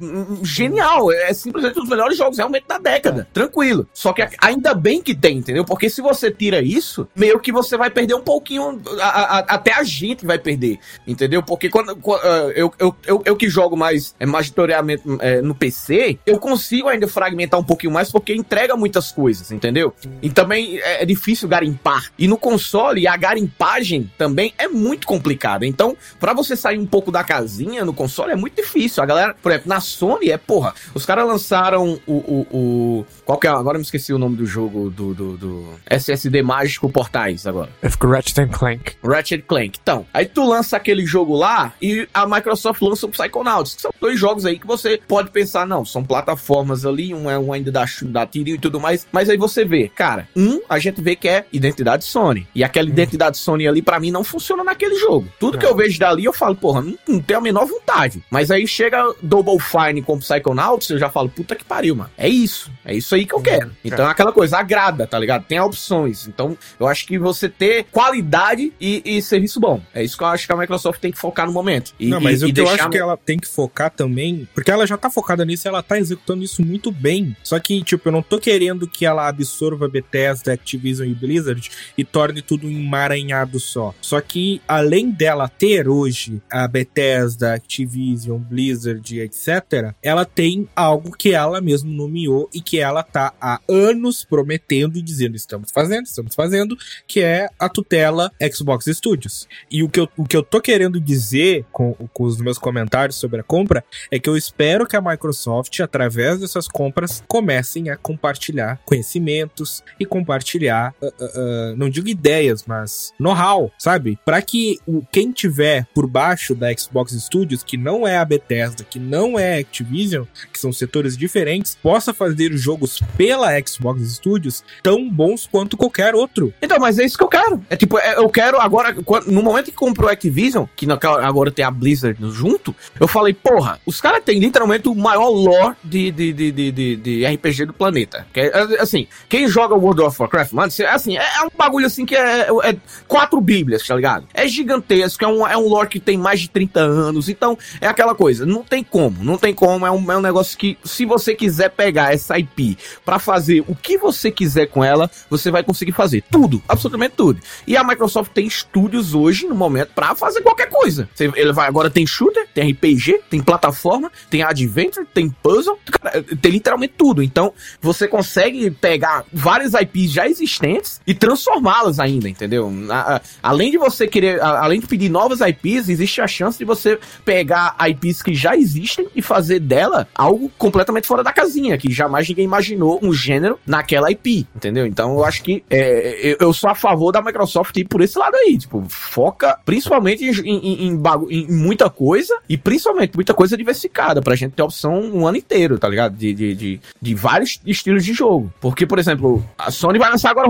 Genial. 0.42 1.12
É 1.12 1.32
simplesmente 1.34 1.78
um 1.78 1.82
dos 1.82 1.90
melhores 1.90 2.16
jogos 2.16 2.38
realmente 2.38 2.64
da 2.66 2.78
década. 2.78 3.28
Tranquilo. 3.32 3.86
Só 3.92 4.12
que 4.12 4.26
ainda 4.40 4.74
bem 4.74 5.02
que 5.02 5.14
tem, 5.14 5.38
entendeu? 5.38 5.64
Porque 5.64 5.90
se 5.90 6.00
você 6.00 6.30
tira 6.30 6.62
isso, 6.62 7.06
meio 7.14 7.38
que 7.38 7.52
você 7.52 7.76
vai 7.76 7.90
perder 7.90 8.14
um 8.14 8.22
pouquinho. 8.22 8.80
a- 9.00 9.38
a- 9.38 9.38
até 9.48 9.72
a 9.74 9.82
gente 9.82 10.24
vai 10.24 10.38
perder. 10.38 10.78
Entendeu? 11.06 11.42
Porque 11.42 11.68
quando. 11.68 11.94
qu- 11.96 12.14
ah, 12.14 12.50
eu, 12.54 12.72
eu, 12.78 12.94
eu, 13.06 13.22
eu 13.24 13.36
que 13.36 13.48
jogo 13.48 13.76
mais 13.76 14.14
é, 14.18 14.26
majoritariamente 14.26 15.02
é, 15.20 15.40
no 15.42 15.54
PC, 15.54 16.18
eu 16.26 16.38
consigo 16.38 16.88
ainda 16.88 17.06
fragmentar 17.08 17.58
um 17.60 17.64
pouquinho 17.64 17.92
mais 17.92 18.10
porque 18.10 18.34
entrega 18.34 18.76
muitas 18.76 19.10
coisas, 19.12 19.50
entendeu? 19.52 19.94
E 20.22 20.30
também 20.30 20.78
é, 20.78 21.02
é 21.02 21.06
difícil 21.06 21.41
garimpar. 21.48 22.10
E 22.18 22.26
no 22.28 22.36
console, 22.36 23.06
a 23.06 23.16
garimpagem 23.16 24.10
também 24.16 24.52
é 24.58 24.68
muito 24.68 25.06
complicada. 25.06 25.66
Então, 25.66 25.96
pra 26.18 26.32
você 26.32 26.56
sair 26.56 26.78
um 26.78 26.86
pouco 26.86 27.10
da 27.10 27.22
casinha 27.24 27.84
no 27.84 27.92
console 27.92 28.32
é 28.32 28.36
muito 28.36 28.56
difícil. 28.56 29.02
A 29.02 29.06
galera, 29.06 29.34
por 29.42 29.50
exemplo, 29.52 29.68
na 29.68 29.80
Sony 29.80 30.30
é, 30.30 30.36
porra, 30.38 30.74
os 30.94 31.04
caras 31.06 31.26
lançaram 31.26 31.98
o, 32.06 32.12
o, 32.12 32.46
o- 32.50 33.06
Qual 33.24 33.38
que 33.38 33.46
é? 33.46 33.50
Agora 33.50 33.76
eu 33.76 33.80
me 33.80 33.84
esqueci 33.84 34.12
o 34.12 34.18
nome 34.18 34.36
do 34.36 34.46
jogo 34.46 34.90
do, 34.90 35.14
do, 35.14 35.36
do 35.36 35.68
SSD 35.88 36.42
mágico 36.42 36.88
Portais 36.90 37.46
agora. 37.46 37.70
Fico 37.82 38.06
Ratchet 38.08 38.48
Clank. 38.50 38.92
Ratchet 39.02 39.42
Clank. 39.42 39.78
Então, 39.82 40.06
aí 40.12 40.26
tu 40.26 40.44
lança 40.46 40.76
aquele 40.76 41.04
jogo 41.06 41.36
lá 41.36 41.72
e 41.80 42.08
a 42.12 42.26
Microsoft 42.26 42.80
lança 42.82 43.06
o 43.06 43.08
Psychonauts, 43.08 43.74
que 43.74 43.82
são 43.82 43.92
dois 44.00 44.18
jogos 44.18 44.44
aí 44.46 44.58
que 44.58 44.66
você 44.66 45.00
pode 45.08 45.30
pensar, 45.30 45.66
não, 45.66 45.84
são 45.84 46.02
plataformas 46.04 46.84
ali, 46.86 47.14
um 47.14 47.30
é 47.30 47.38
um 47.38 47.52
ainda 47.52 47.70
da, 47.70 47.84
da 48.02 48.26
tirinho 48.26 48.56
e 48.56 48.58
tudo 48.58 48.80
mais, 48.80 49.06
mas 49.12 49.28
aí 49.28 49.36
você 49.36 49.64
vê, 49.64 49.88
cara, 49.88 50.28
um, 50.36 50.60
a 50.68 50.78
gente 50.78 51.00
vê 51.00 51.14
que 51.16 51.28
é 51.28 51.31
identidade 51.52 52.04
Sony, 52.04 52.46
e 52.54 52.64
aquela 52.64 52.88
identidade 52.88 53.38
Sony 53.38 53.66
ali 53.66 53.82
pra 53.82 54.00
mim 54.00 54.10
não 54.10 54.24
funciona 54.24 54.64
naquele 54.64 54.96
jogo. 54.96 55.28
Tudo 55.38 55.58
que 55.58 55.66
eu 55.66 55.74
vejo 55.74 55.98
dali 55.98 56.24
eu 56.24 56.32
falo, 56.32 56.54
porra, 56.54 56.82
não, 56.82 56.98
não 57.06 57.20
tenho 57.20 57.38
a 57.38 57.42
menor 57.42 57.66
vontade. 57.66 58.22
Mas 58.30 58.50
aí 58.50 58.66
chega 58.66 59.14
Double 59.22 59.58
Fine 59.58 60.02
com 60.02 60.18
Psychonauts, 60.18 60.90
eu 60.90 60.98
já 60.98 61.10
falo, 61.10 61.28
puta 61.28 61.54
que 61.54 61.64
pariu, 61.64 61.96
mano. 61.96 62.10
É 62.16 62.28
isso, 62.28 62.70
é 62.84 62.94
isso 62.94 63.14
aí 63.14 63.26
que 63.26 63.34
eu 63.34 63.40
quero. 63.40 63.70
Então 63.84 64.06
é 64.06 64.10
aquela 64.10 64.32
coisa, 64.32 64.58
agrada, 64.58 65.06
tá 65.06 65.18
ligado? 65.18 65.44
Tem 65.44 65.60
opções. 65.60 66.26
Então 66.26 66.56
eu 66.78 66.86
acho 66.86 67.06
que 67.06 67.18
você 67.18 67.48
ter 67.48 67.84
qualidade 67.90 68.72
e, 68.80 69.02
e 69.04 69.22
serviço 69.22 69.60
bom. 69.60 69.80
É 69.94 70.02
isso 70.02 70.16
que 70.16 70.22
eu 70.22 70.28
acho 70.28 70.46
que 70.46 70.52
a 70.52 70.56
Microsoft 70.56 71.00
tem 71.00 71.12
que 71.12 71.18
focar 71.18 71.46
no 71.46 71.52
momento. 71.52 71.94
E, 71.98 72.08
não, 72.08 72.20
mas 72.20 72.42
e, 72.42 72.46
o 72.46 72.52
que 72.52 72.60
eu 72.60 72.64
deixar 72.64 72.84
acho 72.84 72.90
que 72.90 72.98
ela 72.98 73.16
tem 73.16 73.38
que 73.38 73.48
focar 73.48 73.90
também, 73.90 74.48
porque 74.54 74.70
ela 74.70 74.86
já 74.86 74.96
tá 74.96 75.10
focada 75.10 75.44
nisso 75.44 75.66
e 75.66 75.68
ela 75.68 75.82
tá 75.82 75.98
executando 75.98 76.42
isso 76.42 76.64
muito 76.64 76.90
bem. 76.90 77.36
Só 77.42 77.58
que, 77.58 77.82
tipo, 77.82 78.08
eu 78.08 78.12
não 78.12 78.22
tô 78.22 78.38
querendo 78.38 78.86
que 78.86 79.04
ela 79.04 79.28
absorva 79.28 79.88
Bethesda, 79.88 80.52
Activision 80.52 81.08
e 81.08 81.14
Blizzard 81.22 81.70
e 81.96 82.04
torne 82.04 82.42
tudo 82.42 82.66
um 82.66 82.70
emaranhado 82.70 83.60
só. 83.60 83.94
Só 84.00 84.20
que, 84.20 84.60
além 84.66 85.10
dela 85.10 85.48
ter 85.48 85.88
hoje 85.88 86.42
a 86.50 86.66
Bethesda, 86.66 87.54
Activision, 87.54 88.38
Blizzard, 88.38 89.20
etc., 89.20 89.94
ela 90.02 90.24
tem 90.24 90.68
algo 90.74 91.12
que 91.12 91.32
ela 91.32 91.60
mesmo 91.60 91.90
nomeou 91.90 92.50
e 92.52 92.60
que 92.60 92.78
ela 92.78 93.02
tá 93.02 93.32
há 93.40 93.60
anos 93.68 94.24
prometendo 94.24 94.98
e 94.98 95.02
dizendo: 95.02 95.36
estamos 95.36 95.70
fazendo, 95.70 96.06
estamos 96.06 96.34
fazendo, 96.34 96.76
que 97.06 97.20
é 97.20 97.48
a 97.58 97.68
tutela 97.68 98.32
Xbox 98.52 98.86
Studios. 98.86 99.46
E 99.70 99.82
o 99.82 99.88
que 99.88 100.00
eu, 100.00 100.08
o 100.16 100.24
que 100.24 100.36
eu 100.36 100.42
tô 100.42 100.60
querendo 100.60 101.00
dizer 101.00 101.64
com, 101.70 101.94
com 102.12 102.24
os 102.24 102.40
meus 102.40 102.58
comentários 102.58 103.16
sobre 103.16 103.40
a 103.40 103.44
compra 103.44 103.84
é 104.10 104.18
que 104.18 104.28
eu 104.28 104.36
espero 104.36 104.86
que 104.86 104.96
a 104.96 105.00
Microsoft, 105.00 105.78
através 105.80 106.40
dessas 106.40 106.66
compras, 106.66 107.22
comecem 107.28 107.90
a 107.90 107.96
compartilhar 107.96 108.80
conhecimentos 108.84 109.82
e 109.98 110.04
compartilhar, 110.04 110.94
ah, 111.02 111.74
não 111.76 111.88
digo 111.90 112.08
ideias, 112.08 112.64
mas 112.66 113.12
know-how, 113.18 113.70
sabe? 113.78 114.18
Para 114.24 114.40
que 114.42 114.78
o, 114.86 115.02
quem 115.10 115.30
tiver 115.32 115.86
por 115.94 116.06
baixo 116.06 116.54
da 116.54 116.72
Xbox 116.76 117.12
Studios, 117.12 117.62
que 117.62 117.76
não 117.76 118.06
é 118.06 118.16
a 118.18 118.24
Bethesda, 118.24 118.84
que 118.84 118.98
não 118.98 119.38
é 119.38 119.56
a 119.56 119.60
Activision, 119.60 120.24
que 120.52 120.58
são 120.58 120.72
setores 120.72 121.16
diferentes, 121.16 121.76
possa 121.82 122.12
fazer 122.14 122.52
jogos 122.52 123.00
pela 123.16 123.50
Xbox 123.66 124.02
Studios 124.14 124.62
tão 124.82 125.08
bons 125.08 125.46
quanto 125.50 125.76
qualquer 125.76 126.14
outro. 126.14 126.52
Então, 126.62 126.78
mas 126.78 126.98
é 126.98 127.04
isso 127.04 127.16
que 127.18 127.24
eu 127.24 127.28
quero. 127.28 127.62
É 127.70 127.76
tipo, 127.76 127.98
é- 127.98 128.16
eu 128.16 128.28
quero 128.28 128.60
agora, 128.60 128.94
no 129.26 129.42
momento 129.42 129.66
que 129.66 129.76
comprou 129.76 130.08
a 130.08 130.12
Activision, 130.12 130.64
que 130.76 130.86
agora 130.90 131.50
tem 131.50 131.64
a 131.64 131.70
Blizzard 131.70 132.18
junto, 132.30 132.74
eu 132.98 133.08
falei, 133.08 133.32
porra, 133.34 133.80
os 133.86 134.00
caras 134.00 134.22
têm 134.24 134.38
literalmente 134.38 134.88
o 134.88 134.94
maior 134.94 135.28
lore 135.28 135.74
de, 135.82 136.10
de, 136.10 136.32
de, 136.32 136.52
de, 136.52 136.96
de- 136.96 137.26
RPG 137.26 137.66
do 137.66 137.72
planeta. 137.72 138.26
É, 138.34 138.80
assim, 138.80 139.06
quem 139.28 139.48
joga 139.48 139.74
World 139.74 140.02
of 140.02 140.16
Warcraft, 140.20 140.52
mano, 140.52 140.70
cê- 140.70 140.84
assim, 140.92 141.16
é, 141.16 141.22
é 141.38 141.42
um 141.42 141.50
bagulho 141.56 141.86
assim 141.86 142.04
que 142.06 142.14
é, 142.16 142.48
é 142.64 142.76
quatro 143.08 143.40
bíblias, 143.40 143.86
tá 143.86 143.94
ligado? 143.96 144.26
É 144.34 144.46
gigantesco, 144.46 145.24
é 145.24 145.28
um, 145.28 145.46
é 145.46 145.56
um 145.56 145.68
lore 145.68 145.88
que 145.88 146.00
tem 146.00 146.16
mais 146.16 146.40
de 146.40 146.48
30 146.50 146.80
anos, 146.80 147.28
então 147.28 147.56
é 147.80 147.86
aquela 147.86 148.14
coisa, 148.14 148.44
não 148.46 148.62
tem 148.62 148.82
como, 148.82 149.22
não 149.22 149.36
tem 149.38 149.54
como, 149.54 149.86
é 149.86 149.90
um, 149.90 150.12
é 150.12 150.16
um 150.16 150.20
negócio 150.20 150.56
que, 150.56 150.78
se 150.84 151.04
você 151.04 151.34
quiser 151.34 151.70
pegar 151.70 152.12
essa 152.14 152.38
IP 152.38 152.76
pra 153.04 153.18
fazer 153.18 153.64
o 153.68 153.74
que 153.74 153.98
você 153.98 154.30
quiser 154.30 154.66
com 154.66 154.82
ela, 154.84 155.10
você 155.28 155.50
vai 155.50 155.62
conseguir 155.62 155.92
fazer 155.92 156.22
tudo, 156.30 156.62
absolutamente 156.68 157.14
tudo. 157.16 157.40
E 157.66 157.76
a 157.76 157.84
Microsoft 157.84 158.32
tem 158.32 158.46
estúdios 158.46 159.14
hoje, 159.14 159.46
no 159.46 159.54
momento, 159.54 159.90
pra 159.94 160.14
fazer 160.14 160.40
qualquer 160.42 160.68
coisa. 160.68 161.08
Você- 161.14 161.30
ele 161.36 161.52
vai 161.52 161.68
agora 161.68 161.90
tem 161.90 162.06
shooter, 162.06 162.46
tem 162.54 162.70
RPG, 162.70 163.20
tem 163.30 163.42
plataforma, 163.42 164.10
tem 164.30 164.42
adventure, 164.42 165.06
tem 165.12 165.28
puzzle, 165.30 165.78
cara, 165.90 166.22
tem 166.22 166.52
literalmente 166.52 166.94
tudo. 166.96 167.22
Então, 167.22 167.52
você 167.80 168.08
consegue 168.08 168.70
pegar 168.70 169.24
várias 169.32 169.74
IPs 169.74 170.10
já 170.12 170.26
existentes 170.26 170.81
e 171.06 171.14
transformá-las 171.14 171.98
ainda, 171.98 172.28
entendeu? 172.28 172.72
A- 172.90 173.16
a- 173.16 173.20
além 173.42 173.70
de 173.70 173.78
você 173.78 174.06
querer, 174.06 174.40
a- 174.40 174.62
além 174.64 174.80
de 174.80 174.86
pedir 174.86 175.08
novas 175.08 175.40
IPs, 175.40 175.88
existe 175.88 176.20
a 176.20 176.26
chance 176.26 176.58
de 176.58 176.64
você 176.64 176.98
pegar 177.24 177.74
IPs 177.88 178.22
que 178.22 178.34
já 178.34 178.56
existem 178.56 179.06
e 179.14 179.22
fazer 179.22 179.58
dela 179.60 180.06
algo 180.14 180.50
completamente 180.58 181.06
fora 181.06 181.22
da 181.22 181.32
casinha, 181.32 181.76
que 181.78 181.90
jamais 181.90 182.28
ninguém 182.28 182.44
imaginou 182.44 182.98
um 183.02 183.12
gênero 183.12 183.58
naquela 183.66 184.10
IP, 184.10 184.46
entendeu? 184.54 184.86
Então 184.86 185.12
eu 185.14 185.24
acho 185.24 185.42
que 185.42 185.62
é, 185.70 186.32
eu, 186.32 186.36
eu 186.40 186.52
sou 186.52 186.70
a 186.70 186.74
favor 186.74 187.12
da 187.12 187.22
Microsoft 187.22 187.76
ir 187.76 187.84
por 187.84 188.00
esse 188.00 188.18
lado 188.18 188.34
aí, 188.36 188.56
tipo, 188.58 188.84
foca 188.88 189.58
principalmente 189.64 190.24
em, 190.24 190.30
em, 190.44 190.88
em 190.88 191.02
em 191.30 191.46
muita 191.50 191.88
coisa 191.90 192.38
e 192.48 192.56
principalmente 192.56 193.14
muita 193.14 193.34
coisa 193.34 193.56
diversificada 193.56 194.20
pra 194.22 194.34
gente 194.36 194.52
ter 194.52 194.62
opção 194.62 194.94
um 195.00 195.26
ano 195.26 195.36
inteiro, 195.36 195.78
tá 195.78 195.88
ligado? 195.88 196.14
De, 196.16 196.32
de, 196.34 196.54
de, 196.54 196.80
de 197.00 197.14
vários 197.14 197.60
estilos 197.66 198.04
de 198.04 198.12
jogo. 198.12 198.52
Porque, 198.60 198.86
por 198.86 198.98
exemplo, 198.98 199.44
a 199.58 199.70
Sony 199.70 199.98
vai 199.98 200.10
lançar 200.10 200.30
agora. 200.30 200.48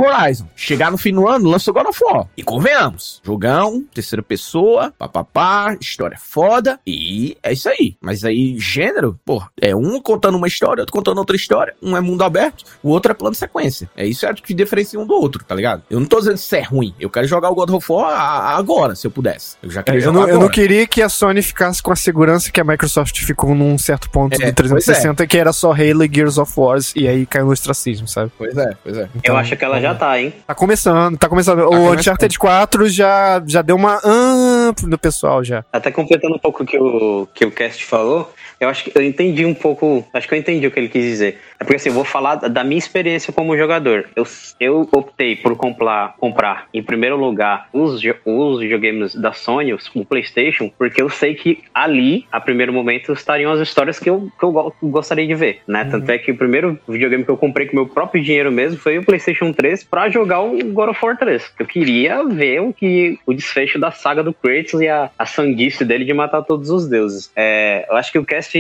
Chegar 0.57 0.91
no 0.91 0.99
fim 0.99 1.13
do 1.13 1.27
ano, 1.29 1.49
lança 1.51 1.71
o 1.71 1.75
God 1.75 1.87
of 1.87 1.99
War. 2.05 2.27
E 2.37 2.43
convenhamos, 2.43 3.21
jogão, 3.25 3.85
terceira 3.95 4.23
pessoa, 4.23 4.93
papapá, 4.99 5.77
história 5.81 6.19
foda, 6.19 6.79
e 6.87 7.37
é 7.43 7.53
isso 7.53 7.69
aí. 7.69 7.97
Mas 8.01 8.25
aí, 8.25 8.57
gênero, 8.59 9.19
pô, 9.25 9.43
é 9.61 9.75
um 9.75 10.01
contando 10.01 10.37
uma 10.37 10.47
história, 10.49 10.83
outro 10.83 10.93
contando 10.93 11.19
outra 11.19 11.37
história, 11.37 11.75
um 11.83 11.97
é 11.97 12.01
mundo 12.01 12.23
aberto, 12.23 12.65
o 12.83 12.91
outro 12.91 13.13
é 13.13 13.15
plano 13.15 13.33
de 13.33 13.39
sequência. 13.39 13.91
É 13.97 14.07
isso 14.07 14.27
é 14.27 14.33
que 14.35 14.55
diferencia 14.55 14.99
um 14.99 15.07
do 15.07 15.15
outro, 15.15 15.45
tá 15.45 15.55
ligado? 15.55 15.83
Eu 15.91 16.01
não 16.01 16.07
tô 16.07 16.19
dizendo 16.19 16.35
que 16.35 16.41
isso 16.41 16.57
é 16.57 16.63
ruim, 16.63 16.95
eu 16.99 17.11
quero 17.11 17.27
jogar 17.27 17.51
o 17.51 17.55
God 17.55 17.71
of 17.71 17.93
War 17.93 18.57
agora, 18.57 18.95
se 18.95 19.07
eu 19.07 19.11
pudesse. 19.11 19.57
Eu 19.63 19.71
já 19.71 19.83
queria 19.83 19.99
Eu 19.99 20.05
jogar 20.05 20.13
não, 20.21 20.23
eu 20.29 20.35
não 20.35 20.43
agora. 20.43 20.53
queria 20.53 20.87
que 20.87 21.03
a 21.03 21.09
Sony 21.09 21.43
ficasse 21.43 21.83
com 21.83 21.93
a 21.93 21.97
segurança 21.97 22.51
que 22.51 22.61
a 22.61 22.65
Microsoft 22.65 23.19
ficou 23.23 23.55
num 23.55 23.77
certo 23.79 24.11
ponto 24.11 24.35
É, 24.41 24.47
do 24.51 24.55
360, 24.55 25.27
que 25.27 25.37
era 25.39 25.53
só 25.53 25.73
Halo 25.73 26.05
e 26.05 26.11
Gears 26.13 26.39
of 26.39 26.53
Wars, 26.57 26.93
e 26.97 27.07
aí 27.09 27.27
caiu 27.27 27.47
no 27.47 27.53
ostracismo, 27.53 28.07
sabe? 28.09 28.31
Pois 28.37 28.57
é, 28.57 28.77
pois 28.83 28.97
é. 28.97 29.03
Eu 29.03 29.09
Então, 29.17 29.37
acho 29.37 29.57
que 29.57 29.65
ela 29.65 29.81
já 29.81 29.95
tá, 29.95 30.12
hein? 30.21 30.33
Tá 30.47 30.55
começando, 30.55 31.17
tá 31.17 31.29
começando. 31.29 31.61
o 31.61 31.69
começando. 31.69 31.99
Uncharted 31.99 32.39
4 32.39 32.89
já, 32.89 33.43
já 33.47 33.63
deu 33.63 33.77
uma. 33.77 34.01
Tanto 34.01 34.89
do 34.89 34.99
pessoal 34.99 35.45
já. 35.45 35.65
Até 35.73 35.91
completando 35.91 36.35
um 36.35 36.39
pouco 36.39 36.63
o 36.63 36.67
que 36.67 36.79
o, 36.79 37.27
que 37.35 37.45
o 37.45 37.51
Cast 37.51 37.85
falou, 37.85 38.33
eu 38.63 38.69
acho 38.69 38.85
que 38.85 38.93
eu 38.95 39.03
entendi 39.03 39.45
um 39.45 39.55
pouco, 39.55 40.07
acho 40.13 40.29
que 40.29 40.35
eu 40.35 40.39
entendi 40.39 40.67
o 40.67 40.71
que 40.71 40.79
ele 40.79 40.89
quis 40.89 41.05
dizer. 41.05 41.39
É 41.59 41.65
porque 41.65 41.77
assim, 41.77 41.89
eu 41.89 41.95
vou 41.95 42.05
falar 42.05 42.37
da 42.37 42.63
minha 42.63 42.79
experiência 42.79 43.33
como 43.33 43.57
jogador. 43.57 44.09
Eu, 44.15 44.25
eu 44.61 44.89
optei 44.93 45.35
por 45.37 45.57
comprar, 45.57 46.15
comprar 46.19 46.69
em 46.73 46.83
primeiro 46.83 47.17
lugar 47.17 47.69
os, 47.73 48.01
os 48.25 48.61
videogames 48.61 49.15
da 49.15 49.33
Sony, 49.33 49.73
o 49.73 50.05
PlayStation, 50.05 50.71
porque 50.79 51.03
eu 51.03 51.09
sei 51.09 51.35
que 51.35 51.63
ali, 51.75 52.27
a 52.31 52.41
primeiro 52.41 52.73
momento, 52.73 53.13
estariam 53.13 53.53
as 53.53 53.61
histórias 53.61 53.99
que 53.99 54.09
eu, 54.09 54.29
que 54.39 54.45
eu 54.45 54.73
gostaria 54.83 55.27
de 55.27 55.35
ver, 55.35 55.61
né? 55.67 55.83
Uhum. 55.83 55.91
Tanto 55.91 56.11
é 56.11 56.19
que 56.19 56.31
o 56.31 56.37
primeiro 56.37 56.79
videogame 56.89 57.25
que 57.25 57.31
eu 57.31 57.37
comprei 57.37 57.67
com 57.67 57.77
meu 57.77 57.87
próprio 57.87 58.23
dinheiro 58.23 58.53
mesmo 58.53 58.79
foi 58.79 58.99
o 58.99 59.05
PlayStation 59.05 59.53
3 59.53 59.85
para 59.85 60.09
jogar 60.09 60.41
o 60.41 60.57
God 60.73 60.91
of 60.91 61.05
War 61.05 61.17
3. 61.19 61.55
Eu 61.59 61.67
queria 61.67 62.23
ver 62.25 62.61
o 62.61 62.73
que 62.73 63.19
o 63.27 63.35
desfecho 63.35 63.79
da 63.79 63.91
saga 63.91 64.23
do 64.23 64.33
Kratos 64.33 64.81
e 64.81 64.89
a, 64.89 65.11
a 65.19 65.27
sanguice 65.27 65.85
dele 65.85 66.05
de 66.05 66.13
matar 66.13 66.43
todos 66.43 66.71
os 66.71 66.89
deuses. 66.89 67.31
É, 67.35 67.87
eu 67.91 67.97
acho 67.97 68.13
que 68.13 68.19
o 68.19 68.25
Cast 68.25 68.52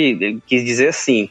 quis 0.46 0.64
dizer 0.64 0.88
assim, 0.88 1.28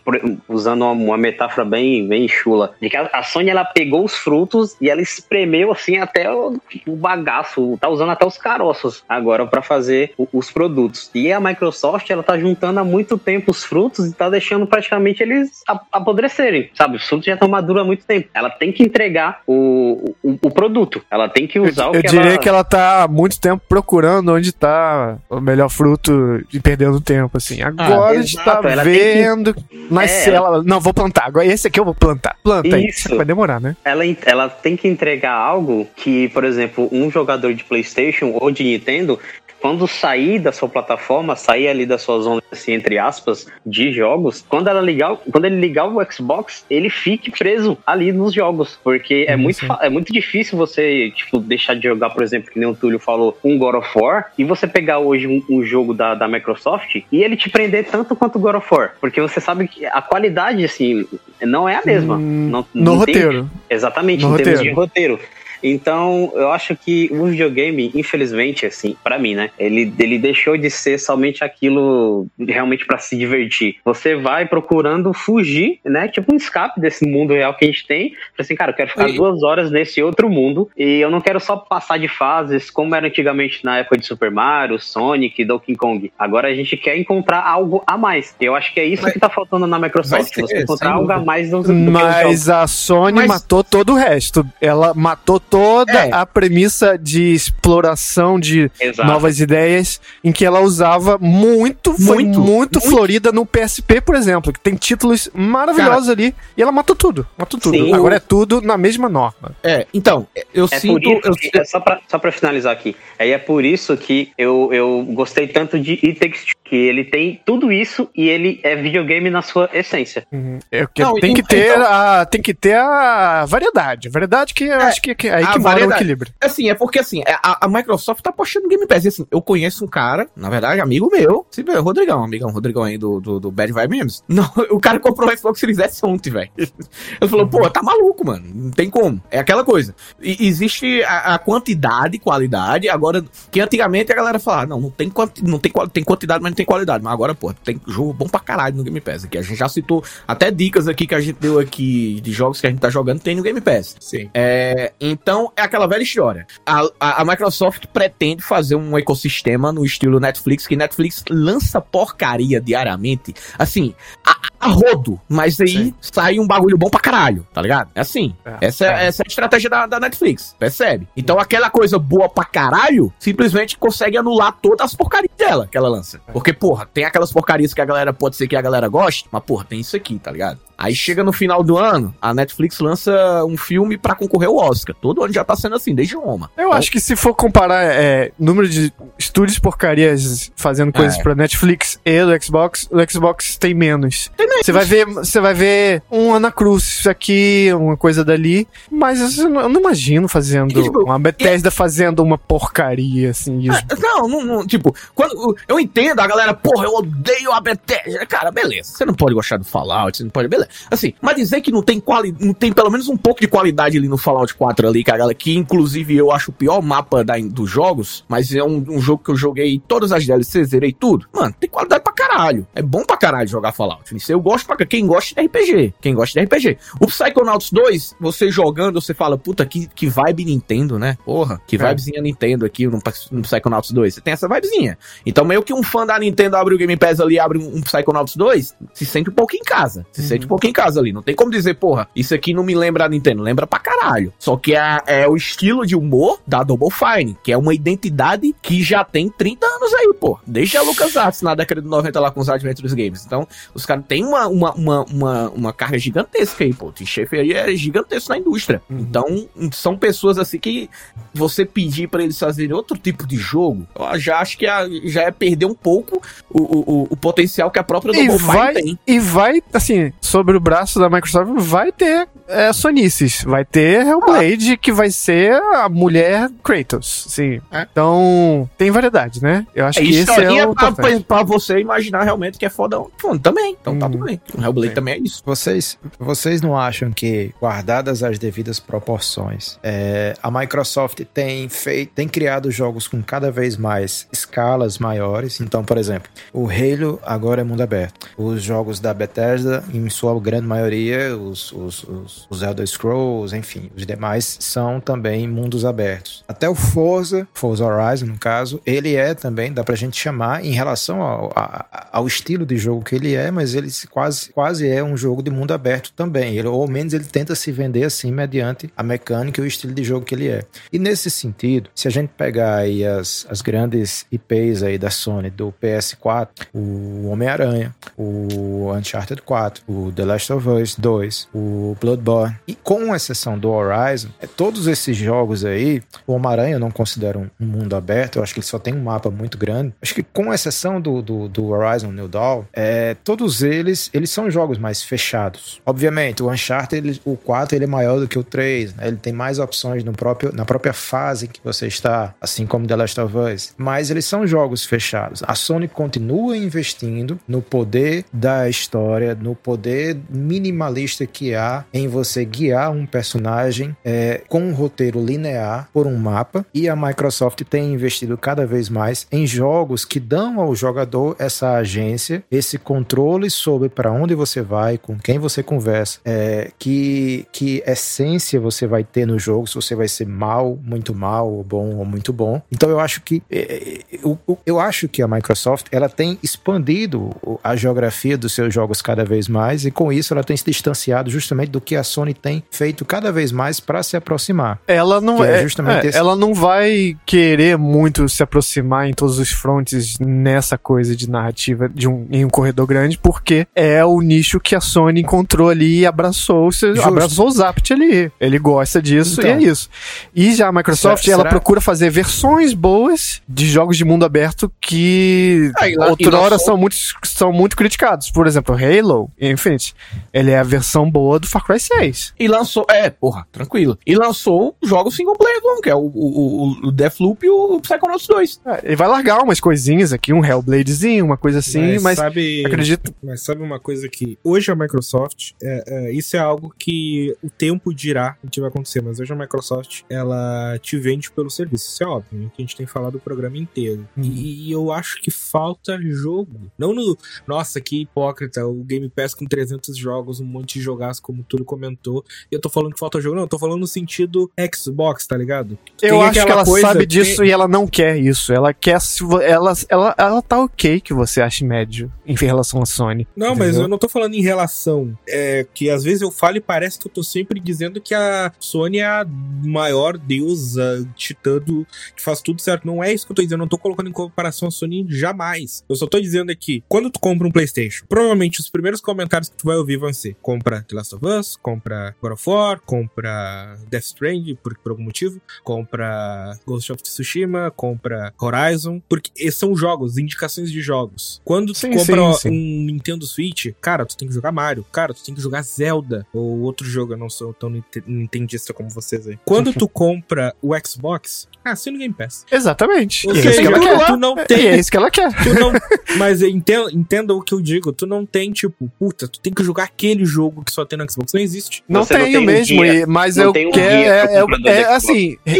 usando 0.47 0.85
uma, 0.85 1.17
metáfora 1.17 1.65
bem, 1.65 2.07
bem 2.07 2.27
chula, 2.27 2.73
de 2.81 2.89
que 2.89 2.97
a, 2.97 3.09
a, 3.13 3.23
Sony 3.23 3.49
ela 3.49 3.65
pegou 3.65 4.03
os 4.03 4.15
frutos 4.15 4.75
e 4.81 4.89
ela 4.89 5.01
espremeu 5.01 5.71
assim 5.71 5.97
até 5.97 6.31
o, 6.31 6.59
o 6.87 6.95
bagaço, 6.95 7.77
tá 7.79 7.89
usando 7.89 8.11
até 8.11 8.25
os 8.25 8.37
caroços 8.37 9.03
agora 9.07 9.45
para 9.45 9.61
fazer 9.61 10.13
o, 10.17 10.27
os 10.33 10.51
produtos. 10.51 11.09
E 11.13 11.31
a 11.31 11.39
Microsoft 11.39 12.09
ela 12.09 12.23
tá 12.23 12.37
juntando 12.37 12.79
há 12.79 12.83
muito 12.83 13.17
tempo 13.17 13.51
os 13.51 13.63
frutos 13.63 14.07
e 14.07 14.13
tá 14.13 14.29
deixando 14.29 14.65
praticamente 14.65 15.21
eles 15.21 15.63
apodrecerem, 15.91 16.69
sabe? 16.73 16.97
Os 16.97 17.07
frutos 17.07 17.25
já 17.25 17.33
estão 17.33 17.47
maduros 17.47 17.81
há 17.81 17.85
muito 17.85 18.05
tempo. 18.05 18.29
Ela 18.33 18.49
tem 18.49 18.71
que 18.71 18.83
entregar 18.83 19.41
o, 19.45 20.13
o, 20.23 20.37
o 20.41 20.51
produto, 20.51 21.01
ela 21.09 21.29
tem 21.29 21.47
que 21.47 21.59
usar 21.59 21.85
eu, 21.85 21.89
o 21.89 21.91
que 21.91 21.97
Eu 21.97 22.11
diria 22.11 22.29
ela... 22.31 22.37
que 22.37 22.49
ela 22.49 22.63
tá 22.63 23.03
há 23.03 23.07
muito 23.07 23.39
tempo 23.39 23.63
procurando 23.67 24.33
onde 24.33 24.51
tá 24.51 25.17
o 25.29 25.39
melhor 25.39 25.69
fruto 25.69 26.43
e 26.51 26.59
perdendo 26.59 26.99
tempo, 26.99 27.37
assim. 27.37 27.61
Agora 27.61 28.19
ah, 28.19 28.23
a 28.49 28.61
gente 28.61 28.75
tá 28.75 28.83
vendo 28.83 29.53
que... 29.53 29.87
nas 29.89 30.27
é, 30.27 30.31
ela... 30.31 30.63
Não, 30.63 30.79
vou 30.79 30.93
plantar. 30.93 31.25
Agora 31.25 31.45
esse 31.45 31.67
aqui 31.67 31.79
eu 31.79 31.85
vou 31.85 31.93
plantar. 31.93 32.35
Planta 32.43 32.77
Isso. 32.77 33.11
aí. 33.11 33.17
Vai 33.17 33.25
demorar, 33.25 33.59
né? 33.59 33.75
Ela, 33.83 34.03
ela 34.25 34.49
tem 34.49 34.75
que 34.75 34.87
entregar 34.87 35.33
algo 35.33 35.87
que, 35.95 36.29
por 36.29 36.43
exemplo, 36.43 36.89
um 36.91 37.09
jogador 37.09 37.53
de 37.53 37.63
PlayStation 37.63 38.31
ou 38.39 38.51
de 38.51 38.63
Nintendo 38.63 39.19
quando 39.61 39.87
sair 39.87 40.39
da 40.39 40.51
sua 40.51 40.67
plataforma, 40.67 41.35
sair 41.35 41.67
ali 41.67 41.85
da 41.85 41.97
sua 41.97 42.19
zona, 42.19 42.41
assim, 42.51 42.73
entre 42.73 42.97
aspas, 42.97 43.47
de 43.63 43.93
jogos, 43.93 44.43
quando 44.49 44.67
ela 44.67 44.81
ligar, 44.81 45.15
quando 45.31 45.45
ele 45.45 45.59
ligar 45.59 45.87
o 45.87 46.03
Xbox, 46.11 46.65
ele 46.69 46.89
fique 46.89 47.29
preso 47.29 47.77
ali 47.85 48.11
nos 48.11 48.33
jogos, 48.33 48.79
porque 48.83 49.25
é 49.27 49.35
muito, 49.35 49.65
é 49.79 49.89
muito 49.89 50.11
difícil 50.11 50.57
você, 50.57 51.11
tipo, 51.11 51.39
deixar 51.39 51.75
de 51.75 51.83
jogar, 51.83 52.09
por 52.09 52.23
exemplo, 52.23 52.51
que 52.51 52.59
nem 52.59 52.67
o 52.67 52.75
Túlio 52.75 52.99
falou, 52.99 53.37
um 53.43 53.57
God 53.57 53.75
of 53.75 53.89
War, 53.95 54.31
e 54.37 54.43
você 54.43 54.67
pegar 54.67 54.97
hoje 54.97 55.27
um, 55.27 55.43
um 55.47 55.63
jogo 55.63 55.93
da, 55.93 56.15
da 56.15 56.27
Microsoft 56.27 56.95
e 57.11 57.23
ele 57.23 57.37
te 57.37 57.49
prender 57.49 57.85
tanto 57.85 58.15
quanto 58.15 58.37
o 58.37 58.39
God 58.39 58.55
of 58.55 58.67
War, 58.71 58.95
porque 58.99 59.21
você 59.21 59.39
sabe 59.39 59.67
que 59.67 59.85
a 59.85 60.01
qualidade, 60.01 60.65
assim, 60.65 61.05
não 61.39 61.69
é 61.69 61.75
a 61.75 61.81
mesma. 61.85 62.15
Hum, 62.15 62.49
não, 62.49 62.65
no 62.73 62.95
roteiro. 62.95 63.49
exatamente, 63.69 64.23
no 64.23 64.29
em 64.29 64.31
roteiro. 64.31 64.59
termos 64.59 64.63
de 64.63 64.75
roteiro. 64.75 65.19
Então, 65.63 66.31
eu 66.35 66.51
acho 66.51 66.75
que 66.75 67.09
o 67.11 67.25
videogame, 67.25 67.91
infelizmente, 67.93 68.65
assim, 68.65 68.95
para 69.03 69.17
mim, 69.19 69.35
né? 69.35 69.51
Ele, 69.57 69.93
ele 69.99 70.17
deixou 70.17 70.57
de 70.57 70.69
ser 70.69 70.97
somente 70.97 71.43
aquilo 71.43 72.27
realmente 72.39 72.85
para 72.85 72.97
se 72.97 73.17
divertir. 73.17 73.75
Você 73.83 74.15
vai 74.15 74.45
procurando 74.45 75.13
fugir, 75.13 75.79
né? 75.85 76.07
Tipo 76.07 76.33
um 76.33 76.37
escape 76.37 76.79
desse 76.79 77.07
mundo 77.07 77.33
real 77.33 77.53
que 77.53 77.65
a 77.65 77.67
gente 77.67 77.85
tem. 77.85 78.15
Assim, 78.37 78.55
cara, 78.55 78.71
eu 78.71 78.75
quero 78.75 78.89
ficar 78.89 79.09
e... 79.09 79.15
duas 79.15 79.43
horas 79.43 79.71
nesse 79.71 80.01
outro 80.01 80.29
mundo 80.29 80.69
e 80.77 80.99
eu 80.99 81.11
não 81.11 81.21
quero 81.21 81.39
só 81.39 81.55
passar 81.55 81.97
de 81.97 82.07
fases 82.07 82.69
como 82.69 82.95
era 82.95 83.07
antigamente 83.07 83.63
na 83.63 83.79
época 83.79 83.97
de 83.97 84.05
Super 84.05 84.31
Mario, 84.31 84.79
Sonic, 84.79 85.43
Donkey 85.45 85.75
Kong. 85.75 86.11
Agora 86.17 86.47
a 86.47 86.53
gente 86.53 86.75
quer 86.77 86.97
encontrar 86.97 87.45
algo 87.45 87.83
a 87.85 87.97
mais. 87.97 88.35
Eu 88.39 88.55
acho 88.55 88.73
que 88.73 88.79
é 88.79 88.85
isso 88.85 89.03
Mas... 89.03 89.13
que 89.13 89.19
tá 89.19 89.29
faltando 89.29 89.67
na 89.67 89.79
Microsoft. 89.79 90.33
Ser, 90.33 90.41
você 90.41 90.61
encontrar 90.63 90.93
algo 90.93 91.11
a 91.11 91.19
mais 91.19 91.49
do, 91.49 91.61
do 91.61 91.73
Mas 91.73 92.49
a 92.49 92.65
Sony 92.67 93.13
Mas... 93.13 93.27
matou 93.27 93.63
todo 93.63 93.93
o 93.93 93.95
resto. 93.95 94.45
Ela 94.59 94.93
matou 94.93 95.39
toda 95.51 95.91
é. 95.91 96.09
a 96.13 96.25
premissa 96.25 96.97
de 96.97 97.33
exploração 97.33 98.39
de 98.39 98.71
Exato. 98.79 99.07
novas 99.07 99.41
ideias, 99.41 99.99
em 100.23 100.31
que 100.31 100.45
ela 100.45 100.61
usava 100.61 101.17
muito, 101.19 101.93
foi 101.93 102.23
muito, 102.23 102.39
muito, 102.39 102.81
florida 102.81 103.31
no 103.33 103.45
PSP, 103.45 103.99
por 103.99 104.15
exemplo, 104.15 104.53
que 104.53 104.59
tem 104.59 104.75
títulos 104.75 105.29
maravilhosos 105.33 106.07
Cara, 106.07 106.13
ali, 106.13 106.35
e 106.55 106.61
ela 106.61 106.71
matou 106.71 106.95
tudo. 106.95 107.27
Matou 107.37 107.59
tudo. 107.59 107.77
Sim, 107.77 107.93
Agora 107.93 108.15
é 108.15 108.19
tudo 108.19 108.61
na 108.61 108.77
mesma 108.77 109.09
norma. 109.09 109.55
É, 109.61 109.85
então, 109.93 110.25
eu 110.53 110.65
é 110.71 110.79
sinto. 110.79 111.21
eu... 111.23 111.35
Que, 111.35 111.51
é 111.57 111.65
só, 111.65 111.79
pra, 111.79 111.99
só 112.07 112.17
pra 112.17 112.31
finalizar 112.31 112.71
aqui. 112.71 112.95
Aí 113.19 113.31
é 113.31 113.37
por 113.37 113.65
isso 113.65 113.97
que 113.97 114.31
eu, 114.37 114.69
eu 114.71 115.03
gostei 115.09 115.47
tanto 115.47 115.77
de 115.77 115.99
It 116.03 116.13
Takes 116.13 116.45
Two, 116.45 116.55
que 116.63 116.75
ele 116.75 117.03
tem 117.03 117.41
tudo 117.45 117.71
isso 117.71 118.09
e 118.15 118.29
ele 118.29 118.61
é 118.63 118.75
videogame 118.77 119.29
na 119.29 119.41
sua 119.41 119.69
essência. 119.73 120.25
Uhum. 120.31 120.59
É, 120.71 120.87
que 120.87 121.01
Não, 121.01 121.15
tem, 121.15 121.33
que 121.33 121.43
ter 121.43 121.71
então, 121.71 121.83
a, 121.83 122.25
tem 122.25 122.41
que 122.41 122.53
ter 122.53 122.75
a 122.75 123.45
variedade. 123.45 124.07
Variedade 124.07 124.53
que 124.53 124.63
eu 124.63 124.79
é, 124.79 124.83
acho 124.83 125.01
que, 125.01 125.13
que 125.13 125.27
é 125.27 125.40
aí 125.41 125.53
que 125.53 125.59
mora 125.59 125.87
o 125.87 125.91
equilíbrio. 125.91 126.33
Assim, 126.39 126.69
é 126.69 126.75
porque 126.75 126.99
assim, 126.99 127.21
é, 127.25 127.33
a, 127.33 127.65
a 127.65 127.67
Microsoft 127.67 128.21
tá 128.21 128.29
apostando 128.29 128.63
no 128.63 128.69
Game 128.69 128.85
Pass. 128.87 129.05
E, 129.05 129.07
assim, 129.07 129.27
eu 129.31 129.41
conheço 129.41 129.83
um 129.85 129.87
cara, 129.87 130.27
na 130.35 130.49
verdade, 130.49 130.81
amigo 130.81 131.09
meu, 131.11 131.45
se 131.49 131.63
vê, 131.63 131.77
Rodrigão, 131.77 132.23
amigão, 132.23 132.51
Rodrigão 132.51 132.83
aí 132.83 132.97
do, 132.97 133.19
do, 133.19 133.39
do 133.39 133.51
Bad 133.51 133.71
Vibe 133.71 133.97
Memes. 133.97 134.23
Não, 134.27 134.49
o 134.69 134.79
cara 134.79 134.99
comprou 134.99 135.29
o 135.29 135.37
Xbox 135.37 135.59
Series 135.59 135.79
S 135.79 136.05
ontem, 136.05 136.29
velho. 136.29 136.51
Ele 136.57 137.29
falou, 137.29 137.47
pô, 137.47 137.69
tá 137.69 137.83
maluco, 137.83 138.25
mano. 138.25 138.45
Não 138.53 138.71
tem 138.71 138.89
como. 138.89 139.21
É 139.29 139.39
aquela 139.39 139.63
coisa. 139.63 139.95
E, 140.21 140.47
existe 140.47 141.03
a, 141.03 141.35
a, 141.35 141.39
quantidade 141.39 142.15
e 142.15 142.19
qualidade. 142.19 142.89
Agora, 142.89 143.23
que 143.51 143.59
antigamente 143.59 144.11
a 144.11 144.15
galera 144.15 144.39
falava, 144.39 144.67
não, 144.67 144.79
não 144.79 144.89
tem, 144.89 145.09
quanti, 145.09 145.43
não 145.43 145.59
tem, 145.59 145.71
tem 145.91 146.03
quantidade, 146.03 146.41
mas 146.41 146.51
não 146.51 146.55
tem 146.55 146.65
qualidade. 146.65 147.03
Mas 147.03 147.13
agora, 147.13 147.35
pô, 147.35 147.53
tem 147.53 147.79
jogo 147.87 148.13
bom 148.13 148.27
pra 148.27 148.39
caralho 148.39 148.75
no 148.75 148.83
Game 148.83 149.01
Pass 149.01 149.25
aqui. 149.25 149.37
A 149.37 149.41
gente 149.41 149.57
já 149.57 149.67
citou 149.67 150.03
até 150.27 150.51
dicas 150.51 150.87
aqui 150.87 151.05
que 151.05 151.15
a 151.15 151.19
gente 151.19 151.37
deu 151.39 151.59
aqui 151.59 152.19
de 152.21 152.31
jogos 152.31 152.59
que 152.59 152.67
a 152.67 152.69
gente 152.69 152.79
tá 152.79 152.89
jogando, 152.89 153.19
tem 153.19 153.35
no 153.35 153.43
Game 153.43 153.61
Pass. 153.61 153.95
Sim. 153.99 154.29
É, 154.33 154.93
então, 154.99 155.30
é 155.55 155.61
aquela 155.61 155.87
velha 155.87 156.03
história. 156.03 156.45
A, 156.65 156.81
a, 156.99 157.21
a, 157.21 157.25
Microsoft 157.25 157.85
pretende 157.87 158.41
fazer 158.41 158.75
um 158.75 158.97
ecossistema 158.97 159.71
no 159.71 159.85
estilo 159.85 160.19
Netflix, 160.19 160.67
que 160.67 160.75
Netflix 160.75 161.23
lança 161.29 161.79
porcaria 161.79 162.59
diariamente. 162.59 163.33
Assim, 163.57 163.93
a, 164.25 164.35
a 164.59 164.67
rodo, 164.67 165.19
mas 165.29 165.59
aí 165.59 165.67
Sim. 165.67 165.95
sai 166.01 166.39
um 166.39 166.47
bagulho 166.47 166.77
bom 166.77 166.89
pra 166.89 166.99
caralho, 166.99 167.45
tá 167.53 167.61
ligado? 167.61 167.91
É 167.95 168.01
assim. 168.01 168.35
É, 168.43 168.67
essa, 168.67 168.85
é. 168.85 169.05
essa 169.05 169.23
é 169.23 169.25
a 169.25 169.29
estratégia 169.29 169.69
da, 169.69 169.85
da 169.85 169.99
Netflix, 169.99 170.55
percebe? 170.57 171.07
Então, 171.15 171.39
aquela 171.39 171.69
coisa 171.69 171.97
boa 171.97 172.29
pra 172.29 172.45
caralho, 172.45 173.13
simplesmente 173.19 173.77
consegue 173.77 174.17
anular 174.17 174.57
todas 174.61 174.85
as 174.85 174.95
porcarias 174.95 175.31
dela 175.37 175.67
que 175.67 175.77
ela 175.77 175.89
lança. 175.89 176.21
É. 176.27 176.31
Porque, 176.31 176.53
porra, 176.53 176.85
tem 176.85 177.05
aquelas 177.05 177.31
porcarias 177.31 177.73
que 177.73 177.81
a 177.81 177.85
galera 177.85 178.13
pode 178.13 178.35
ser 178.35 178.47
que 178.47 178.55
a 178.55 178.61
galera 178.61 178.87
goste, 178.87 179.27
mas 179.31 179.43
porra, 179.43 179.65
tem 179.65 179.79
isso 179.79 179.95
aqui, 179.95 180.19
tá 180.19 180.31
ligado? 180.31 180.59
Aí 180.81 180.95
chega 180.95 181.23
no 181.23 181.31
final 181.31 181.61
do 181.63 181.77
ano, 181.77 182.11
a 182.19 182.33
Netflix 182.33 182.79
lança 182.79 183.45
um 183.45 183.55
filme 183.55 183.99
para 183.99 184.15
concorrer 184.15 184.49
ao 184.49 184.55
Oscar. 184.55 184.95
Todo 184.99 185.23
ano 185.23 185.31
já 185.31 185.43
tá 185.43 185.55
sendo 185.55 185.75
assim, 185.75 185.93
desde 185.93 186.15
Roma. 186.15 186.49
Eu 186.57 186.69
então, 186.69 186.73
acho 186.73 186.91
que 186.91 186.99
se 186.99 187.15
for 187.15 187.35
comparar 187.35 187.83
é, 187.83 188.31
número 188.39 188.67
de 188.67 188.91
estúdios 189.15 189.59
porcarias 189.59 190.51
fazendo 190.55 190.91
coisas 190.91 191.19
é. 191.19 191.21
pra 191.21 191.35
Netflix 191.35 191.99
e 192.03 192.25
do 192.25 192.43
Xbox, 192.43 192.89
o 192.91 192.97
Xbox 193.07 193.57
tem 193.57 193.75
menos. 193.75 194.31
Você 194.63 194.71
vai 194.71 194.83
ver, 194.83 195.05
você 195.05 195.39
vai 195.39 195.53
ver 195.53 196.01
um 196.09 196.33
Ana 196.33 196.51
Cruz 196.51 197.05
aqui, 197.05 197.69
uma 197.75 197.95
coisa 197.95 198.25
dali, 198.25 198.67
mas 198.89 199.37
eu 199.37 199.49
não, 199.49 199.61
eu 199.61 199.69
não 199.69 199.81
imagino 199.81 200.27
fazendo 200.27 200.79
e, 200.79 200.83
tipo, 200.83 201.03
uma 201.03 201.19
Bethesda 201.19 201.69
e... 201.69 201.71
fazendo 201.71 202.23
uma 202.23 202.39
porcaria 202.39 203.29
assim. 203.29 203.69
É, 203.69 203.95
não, 203.99 204.27
não, 204.27 204.43
não, 204.43 204.65
tipo, 204.65 204.95
quando 205.13 205.55
eu 205.67 205.79
entendo 205.79 206.21
a 206.21 206.25
galera, 206.25 206.55
porra, 206.55 206.85
eu 206.85 206.95
odeio 206.95 207.51
a 207.51 207.61
Bethesda. 207.61 208.25
Cara, 208.25 208.49
beleza. 208.49 208.95
Você 208.95 209.05
não 209.05 209.13
pode 209.13 209.35
gostar 209.35 209.57
do 209.57 209.63
Fallout, 209.63 210.17
você 210.17 210.23
não 210.23 210.31
pode, 210.31 210.47
beleza. 210.47 210.70
Assim, 210.89 211.13
mas 211.21 211.35
dizer 211.35 211.61
que 211.61 211.71
não 211.71 211.81
tem 211.81 211.99
quali 211.99 212.35
não 212.39 212.53
tem 212.53 212.71
pelo 212.71 212.89
menos 212.89 213.07
um 213.07 213.17
pouco 213.17 213.41
de 213.41 213.47
qualidade 213.47 213.97
ali 213.97 214.07
no 214.07 214.17
Fallout 214.17 214.53
4 214.53 214.87
ali, 214.87 215.03
que 215.03 215.11
a 215.11 215.17
galera, 215.17 215.35
que 215.35 215.55
inclusive 215.55 216.15
eu 216.15 216.31
acho 216.31 216.51
o 216.51 216.53
pior 216.53 216.81
mapa 216.81 217.23
da, 217.23 217.37
dos 217.37 217.69
jogos, 217.69 218.23
mas 218.27 218.53
é 218.53 218.63
um, 218.63 218.83
um, 218.89 218.99
jogo 218.99 219.23
que 219.23 219.31
eu 219.31 219.35
joguei 219.35 219.81
todas 219.87 220.11
as 220.11 220.25
DLCs, 220.25 220.69
zerei 220.69 220.93
tudo. 220.93 221.27
Mano, 221.33 221.53
tem 221.59 221.69
qualidade 221.69 222.03
pra 222.03 222.13
caralho. 222.13 222.67
É 222.73 222.81
bom 222.81 223.03
pra 223.03 223.17
caralho 223.17 223.47
jogar 223.47 223.71
Fallout. 223.71 224.15
Isso 224.15 224.31
eu 224.31 224.39
gosto 224.39 224.65
pra 224.67 224.85
quem 224.85 225.05
gosta 225.05 225.35
de 225.35 225.47
RPG. 225.47 225.93
Quem 226.01 226.13
gosta 226.13 226.39
de 226.39 226.45
RPG. 226.45 226.77
O 226.99 227.07
Psychonauts 227.07 227.71
2, 227.71 228.15
você 228.19 228.51
jogando, 228.51 229.01
você 229.01 229.13
fala, 229.13 229.37
puta, 229.37 229.65
que, 229.65 229.87
que 229.87 230.07
vibe 230.07 230.45
Nintendo, 230.45 230.97
né? 230.97 231.17
Porra, 231.25 231.61
que 231.67 231.75
é. 231.75 231.79
vibezinha 231.79 232.21
Nintendo 232.21 232.65
aqui 232.65 232.87
no, 232.87 232.99
no 233.31 233.41
Psychonauts 233.41 233.91
2. 233.91 234.13
Você 234.13 234.21
tem 234.21 234.33
essa 234.33 234.47
vibezinha. 234.47 234.97
Então, 235.25 235.45
meio 235.45 235.63
que 235.63 235.73
um 235.73 235.83
fã 235.83 236.05
da 236.05 236.17
Nintendo 236.17 236.55
abre 236.55 236.75
o 236.75 236.77
Game 236.77 236.95
Pass 236.97 237.19
ali, 237.19 237.39
abre 237.39 237.57
um, 237.57 237.77
um 237.77 237.81
Psychonauts 237.81 238.35
2, 238.35 238.75
se 238.93 239.05
sente 239.05 239.29
um 239.29 239.33
pouco 239.33 239.55
em 239.55 239.63
casa. 239.63 240.05
Se 240.11 240.21
uhum. 240.21 240.27
sente 240.27 240.45
um 240.45 240.49
pouco 240.49 240.60
em 240.67 240.73
casa 240.73 240.99
ali. 240.99 241.11
Não 241.13 241.21
tem 241.21 241.35
como 241.35 241.51
dizer, 241.51 241.75
porra, 241.75 242.07
isso 242.15 242.33
aqui 242.33 242.53
não 242.53 242.63
me 242.63 242.75
lembra 242.75 243.05
a 243.05 243.09
Nintendo. 243.09 243.41
Lembra 243.41 243.65
pra 243.67 243.79
caralho. 243.79 244.33
Só 244.39 244.55
que 244.57 244.75
é, 244.75 244.99
é 245.07 245.27
o 245.27 245.35
estilo 245.35 245.85
de 245.85 245.95
humor 245.95 246.39
da 246.45 246.63
Double 246.63 246.89
Fine, 246.91 247.37
que 247.43 247.51
é 247.51 247.57
uma 247.57 247.73
identidade 247.73 248.53
que 248.61 248.81
já 248.83 249.03
tem 249.03 249.29
30 249.29 249.65
anos 249.65 249.93
aí, 249.93 250.13
pô. 250.19 250.39
Desde 250.45 250.77
a 250.77 250.81
LucasArts 250.81 251.41
na 251.41 251.55
década 251.55 251.81
de 251.81 251.87
90 251.87 252.19
lá, 252.19 252.31
com 252.31 252.39
os 252.39 252.49
Adventures 252.49 252.93
Games. 252.93 253.25
Então, 253.25 253.47
os 253.73 253.85
caras 253.85 254.03
têm 254.07 254.23
uma, 254.25 254.47
uma, 254.47 254.73
uma, 254.73 255.03
uma, 255.05 255.49
uma 255.49 255.73
carga 255.73 255.97
gigantesca 255.97 256.63
aí, 256.63 256.73
pô. 256.73 256.87
O 256.87 256.91
Tim 256.91 257.05
Schafer 257.05 257.39
aí 257.41 257.53
é 257.53 257.75
gigantesco 257.75 258.29
na 258.29 258.37
indústria. 258.37 258.81
Uhum. 258.89 258.99
Então, 258.99 259.47
são 259.71 259.97
pessoas 259.97 260.37
assim 260.37 260.59
que 260.59 260.89
você 261.33 261.65
pedir 261.65 262.07
pra 262.07 262.23
eles 262.23 262.37
fazerem 262.37 262.73
outro 262.73 262.97
tipo 262.97 263.25
de 263.25 263.37
jogo, 263.37 263.87
eu 263.97 264.19
já 264.19 264.39
acho 264.39 264.57
que 264.57 264.65
já 265.05 265.23
é 265.23 265.31
perder 265.31 265.65
um 265.65 265.73
pouco 265.73 266.21
o, 266.49 266.61
o, 266.61 267.07
o- 267.11 267.17
potencial 267.17 267.69
que 267.71 267.79
a 267.79 267.83
própria 267.83 268.11
E 268.11 268.27
Double 268.27 268.39
Fine 268.39 268.51
vai, 268.53 268.73
tem. 268.73 268.99
e 269.07 269.19
vai, 269.19 269.61
assim, 269.73 270.11
sobre 270.19 270.50
o 270.55 270.59
braço 270.59 270.99
da 270.99 271.09
Microsoft, 271.09 271.51
vai 271.57 271.91
ter 271.91 272.27
é, 272.47 272.71
Sonices. 272.73 273.43
Vai 273.43 273.63
ter 273.65 274.05
Hellblade, 274.05 274.77
que 274.77 274.91
vai 274.91 275.09
ser 275.09 275.53
a 275.75 275.87
mulher 275.89 276.49
Kratos. 276.63 277.25
Sim. 277.29 277.61
É. 277.71 277.87
Então, 277.91 278.69
tem 278.77 278.91
variedade, 278.91 279.41
né? 279.41 279.65
Eu 279.73 279.85
acho 279.85 279.99
É 279.99 280.03
que 280.03 280.09
esse 280.09 280.29
é 280.41 280.65
o 280.67 280.73
pra, 280.75 280.91
pra 281.27 281.43
você 281.43 281.79
imaginar 281.79 282.23
realmente 282.23 282.57
que 282.57 282.65
é 282.65 282.69
foda. 282.69 282.99
Pô, 283.21 283.37
também. 283.39 283.75
Então 283.79 283.97
tá 283.97 284.07
Hum. 284.07 284.11
tudo 284.11 284.25
bem. 284.25 284.41
O 284.57 284.61
Hellblade 284.61 284.89
Sim. 284.89 284.95
também 284.95 285.13
é 285.15 285.17
isso. 285.19 285.41
Vocês, 285.45 285.97
vocês 286.19 286.61
não 286.61 286.77
acham 286.77 287.11
que, 287.11 287.53
guardadas 287.59 288.23
as 288.23 288.37
devidas 288.37 288.79
proporções, 288.79 289.77
é, 289.83 290.33
a 290.41 290.49
Microsoft 290.51 291.21
tem, 291.33 291.67
feito, 291.69 292.13
tem 292.13 292.27
criado 292.27 292.69
jogos 292.71 293.07
com 293.07 293.21
cada 293.21 293.51
vez 293.51 293.77
mais 293.77 294.27
escalas 294.31 294.97
maiores? 294.97 295.59
Então, 295.61 295.83
por 295.83 295.97
exemplo, 295.97 296.29
o 296.53 296.67
Halo 296.69 297.19
agora 297.23 297.61
é 297.61 297.63
mundo 297.63 297.81
aberto. 297.81 298.27
Os 298.37 298.61
jogos 298.61 298.99
da 298.99 299.13
Bethesda, 299.13 299.83
em 299.93 300.09
sua 300.09 300.31
grande 300.41 300.67
maioria, 300.67 301.37
os, 301.37 301.71
os, 301.71 302.03
os, 302.03 302.47
os 302.49 302.61
Elder 302.61 302.85
Scrolls, 302.87 303.55
enfim, 303.55 303.89
os 303.95 304.05
demais 304.05 304.57
são 304.59 304.99
também 304.99 305.47
mundos 305.47 305.85
abertos. 305.85 306.43
Até 306.47 306.67
o 306.69 306.75
Forza, 306.75 307.47
Forza 307.53 307.85
Horizon 307.85 308.25
no 308.27 308.37
caso, 308.37 308.81
ele 308.85 309.15
é 309.15 309.33
também, 309.33 309.71
dá 309.71 309.83
pra 309.83 309.95
gente 309.95 310.19
chamar, 310.19 310.65
em 310.65 310.71
relação 310.71 311.21
ao, 311.21 311.51
a- 311.55 312.07
ao 312.11 312.27
estilo 312.27 312.65
de 312.65 312.77
jogo 312.77 313.03
que 313.03 313.15
ele 313.15 313.35
é, 313.35 313.51
mas 313.51 313.75
ele 313.75 313.89
se- 313.89 314.07
quase, 314.07 314.51
quase 314.51 314.87
é 314.89 315.03
um 315.03 315.15
jogo 315.15 315.41
de 315.41 315.51
mundo 315.51 315.73
aberto 315.73 316.11
também. 316.13 316.57
Ele, 316.57 316.67
ou 316.67 316.81
ao 316.81 316.87
menos 316.87 317.13
ele 317.13 317.23
tenta 317.25 317.55
se 317.55 317.71
vender 317.71 318.03
assim 318.03 318.31
mediante 318.31 318.91
a 318.97 319.03
mecânica 319.03 319.61
e 319.61 319.63
o 319.63 319.67
estilo 319.67 319.93
de 319.93 320.03
jogo 320.03 320.25
que 320.25 320.35
ele 320.35 320.47
é. 320.49 320.63
E 320.91 320.99
nesse 320.99 321.29
sentido, 321.29 321.89
se 321.95 322.07
a 322.07 322.11
gente 322.11 322.29
pegar 322.37 322.75
aí 322.77 323.05
as, 323.05 323.45
as 323.49 323.61
grandes 323.61 324.25
IPs 324.31 324.83
aí 324.83 324.97
da 324.97 325.09
Sony, 325.09 325.49
do 325.49 325.73
PS4, 325.81 326.49
o 326.73 327.27
Homem-Aranha, 327.29 327.93
o 328.17 328.91
Uncharted 328.93 329.41
4, 329.41 329.83
o 329.87 330.11
The 330.21 330.25
Last 330.25 330.53
of 330.53 330.69
Us 330.69 330.95
2, 330.99 331.47
o 331.51 331.97
Bloodborne, 331.99 332.55
e 332.67 332.75
com 332.75 333.15
exceção 333.15 333.57
do 333.57 333.71
Horizon, 333.71 334.29
é, 334.39 334.45
todos 334.45 334.85
esses 334.85 335.17
jogos 335.17 335.65
aí, 335.65 336.03
o 336.27 336.33
Homem-Aranha 336.33 336.75
eu 336.75 336.79
não 336.79 336.91
considero 336.91 337.49
um, 337.59 337.65
mundo 337.65 337.95
aberto, 337.95 338.35
eu 338.35 338.43
acho 338.43 338.53
que 338.53 338.59
ele 338.59 338.67
só 338.67 338.77
tem 338.77 338.93
um 338.93 339.01
mapa 339.01 339.31
muito 339.31 339.57
grande. 339.57 339.93
Acho 339.99 340.13
que 340.13 340.21
com 340.21 340.53
exceção 340.53 341.01
do, 341.01 341.23
do, 341.23 341.47
do 341.49 341.69
Horizon 341.69 342.11
New 342.11 342.27
Dawn, 342.27 342.65
é, 342.71 343.15
todos 343.23 343.63
eles, 343.63 344.11
eles 344.13 344.29
são 344.29 344.51
jogos 344.51 344.77
mais 344.77 345.01
fechados. 345.01 345.81
Obviamente, 345.83 346.43
o 346.43 346.51
Uncharted, 346.51 347.07
ele- 347.07 347.21
o 347.25 347.35
4, 347.35 347.75
ele 347.75 347.85
é 347.85 347.87
maior 347.87 348.19
do 348.19 348.27
que 348.27 348.37
o 348.37 348.43
3, 348.43 348.93
né? 348.93 349.07
ele 349.07 349.17
tem 349.17 349.33
mais 349.33 349.57
opções 349.57 350.03
no 350.03 350.11
próprio, 350.11 350.53
na 350.53 350.65
própria 350.65 350.93
fase 350.93 351.47
que 351.47 351.59
você 351.63 351.87
está, 351.87 352.35
assim 352.39 352.67
como 352.67 352.85
The 352.85 352.95
Last 352.95 353.19
of 353.19 353.35
Us. 353.35 353.73
Mas 353.75 354.11
eles 354.11 354.25
são 354.25 354.45
jogos 354.45 354.85
fechados. 354.85 355.41
A 355.47 355.55
Sony 355.55 355.87
continua 355.87 356.55
investindo 356.55 357.39
no 357.47 357.59
poder 357.61 358.23
da 358.31 358.69
história, 358.69 359.33
no 359.33 359.55
poder 359.55 360.10
minimalista 360.29 361.25
que 361.25 361.53
há 361.55 361.85
em 361.93 362.07
você 362.07 362.43
guiar 362.45 362.91
um 362.91 363.05
personagem 363.05 363.95
é, 364.03 364.41
com 364.47 364.61
um 364.61 364.73
roteiro 364.73 365.23
linear 365.23 365.89
por 365.93 366.07
um 366.07 366.17
mapa. 366.17 366.65
E 366.73 366.87
a 366.89 366.95
Microsoft 366.95 367.61
tem 367.63 367.93
investido 367.93 368.37
cada 368.37 368.65
vez 368.65 368.89
mais 368.89 369.27
em 369.31 369.45
jogos 369.47 370.05
que 370.05 370.19
dão 370.19 370.59
ao 370.59 370.75
jogador 370.75 371.35
essa 371.39 371.73
agência, 371.73 372.43
esse 372.51 372.77
controle 372.77 373.49
sobre 373.49 373.89
para 373.89 374.11
onde 374.11 374.35
você 374.35 374.61
vai, 374.61 374.97
com 374.97 375.17
quem 375.17 375.39
você 375.39 375.63
conversa, 375.63 376.19
é, 376.25 376.71
que, 376.77 377.45
que 377.51 377.83
essência 377.85 378.59
você 378.59 378.85
vai 378.87 379.03
ter 379.03 379.25
no 379.25 379.37
jogo, 379.39 379.67
se 379.67 379.75
você 379.75 379.95
vai 379.95 380.07
ser 380.07 380.27
mal, 380.27 380.77
muito 380.83 381.13
mal, 381.15 381.51
ou 381.51 381.63
bom 381.63 381.95
ou 381.95 382.05
muito 382.05 382.31
bom. 382.33 382.61
Então 382.71 382.89
eu 382.89 382.99
acho 382.99 383.21
que 383.21 383.41
é, 383.49 383.59
é, 383.59 383.99
eu, 384.23 384.37
eu- 384.47 384.57
eu 384.65 384.79
acho 384.79 385.07
que 385.07 385.21
a 385.21 385.27
Microsoft 385.27 385.87
ela 385.91 386.07
tem 386.09 386.37
expandido 386.43 387.29
a 387.63 387.75
geografia 387.75 388.37
dos 388.37 388.53
seus 388.53 388.73
jogos 388.73 389.01
cada 389.01 389.23
vez 389.25 389.47
mais 389.47 389.85
e 389.85 389.91
com 390.01 390.11
isso 390.11 390.33
ela 390.33 390.43
tem 390.43 390.57
se 390.57 390.65
distanciado 390.65 391.29
justamente 391.29 391.69
do 391.69 391.79
que 391.79 391.95
a 391.95 392.03
Sony 392.03 392.33
tem 392.33 392.63
feito 392.71 393.05
cada 393.05 393.31
vez 393.31 393.51
mais 393.51 393.79
para 393.79 394.01
se 394.01 394.17
aproximar. 394.17 394.79
Ela 394.87 395.21
não 395.21 395.43
é 395.43 395.59
é, 395.59 395.61
justamente 395.61 396.05
é, 396.05 396.09
esse- 396.09 396.17
ela 396.17 396.35
não 396.35 396.53
vai 396.55 397.15
querer 397.25 397.77
muito 397.77 398.27
se 398.27 398.41
aproximar 398.41 399.07
em 399.07 399.13
todos 399.13 399.37
os 399.37 399.51
frontes 399.51 400.17
nessa 400.19 400.77
coisa 400.77 401.15
de 401.15 401.29
narrativa 401.29 401.87
de 401.87 402.07
um, 402.07 402.27
em 402.31 402.43
um 402.43 402.49
corredor 402.49 402.87
grande, 402.87 403.17
porque 403.17 403.67
é 403.75 404.03
o 404.03 404.21
nicho 404.21 404.59
que 404.59 404.75
a 404.75 404.81
Sony 404.81 405.21
encontrou 405.21 405.69
ali 405.69 405.99
e 405.99 406.05
abraçou, 406.05 406.71
Justo. 406.71 407.01
abraçou 407.03 407.47
o 407.47 407.51
Zapt 407.51 407.93
ali. 407.93 408.31
Ele 408.39 408.57
gosta 408.57 408.99
disso 409.01 409.39
Então. 409.41 409.59
e 409.59 409.65
é 409.65 409.67
isso. 409.71 409.87
E 410.33 410.55
já 410.55 410.67
a 410.67 410.71
Microsoft, 410.71 411.23
Será- 411.23 411.33
ela 411.35 411.43
será- 411.43 411.49
procura 411.51 411.79
fazer 411.79 412.09
versões 412.09 412.73
boas 412.73 413.41
de 413.47 413.67
jogos 413.67 413.97
de 413.97 414.03
mundo 414.05 414.25
aberto 414.25 414.71
que 414.81 415.71
Ah, 415.77 415.85
lá- 415.97 416.09
outrora 416.09 416.57
são 416.57 416.75
muito, 416.77 416.95
são 417.23 417.51
muito 417.53 417.75
criticados. 417.77 418.31
Por 418.31 418.47
exemplo, 418.47 418.75
Halo 418.75 419.29
Infinite, 419.39 419.90
ele 420.33 420.51
é 420.51 420.59
a 420.59 420.63
versão 420.63 421.09
boa 421.09 421.39
do 421.39 421.47
Far 421.47 421.65
Cry 421.65 421.79
6. 421.79 422.33
E 422.39 422.47
lançou. 422.47 422.85
É, 422.89 423.09
porra, 423.09 423.47
tranquilo. 423.51 423.97
E 424.05 424.15
lançou 424.15 424.75
jogos 424.83 425.15
single 425.15 425.35
player, 425.35 425.61
bom, 425.61 425.81
que 425.81 425.89
é 425.89 425.95
o, 425.95 425.99
o, 425.99 426.87
o, 426.87 426.91
Deathloop 426.91 427.45
e 427.45 427.49
o 427.49 427.79
Psychonauts 427.79 428.27
2. 428.27 428.61
É, 428.65 428.81
ele 428.83 428.95
vai 428.95 429.07
largar 429.07 429.41
umas 429.41 429.59
coisinhas 429.59 430.13
aqui, 430.13 430.33
um 430.33 430.43
Hellbladezinho, 430.43 431.25
uma 431.25 431.37
coisa 431.37 431.59
assim, 431.59 431.99
mas, 431.99 432.17
sabe, 432.17 432.65
acredito. 432.65 433.13
Mas 433.23 433.41
sabe 433.41 433.61
uma 433.61 433.79
coisa 433.79 434.07
que 434.07 434.37
hoje 434.43 434.71
a 434.71 434.75
Microsoft, 434.75 435.51
é, 435.61 435.83
é, 435.87 436.11
isso 436.13 436.35
é 436.35 436.39
algo 436.39 436.73
que 436.77 437.35
o 437.43 437.49
tempo 437.49 437.93
dirá 437.93 438.37
o 438.43 438.49
que 438.49 438.59
vai 438.59 438.69
acontecer, 438.69 439.01
mas 439.01 439.19
hoje 439.19 439.31
a 439.31 439.35
Microsoft, 439.35 440.01
ela 440.09 440.77
te 440.79 440.97
vende 440.97 441.31
pelo 441.31 441.49
serviço, 441.49 441.89
isso 441.89 442.03
é 442.03 442.07
óbvio, 442.07 442.39
né, 442.39 442.51
que 442.53 442.61
a 442.61 442.65
gente 442.65 442.75
tem 442.75 442.85
falado 442.85 443.15
o 443.15 443.19
programa 443.19 443.57
inteiro. 443.57 444.07
E, 444.17 444.71
eu 444.71 444.91
acho 444.91 445.21
que 445.21 445.31
falta 445.31 445.99
jogo. 446.11 446.71
Não 446.77 446.93
no, 446.93 447.17
nossa, 447.47 447.81
que 447.81 448.01
hipócrita, 448.01 448.65
o 448.65 448.83
Game 448.83 449.09
Pass 449.09 449.33
com 449.33 449.45
300 449.45 449.80
jogos, 449.97 450.39
um 450.39 450.45
monte 450.45 450.75
de 450.79 450.81
jogaço, 450.81 451.21
como 451.21 451.43
tudo 451.43 451.63
comentou, 451.65 452.23
e 452.51 452.55
eu 452.55 452.61
tô 452.61 452.69
falando 452.69 452.93
que 452.93 452.99
falta 452.99 453.19
jogo, 453.21 453.35
não, 453.35 453.43
eu 453.43 453.47
tô 453.47 453.57
falando 453.59 453.79
no 453.79 453.87
sentido 453.87 454.49
Xbox, 454.75 455.25
tá 455.27 455.37
ligado? 455.37 455.77
Eu 456.01 456.09
Tem 456.09 456.21
acho 456.23 456.45
que 456.45 456.51
ela 456.51 456.65
sabe 456.65 457.05
disso 457.05 457.37
tem- 457.37 457.47
e 457.47 457.51
ela 457.51 457.67
não 457.67 457.87
quer 457.87 458.17
isso. 458.17 458.51
Ela 458.53 458.73
quer. 458.73 458.97
Ela, 459.43 459.73
ela, 459.89 460.15
ela 460.17 460.41
tá 460.41 460.59
ok 460.63 460.99
que 461.01 461.13
você 461.13 461.41
ache 461.41 461.63
médio 461.63 462.11
em 462.25 462.35
relação 462.35 462.81
à 462.81 462.85
Sony. 462.85 463.27
Não, 463.35 463.49
mas 463.55 463.69
Entendeu? 463.69 463.81
eu 463.83 463.87
não 463.87 463.97
tô 463.97 464.07
falando 464.09 464.33
em 464.33 464.41
relação. 464.41 465.17
É 465.27 465.65
que 465.73 465.89
às 465.89 466.03
vezes 466.03 466.21
eu 466.21 466.31
falo 466.31 466.57
e 466.57 466.61
parece 466.61 466.99
que 466.99 467.07
eu 467.07 467.11
tô 467.11 467.23
sempre 467.23 467.59
dizendo 467.59 467.99
que 468.01 468.13
a 468.13 468.51
Sony 468.59 468.99
é 468.99 469.05
a 469.05 469.25
maior 469.63 470.17
deusa 470.17 471.07
titã 471.15 471.57
do, 471.59 471.85
que 472.15 472.21
faz 472.23 472.41
tudo 472.41 472.61
certo. 472.61 472.85
Não 472.85 473.03
é 473.03 473.13
isso 473.13 473.25
que 473.25 473.31
eu 473.31 473.35
tô 473.35 473.41
dizendo. 473.41 473.59
Eu 473.59 473.65
não 473.65 473.67
tô 473.67 473.77
colocando 473.77 474.09
em 474.09 474.13
comparação 474.13 474.67
a 474.67 474.71
Sony 474.71 475.05
jamais. 475.09 475.83
Eu 475.89 475.95
só 475.95 476.07
tô 476.07 476.19
dizendo 476.19 476.51
aqui, 476.51 476.83
quando 476.87 477.09
tu 477.09 477.19
compra 477.19 477.47
um 477.47 477.51
PlayStation, 477.51 478.05
provavelmente 478.07 478.59
os 478.59 478.69
primeiros 478.69 479.01
comentários 479.01 479.49
que 479.49 479.57
tu 479.57 479.65
vai 479.65 479.70
ouvir 479.77 479.97
vão 479.97 480.11
ser: 480.13 480.35
compra 480.41 480.81
The 480.87 480.95
Last 480.95 481.15
of 481.15 481.25
Us, 481.25 481.57
compra 481.61 482.15
God 482.21 482.31
of 482.33 482.49
War, 482.49 482.79
compra 482.85 483.77
Death 483.89 484.03
Stranding, 484.03 484.55
por, 484.55 484.77
por 484.77 484.91
algum 484.91 485.03
motivo, 485.03 485.39
compra 485.63 486.57
Ghost 486.65 486.91
of 486.91 487.01
Tsushima, 487.01 487.71
compra 487.71 488.33
Horizon, 488.39 489.01
porque 489.09 489.51
são 489.51 489.75
jogos, 489.75 490.17
indicações 490.17 490.71
de 490.71 490.81
jogos. 490.81 491.41
Quando 491.43 491.73
tu 491.73 491.79
Sim, 491.79 491.91
compra 491.91 492.33
sim, 492.33 492.39
sim. 492.39 492.49
um 492.49 492.85
Nintendo 492.85 493.25
Switch, 493.25 493.67
cara, 493.81 494.05
tu 494.05 494.15
tem 494.17 494.27
que 494.27 494.33
jogar 494.33 494.51
Mario, 494.51 494.85
cara, 494.91 495.13
tu 495.13 495.23
tem 495.23 495.33
que 495.33 495.41
jogar 495.41 495.61
Zelda, 495.63 496.25
ou 496.33 496.59
outro 496.61 496.85
jogo, 496.85 497.13
eu 497.13 497.17
não 497.17 497.29
sou 497.29 497.53
tão 497.53 497.69
ninte- 497.69 498.03
nintendista 498.05 498.73
como 498.73 498.89
vocês 498.89 499.27
aí. 499.27 499.37
Quando 499.45 499.73
tu 499.73 499.87
compra 499.87 500.53
o 500.61 500.71
Xbox, 500.85 501.47
ah, 501.63 501.71
assina 501.71 501.95
o 501.95 501.99
Game 501.99 502.13
Pass. 502.13 502.45
Exatamente. 502.51 503.27
Ou 503.27 503.35
E 503.35 503.39
é 503.39 503.49
isso 503.51 503.61
que 503.61 503.67
ela 503.67 503.79
quer. 503.79 504.05
tu 504.07 504.17
não 504.17 504.37
E 504.37 504.45
tem 504.45 504.67
é 504.67 504.77
isso 504.77 504.89
que 504.91 504.97
ela 504.97 505.11
quer. 505.11 505.29
não. 505.59 505.71
Mas 506.17 506.41
entenda, 506.41 506.91
entenda 506.91 507.33
o 507.35 507.41
que 507.41 507.53
eu 507.53 507.61
digo. 507.61 507.91
Tu 507.93 508.05
não 508.07 508.25
tem, 508.25 508.51
tipo, 508.51 508.91
puta, 508.99 509.27
tu 509.27 509.39
tem 509.39 509.53
que 509.53 509.60
jogar 509.63 509.83
aquele 509.85 510.25
jogo 510.25 510.63
que 510.63 510.71
só 510.71 510.83
tem 510.85 510.97
no 510.97 511.09
Xbox. 511.09 511.33
Não 511.33 511.41
existe. 511.41 511.83
Não 511.87 512.03
Você 512.03 512.13
não 512.17 512.25
tenho 512.25 512.37
tem 512.39 512.45
mesmo, 512.45 512.81
guia. 512.81 513.07
mas 513.07 513.35
Não 513.35 513.45
eu 513.45 513.53
um 513.69 513.71
quero. 513.71 514.09
É, 514.09 514.35
é- 514.37 514.71
é 514.81 514.93
assim, 514.93 515.37
E 515.45 515.59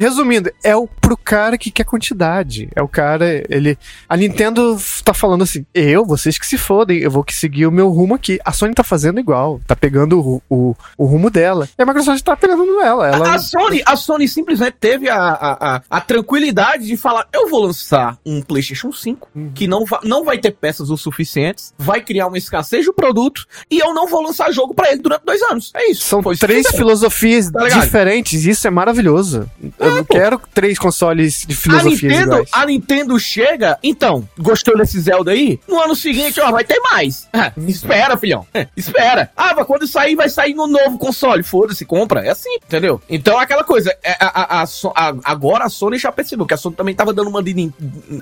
isso, 0.00 0.20
resumindo, 0.20 0.50
é 0.62 0.74
o 0.76 0.86
pro 0.86 1.16
cara 1.16 1.56
que 1.56 1.70
quer 1.70 1.84
quantidade. 1.84 2.68
É 2.74 2.82
o 2.82 2.88
cara, 2.88 3.42
ele. 3.48 3.78
A 4.08 4.16
Nintendo 4.16 4.76
tá 5.04 5.12
falando 5.14 5.42
assim: 5.42 5.64
eu, 5.74 6.04
vocês 6.04 6.38
que 6.38 6.46
se 6.46 6.58
fodem, 6.58 6.98
eu 6.98 7.10
vou 7.10 7.22
que 7.24 7.34
seguir 7.34 7.66
o 7.66 7.70
meu 7.72 7.88
rumo 7.90 8.14
aqui. 8.14 8.38
A 8.44 8.52
Sony 8.52 8.74
tá 8.74 8.82
fazendo 8.84 9.20
igual, 9.20 9.60
tá 9.66 9.76
pegando 9.76 10.20
o, 10.20 10.42
o, 10.48 10.76
o 10.96 11.04
rumo 11.04 11.30
dela. 11.30 11.68
E 11.78 11.82
a 11.82 11.86
Microsoft 11.86 12.22
tá 12.22 12.36
pegando 12.36 12.80
ela. 12.80 13.08
ela 13.08 13.34
A 13.34 13.38
Sony, 13.38 13.82
a 13.86 13.96
Sony 13.96 14.26
simplesmente 14.28 14.76
teve 14.80 15.08
a, 15.08 15.16
a, 15.18 15.76
a, 15.76 15.82
a 15.90 16.00
tranquilidade 16.00 16.86
de 16.86 16.96
falar: 16.96 17.26
eu 17.32 17.48
vou 17.48 17.64
lançar 17.64 18.18
um 18.24 18.40
PlayStation 18.42 18.92
5 18.92 19.28
Uhum. 19.34 19.52
que 19.54 19.66
não, 19.68 19.84
va 19.84 20.00
não 20.02 20.24
vai 20.24 20.38
ter 20.38 20.50
peças 20.50 20.90
o 20.90 20.96
suficientes, 20.96 21.72
vai 21.78 22.00
criar 22.00 22.26
uma 22.26 22.38
escassez 22.38 22.84
do 22.86 22.92
produto 22.92 23.46
e 23.70 23.78
eu 23.78 23.94
não 23.94 24.06
vou 24.08 24.22
lançar 24.22 24.50
jogo 24.52 24.74
pra 24.74 24.90
ele 24.90 25.00
durante 25.02 25.24
dois 25.24 25.40
anos. 25.42 25.70
É 25.74 25.90
isso. 25.90 26.04
São 26.04 26.22
Foi 26.22 26.34
isso 26.34 26.40
três 26.46 26.66
fizeram. 26.66 26.78
filosofias 26.84 27.50
Tá 27.50 27.68
diferentes 27.68 28.44
e 28.44 28.50
isso 28.50 28.66
é 28.66 28.70
maravilhoso. 28.70 29.48
É, 29.78 29.89
eu 29.90 29.96
não 29.96 30.04
quero 30.04 30.40
três 30.54 30.78
consoles 30.78 31.44
de 31.46 31.54
A 31.54 31.56
filosofias 31.56 32.02
Nintendo, 32.02 32.32
iguais. 32.32 32.48
a 32.52 32.66
Nintendo 32.66 33.18
chega, 33.18 33.78
então, 33.82 34.28
gostou 34.38 34.76
desse 34.76 35.00
Zelda 35.00 35.30
aí? 35.32 35.58
No 35.68 35.80
ano 35.80 35.94
seguinte, 35.96 36.40
ó, 36.40 36.50
vai 36.50 36.64
ter 36.64 36.78
mais. 36.80 37.28
Ah, 37.32 37.52
espera, 37.66 38.16
filhão. 38.16 38.46
É, 38.54 38.66
espera. 38.76 39.30
Ah, 39.36 39.54
mas 39.56 39.66
quando 39.66 39.86
sair, 39.86 40.14
vai 40.16 40.28
sair 40.28 40.54
no 40.54 40.66
novo 40.66 40.98
console. 40.98 41.42
Foda-se, 41.42 41.84
compra. 41.84 42.24
É 42.24 42.30
assim, 42.30 42.54
entendeu? 42.56 43.00
Então, 43.08 43.38
aquela 43.38 43.64
coisa, 43.64 43.94
é, 44.02 44.12
a, 44.20 44.58
a- 44.58 44.62
a 44.62 44.64
a- 44.64 45.16
agora 45.24 45.64
a 45.64 45.68
Sony 45.68 45.98
já 45.98 46.10
percebeu 46.12 46.46
que 46.46 46.54
a 46.54 46.56
Sony 46.56 46.74
também 46.76 46.94
tava 46.94 47.12
dando 47.12 47.28
uma 47.28 47.42
de. 47.42 47.72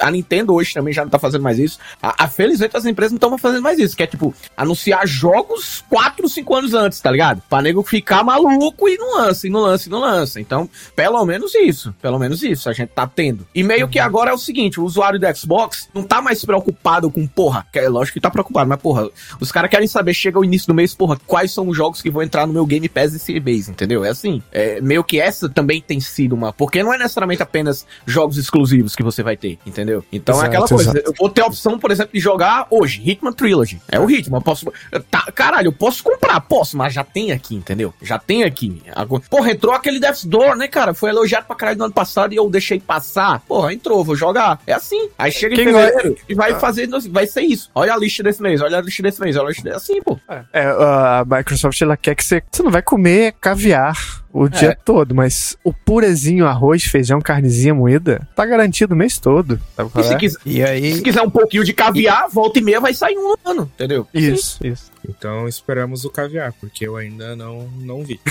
A 0.01 0.11
Nintendo 0.11 0.55
hoje 0.55 0.73
também 0.75 0.93
já 0.95 1.03
não 1.03 1.11
tá 1.11 1.19
fazendo 1.19 1.43
mais 1.43 1.59
isso. 1.59 1.79
A, 2.03 2.25
a- 2.25 2.29
felizmente 2.29 2.77
as 2.77 2.85
empresas 2.87 3.13
não 3.13 3.17
estão 3.17 3.39
fazendo 3.39 3.63
mais 3.63 3.79
isso, 3.79 3.97
que 3.97 4.03
é 4.03 4.07
tipo, 4.07 4.35
anunciar 4.57 5.07
jogos 5.07 5.85
4, 5.89 6.29
5 6.29 6.55
anos 6.55 6.75
antes, 6.75 7.01
tá 7.01 7.11
ligado? 7.11 7.43
Pra 7.49 7.61
nego 7.63 7.83
ficar 7.83 8.23
maluco 8.25 8.89
e 8.89 8.97
não 8.97 9.17
lança, 9.19 9.47
e 9.47 9.51
não 9.51 9.61
lança, 9.61 9.89
e 9.89 9.91
não 9.91 10.01
lança. 10.01 10.41
Então, 10.41 10.69
pelo 10.97 11.25
menos 11.25 11.55
isso. 11.61 11.95
Pelo 12.01 12.19
menos 12.19 12.43
isso 12.43 12.69
a 12.69 12.73
gente 12.73 12.91
tá 12.91 13.07
tendo. 13.07 13.47
E 13.55 13.63
meio 13.63 13.89
que 13.89 13.99
agora 13.99 14.31
é 14.31 14.35
o 14.35 14.39
seguinte: 14.39 14.81
o 14.81 14.85
usuário 14.85 15.19
do 15.19 15.37
Xbox 15.37 15.89
não 15.95 16.03
tá 16.03 16.21
mais 16.21 16.45
preocupado 16.45 17.11
com, 17.11 17.27
porra, 17.27 17.67
que 17.73 17.79
é 17.79 17.89
lógico 17.89 18.15
que 18.15 18.21
tá 18.21 18.31
preocupado, 18.31 18.69
mas 18.69 18.81
porra, 18.81 19.09
os 19.41 19.53
caras 19.53 19.71
querem 19.71 19.87
saber, 19.87 20.15
chega 20.15 20.39
o 20.39 20.45
início 20.45 20.69
do 20.69 20.75
mês, 20.75 20.95
porra, 20.95 21.19
quais 21.27 21.53
são 21.53 21.69
os 21.69 21.77
jogos 21.77 22.03
que 22.03 22.11
vão 22.11 22.23
entrar 22.23 22.47
no 22.47 22.53
meu 22.53 22.67
Game 22.67 22.89
Pass 22.89 23.15
esse 23.15 23.39
mês, 23.41 23.69
entendeu? 23.69 24.05
É 24.05 24.11
assim. 24.11 24.43
É, 24.53 24.81
meio 24.81 25.05
que 25.05 25.21
essa 25.21 25.49
também 25.49 25.81
tem 25.81 26.01
sido 26.01 26.35
uma. 26.35 26.53
Porque 26.53 26.83
não 26.83 26.93
é 26.93 26.99
necessariamente 26.99 27.43
apenas 27.43 27.87
jogos 28.07 28.37
exclusivos 28.37 28.95
que 28.95 29.03
você 29.03 29.23
vai 29.23 29.37
ter, 29.37 29.59
entendeu? 29.67 30.05
Então 30.13 30.35
é 30.37 30.39
Exato, 30.39 30.49
aquela 30.49 30.69
coisa. 30.69 30.91
exato. 30.91 31.11
Eu 31.11 31.15
vou 31.19 31.29
ter 31.29 31.43
a 31.43 31.47
opção, 31.47 31.79
por 31.79 31.91
exemplo, 31.91 32.13
de 32.13 32.21
jogar 32.21 32.67
hoje, 32.71 33.03
Hitman 33.05 33.33
Trilogy. 33.33 33.81
É 33.91 33.99
o 33.99 34.11
Hitman, 34.11 34.39
eu 34.39 34.43
posso. 34.43 34.73
Tá, 35.11 35.31
caralho, 35.33 35.69
eu 35.69 35.73
posso 35.73 36.03
comprar, 36.03 36.41
posso, 36.41 36.77
mas 36.77 36.93
já 36.93 37.05
tem 37.05 37.33
aqui, 37.33 37.55
entendeu? 37.55 37.93
Já 38.03 38.19
tem 38.19 38.45
aqui. 38.45 38.83
Porra, 39.31 39.51
entrou 39.51 39.75
aquele 39.75 39.99
Death's 40.01 40.25
Door, 40.25 40.57
né, 40.57 40.69
cara? 40.69 40.95
Foi 40.95 41.11
elogiado 41.11 41.47
pra 41.49 41.57
caralho 41.57 41.79
no 41.79 41.85
ano 41.87 41.95
passado 41.95 42.33
e 42.33 42.37
eu 42.37 42.49
deixei 42.49 42.79
passar. 42.79 43.41
Porra, 43.41 43.73
entrou, 43.73 44.05
vou 44.05 44.15
jogar. 44.15 44.61
É 44.67 44.73
assim. 44.73 45.09
Aí 45.19 45.33
chega 45.33 45.55
em 45.55 45.57
Quem 45.57 45.67
fevereiro 45.67 46.17
e 46.29 46.35
vai 46.35 46.55
fazer, 46.61 46.89
vai 47.11 47.27
ser 47.27 47.43
isso. 47.43 47.71
Olha 47.75 47.95
a 47.95 47.97
lista 47.97 48.23
desse 48.23 48.43
mês, 48.43 48.61
olha 48.61 48.79
a 48.79 48.81
lista 48.81 49.03
desse 49.03 49.21
mês, 49.21 49.37
olha 49.37 49.47
a 49.47 49.49
lista 49.49 49.63
desse... 49.65 49.77
assim, 49.77 50.03
pô. 50.03 50.19
É, 50.53 50.63
a 50.63 51.25
Microsoft 51.27 51.81
ela 51.81 51.97
quer 51.97 52.15
que 52.15 52.25
você. 52.25 52.43
Você 52.51 52.63
não 52.63 52.71
vai 52.71 52.83
comer 52.83 53.35
caviar 53.41 54.23
o 54.33 54.49
dia 54.49 54.77
todo, 54.85 55.15
mas 55.15 55.57
o 55.65 55.73
purezinho 55.73 56.47
arroz, 56.47 56.85
feijão, 56.85 57.21
carnezinha 57.21 57.75
moída, 57.75 58.27
tá 58.37 58.45
garantido 58.45 58.95
o 58.95 58.97
mês 58.97 59.19
todo. 59.19 59.59
Sabe 59.75 59.89
E 59.89 59.93
qual 59.93 60.05
se, 60.05 60.15
é? 60.15 60.17
quiser, 60.17 60.39
E 60.45 60.53
se 60.55 60.63
aí, 60.63 61.01
quiser 61.03 61.23
um 61.23 61.31
pouquinho 61.31 61.65
de 61.65 61.73
caviar, 61.73 62.29
volta 62.31 62.59
e 62.59 62.63
meia 62.63 62.81
vai 62.81 62.95
sair 62.95 63.17
um 63.17 63.35
no 63.45 63.51
ano, 63.51 63.71
entendeu? 63.75 64.07
Isso, 64.13 64.65
isso. 64.65 64.91
Então 65.09 65.49
esperamos 65.49 66.05
o 66.05 66.11
caviar, 66.11 66.53
porque 66.61 66.87
eu 66.87 66.97
ainda 66.97 67.35
não, 67.35 67.69
não 67.81 68.03
vi. 68.05 68.21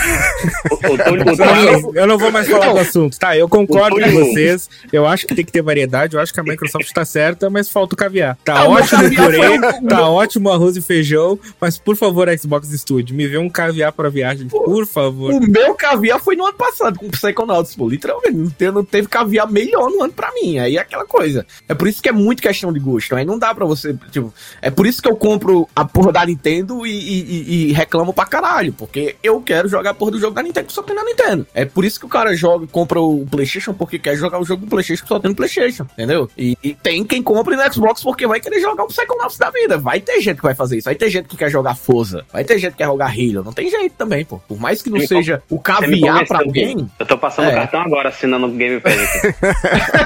Eu, 1.94 2.08
não 2.08 2.18
vou 2.18 2.32
mais 2.32 2.48
falar 2.48 2.74
do 2.74 2.80
assunto. 2.80 3.18
Tá, 3.18 3.36
eu 3.38 3.48
concordo 3.50 4.00
com 4.00 4.12
vocês. 4.12 4.70
Eu 4.92 5.06
acho 5.08 5.26
que 5.26 5.36
tem 5.36 5.44
que 5.46 5.52
ter 5.52 5.62
variedade. 5.62 6.16
Eu 6.16 6.22
acho 6.22 6.34
que 6.34 6.40
a 6.40 6.44
Microsoft 6.44 6.92
tá 6.92 7.04
certa, 7.06 7.50
mas 7.50 7.70
falta 7.70 7.96
o 7.96 7.98
caviar. 7.98 8.38
Tá 8.44 8.60
Ah, 8.60 8.68
ótimo 8.70 9.06
o 9.06 9.16
purê, 9.16 9.60
tá 9.90 10.10
ótimo 10.10 10.50
arroz 10.50 10.76
e 10.78 10.82
feijão, 10.82 11.40
mas 11.60 11.78
por 11.78 11.96
favor, 11.96 12.28
Xbox 12.38 12.70
Studio, 12.70 13.16
me 13.16 13.28
vê 13.28 13.38
um 13.38 13.50
caviar 13.50 13.92
pra 13.92 14.10
viagem, 14.10 14.48
por 14.48 14.86
favor. 14.86 15.34
O 15.34 15.40
meu 15.40 15.74
caviar 15.76 16.20
foi 16.20 16.36
no 16.36 16.46
ano 16.46 16.58
passado 16.58 17.00
com 17.00 17.08
o 17.08 17.12
Psychonauts, 17.12 17.76
pô. 17.76 17.88
Literalmente, 17.90 18.36
não 18.38 18.50
teve, 18.50 18.72
não 18.72 18.84
teve 18.86 19.08
caviar 19.08 19.50
melhor 19.52 19.90
no 19.90 20.04
ano 20.04 20.14
pra 20.14 20.32
mim. 20.34 20.60
Aí 20.60 20.78
é 20.78 20.82
aquela 20.82 21.06
coisa. 21.06 21.46
É 21.68 21.74
por 21.74 21.88
isso 21.88 22.02
que 22.02 22.10
é 22.10 22.14
muito 22.14 22.42
questão 22.42 22.72
de 22.72 22.80
gosto. 22.80 23.16
Aí 23.16 23.26
não 23.26 23.38
dá 23.40 23.54
pra 23.54 23.66
você, 23.66 23.96
tipo... 24.12 24.34
É 24.62 24.70
por 24.70 24.86
isso 24.86 25.02
que 25.02 25.10
eu 25.10 25.16
compro 25.16 25.68
a 25.76 25.86
porra 25.86 26.12
da 26.12 26.26
Nintendo 26.26 26.67
e, 26.86 26.92
e- 26.92 27.22
e- 27.22 27.70
e 27.70 27.74
reclamo 27.74 28.14
pra 28.14 28.26
caralho. 28.26 28.74
Porque 28.74 29.16
eu 29.24 29.42
quero 29.42 29.68
jogar 29.68 29.92
a 29.92 29.94
porra 29.94 30.12
do 30.12 30.20
jogo 30.20 30.36
da 30.36 30.44
Nintendo 30.44 30.68
que 30.68 30.74
só 30.74 30.84
tem 30.84 30.96
na 30.96 31.04
Nintendo. 31.04 31.46
É 31.54 31.66
por 31.66 31.86
isso 31.86 32.00
que 32.00 32.06
o 32.06 32.10
cara 32.10 32.36
joga 32.36 32.66
e 32.66 32.68
compra 32.68 33.00
o 33.00 33.26
Playstation 33.30 33.74
porque 33.74 33.98
quer 34.00 34.16
jogar 34.16 34.40
o 34.40 34.46
jogo 34.46 34.66
do 34.66 34.70
Playstation 34.70 35.04
que 35.04 35.10
só 35.10 35.20
tem 35.20 35.30
no 35.30 35.36
Playstation. 35.36 35.86
Entendeu? 35.94 36.30
E, 36.38 36.58
e 36.64 36.74
tem 36.74 37.04
quem 37.06 37.22
compre 37.24 37.56
no 37.56 37.74
Xbox 37.74 38.04
porque 38.04 38.28
vai 38.28 38.40
querer 38.40 38.60
jogar 38.60 38.84
o 38.84 38.88
Psychonauts 38.88 39.38
da 39.38 39.50
vida. 39.50 39.78
Vai 39.78 40.00
ter 40.00 40.20
gente 40.22 40.38
que 40.38 40.44
vai 40.44 40.56
fazer 40.56 40.78
isso. 40.78 40.86
Vai 40.86 40.96
ter 40.96 41.10
gente 41.10 41.28
que 41.28 41.38
quer 41.38 41.50
jogar 41.50 41.76
Forza. 41.76 42.26
Vai 42.32 42.44
ter 42.44 42.58
gente 42.60 42.72
que 42.72 42.78
quer 42.80 42.86
jogar 42.86 43.08
Halo. 43.08 43.44
Não 43.44 43.54
tem 43.54 43.70
jeito 43.70 43.94
também, 43.98 44.26
pô. 44.26 44.40
Por 44.48 44.60
mais 44.60 44.82
que 44.82 44.90
não 44.90 45.00
Me 45.00 45.08
seja 45.08 45.42
o 45.50 45.60
caviar 45.60 46.26
pra 46.28 46.40
alguém... 46.40 46.90
Eu 47.00 47.06
tô 47.06 47.18
passando 47.18 47.50
É. 47.50 47.52
o 47.52 47.56
cartão 47.56 47.82
agora, 47.82 48.10
assinando 48.10 48.48
o 48.48 48.52
Game 48.52 48.80
Pass. 48.82 48.96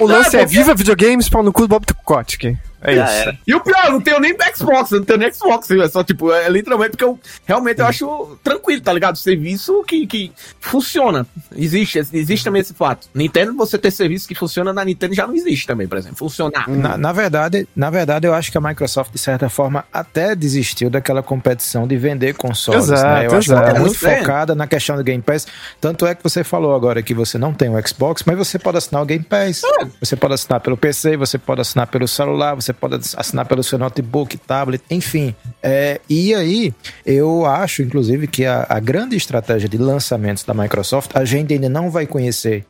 O 0.00 0.06
lance 0.06 0.34
Não, 0.34 0.40
é 0.40 0.44
porque- 0.44 0.58
Viva 0.58 0.74
Videogames, 0.74 1.28
pau 1.28 1.42
no 1.42 1.52
cu 1.52 1.62
do 1.62 1.68
Bob 1.68 1.84
Kotick. 2.04 2.56
É 2.82 2.94
Já 2.96 3.04
isso. 3.04 3.14
era. 3.14 3.38
E 3.46 3.54
o 3.54 3.60
pior, 3.60 3.84
eu 3.86 3.92
não 3.92 4.00
tenho 4.00 4.18
nem 4.20 4.36
Xbox, 4.54 4.90
eu 4.90 4.98
não 4.98 5.04
tenho 5.04 5.18
nem 5.18 5.32
Xbox, 5.32 5.70
é 5.70 5.88
só 5.88 6.02
tipo, 6.02 6.32
é 6.32 6.48
literalmente 6.48 6.90
porque 6.90 7.04
eu 7.04 7.18
realmente 7.46 7.78
eu 7.80 7.86
acho 7.86 8.38
tranquilo, 8.42 8.80
tá 8.82 8.92
ligado? 8.92 9.16
Serviço 9.16 9.82
que, 9.84 10.06
que 10.06 10.32
funciona. 10.60 11.26
Existe, 11.54 11.98
existe 11.98 12.44
também 12.44 12.60
esse 12.62 12.74
fato. 12.74 13.08
Nintendo, 13.14 13.54
você 13.54 13.78
ter 13.78 13.90
serviço 13.90 14.26
que 14.26 14.34
funciona 14.34 14.72
na 14.72 14.84
Nintendo 14.84 15.14
já 15.14 15.26
não 15.26 15.34
existe 15.34 15.66
também, 15.66 15.86
por 15.86 15.98
exemplo. 15.98 16.16
Funcionar. 16.16 16.68
na, 16.68 16.96
na 16.96 17.12
verdade, 17.12 17.66
na 17.74 17.90
verdade, 17.90 18.26
eu 18.26 18.34
acho 18.34 18.50
que 18.50 18.58
a 18.58 18.60
Microsoft, 18.60 19.12
de 19.12 19.18
certa 19.18 19.48
forma, 19.48 19.84
até 19.92 20.34
desistiu 20.34 20.90
daquela 20.90 21.22
competição 21.22 21.86
de 21.86 21.96
vender 21.96 22.34
consoles. 22.34 22.84
Exato, 22.84 23.02
né? 23.04 23.26
Eu 23.26 23.38
acho 23.38 23.46
que 23.48 23.52
ela 23.52 23.62
exato. 23.62 23.74
tá 23.74 23.80
muito 23.80 24.06
É. 24.06 24.18
focada 24.18 24.54
na 24.54 24.66
questão 24.66 24.96
do 24.96 25.04
Game 25.04 25.22
Pass. 25.22 25.46
Tanto 25.80 26.06
é 26.06 26.14
que 26.14 26.22
você 26.22 26.42
falou 26.42 26.74
agora 26.74 27.02
que 27.02 27.14
você 27.14 27.38
não 27.38 27.52
tem 27.52 27.68
o 27.68 27.88
Xbox, 27.88 28.22
mas 28.26 28.36
você 28.36 28.58
pode 28.58 28.78
assinar 28.78 29.02
o 29.02 29.06
Game 29.06 29.24
Pass. 29.24 29.62
É. 29.64 29.86
Você 30.00 30.16
pode 30.16 30.34
assinar 30.34 30.60
pelo 30.60 30.76
PC, 30.76 31.16
você 31.16 31.38
pode 31.38 31.60
assinar 31.60 31.86
pelo 31.86 32.08
celular, 32.08 32.54
você 32.54 32.71
pode 32.72 32.94
assinar 33.16 33.46
pelo 33.46 33.62
seu 33.62 33.78
notebook, 33.78 34.36
tablet, 34.38 34.82
enfim. 34.90 35.34
É, 35.62 36.00
e 36.08 36.34
aí, 36.34 36.74
eu 37.04 37.46
acho, 37.46 37.82
inclusive, 37.82 38.26
que 38.26 38.44
a, 38.44 38.66
a 38.68 38.80
grande 38.80 39.16
estratégia 39.16 39.68
de 39.68 39.78
lançamentos 39.78 40.44
da 40.44 40.54
Microsoft, 40.54 41.10
a 41.14 41.24
gente 41.24 41.52
ainda 41.52 41.68
não 41.68 41.90
vai 41.90 42.06
conhecer 42.06 42.64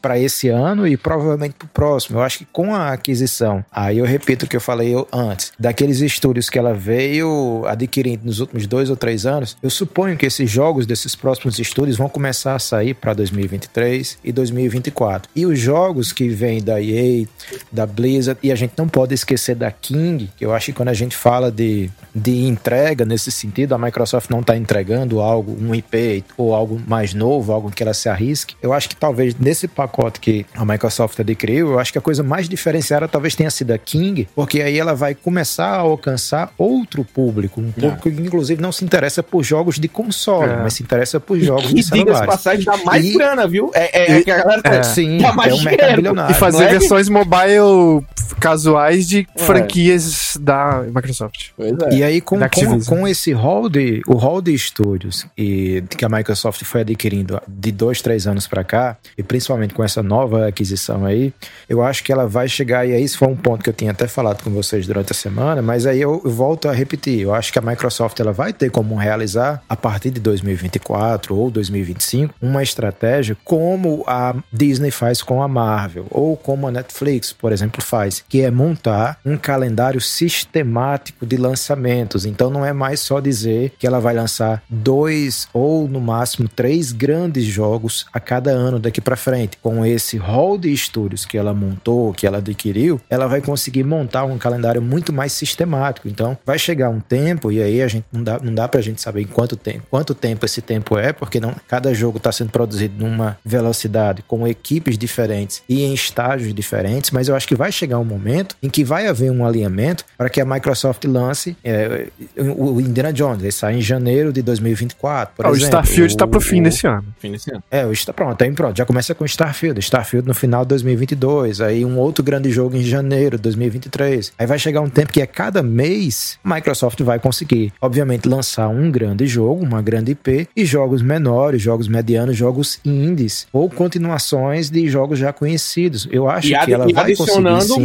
para 0.00 0.18
esse 0.18 0.48
ano 0.48 0.86
e 0.86 0.96
provavelmente 0.96 1.54
para 1.54 1.66
o 1.66 1.68
próximo. 1.68 2.18
Eu 2.18 2.22
acho 2.22 2.38
que 2.38 2.46
com 2.52 2.74
a 2.74 2.92
aquisição, 2.92 3.64
aí 3.70 3.98
eu 3.98 4.04
repito 4.04 4.46
o 4.46 4.48
que 4.48 4.56
eu 4.56 4.60
falei 4.60 4.94
antes, 5.12 5.52
daqueles 5.58 6.00
estúdios 6.00 6.48
que 6.48 6.58
ela 6.58 6.74
veio 6.74 7.64
adquirindo 7.66 8.24
nos 8.24 8.40
últimos 8.40 8.66
dois 8.66 8.90
ou 8.90 8.96
três 8.96 9.26
anos, 9.26 9.56
eu 9.62 9.70
suponho 9.70 10.16
que 10.16 10.26
esses 10.26 10.50
jogos 10.50 10.86
desses 10.86 11.14
próximos 11.14 11.58
estúdios 11.58 11.96
vão 11.96 12.08
começar 12.08 12.54
a 12.54 12.58
sair 12.58 12.94
para 12.94 13.14
2023 13.14 14.18
e 14.24 14.32
2024. 14.32 15.30
E 15.34 15.46
os 15.46 15.58
jogos 15.58 16.12
que 16.12 16.28
vêm 16.28 16.62
da 16.62 16.80
EA, 16.80 17.26
da 17.70 17.86
Blizzard, 17.86 18.38
e 18.42 18.52
a 18.52 18.54
gente 18.56 18.74
não 18.76 18.88
pode 18.88 19.05
esquecer 19.14 19.54
da 19.54 19.70
King, 19.70 20.30
que 20.36 20.44
eu 20.44 20.54
acho 20.54 20.66
que 20.66 20.72
quando 20.72 20.88
a 20.88 20.94
gente 20.94 21.16
fala 21.16 21.50
de, 21.50 21.90
de 22.14 22.46
entrega 22.46 23.04
nesse 23.04 23.30
sentido, 23.32 23.74
a 23.74 23.78
Microsoft 23.78 24.30
não 24.30 24.40
está 24.40 24.56
entregando 24.56 25.20
algo, 25.20 25.56
um 25.60 25.74
IP 25.74 26.24
ou 26.36 26.54
algo 26.54 26.80
mais 26.86 27.14
novo, 27.14 27.52
algo 27.52 27.70
que 27.70 27.82
ela 27.82 27.94
se 27.94 28.08
arrisque. 28.08 28.54
Eu 28.62 28.72
acho 28.72 28.88
que 28.88 28.96
talvez 28.96 29.34
nesse 29.38 29.66
pacote 29.68 30.20
que 30.20 30.46
a 30.54 30.64
Microsoft 30.64 31.18
adquiriu, 31.20 31.72
eu 31.72 31.78
acho 31.78 31.92
que 31.92 31.98
a 31.98 32.02
coisa 32.02 32.22
mais 32.22 32.48
diferenciada 32.48 33.06
talvez 33.08 33.34
tenha 33.34 33.50
sido 33.50 33.72
a 33.72 33.78
King, 33.78 34.28
porque 34.34 34.60
aí 34.62 34.78
ela 34.78 34.94
vai 34.94 35.14
começar 35.14 35.66
a 35.68 35.76
alcançar 35.78 36.50
outro 36.56 37.04
público, 37.04 37.60
um 37.60 37.70
público 37.72 38.10
que 38.10 38.20
inclusive 38.22 38.60
não 38.62 38.72
se 38.72 38.84
interessa 38.84 39.22
por 39.22 39.42
jogos 39.42 39.78
de 39.78 39.88
console, 39.88 40.50
É. 40.52 40.56
mas 40.62 40.74
se 40.74 40.82
interessa 40.82 41.18
por 41.20 41.38
jogos 41.38 41.70
E 41.70 41.74
de 41.74 41.82
celulares. 41.82 42.26
passagem, 42.26 42.64
dá 42.64 42.76
mais 42.78 43.04
E- 43.04 43.12
grana, 43.14 43.46
viu? 43.46 43.70
É, 43.74 44.12
é, 44.14 44.18
é 44.18 44.22
que 44.22 44.30
a 44.30 44.38
galera 44.38 44.62
É. 44.64 44.82
Sim, 44.82 45.18
dá 45.18 45.32
mais 45.32 45.52
é 45.52 45.54
um 45.54 45.62
mercado 45.62 45.96
bilionário. 45.96 46.34
E 46.34 46.38
fazer 46.38 46.64
é 46.64 46.68
versões 46.68 47.08
mobile 47.08 48.04
casuais 48.40 48.95
de 49.04 49.26
É. 49.34 49.42
franquias 49.42 50.36
da 50.40 50.82
Microsoft. 50.82 51.50
Pois 51.56 51.72
é. 51.90 51.94
E 51.96 52.04
aí, 52.04 52.20
com, 52.20 52.38
com, 52.38 52.80
com 52.84 53.08
esse 53.08 53.32
hall 53.32 53.68
de, 53.68 54.02
o 54.06 54.14
hall 54.14 54.40
de 54.40 54.54
estúdios 54.54 55.26
e 55.36 55.82
que 55.96 56.04
a 56.04 56.08
Microsoft 56.08 56.62
foi 56.64 56.82
adquirindo 56.82 57.40
de 57.48 57.72
dois, 57.72 58.00
três 58.00 58.26
anos 58.26 58.46
pra 58.46 58.62
cá, 58.62 58.96
e 59.18 59.22
principalmente 59.22 59.74
com 59.74 59.82
essa 59.82 60.02
nova 60.02 60.46
aquisição 60.46 61.04
aí, 61.04 61.32
eu 61.68 61.82
acho 61.82 62.04
que 62.04 62.12
ela 62.12 62.26
vai 62.26 62.48
chegar, 62.48 62.86
e 62.86 62.92
aí 62.92 63.02
esse 63.02 63.16
foi 63.16 63.28
um 63.28 63.36
ponto 63.36 63.62
que 63.64 63.70
eu 63.70 63.74
tinha 63.74 63.90
até 63.90 64.06
falado 64.06 64.42
com 64.42 64.50
vocês 64.50 64.86
durante 64.86 65.12
a 65.12 65.14
semana, 65.14 65.60
mas 65.60 65.86
aí 65.86 66.00
eu, 66.00 66.20
eu 66.24 66.30
volto 66.30 66.68
a 66.68 66.72
repetir, 66.72 67.20
eu 67.20 67.34
acho 67.34 67.52
que 67.52 67.58
a 67.58 67.62
Microsoft 67.62 68.18
ela 68.20 68.32
vai 68.32 68.52
ter 68.52 68.70
como 68.70 68.94
realizar, 68.94 69.62
a 69.68 69.76
partir 69.76 70.10
de 70.10 70.20
2024 70.20 71.34
ou 71.34 71.50
2025, 71.50 72.34
uma 72.40 72.62
estratégia 72.62 73.36
como 73.44 74.04
a 74.06 74.34
Disney 74.52 74.90
faz 74.90 75.22
com 75.22 75.42
a 75.42 75.48
Marvel, 75.48 76.06
ou 76.10 76.36
como 76.36 76.66
a 76.66 76.70
Netflix, 76.70 77.32
por 77.32 77.52
exemplo, 77.52 77.82
faz, 77.82 78.22
que 78.28 78.42
é 78.42 78.50
montar 78.50 78.75
um 79.24 79.36
calendário 79.36 80.00
sistemático 80.00 81.26
de 81.26 81.36
lançamentos. 81.36 82.24
Então 82.24 82.50
não 82.50 82.64
é 82.64 82.72
mais 82.72 83.00
só 83.00 83.20
dizer 83.20 83.72
que 83.78 83.86
ela 83.86 84.00
vai 84.00 84.14
lançar 84.14 84.62
dois 84.68 85.48
ou 85.52 85.88
no 85.88 86.00
máximo 86.00 86.48
três 86.48 86.92
grandes 86.92 87.44
jogos 87.44 88.06
a 88.12 88.20
cada 88.20 88.50
ano 88.50 88.78
daqui 88.78 89.00
para 89.00 89.16
frente. 89.16 89.58
Com 89.62 89.84
esse 89.84 90.16
hall 90.16 90.58
de 90.58 90.72
estúdios 90.72 91.24
que 91.24 91.38
ela 91.38 91.54
montou, 91.54 92.12
que 92.12 92.26
ela 92.26 92.38
adquiriu, 92.38 93.00
ela 93.08 93.26
vai 93.26 93.40
conseguir 93.40 93.84
montar 93.84 94.24
um 94.24 94.38
calendário 94.38 94.82
muito 94.82 95.12
mais 95.12 95.32
sistemático. 95.32 96.08
Então 96.08 96.36
vai 96.44 96.58
chegar 96.58 96.90
um 96.90 97.00
tempo 97.00 97.50
e 97.50 97.62
aí 97.62 97.82
a 97.82 97.88
gente 97.88 98.04
não 98.12 98.22
dá, 98.22 98.38
não 98.42 98.54
dá 98.54 98.68
pra 98.68 98.80
gente 98.80 99.00
saber 99.00 99.22
em 99.22 99.26
quanto 99.26 99.56
tempo, 99.56 99.84
quanto 99.90 100.14
tempo 100.14 100.44
esse 100.44 100.60
tempo 100.60 100.98
é, 100.98 101.12
porque 101.12 101.40
não 101.40 101.54
cada 101.68 101.92
jogo 101.94 102.18
está 102.18 102.30
sendo 102.32 102.50
produzido 102.50 103.04
numa 103.04 103.38
velocidade 103.44 104.22
com 104.22 104.46
equipes 104.46 104.98
diferentes 104.98 105.62
e 105.68 105.82
em 105.82 105.94
estágios 105.94 106.52
diferentes, 106.54 107.10
mas 107.10 107.28
eu 107.28 107.36
acho 107.36 107.48
que 107.48 107.54
vai 107.54 107.72
chegar 107.72 107.98
um 107.98 108.04
momento 108.04 108.56
em 108.66 108.70
que 108.70 108.82
vai 108.84 109.06
haver 109.06 109.30
um 109.30 109.44
alinhamento 109.46 110.04
para 110.18 110.28
que 110.28 110.40
a 110.40 110.44
Microsoft 110.44 111.04
lance 111.04 111.56
é, 111.64 112.08
o 112.36 112.80
Indiana 112.80 113.12
Jones. 113.12 113.42
Ele 113.42 113.52
sai 113.52 113.76
em 113.76 113.80
janeiro 113.80 114.32
de 114.32 114.42
2024, 114.42 115.34
por 115.36 115.46
Ah, 115.46 115.50
o 115.50 115.52
exemplo. 115.52 115.66
Starfield 115.66 116.16
tá 116.16 116.26
pro 116.26 116.40
fim 116.40 116.60
o- 116.60 116.64
desse 116.64 116.86
ano. 116.86 117.04
Fim 117.18 117.32
desse 117.32 117.50
ano. 117.52 117.62
É, 117.70 117.86
hoje 117.86 118.04
tá 118.04 118.12
pronto, 118.12 118.42
aí 118.42 118.50
pronto, 118.52 118.76
já 118.76 118.84
começa 118.84 119.14
com 119.14 119.24
Starfield, 119.24 119.78
Starfield 119.80 120.26
no 120.28 120.34
final 120.34 120.62
de 120.64 120.68
2022, 120.70 121.60
aí 121.60 121.84
um 121.84 121.98
outro 121.98 122.22
grande 122.24 122.50
jogo 122.50 122.76
em 122.76 122.82
janeiro 122.82 123.36
de 123.36 123.42
2023. 123.42 124.32
Aí 124.38 124.46
vai 124.46 124.58
chegar 124.58 124.80
um 124.80 124.88
tempo 124.88 125.12
que 125.12 125.22
a 125.22 125.26
cada 125.26 125.62
mês 125.62 126.38
a 126.44 126.54
Microsoft 126.54 127.00
vai 127.02 127.18
conseguir, 127.18 127.72
obviamente, 127.80 128.28
lançar 128.28 128.68
um 128.68 128.90
grande 128.90 129.26
jogo, 129.26 129.64
uma 129.64 129.80
grande 129.82 130.12
IP 130.12 130.48
e 130.56 130.64
jogos 130.64 131.02
menores, 131.02 131.62
jogos 131.62 131.88
medianos, 131.88 132.36
jogos 132.36 132.80
indies 132.84 133.46
ou 133.52 133.68
continuações 133.70 134.70
de 134.70 134.88
jogos 134.88 135.18
já 135.18 135.32
conhecidos. 135.32 136.08
Eu 136.10 136.28
acho 136.28 136.48
E, 136.48 136.58
que 136.58 136.72
ela 136.72 136.88
e 136.88 136.92
vai 136.92 137.04
conseguir 137.14 137.22
adicionando 137.38 137.74
sim. 137.74 137.82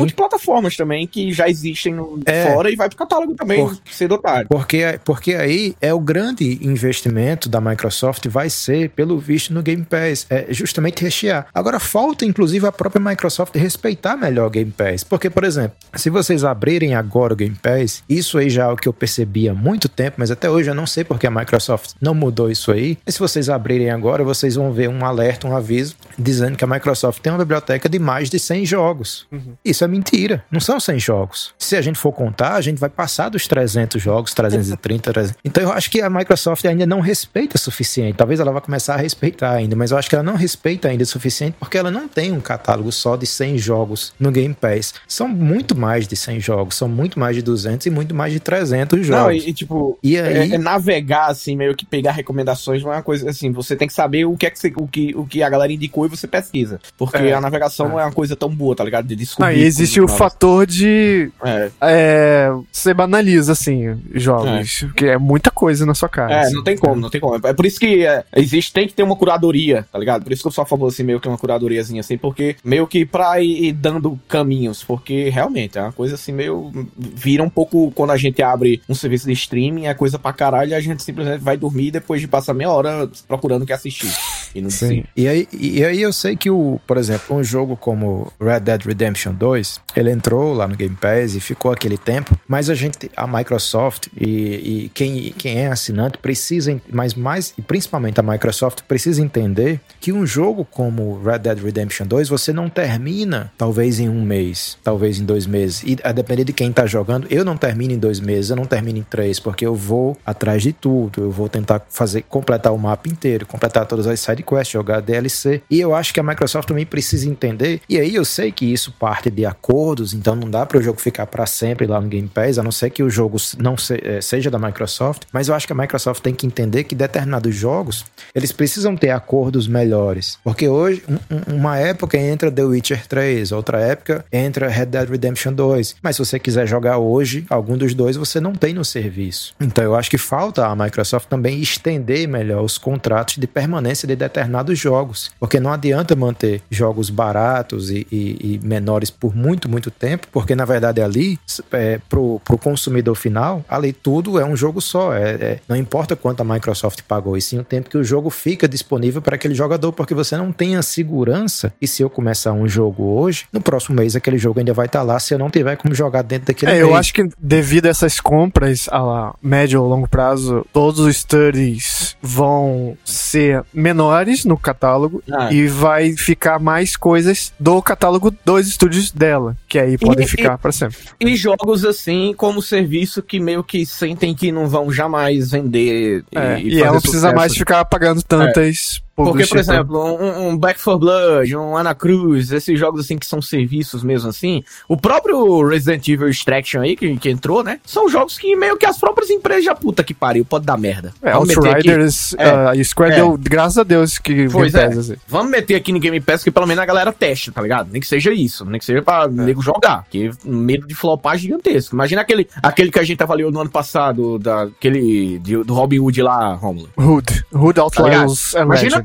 Também, 0.77 1.07
que 1.07 1.31
já 1.31 1.47
existem 1.49 1.93
no, 1.93 2.19
É. 2.25 2.51
fora 2.53 2.69
e 2.71 2.75
vai 2.75 2.87
pro 2.89 2.97
catálogo 2.97 3.33
também, 3.35 3.65
Por- 3.65 3.77
cedo 3.91 4.13
ou 4.13 4.17
tarde. 4.17 4.47
Porque, 4.49 4.99
porque 5.03 5.33
aí 5.35 5.75
é 5.81 5.93
o 5.93 5.99
grande 5.99 6.59
investimento 6.61 7.47
da 7.49 7.61
Microsoft 7.61 8.27
vai 8.27 8.49
ser, 8.49 8.89
pelo 8.89 9.17
visto, 9.19 9.53
no 9.53 9.61
Game 9.61 9.83
Pass. 9.83 10.25
É 10.29 10.47
justamente 10.49 11.01
rechear. 11.03 11.47
Agora, 11.53 11.79
falta, 11.79 12.25
inclusive, 12.25 12.65
a 12.65 12.71
própria 12.71 13.01
Microsoft 13.03 13.55
respeitar 13.55 14.15
melhor 14.17 14.47
o 14.47 14.49
Game 14.49 14.71
Pass. 14.71 15.03
Porque, 15.03 15.29
por 15.29 15.43
exemplo, 15.43 15.77
se 15.95 16.09
vocês 16.09 16.43
abrirem 16.43 16.95
agora 16.95 17.33
o 17.33 17.35
Game 17.35 17.55
Pass, 17.55 18.03
isso 18.09 18.37
aí 18.37 18.49
já 18.49 18.63
é 18.65 18.67
o 18.67 18.75
que 18.75 18.87
eu 18.87 18.93
percebi 18.93 19.47
há 19.49 19.53
muito 19.53 19.87
tempo, 19.89 20.15
mas 20.19 20.31
até 20.31 20.49
hoje 20.49 20.69
eu 20.69 20.75
não 20.75 20.87
sei 20.87 21.03
porque 21.03 21.27
a 21.27 21.31
Microsoft 21.31 21.91
não 22.01 22.13
mudou 22.13 22.49
isso 22.49 22.71
aí. 22.71 22.97
E 23.05 23.11
se 23.11 23.19
vocês 23.19 23.49
abrirem 23.49 23.89
agora, 23.89 24.23
vocês 24.23 24.55
vão 24.55 24.71
ver 24.71 24.89
um 24.89 25.03
alerta, 25.05 25.47
um 25.47 25.55
aviso, 25.55 25.95
dizendo 26.17 26.57
que 26.57 26.63
a 26.63 26.67
Microsoft 26.67 27.19
tem 27.21 27.31
uma 27.31 27.39
biblioteca 27.39 27.87
de 27.89 27.99
mais 27.99 28.29
de 28.29 28.39
100 28.39 28.65
jogos. 28.65 29.27
Isso 29.63 29.83
é 29.83 29.87
mentira. 29.87 30.43
Não 30.51 30.59
são 30.61 30.79
100 30.79 30.99
jogos. 30.99 31.53
Se 31.57 31.75
a 31.75 31.81
gente 31.81 31.97
for 31.97 32.11
contar, 32.11 32.53
a 32.55 32.61
gente 32.61 32.77
vai 32.79 32.89
passar 32.89 33.29
dos 33.29 33.47
300 33.47 34.01
jogos, 34.01 34.33
330, 34.33 35.11
300. 35.13 35.37
Então 35.43 35.63
eu 35.63 35.71
acho 35.71 35.89
que 35.89 36.01
a 36.01 36.09
Microsoft 36.09 36.63
ainda 36.65 36.85
não 36.85 36.99
respeita 36.99 37.55
o 37.55 37.59
suficiente. 37.59 38.15
Talvez 38.17 38.39
ela 38.39 38.51
vá 38.51 38.61
começar 38.61 38.95
a 38.95 38.97
respeitar 38.97 39.51
ainda, 39.51 39.75
mas 39.75 39.91
eu 39.91 39.97
acho 39.97 40.09
que 40.09 40.15
ela 40.15 40.23
não 40.23 40.35
respeita 40.35 40.87
ainda 40.87 41.03
o 41.03 41.05
suficiente 41.07 41.55
porque 41.59 41.77
ela 41.77 41.91
não 41.91 42.07
tem 42.07 42.31
um 42.31 42.39
catálogo 42.41 42.91
só 42.91 43.15
de 43.15 43.25
100 43.25 43.57
jogos 43.57 44.13
no 44.19 44.31
Game 44.31 44.53
Pass. 44.53 44.93
São 45.07 45.27
muito 45.27 45.75
mais 45.77 46.07
de 46.07 46.15
100 46.15 46.39
jogos, 46.39 46.75
são 46.75 46.87
muito 46.87 47.19
mais 47.19 47.35
de 47.35 47.41
200 47.41 47.85
e 47.85 47.89
muito 47.89 48.13
mais 48.15 48.33
de 48.33 48.39
300 48.39 49.05
jogos. 49.05 49.21
Não, 49.23 49.31
e, 49.31 49.49
e, 49.49 49.53
tipo, 49.53 49.97
E 50.03 50.15
é, 50.17 50.21
aí, 50.41 50.53
é 50.53 50.57
navegar, 50.57 51.27
assim, 51.29 51.55
meio 51.55 51.75
que 51.75 51.85
pegar 51.85 52.11
recomendações 52.11 52.83
não 52.83 52.91
é 52.91 52.97
uma 52.97 53.03
coisa 53.03 53.29
assim. 53.29 53.51
Você 53.51 53.75
tem 53.75 53.87
que 53.87 53.93
saber 53.93 54.25
o 54.25 54.35
que 54.37 54.45
é 54.45 54.49
que, 54.49 54.59
você- 54.59 54.73
o 54.75 54.87
que, 54.87 55.13
o 55.15 55.25
que 55.25 55.43
a 55.43 55.49
galera 55.49 55.71
indicou 55.71 56.05
e 56.05 56.09
você 56.09 56.27
pesquisa. 56.27 56.79
Porque 56.97 57.17
É. 57.17 57.33
a 57.33 57.41
navegação 57.41 57.87
não 57.89 57.99
é 57.99 58.03
uma 58.05 58.11
coisa 58.11 58.35
tão 58.35 58.49
boa, 58.49 58.75
tá 58.75 58.83
ligado? 58.83 59.05
De 59.07 59.15
descobrir. 59.15 59.49
Ah, 59.49 59.53
e 59.53 59.63
existe 59.63 59.99
o 59.99 60.03
novas. 60.03 60.17
Fator 60.51 60.65
de. 60.67 61.31
É, 61.43 61.71
É, 61.81 62.51
você 62.71 62.93
banaliza, 62.93 63.53
assim, 63.53 63.97
jogos. 64.13 64.81
Porque 64.81 65.05
é 65.05 65.17
muita 65.17 65.49
coisa 65.49 65.85
na 65.85 65.93
sua 65.93 66.09
cara. 66.09 66.33
É, 66.33 66.39
assim. 66.41 66.55
não 66.55 66.63
tem 66.63 66.77
como, 66.77 66.95
não 66.95 67.09
tem 67.09 67.21
como. 67.21 67.35
É 67.47 67.53
por 67.53 67.65
isso 67.65 67.79
que 67.79 68.05
é, 68.05 68.23
existe, 68.35 68.73
tem 68.73 68.87
que 68.87 68.93
ter 68.93 69.03
uma 69.03 69.15
curadoria, 69.15 69.85
tá 69.91 69.97
ligado? 69.97 70.23
Por 70.23 70.31
isso 70.31 70.41
que 70.41 70.47
eu 70.47 70.51
só 70.51 70.65
falo 70.65 70.87
assim, 70.87 71.03
meio 71.03 71.19
que 71.19 71.27
uma 71.27 71.37
curadoriazinha 71.37 72.01
assim, 72.01 72.17
porque 72.17 72.55
meio 72.63 72.85
que 72.87 73.05
pra 73.05 73.39
ir, 73.41 73.73
dando 73.73 74.19
caminhos, 74.27 74.83
porque 74.83 75.29
realmente 75.29 75.77
é 75.77 75.81
uma 75.81 75.91
coisa 75.91 76.15
assim, 76.15 76.31
meio. 76.31 76.71
Vira 76.97 77.43
um 77.43 77.49
pouco 77.49 77.91
quando 77.91 78.11
a 78.11 78.17
gente 78.17 78.41
abre 78.41 78.81
um 78.89 78.95
serviço 78.95 79.27
de 79.27 79.33
streaming, 79.33 79.85
é 79.85 79.93
coisa 79.93 80.19
pra 80.19 80.33
caralho, 80.33 80.71
e 80.71 80.73
a 80.73 80.81
gente 80.81 81.03
simplesmente 81.03 81.41
vai 81.41 81.57
dormir 81.57 81.91
depois 81.91 82.21
de 82.21 82.27
passar 82.27 82.53
meia 82.53 82.71
hora 82.71 83.09
procurando 83.27 83.63
o 83.63 83.65
que 83.65 83.73
assistir. 83.73 84.11
E 84.53 84.61
não 84.61 84.69
Sim. 84.69 85.03
E 85.15 85.27
aí, 85.27 85.47
e 85.53 85.83
aí 85.83 86.01
eu 86.01 86.11
sei 86.11 86.35
que 86.35 86.49
o, 86.49 86.79
por 86.87 86.97
exemplo, 86.97 87.35
um 87.35 87.43
jogo 87.43 87.77
como 87.77 88.31
Red 88.39 88.61
Dead 88.61 88.81
Redemption 88.81 89.33
2, 89.33 89.79
ele 89.95 90.11
entrou 90.11 90.40
lá 90.53 90.67
no 90.67 90.75
Game 90.75 90.95
Pass 90.95 91.35
e 91.35 91.39
ficou 91.39 91.71
aquele 91.71 91.97
tempo, 91.97 92.37
mas 92.47 92.69
a 92.69 92.75
gente, 92.75 93.09
a 93.15 93.27
Microsoft 93.27 94.07
e, 94.15 94.85
e 94.85 94.91
quem, 94.93 95.31
quem 95.37 95.59
é 95.59 95.67
assinante 95.67 96.17
precisa, 96.17 96.79
mas 96.91 97.13
mais, 97.13 97.53
principalmente 97.67 98.19
a 98.19 98.23
Microsoft 98.23 98.81
precisa 98.87 99.21
entender 99.21 99.79
que 99.99 100.11
um 100.11 100.25
jogo 100.25 100.65
como 100.65 101.21
Red 101.21 101.39
Dead 101.39 101.59
Redemption 101.59 102.05
2, 102.05 102.29
você 102.29 102.51
não 102.53 102.69
termina 102.69 103.51
talvez 103.57 103.99
em 103.99 104.09
um 104.09 104.21
mês, 104.21 104.77
talvez 104.83 105.19
em 105.19 105.25
dois 105.25 105.45
meses, 105.45 105.83
e 105.83 105.97
a 106.03 106.11
depender 106.11 106.43
de 106.43 106.53
quem 106.53 106.71
tá 106.71 106.85
jogando, 106.85 107.27
eu 107.29 107.45
não 107.45 107.57
termino 107.57 107.93
em 107.93 107.97
dois 107.97 108.19
meses, 108.19 108.49
eu 108.49 108.55
não 108.55 108.65
termino 108.65 108.99
em 108.99 109.03
três, 109.03 109.39
porque 109.39 109.65
eu 109.65 109.75
vou 109.75 110.17
atrás 110.25 110.61
de 110.61 110.73
tudo, 110.73 111.21
eu 111.21 111.31
vou 111.31 111.49
tentar 111.49 111.85
fazer, 111.89 112.23
completar 112.23 112.73
o 112.73 112.77
mapa 112.77 113.09
inteiro, 113.09 113.45
completar 113.45 113.85
todas 113.85 114.07
as 114.07 114.19
side 114.19 114.43
quests, 114.43 114.71
jogar 114.71 115.01
DLC, 115.01 115.61
e 115.69 115.79
eu 115.79 115.93
acho 115.93 116.13
que 116.13 116.19
a 116.19 116.23
Microsoft 116.23 116.67
também 116.67 116.85
precisa 116.85 117.29
entender, 117.29 117.81
e 117.87 117.99
aí 117.99 118.15
eu 118.15 118.25
sei 118.25 118.51
que 118.51 118.65
isso 118.65 118.91
parte 118.91 119.29
de 119.29 119.45
acordos, 119.45 120.13
então 120.13 120.30
não 120.35 120.49
dá 120.49 120.65
para 120.65 120.77
o 120.77 120.81
jogo 120.81 120.99
ficar 121.01 121.25
para 121.27 121.45
sempre 121.45 121.85
lá 121.87 121.99
no 121.99 122.07
Game 122.07 122.27
Pass, 122.27 122.57
a 122.57 122.63
não 122.63 122.71
ser 122.71 122.89
que 122.89 123.03
o 123.03 123.09
jogo 123.09 123.37
não 123.57 123.75
eh, 124.03 124.21
seja 124.21 124.49
da 124.51 124.57
Microsoft, 124.59 125.23
mas 125.31 125.47
eu 125.47 125.55
acho 125.55 125.65
que 125.67 125.73
a 125.73 125.75
Microsoft 125.75 126.21
tem 126.21 126.33
que 126.33 126.45
entender 126.45 126.83
que 126.83 126.95
determinados 126.95 127.55
jogos, 127.55 128.05
eles 128.33 128.51
precisam 128.51 128.95
ter 128.95 129.09
acordos 129.09 129.67
melhores, 129.67 130.37
porque 130.43 130.67
hoje, 130.67 131.03
um- 131.09 131.55
uma 131.55 131.77
época 131.77 132.17
entra 132.17 132.51
The 132.51 132.63
Witcher 132.63 133.07
3, 133.07 133.51
outra 133.51 133.79
época 133.79 134.25
entra 134.31 134.67
Red 134.67 134.87
Dead 134.87 135.09
Redemption 135.09 135.53
2, 135.53 135.95
mas 136.01 136.15
se 136.15 136.25
você 136.25 136.39
quiser 136.39 136.67
jogar 136.67 136.97
hoje, 136.97 137.45
algum 137.49 137.77
dos 137.77 137.93
dois 137.93 138.15
você 138.15 138.39
não 138.39 138.53
tem 138.53 138.73
no 138.73 138.83
serviço. 138.85 139.53
Então 139.59 139.83
eu 139.83 139.95
acho 139.95 140.09
que 140.09 140.17
falta 140.17 140.65
a 140.67 140.75
Microsoft 140.75 141.27
também 141.27 141.59
estender 141.61 142.27
melhor 142.27 142.63
os 142.63 142.77
contratos 142.77 143.37
de 143.37 143.47
permanência 143.47 144.07
de 144.07 144.15
determinados 144.15 144.77
jogos, 144.77 145.31
porque 145.39 145.59
não 145.59 145.71
adianta 145.71 146.15
manter 146.15 146.61
jogos 146.69 147.09
baratos 147.09 147.89
e, 147.89 148.05
e- 148.11 148.37
e 148.55 148.59
menores 148.63 149.09
por 149.09 149.35
muito, 149.35 149.69
muito 149.69 149.89
tempo, 149.91 150.20
porque 150.29 150.55
na 150.55 150.65
verdade 150.65 151.01
ali, 151.01 151.39
é, 151.71 151.99
pro, 152.09 152.41
pro 152.43 152.57
consumidor 152.57 153.15
final, 153.15 153.63
ali 153.69 153.93
tudo 153.93 154.39
é 154.39 154.45
um 154.45 154.55
jogo 154.55 154.81
só. 154.81 155.13
É, 155.13 155.31
é- 155.31 155.59
não 155.67 155.75
importa 155.75 156.15
quanto 156.15 156.41
a 156.41 156.43
Microsoft 156.43 157.01
pagou, 157.07 157.37
e 157.37 157.41
sim 157.41 157.59
o 157.59 157.63
tempo 157.63 157.89
que 157.89 157.97
o 157.97 158.03
jogo 158.03 158.29
fica 158.29 158.67
disponível 158.67 159.21
para 159.21 159.35
aquele 159.35 159.53
jogador, 159.55 159.91
porque 159.93 160.13
você 160.13 160.35
não 160.37 160.51
tem 160.51 160.75
a 160.75 160.81
segurança. 160.81 161.73
E 161.81 161.87
se 161.87 162.01
eu 162.01 162.09
começar 162.09 162.51
um 162.53 162.67
jogo 162.67 163.03
hoje, 163.19 163.45
no 163.51 163.61
próximo 163.61 163.95
mês 163.95 164.15
aquele 164.15 164.37
jogo 164.37 164.59
ainda 164.59 164.73
vai 164.73 164.85
estar 164.85 165.01
lá 165.03 165.19
se 165.19 165.33
eu 165.33 165.39
não 165.39 165.49
tiver 165.49 165.75
como 165.77 165.93
jogar 165.93 166.21
dentro 166.23 166.47
daquele 166.47 166.71
É, 166.71 166.75
mês. 166.75 166.87
eu 166.87 166.95
acho 166.95 167.13
que 167.13 167.29
devido 167.39 167.85
a 167.85 167.89
essas 167.89 168.19
compras 168.19 168.87
a 168.91 169.33
médio 169.41 169.81
ou 169.81 169.87
longo 169.87 170.07
prazo, 170.07 170.65
todos 170.73 170.99
os 170.99 171.17
studies 171.17 172.15
vão 172.21 172.97
ser 173.03 173.63
menores 173.73 174.45
no 174.45 174.57
catálogo 174.57 175.23
Ah, 175.31 175.51
e 175.51 175.67
vai 175.67 176.13
ficar 176.13 176.59
mais 176.59 176.95
coisas 176.95 177.53
do 177.59 177.81
catálogo 177.81 178.33
dos 178.45 178.67
estúdios 178.67 179.11
dela, 179.11 179.55
que 179.67 179.79
aí 179.79 179.97
podem 180.11 180.25
E- 180.25 180.29
ficar 180.29 180.57
pra 180.57 180.71
sempre. 180.71 180.97
E 181.19 181.35
jogos 181.35 181.85
assim, 181.85 182.33
como 182.35 182.61
serviço 182.61 183.21
que 183.21 183.39
meio 183.39 183.63
que 183.63 183.85
sentem 183.85 184.33
que 184.35 184.51
não 184.51 184.67
vão 184.67 184.91
jamais 184.91 185.51
vender. 185.51 186.23
É, 186.33 186.59
e, 186.59 186.69
fazer 186.71 186.81
ela 186.81 186.93
não 186.93 187.01
precisa 187.01 187.33
mais 187.33 187.55
ficar 187.55 187.83
pagando 187.85 188.21
tantas 188.21 189.01
Porque, 189.23 189.45
por 189.45 189.57
exemplo, 189.57 190.15
um, 190.15 190.49
um 190.49 190.57
Back 190.57 190.81
4 190.81 190.99
Blood, 190.99 191.55
um 191.55 191.75
Ana 191.77 191.93
Cruz, 191.95 192.51
esses 192.51 192.79
jogos 192.79 193.01
assim 193.01 193.17
que 193.17 193.25
são 193.25 193.41
serviços 193.41 194.03
mesmo 194.03 194.29
assim, 194.29 194.63
o 194.87 194.97
próprio 194.97 195.67
Resident 195.67 196.07
Evil 196.07 196.29
Extraction 196.29 196.81
aí, 196.81 196.95
que, 196.95 197.15
que 197.17 197.29
entrou, 197.29 197.63
né? 197.63 197.79
São 197.85 198.07
jogos 198.09 198.37
que 198.37 198.55
meio 198.55 198.77
que 198.77 198.85
as 198.85 198.97
próprias 198.97 199.29
empresas 199.29 199.65
já 199.65 199.75
puta 199.75 200.03
que 200.03 200.13
pariu, 200.13 200.43
pode 200.45 200.65
dar 200.65 200.77
merda. 200.77 201.13
É, 201.21 201.31
Outriders, 201.31 202.33
É. 202.37 202.49
ah, 202.49 202.83
Square 202.83 203.13
É. 203.13 203.15
deu, 203.17 203.37
graças 203.39 203.77
a 203.77 203.83
Deus 203.83 204.17
que 204.17 204.49
Pois 204.49 204.73
Game 204.73 204.85
é. 204.85 204.87
Pass, 204.89 204.97
assim. 204.97 205.15
Vamos 205.27 205.51
meter 205.51 205.75
aqui 205.75 205.91
no 205.91 205.99
Game 205.99 206.19
Pass 206.19 206.43
que 206.43 206.51
pelo 206.51 206.65
menos 206.67 206.81
a 206.81 206.85
galera 206.85 207.11
teste, 207.11 207.51
tá 207.51 207.61
ligado? 207.61 207.89
Nem 207.91 208.01
que 208.01 208.07
seja 208.07 208.31
isso, 208.31 208.65
nem 208.65 208.79
que 208.79 208.85
seja 208.85 209.01
pra 209.01 209.27
nego 209.27 209.61
jogar, 209.61 210.05
que 210.09 210.31
medo 210.43 210.87
de 210.87 210.95
flopar 210.95 211.37
gigantesco. 211.37 211.95
Imagina 211.95 212.21
aquele, 212.21 212.47
aquele 212.61 212.91
que 212.91 212.99
a 212.99 213.03
gente 213.03 213.21
avaliou 213.21 213.51
no 213.51 213.59
ano 213.61 213.69
passado, 213.69 214.37
daquele 214.39 215.39
do 215.39 215.73
Robin 215.73 215.99
Hood 215.99 216.21
lá, 216.21 216.53
Romulo. 216.55 216.89
Hood. 216.97 217.45
Hood 217.53 217.79
Outlaws 217.79 218.55
and 218.55 218.63
Imagina. 218.63 219.01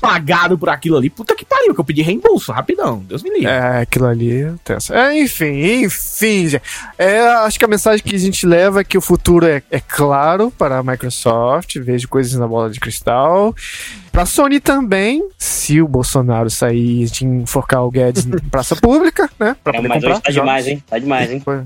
Pagado 0.00 0.58
por 0.58 0.68
aquilo 0.68 0.96
ali, 0.96 1.10
puta 1.10 1.34
que 1.34 1.44
pariu, 1.44 1.74
que 1.74 1.80
eu 1.80 1.84
pedi 1.84 2.02
reembolso, 2.02 2.52
rapidão, 2.52 2.98
Deus 3.06 3.22
me 3.22 3.30
livre. 3.30 3.46
É, 3.46 3.80
aquilo 3.82 4.06
ali 4.06 4.42
é 4.42 4.52
tenso. 4.64 4.94
É, 4.94 5.20
enfim, 5.20 5.82
enfim, 5.84 6.48
gente. 6.48 6.62
É, 6.98 7.20
acho 7.28 7.58
que 7.58 7.64
a 7.64 7.68
mensagem 7.68 8.04
que 8.04 8.14
a 8.14 8.18
gente 8.18 8.46
leva 8.46 8.80
é 8.80 8.84
que 8.84 8.98
o 8.98 9.00
futuro 9.00 9.46
é, 9.46 9.62
é 9.70 9.80
claro 9.80 10.50
para 10.50 10.78
a 10.78 10.82
Microsoft, 10.82 11.76
vejo 11.78 12.08
coisas 12.08 12.38
na 12.38 12.46
bola 12.46 12.70
de 12.70 12.80
cristal. 12.80 13.54
Pra 14.12 14.26
Sony 14.26 14.58
também, 14.60 15.22
se 15.38 15.80
o 15.80 15.86
Bolsonaro 15.86 16.50
sair 16.50 17.06
de 17.06 17.24
enforcar 17.24 17.84
o 17.84 17.90
Guedes 17.90 18.26
em 18.26 18.30
praça 18.50 18.74
pública, 18.74 19.30
né? 19.38 19.56
Pra 19.62 19.72
É, 19.72 19.76
poder 19.76 19.88
mas 19.88 19.96
comprar 19.98 20.10
hoje 20.14 20.22
tá 20.22 20.30
jogos. 20.32 20.34
demais, 20.50 20.66
hein? 20.66 20.82
Tá 20.88 20.98
demais, 20.98 21.30
hein? 21.30 21.42
Pois, 21.44 21.62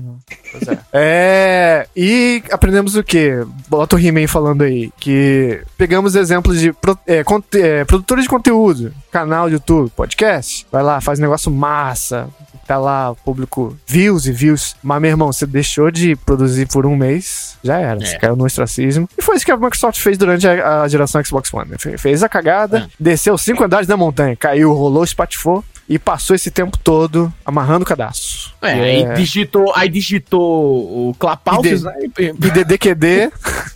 pois 0.51 0.67
é. 0.67 0.79
É, 0.93 1.87
E 1.95 2.43
aprendemos 2.51 2.95
o 2.95 3.03
quê? 3.03 3.43
Bota 3.67 3.95
o 3.95 3.99
He-Man 3.99 4.27
falando 4.27 4.61
aí. 4.63 4.91
Que 4.99 5.61
pegamos 5.77 6.15
exemplos 6.15 6.59
de 6.59 6.71
pro- 6.71 6.97
é, 7.07 7.23
é, 7.55 7.83
produtores 7.85 8.23
de 8.25 8.29
conteúdo, 8.29 8.93
canal 9.11 9.47
de 9.47 9.53
YouTube, 9.55 9.89
podcast. 9.95 10.67
Vai 10.71 10.83
lá, 10.83 11.01
faz 11.01 11.17
um 11.19 11.23
negócio 11.23 11.51
massa. 11.51 12.27
Tá 12.67 12.77
lá, 12.79 13.11
o 13.11 13.15
público 13.15 13.77
views 13.85 14.25
e 14.25 14.31
views. 14.31 14.75
Mas, 14.81 14.99
meu 15.01 15.11
irmão, 15.11 15.31
você 15.31 15.45
deixou 15.45 15.91
de 15.91 16.15
produzir 16.15 16.67
por 16.67 16.85
um 16.85 16.95
mês, 16.95 17.57
já 17.63 17.77
era. 17.77 17.99
Você 17.99 18.15
É. 18.15 18.19
caiu 18.19 18.35
no 18.35 18.43
ostracismo. 18.45 19.07
E 19.17 19.21
foi 19.21 19.35
isso 19.35 19.45
que 19.45 19.51
a 19.51 19.57
Microsoft 19.57 19.99
fez 20.01 20.17
durante 20.17 20.47
a, 20.47 20.81
a 20.81 20.87
geração 20.87 21.23
Xbox 21.23 21.53
One. 21.53 21.69
né? 21.69 21.77
Fe- 21.79 21.97
Fez 21.97 22.23
a 22.23 22.29
cagada, 22.29 22.79
É. 22.79 22.87
desceu 22.99 23.37
cinco 23.37 23.63
andares 23.63 23.87
da 23.87 23.95
montanha, 23.95 24.35
caiu, 24.35 24.73
rolou, 24.73 25.03
espatifou. 25.03 25.63
E 25.87 25.99
passou 25.99 26.35
esse 26.35 26.49
tempo 26.49 26.77
todo 26.77 27.31
amarrando 27.45 27.83
o 27.83 27.85
cadastro. 27.87 28.51
É, 28.61 28.71
aí 28.73 29.13
digitou, 29.15 29.71
aí 29.75 29.87
digitou 29.87 31.09
o 31.09 31.15
Clapalces, 31.19 31.83
né? 31.83 31.93
E 32.17 32.31
DDQD. 32.33 33.31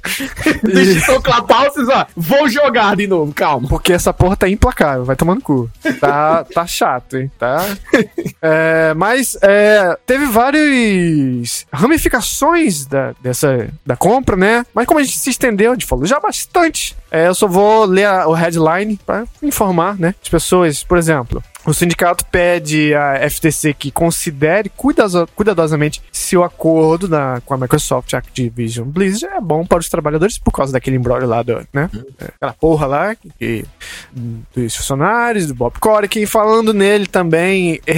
digitou 0.73 1.21
Clapalces, 1.21 1.87
ó. 1.87 2.05
Vou 2.15 2.49
jogar 2.49 2.95
de 2.95 3.05
novo, 3.07 3.31
calma. 3.33 3.67
Porque 3.67 3.93
essa 3.93 4.11
porra 4.13 4.35
tá 4.35 4.49
implacável, 4.49 5.05
vai 5.05 5.15
tomando 5.15 5.41
cu. 5.41 5.69
Tá, 5.99 6.43
tá 6.53 6.65
chato, 6.65 7.17
hein? 7.17 7.31
Tá. 7.37 7.63
É, 8.41 8.93
mas 8.95 9.37
é, 9.41 9.95
teve 10.05 10.25
várias 10.25 11.65
ramificações 11.71 12.85
da, 12.85 13.13
dessa, 13.21 13.69
da 13.85 13.95
compra, 13.95 14.35
né? 14.35 14.65
Mas 14.73 14.85
como 14.87 14.99
a 14.99 15.03
gente 15.03 15.17
se 15.17 15.29
estendeu, 15.29 15.71
a 15.71 15.73
gente 15.75 15.85
falou 15.85 16.05
já 16.05 16.19
bastante. 16.19 16.95
É, 17.11 17.27
eu 17.27 17.35
só 17.35 17.47
vou 17.47 17.85
ler 17.85 18.05
a- 18.05 18.27
o 18.27 18.33
headline 18.33 18.99
pra 19.05 19.25
informar, 19.41 19.97
né? 19.99 20.13
As 20.21 20.29
pessoas, 20.29 20.83
por 20.83 20.97
exemplo. 20.97 21.43
O 21.65 21.73
sindicato 21.73 22.25
pede 22.25 22.93
à 22.95 23.29
FTC 23.29 23.73
que 23.73 23.91
considere 23.91 24.69
cuidadosa- 24.69 25.27
cuidadosamente 25.35 26.01
se 26.11 26.37
o 26.37 26.43
acordo 26.43 27.07
da, 27.07 27.41
com 27.45 27.53
a 27.53 27.57
Microsoft 27.57 28.13
Activision 28.13 28.87
Blizzard 28.87 29.35
é 29.35 29.41
bom 29.41 29.65
para 29.65 29.79
os 29.79 29.89
trabalhadores 29.89 30.37
por 30.37 30.51
causa 30.51 30.71
daquele 30.71 30.95
embrólio 30.95 31.27
lá, 31.27 31.43
do, 31.43 31.59
né? 31.73 31.89
Aquela 32.35 32.53
porra 32.53 32.85
lá 32.87 33.15
que, 33.15 33.65
dos 34.55 34.75
funcionários, 34.75 35.47
do 35.47 35.53
Bob 35.53 35.77
Corey, 35.79 36.25
falando 36.25 36.73
nele 36.73 37.05
também. 37.05 37.79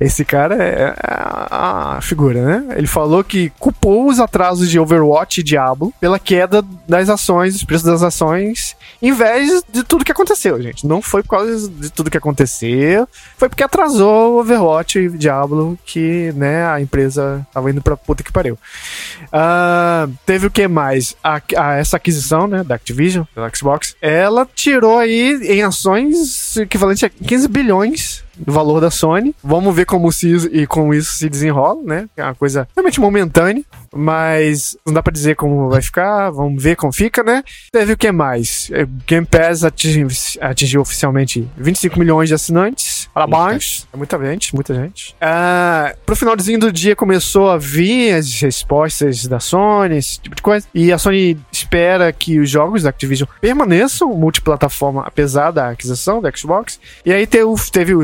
Esse 0.00 0.24
cara 0.24 0.54
é 0.62 0.94
a, 1.02 1.96
a 1.96 2.00
figura, 2.00 2.42
né? 2.44 2.76
Ele 2.76 2.86
falou 2.86 3.22
que 3.22 3.50
culpou 3.58 4.08
os 4.08 4.18
atrasos 4.18 4.70
de 4.70 4.78
Overwatch 4.78 5.40
e 5.40 5.44
Diablo 5.44 5.92
pela 6.00 6.18
queda 6.18 6.62
das 6.88 7.08
ações, 7.08 7.54
dos 7.54 7.64
preços 7.64 7.86
das 7.86 8.02
ações, 8.02 8.76
em 9.02 9.12
vez 9.12 9.62
de 9.70 9.82
tudo 9.84 10.04
que 10.04 10.12
aconteceu, 10.12 10.60
gente. 10.62 10.86
Não 10.86 11.02
foi 11.02 11.22
por 11.22 11.30
causa 11.30 11.68
de 11.68 11.90
tudo 11.90 12.10
que 12.10 12.16
aconteceu, 12.18 12.70
foi 13.36 13.48
porque 13.48 13.62
atrasou 13.62 14.34
o 14.34 14.40
Overwatch 14.40 14.98
e 14.98 15.08
Diablo 15.10 15.78
que, 15.84 16.32
né, 16.36 16.66
a 16.66 16.80
empresa 16.80 17.46
tava 17.52 17.70
indo 17.70 17.82
pra 17.82 17.96
puta 17.96 18.22
que 18.22 18.32
pariu. 18.32 18.58
Ah, 19.32 20.08
teve 20.26 20.46
o 20.46 20.50
que 20.50 20.66
mais? 20.68 21.14
A, 21.22 21.40
a- 21.56 21.74
essa 21.76 21.96
aquisição, 21.96 22.46
né, 22.46 22.62
da 22.64 22.74
Activision, 22.74 23.24
pela 23.34 23.50
Xbox, 23.54 23.96
ela 24.00 24.46
tirou 24.54 24.98
aí 24.98 25.38
em 25.44 25.62
ações 25.62 26.56
equivalente 26.56 27.04
a 27.04 27.10
15 27.10 27.48
bilhões 27.48 28.24
do 28.40 28.52
valor 28.52 28.80
da 28.80 28.90
Sony. 28.90 29.34
Vamos 29.42 29.74
ver 29.74 29.84
como 29.84 30.10
se 30.12 30.28
e 30.52 30.66
como 30.66 30.94
isso 30.94 31.12
se 31.12 31.28
desenrola, 31.28 31.82
né? 31.82 32.08
É 32.16 32.24
uma 32.24 32.34
coisa 32.34 32.66
realmente 32.74 33.00
momentânea, 33.00 33.62
mas 33.94 34.76
não 34.86 34.94
dá 34.94 35.02
pra 35.02 35.12
dizer 35.12 35.36
como 35.36 35.68
vai 35.68 35.82
ficar. 35.82 36.30
Vamos 36.30 36.62
ver 36.62 36.76
como 36.76 36.92
fica, 36.92 37.22
né? 37.22 37.42
Teve 37.72 37.92
o 37.92 37.96
que 37.96 38.10
mais? 38.10 38.70
É, 38.72 38.86
Game 39.06 39.26
Pass 39.26 39.64
atingiu, 39.64 40.08
atingiu 40.40 40.80
oficialmente 40.80 41.48
25 41.56 41.98
milhões 41.98 42.28
de 42.28 42.34
assinantes. 42.34 42.99
Parabéns. 43.12 43.86
É 43.92 43.96
muita 43.96 44.18
gente, 44.18 44.54
muita 44.54 44.74
gente. 44.74 45.14
Ah, 45.20 45.94
pro 46.06 46.14
finalzinho 46.16 46.58
do 46.58 46.72
dia 46.72 46.94
começou 46.94 47.50
a 47.50 47.58
vir 47.58 48.14
as 48.14 48.40
respostas 48.40 49.26
da 49.26 49.40
Sony, 49.40 49.96
esse 49.96 50.20
tipo 50.20 50.36
de 50.36 50.42
coisa. 50.42 50.66
E 50.74 50.92
a 50.92 50.98
Sony 50.98 51.38
espera 51.50 52.12
que 52.12 52.38
os 52.38 52.48
jogos 52.48 52.82
da 52.84 52.90
Activision 52.90 53.28
permaneçam 53.40 54.08
multiplataforma, 54.14 55.02
apesar 55.06 55.50
da 55.50 55.70
aquisição 55.70 56.20
da 56.22 56.30
Xbox. 56.34 56.78
E 57.04 57.12
aí 57.12 57.26
teve, 57.26 57.44
o- 57.44 57.54
teve 57.72 57.94
o, 57.94 58.02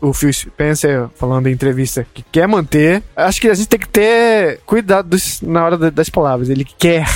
o 0.00 0.12
Phil 0.12 0.32
Spencer 0.32 1.08
falando 1.16 1.48
em 1.48 1.52
entrevista 1.52 2.06
que 2.14 2.24
quer 2.30 2.46
manter. 2.46 3.02
Acho 3.16 3.40
que 3.40 3.48
a 3.48 3.54
gente 3.54 3.68
tem 3.68 3.80
que 3.80 3.88
ter 3.88 4.60
cuidado 4.64 5.08
dos- 5.08 5.40
na 5.42 5.64
hora 5.64 5.76
da- 5.76 5.90
das 5.90 6.08
palavras. 6.08 6.48
Ele 6.48 6.64
quer. 6.64 7.06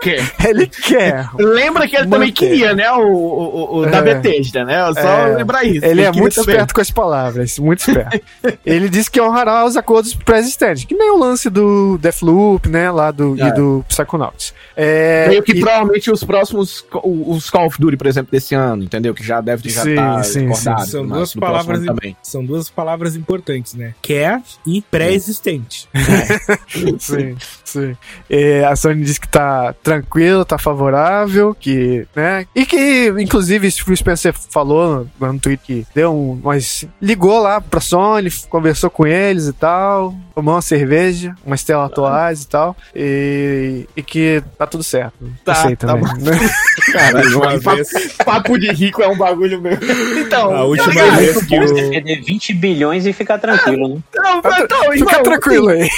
Que? 0.00 0.16
Ele 0.46 0.66
quer. 0.66 1.28
Lembra 1.38 1.88
que 1.88 1.96
ele 1.96 2.04
também 2.06 2.28
Manter. 2.28 2.32
queria, 2.32 2.74
né? 2.74 2.90
O, 2.92 3.02
o, 3.02 3.76
o 3.78 3.86
da 3.86 3.98
É. 3.98 4.02
Bethesda, 4.02 4.64
né? 4.64 4.78
Só 4.94 5.00
É. 5.00 5.34
lembrar 5.36 5.64
isso. 5.64 5.84
Ele 5.84 6.02
é 6.02 6.06
queria 6.06 6.20
muito 6.20 6.34
também. 6.34 6.54
esperto 6.54 6.74
com 6.76 6.80
as 6.82 6.90
palavras, 6.90 7.58
muito 7.58 7.78
esperto. 7.80 8.20
ele 8.66 8.88
disse 8.90 9.10
que 9.10 9.18
honrará 9.18 9.64
os 9.64 9.78
acordos 9.78 10.14
pré-existentes, 10.14 10.84
que 10.84 10.94
nem 10.94 11.10
o 11.10 11.16
lance 11.18 11.48
do 11.48 11.96
Deathloop, 11.96 12.68
né, 12.68 12.90
lá 12.90 13.10
do, 13.10 13.34
É. 13.42 13.48
e 13.48 13.52
do 13.54 13.82
Psychonauts. 13.88 14.52
É, 14.76 15.26
Meio 15.28 15.42
que 15.42 15.52
e- 15.52 15.60
provavelmente 15.60 16.10
os 16.10 16.22
próximos, 16.22 16.84
os 17.02 17.48
Call 17.48 17.66
of 17.66 17.80
Duty, 17.80 17.96
por 17.96 18.06
exemplo, 18.06 18.30
desse 18.30 18.54
ano, 18.54 18.84
entendeu? 18.84 19.14
Que 19.14 19.24
já 19.24 19.40
deve 19.40 19.66
já 19.70 19.82
Sim, 19.82 19.94
tá 19.94 20.22
sim, 20.22 20.46
acordado, 20.50 20.86
São 20.86 21.04
mas 21.04 21.16
duas 21.16 21.34
palavras 21.34 21.84
também. 21.84 22.16
São 22.22 22.44
duas 22.44 22.68
palavras 22.68 23.16
importantes, 23.16 23.72
né? 23.72 23.94
Quer 24.02 24.42
e 24.66 24.82
pré-existente. 24.82 25.88
sim, 26.98 27.36
sim. 27.64 27.96
É, 28.28 28.64
a 28.66 28.76
Sony 28.76 29.02
disse 29.02 29.20
que 29.20 29.28
tá 29.28 29.74
tranquilo, 29.82 30.44
tá 30.44 30.58
favorável, 30.58 31.54
que, 31.58 32.06
né, 32.14 32.46
e 32.54 32.66
que, 32.66 33.08
inclusive, 33.18 33.66
o 33.66 33.96
Spencer 33.96 34.34
falou 34.50 35.08
no, 35.20 35.32
no 35.32 35.40
tweet 35.40 35.62
que 35.64 35.86
deu 35.94 36.12
um, 36.12 36.40
mas 36.66 36.84
ligou 37.00 37.38
lá 37.40 37.60
pra 37.60 37.80
Sony, 37.80 38.28
conversou 38.50 38.90
com 38.90 39.06
eles 39.06 39.46
e 39.46 39.52
tal, 39.52 40.14
tomou 40.34 40.54
uma 40.54 40.62
cerveja, 40.62 41.34
umas 41.44 41.62
telas 41.62 41.90
atuais 41.90 42.42
e 42.42 42.48
tal, 42.48 42.76
e, 42.94 43.86
e 43.96 44.02
que 44.02 44.42
tá 44.58 44.66
tudo 44.66 44.82
certo. 44.82 45.14
Tá, 45.44 45.52
Eu 45.52 45.56
sei 45.68 45.76
tá 45.76 45.86
também. 45.88 46.02
bom. 46.04 46.16
né? 46.30 46.50
Caralho, 46.92 47.38
Uma 47.40 47.58
vez- 47.76 47.88
papo 48.24 48.58
de 48.58 48.70
rico 48.72 49.02
é 49.02 49.08
um 49.08 49.16
bagulho 49.16 49.60
meu. 49.60 49.78
Então, 50.18 50.54
A 50.54 50.64
última 50.64 50.86
tá 50.92 51.00
ligado? 51.04 51.16
vez 51.18 51.44
que 51.44 51.58
Você 51.60 51.84
o. 51.86 51.90
perder 51.90 52.22
20 52.22 52.54
bilhões 52.54 53.06
e 53.06 53.12
ficar 53.12 53.38
tranquilo, 53.38 53.88
né? 53.96 54.00
Não, 54.16 54.42
Tá- 54.42 54.60
então, 54.60 54.80
Fica 54.92 54.94
irmão, 55.10 55.22
tranquilo 55.22 55.68
aí. 55.68 55.88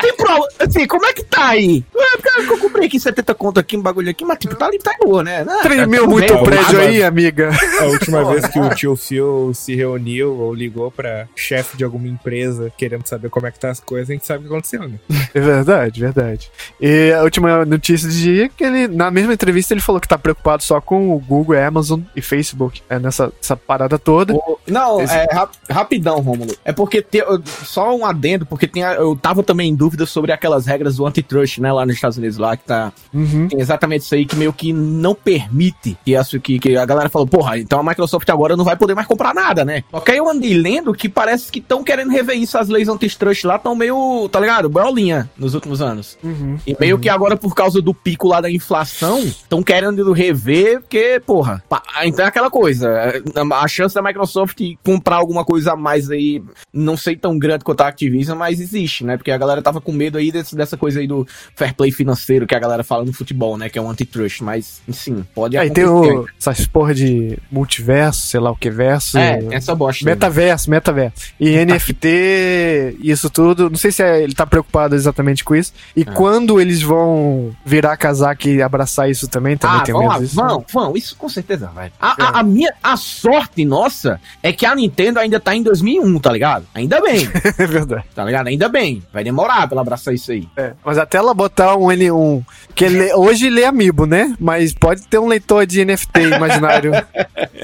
Tem 0.00 0.16
prova, 0.16 0.46
assim, 0.60 0.86
como 0.86 1.04
é 1.06 1.12
que 1.12 1.24
tá 1.24 1.48
aí? 1.48 1.84
É, 1.96 2.40
eu 2.50 2.58
comprei 2.58 2.86
aqui 2.86 2.98
70 2.98 3.34
conto 3.34 3.58
aqui, 3.60 3.76
um 3.76 3.82
bagulho 3.82 4.10
aqui, 4.10 4.24
mas 4.24 4.38
tipo, 4.38 4.54
tá 4.54 4.66
ali, 4.66 4.78
tá 4.78 4.92
boa, 5.02 5.22
né? 5.22 5.44
Tremeu 5.62 6.02
tá 6.04 6.08
muito 6.10 6.34
o 6.34 6.42
prédio 6.42 6.80
aí, 6.80 7.02
amiga. 7.02 7.50
A 7.80 7.84
última 7.84 8.24
vez 8.24 8.46
que 8.46 8.58
o 8.58 8.70
tio 8.74 8.96
Phil 8.96 9.52
se 9.54 9.74
reuniu 9.74 10.11
ou 10.20 10.52
ligou 10.54 10.90
pra 10.90 11.26
chefe 11.36 11.76
de 11.76 11.84
alguma 11.84 12.08
empresa 12.08 12.72
querendo 12.76 13.06
saber 13.06 13.30
como 13.30 13.46
é 13.46 13.50
que 13.50 13.58
tá 13.58 13.70
as 13.70 13.80
coisas, 13.80 14.10
a 14.10 14.12
gente 14.12 14.26
sabe 14.26 14.40
o 14.44 14.48
que 14.48 14.52
aconteceu, 14.52 14.88
né? 14.88 14.98
É 15.34 15.40
verdade, 15.40 16.00
verdade. 16.00 16.50
E 16.80 17.12
a 17.12 17.22
última 17.22 17.64
notícia 17.64 18.08
do 18.08 18.14
dia 18.14 18.46
é 18.46 18.48
que 18.48 18.64
ele, 18.64 18.88
na 18.88 19.10
mesma 19.10 19.32
entrevista, 19.34 19.72
ele 19.74 19.80
falou 19.80 20.00
que 20.00 20.08
tá 20.08 20.18
preocupado 20.18 20.62
só 20.62 20.80
com 20.80 21.14
o 21.14 21.18
Google, 21.18 21.58
Amazon 21.58 22.00
e 22.14 22.20
Facebook. 22.20 22.82
É 22.88 22.98
nessa 22.98 23.32
essa 23.42 23.56
parada 23.56 23.98
toda. 23.98 24.34
O- 24.34 24.58
Não, 24.66 25.00
Esse- 25.00 25.14
é 25.14 25.26
rap- 25.30 25.56
rapidão, 25.70 26.20
Rômulo. 26.20 26.54
É 26.64 26.72
porque 26.72 27.02
te- 27.02 27.24
só 27.64 27.94
um 27.96 28.04
adendo, 28.04 28.44
porque 28.46 28.66
tem 28.66 28.82
a- 28.84 28.94
eu 28.94 29.16
tava 29.16 29.42
também 29.42 29.70
em 29.70 29.74
dúvida 29.74 30.06
sobre 30.06 30.32
aquelas 30.32 30.66
regras 30.66 30.96
do 30.96 31.06
antitrust, 31.06 31.58
né, 31.60 31.72
lá 31.72 31.84
nos 31.86 31.94
Estados 31.94 32.18
Unidos, 32.18 32.36
lá 32.38 32.56
que 32.56 32.64
tá 32.64 32.92
Uhum. 33.12 33.48
tem 33.48 33.60
exatamente 33.60 34.02
isso 34.02 34.14
aí 34.14 34.24
que 34.26 34.36
meio 34.36 34.52
que 34.52 34.72
não 34.72 35.14
permite 35.14 35.96
que, 36.04 36.14
essa, 36.14 36.38
que, 36.38 36.58
que 36.58 36.76
a 36.76 36.84
galera 36.84 37.08
falou, 37.08 37.26
porra, 37.26 37.58
então 37.58 37.80
a 37.80 37.82
Microsoft 37.82 38.28
agora 38.30 38.56
não 38.56 38.64
vai 38.64 38.76
poder 38.76 38.94
mais 38.94 39.06
comprar 39.06 39.34
nada, 39.34 39.64
né? 39.64 39.82
Que 40.04 40.12
aí 40.12 40.18
eu 40.18 40.28
andei 40.28 40.54
lendo 40.54 40.92
que 40.92 41.08
parece 41.08 41.50
que 41.50 41.58
estão 41.58 41.82
querendo 41.82 42.10
rever 42.10 42.36
isso, 42.36 42.58
as 42.58 42.68
leis 42.68 42.88
antitrust 42.88 43.44
lá 43.44 43.56
estão 43.56 43.74
meio, 43.74 44.28
tá 44.30 44.38
ligado? 44.40 44.68
Bolinha 44.68 45.30
nos 45.36 45.54
últimos 45.54 45.80
anos. 45.80 46.18
Uhum. 46.22 46.58
E 46.66 46.76
meio 46.78 46.98
que 46.98 47.08
agora, 47.08 47.36
por 47.36 47.54
causa 47.54 47.80
do 47.80 47.94
pico 47.94 48.28
lá 48.28 48.40
da 48.40 48.50
inflação, 48.50 49.20
estão 49.20 49.62
querendo 49.62 50.12
rever, 50.12 50.80
porque, 50.80 51.20
porra, 51.24 51.62
então 52.04 52.24
é 52.24 52.28
aquela 52.28 52.50
coisa. 52.50 52.88
é, 52.88 53.22
A 53.52 53.68
chance 53.68 53.94
da 53.94 54.02
Microsoft 54.02 54.58
comprar 54.84 55.16
alguma 55.16 55.44
coisa 55.44 55.72
a 55.72 55.76
mais 55.76 56.10
aí, 56.10 56.42
não 56.72 56.96
sei 56.96 57.16
tão 57.16 57.38
grande 57.38 57.64
quanto 57.64 57.80
a 57.82 57.88
Activision, 57.88 58.36
mas 58.36 58.60
existe, 58.60 59.04
né? 59.04 59.16
Porque 59.16 59.30
a 59.30 59.38
galera 59.38 59.62
tava 59.62 59.80
com 59.80 59.92
medo 59.92 60.18
aí 60.18 60.30
desse- 60.32 60.56
dessa 60.56 60.76
coisa 60.76 61.00
aí 61.00 61.06
do 61.06 61.26
fair 61.54 61.74
play 61.74 61.90
financeiro 61.92 62.46
que 62.46 62.54
a 62.54 62.58
galera 62.58 62.82
fala 62.82 63.04
no 63.04 63.12
futebol, 63.12 63.56
né? 63.56 63.68
Que 63.68 63.78
é 63.78 63.82
o 63.82 63.88
antitrust. 63.88 64.40
Mas, 64.42 64.80
sim, 64.90 65.24
pode 65.34 65.56
Aí 65.56 65.70
tem 65.70 65.84
acontecer. 65.84 66.16
o, 66.18 66.26
essas 66.38 66.66
porra 66.66 66.94
de 66.94 67.38
multiverso, 67.50 68.26
sei 68.26 68.40
lá 68.40 68.50
o 68.50 68.56
que 68.56 68.70
verso. 68.70 69.18
É, 69.18 69.36
tem 69.38 69.54
essa 69.54 69.74
bosta. 69.74 69.91
Aí. 70.00 70.04
Metaverso, 70.06 70.70
metaverso. 70.70 71.14
E 71.38 71.56
NFT, 71.64 72.96
isso 73.02 73.28
tudo. 73.30 73.70
Não 73.70 73.76
sei 73.76 73.92
se 73.92 74.02
é- 74.02 74.22
ele 74.22 74.34
tá 74.34 74.46
preocupado 74.46 74.94
exatamente 74.94 75.44
com 75.44 75.54
isso. 75.54 75.72
E 75.96 76.04
quando 76.04 76.60
eles 76.60 76.82
vão 76.82 77.54
virar 77.64 77.96
casaca 77.96 78.48
e 78.48 78.62
abraçar 78.62 79.10
isso 79.10 79.28
também, 79.28 79.56
também 79.56 79.80
Ah, 79.80 79.82
tem 79.82 79.92
vão, 79.94 80.08
medo 80.08 80.20
disso. 80.20 80.34
vão, 80.36 80.64
vão, 80.72 80.96
isso 80.96 81.16
com 81.16 81.28
certeza 81.28 81.70
vai. 81.74 81.92
A, 82.00 82.24
a, 82.24 82.40
a 82.40 82.42
minha, 82.42 82.72
a 82.82 82.96
sorte 82.96 83.64
nossa 83.64 84.20
é 84.42 84.52
que 84.52 84.64
a 84.66 84.74
Nintendo 84.74 85.18
ainda 85.20 85.38
tá 85.38 85.54
em 85.54 85.62
2001, 85.62 86.18
tá 86.18 86.32
ligado? 86.32 86.64
Ainda 86.74 87.00
bem. 87.00 87.28
É 87.58 87.66
verdade. 87.66 88.04
Tá 88.14 88.24
ligado? 88.24 88.46
Ainda 88.48 88.68
bem. 88.68 89.02
Vai 89.12 89.22
demorar 89.22 89.66
pra 89.68 89.74
ela 89.74 89.82
abraçar 89.82 90.14
isso 90.14 90.32
aí. 90.32 90.48
É, 90.56 90.72
mas 90.84 90.98
até 90.98 91.18
ela 91.18 91.34
botar 91.34 91.76
um 91.76 91.86
N1. 91.88 92.42
Que 92.74 92.86
ele, 92.86 93.12
hoje 93.14 93.50
lê 93.50 93.64
Amiibo, 93.64 94.06
né? 94.06 94.34
Mas 94.40 94.72
pode 94.72 95.02
ter 95.06 95.18
um 95.18 95.28
leitor 95.28 95.66
de 95.66 95.84
NFT 95.84 96.20
imaginário. 96.34 96.92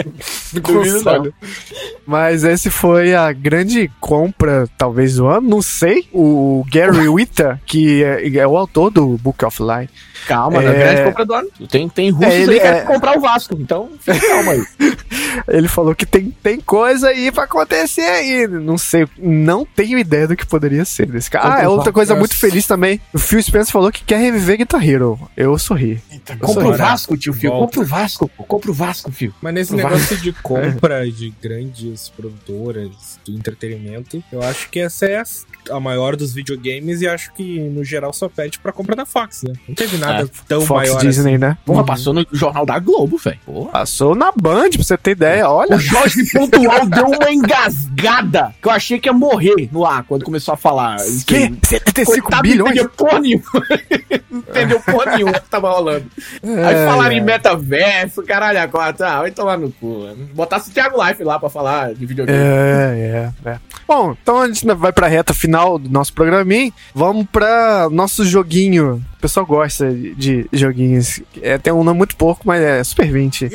Duvido 0.52 0.62
console. 0.94 1.34
Mas 2.18 2.42
esse 2.42 2.68
foi 2.68 3.14
a 3.14 3.32
grande 3.32 3.88
compra, 4.00 4.68
talvez, 4.76 5.14
do 5.14 5.26
ano. 5.28 5.48
Não 5.48 5.62
sei. 5.62 6.08
O 6.12 6.64
Gary 6.68 7.06
Witta, 7.08 7.60
que 7.64 8.02
é, 8.02 8.38
é 8.38 8.46
o 8.46 8.56
autor 8.56 8.90
do 8.90 9.16
Book 9.18 9.44
of 9.44 9.62
Life. 9.62 9.92
Calma, 10.26 10.60
É. 10.62 10.66
é... 10.66 10.72
grande 10.72 11.04
compra 11.04 11.24
do 11.24 11.34
ano. 11.34 11.48
Tem, 11.70 11.88
tem 11.88 12.10
russos 12.10 12.32
É, 12.32 12.40
ele 12.40 12.52
aí 12.54 12.60
que 12.60 12.66
é- 12.66 12.72
querem 12.72 12.86
comprar 12.86 13.16
o 13.16 13.20
Vasco, 13.20 13.56
então 13.58 13.88
fica 14.00 14.18
calma 14.20 14.52
aí. 14.52 14.64
Ele 15.46 15.68
falou 15.68 15.94
que 15.94 16.04
tem, 16.04 16.34
tem 16.42 16.60
coisa 16.60 17.08
aí 17.10 17.30
pra 17.30 17.44
acontecer 17.44 18.00
aí. 18.00 18.46
Não 18.48 18.76
sei, 18.76 19.06
não 19.16 19.64
tenho 19.64 19.96
ideia 19.98 20.26
do 20.26 20.34
que 20.36 20.44
poderia 20.44 20.84
ser 20.84 21.06
desse 21.06 21.30
cara. 21.30 21.54
Ah, 21.56 21.62
é 21.62 21.68
outra 21.68 21.92
coisa 21.92 22.14
muito 22.16 22.34
feliz 22.34 22.66
também. 22.66 23.00
O 23.14 23.18
Phil 23.18 23.40
Spencer 23.42 23.72
falou 23.72 23.92
que 23.92 24.02
quer 24.02 24.18
reviver 24.18 24.56
Guitar 24.58 24.86
Hero. 24.86 25.18
Eu 25.36 25.56
sorri. 25.58 26.02
Compra 26.40 26.60
o 26.62 26.64
Bora. 26.64 26.76
Vasco, 26.78 27.16
tio 27.16 27.32
Fio. 27.32 27.50
Volta. 27.50 27.66
Compra 27.66 27.80
o 27.80 27.84
Vasco, 27.84 28.28
pô. 28.36 28.44
Compra 28.44 28.70
o 28.70 28.74
Vasco, 28.74 29.12
Fio. 29.12 29.32
Mas 29.40 29.54
nesse 29.54 29.68
Pro 29.74 29.76
negócio 29.84 30.16
de 30.16 30.32
compra 30.32 31.08
de 31.10 31.32
grandes 31.40 32.07
produtoras 32.10 33.18
do 33.24 33.32
entretenimento, 33.32 34.22
eu 34.32 34.42
acho 34.42 34.68
que 34.70 34.80
essa 34.80 35.06
é 35.06 35.22
a, 35.70 35.80
maior 35.80 36.16
dos 36.16 36.32
videogames 36.32 37.00
e 37.02 37.08
acho 37.08 37.32
que, 37.34 37.58
no 37.60 37.84
geral, 37.84 38.12
só 38.12 38.28
pede 38.28 38.58
pra 38.58 38.72
compra 38.72 38.94
da 38.96 39.04
Fox, 39.06 39.42
né? 39.42 39.52
Não 39.68 39.74
teve 39.74 39.96
nada 39.98 40.24
É, 40.24 40.28
tão 40.48 40.60
Fox 40.62 40.88
maior 40.88 41.00
Disney, 41.00 41.34
assim. 41.34 41.38
né? 41.38 41.58
Porra, 41.64 41.84
passou 41.84 42.12
no 42.14 42.26
jornal 42.32 42.64
da 42.66 42.78
Globo, 42.78 43.16
velho. 43.18 43.38
Passou 43.72 44.14
na 44.14 44.32
Band, 44.32 44.70
pra 44.70 44.82
você 44.82 44.96
ter 44.96 45.12
ideia. 45.12 45.48
Olha. 45.48 45.76
O 45.76 45.80
Jorge 45.80 46.24
Pontual 46.32 46.86
deu 46.86 47.06
uma 47.06 47.30
engasgada 47.30 48.54
que 48.60 48.68
eu 48.68 48.72
achei 48.72 48.98
que 48.98 49.08
ia 49.08 49.12
morrer 49.12 49.68
no 49.72 49.84
ar 49.84 50.02
quando 50.04 50.24
começou 50.24 50.54
a 50.54 50.56
falar. 50.56 50.96
Que? 51.26 51.36
aí. 51.36 51.58
75 51.64 52.22
Coitado, 52.22 52.42
bilhões? 52.42 52.58
Não 52.58 52.82
entendeu 52.82 52.90
porra 52.90 53.20
nenhuma. 53.20 53.44
não 54.30 54.38
entendeu 54.48 54.80
porra 54.80 55.16
nenhuma 55.16 55.32
que 55.40 55.48
tava 55.50 55.70
rolando. 55.70 56.06
Aí 56.42 56.74
É, 56.74 56.86
falaram 56.86 57.14
é. 57.14 57.18
em 57.18 57.22
metaverso, 57.24 58.22
caralho, 58.22 58.60
a 58.60 58.68
quatro. 58.68 59.04
Ah, 59.04 59.20
vai 59.20 59.30
tomar 59.30 59.58
no 59.58 59.70
cu. 59.72 60.00
mano. 60.00 60.28
Botasse 60.34 60.70
o 60.70 60.72
Thiago 60.72 61.02
Life 61.04 61.22
lá 61.24 61.38
pra 61.38 61.48
falar 61.50 61.94
de 61.98 62.06
videogame. 62.06 62.38
É, 62.38 63.32
é, 63.44 63.50
é. 63.50 63.58
Bom, 63.86 64.14
então 64.20 64.42
a 64.42 64.46
gente 64.46 64.66
vai 64.74 64.92
pra 64.92 65.08
reta 65.08 65.34
final 65.34 65.78
do 65.78 65.90
nosso 65.90 66.12
programinha. 66.12 66.72
Vamos 66.94 67.26
pra 67.30 67.88
nosso 67.90 68.24
joguinho. 68.24 69.02
O 69.16 69.20
pessoal 69.20 69.44
gosta 69.44 69.90
de, 69.92 70.48
joguinhos. 70.52 71.20
É, 71.42 71.58
tem 71.58 71.72
um 71.72 71.84
nome 71.84 71.98
muito 71.98 72.16
pouco, 72.16 72.42
mas 72.44 72.62
é 72.62 72.84
Super 72.84 73.10
20. 73.10 73.50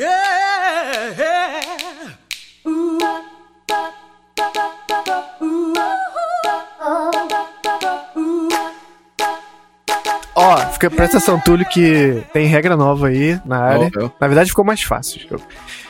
Ó, 10.36 10.56
fica, 10.72 10.90
presta 10.90 11.18
atenção, 11.18 11.38
Túlio, 11.38 11.64
que 11.66 12.24
tem 12.32 12.46
regra 12.46 12.76
nova 12.76 13.06
aí 13.06 13.40
na 13.44 13.58
área. 13.58 13.90
Ó. 13.96 14.10
Na 14.20 14.26
verdade, 14.26 14.50
ficou 14.50 14.64
mais 14.64 14.82
fácil. 14.82 15.40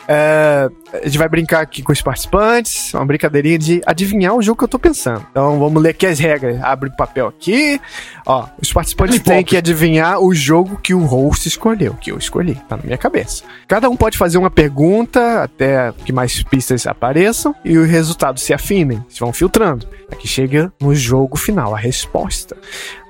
É, 0.06 0.70
a 0.92 1.04
gente 1.04 1.18
vai 1.18 1.28
brincar 1.28 1.60
aqui 1.60 1.82
com 1.82 1.92
os 1.92 2.02
participantes, 2.02 2.92
uma 2.94 3.04
brincadeirinha 3.04 3.58
de 3.58 3.82
adivinhar 3.86 4.34
o 4.34 4.42
jogo 4.42 4.58
que 4.58 4.64
eu 4.64 4.68
tô 4.68 4.78
pensando. 4.78 5.26
Então 5.30 5.58
vamos 5.58 5.82
ler 5.82 5.90
aqui 5.90 6.06
as 6.06 6.18
regras. 6.18 6.62
Abre 6.62 6.90
o 6.90 6.96
papel 6.96 7.26
aqui. 7.26 7.80
Ó, 8.26 8.46
os 8.60 8.72
participantes 8.72 9.20
têm 9.20 9.44
que 9.44 9.56
adivinhar 9.56 10.20
o 10.20 10.34
jogo 10.34 10.76
que 10.76 10.94
o 10.94 11.04
host 11.04 11.48
escolheu, 11.48 11.94
que 11.94 12.10
eu 12.10 12.18
escolhi, 12.18 12.54
tá 12.68 12.76
na 12.76 12.82
minha 12.82 12.98
cabeça. 12.98 13.44
Cada 13.66 13.88
um 13.88 13.96
pode 13.96 14.16
fazer 14.16 14.38
uma 14.38 14.50
pergunta 14.50 15.42
até 15.42 15.92
que 16.04 16.12
mais 16.12 16.42
pistas 16.42 16.86
apareçam 16.86 17.54
e 17.64 17.76
os 17.76 17.88
resultados 17.88 18.42
se 18.42 18.52
afinem, 18.52 19.04
se 19.08 19.20
vão 19.20 19.32
filtrando. 19.32 19.86
Aqui 20.10 20.28
chega 20.28 20.72
no 20.80 20.94
jogo 20.94 21.36
final, 21.36 21.74
a 21.74 21.78
resposta. 21.78 22.56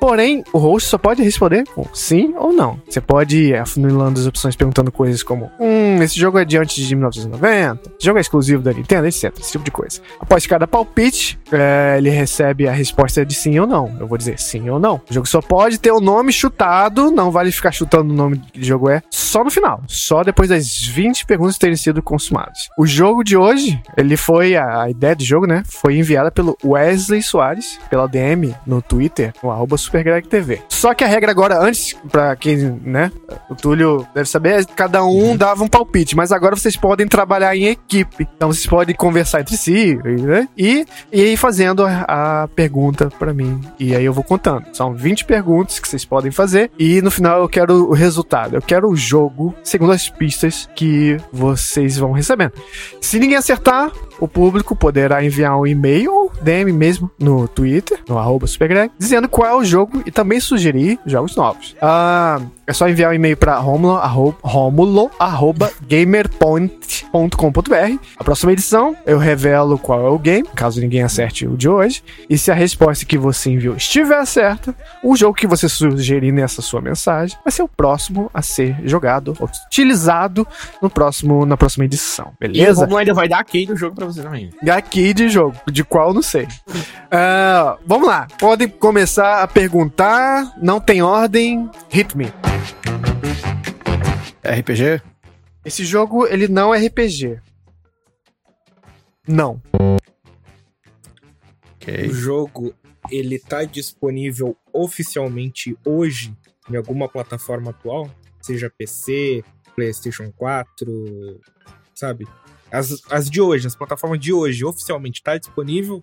Porém, 0.01 0.45
o 0.53 0.59
host 0.59 0.91
só 0.91 0.99
pode 0.99 1.23
responder 1.23 1.65
com 1.75 1.87
sim 1.95 2.35
ou 2.37 2.53
não. 2.53 2.79
Você 2.87 3.01
pode 3.01 3.39
ir 3.39 3.57
afunilando 3.57 4.21
as 4.21 4.27
opções 4.27 4.55
perguntando 4.55 4.93
coisas 4.93 5.23
como: 5.23 5.51
Hum, 5.59 6.03
esse 6.03 6.19
jogo 6.19 6.39
é 6.39 6.45
de 6.45 6.59
antes 6.59 6.77
de 6.77 6.84
1990, 6.93 7.91
esse 7.97 8.07
jogo 8.07 8.19
é 8.19 8.21
exclusivo 8.21 8.63
da 8.63 8.73
Nintendo, 8.73 9.07
etc. 9.07 9.33
Esse 9.39 9.53
tipo 9.53 9.65
de 9.65 9.71
coisa. 9.71 10.01
Após 10.21 10.47
cada 10.47 10.67
palpite, 10.67 11.39
é, 11.53 11.97
ele 11.99 12.11
recebe 12.11 12.69
a 12.69 12.73
resposta 12.73 13.25
de 13.25 13.35
sim 13.35 13.59
ou 13.59 13.67
não. 13.67 13.97
Eu 13.99 14.07
vou 14.07 14.19
dizer 14.19 14.39
sim 14.39 14.69
ou 14.69 14.79
não. 14.79 15.01
O 15.09 15.15
jogo 15.15 15.27
só 15.27 15.41
pode 15.41 15.79
ter 15.79 15.93
o 15.93 16.01
nome 16.01 16.33
chutado, 16.33 17.11
não 17.11 17.31
vale 17.31 17.53
ficar 17.53 17.73
chutando 17.73 18.13
o 18.13 18.17
nome 18.17 18.41
que 18.53 18.63
jogo 18.63 18.91
é, 18.91 19.03
só 19.11 19.45
no 19.45 19.51
final. 19.51 19.83
Só 19.87 20.23
depois 20.23 20.49
das 20.49 20.87
20 20.87 21.27
perguntas 21.27 21.59
terem 21.59 21.77
sido 21.77 22.03
consumadas. 22.03 22.59
O 22.79 22.87
jogo 22.87 23.23
de 23.23 23.37
hoje, 23.37 23.81
ele 23.97 24.17
foi, 24.17 24.57
a, 24.57 24.89
ideia 24.89 25.15
do 25.15 25.25
jogo, 25.25 25.47
né? 25.47 25.63
Foi 25.67 25.97
enviada 25.97 26.31
pelo 26.31 26.57
Wesley 26.65 27.23
Soares, 27.23 27.79
pela 27.91 28.07
DM 28.07 28.55
no 28.67 28.81
Twitter, 28.81 29.33
no 29.43 29.51
arroba 29.51 29.77
SuperGregTV. 29.77 30.63
Só 30.69 30.95
que 30.95 31.05
a 31.05 31.07
regra 31.07 31.31
agora, 31.31 31.59
antes, 31.59 31.97
pra 32.11 32.37
quem, 32.37 32.57
né, 32.57 33.11
o 33.49 33.55
Túlio 33.55 34.07
deve 34.15 34.29
saber, 34.29 34.65
cada 34.67 35.05
um 35.05 35.37
dava 35.37 35.65
um 35.65 35.69
palpite, 35.69 36.17
mas 36.17 36.33
agora 36.33 36.55
vocês 36.75 36.77
podem 36.77 37.07
trabalhar 37.07 37.57
em 37.57 37.67
equipe. 37.67 38.29
Então 38.37 38.53
vocês 38.53 38.67
podem 38.67 38.95
conversar 38.95 39.41
entre 39.41 39.57
si, 39.57 39.95
né? 39.97 40.49
E, 40.57 40.85
e 41.13 41.23
ir 41.33 41.37
fazendo 41.37 41.85
a, 41.85 42.43
a 42.43 42.49
pergunta 42.49 43.09
pra 43.19 43.33
mim. 43.33 43.61
E 43.79 43.95
aí 43.95 44.05
eu 44.05 44.13
vou 44.13 44.25
contando. 44.25 44.65
São 44.73 44.95
20 44.95 45.25
perguntas 45.25 45.79
que 45.79 45.89
vocês 45.89 46.05
podem 46.05 46.31
fazer. 46.31 46.71
E 46.79 47.01
no 47.01 47.11
final 47.11 47.41
eu 47.41 47.49
quero 47.49 47.89
o 47.89 47.93
resultado. 47.93 48.57
Eu 48.57 48.63
quero 48.63 48.89
o 48.89 48.97
jogo 48.97 49.55
segundo 49.63 49.93
as 49.93 50.09
pistas 50.09 50.69
que 50.75 51.17
vocês 51.33 51.97
vão 51.97 52.13
recebendo. 52.13 52.53
Se 53.01 53.19
ninguém 53.19 53.37
acertar, 53.37 53.91
o 54.19 54.29
público 54.29 54.77
poderá 54.77 55.25
enviar 55.25 55.59
um 55.59 55.67
e-mail 55.67 56.13
ou 56.13 56.33
DM 56.41 56.73
mesmo 56.73 57.11
no 57.19 57.49
Twitter, 57.49 58.01
no 58.09 58.19
arroba 58.19 58.47
supergreg, 58.47 58.93
dizendo 58.99 59.29
qual 59.29 59.49
é 59.49 59.55
o 59.55 59.65
jogo 59.65 60.03
e 60.07 60.11
também 60.11 60.41
sugerir 60.41 60.99
jogos 61.07 61.37
novos. 61.37 61.77
Ah, 61.81 62.41
é 62.67 62.73
só 62.73 62.89
enviar 62.89 63.11
um 63.11 63.15
e-mail 63.15 63.37
para 63.37 63.59
romulo, 63.59 63.97
arroba, 63.97 64.37
romulo, 64.43 65.11
arroba 65.19 65.71
gamerpoint.com.br. 65.87 67.99
A 68.17 68.25
próxima 68.25 68.53
edição 68.53 68.97
eu 69.05 69.19
revelo 69.19 69.79
qual 69.79 70.07
é 70.07 70.09
o 70.09 70.19
game, 70.19 70.49
caso 70.55 70.81
ninguém 70.81 71.03
acerte 71.03 71.47
o 71.47 71.57
de 71.57 71.69
hoje. 71.69 72.03
E 72.29 72.39
se 72.39 72.51
a 72.51 72.55
resposta 72.55 73.05
que 73.05 73.19
você 73.19 73.51
enviou 73.51 73.77
estiver 73.77 74.25
certa, 74.27 74.75
o 75.03 75.17
jogo 75.17 75.35
que 75.35 75.47
você 75.47 75.69
sugerir 75.69 76.33
nessa 76.33 76.63
sua 76.63 76.81
mensagem 76.81 77.37
vai 77.45 77.53
ser 77.53 77.63
o 77.63 77.69
próximo 77.69 78.31
a 78.33 78.41
ser 78.41 78.77
jogado, 78.85 79.37
ou 79.39 79.49
utilizado 79.67 80.47
no 80.81 80.89
próximo, 80.89 81.45
na 81.45 81.57
próxima 81.57 81.85
edição. 81.85 82.33
E 82.41 82.47
o 82.47 82.49
Beleza? 82.49 82.81
Romulo 82.81 82.99
ainda 82.99 83.15
vai 83.15 83.29
dar 83.29 83.41
aqui 83.41 83.67
do 83.67 83.77
jogo 83.77 83.95
pra 83.95 84.04
você 84.05 84.23
também. 84.23 84.51
Aqui 84.71 85.13
de 85.15 85.29
jogo, 85.29 85.57
de 85.71 85.83
qual 85.85 86.13
não 86.15 86.23
sei. 86.23 86.47
Ah, 87.11 87.79
vamos 87.87 88.09
lá, 88.09 88.27
podem 88.39 88.69
começar 88.69 89.43
a 89.43 89.49
perguntar, 89.49 90.55
não 90.61 90.81
tem 90.81 91.03
ordem, 91.03 91.71
hit 91.91 92.17
me. 92.17 92.27
RPG? 94.45 95.03
Esse 95.65 95.85
jogo, 95.85 96.27
ele 96.27 96.49
não 96.49 96.75
é 96.75 96.87
RPG. 96.87 97.41
Não. 99.27 99.63
Ok. 101.77 102.09
O 102.09 102.13
jogo, 102.13 102.75
ele 103.11 103.39
tá 103.39 103.65
disponível 103.65 104.57
oficialmente 104.73 105.77
hoje 105.85 106.37
em 106.71 106.77
alguma 106.77 107.09
plataforma 107.09 107.71
atual? 107.71 108.11
Seja 108.41 108.71
PC, 108.77 109.43
PlayStation 109.75 110.31
4, 110.33 111.41
sabe? 111.95 112.27
As, 112.75 113.03
as 113.09 113.31
de 113.31 113.41
hoje, 113.41 113.69
as 113.69 113.77
plataformas 113.77 114.19
de 114.19 114.33
hoje, 114.33 114.65
oficialmente 114.65 115.23
tá 115.23 115.39
disponível? 115.39 116.03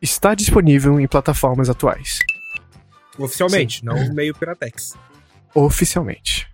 Está 0.00 0.32
disponível 0.32 1.00
em 1.00 1.08
plataformas 1.08 1.68
atuais. 1.68 2.20
Oficialmente, 3.18 3.84
não 3.84 4.14
meio 4.14 4.32
Piratex. 4.32 4.94
Oficialmente. 5.52 6.48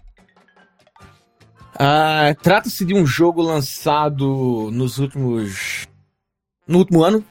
Ah, 1.78 2.34
Trata-se 2.42 2.84
de 2.86 2.94
um 2.94 3.06
jogo 3.06 3.42
lançado 3.42 4.70
nos 4.72 4.98
últimos. 4.98 5.86
No 6.66 6.78
último 6.78 7.04
ano? 7.04 7.24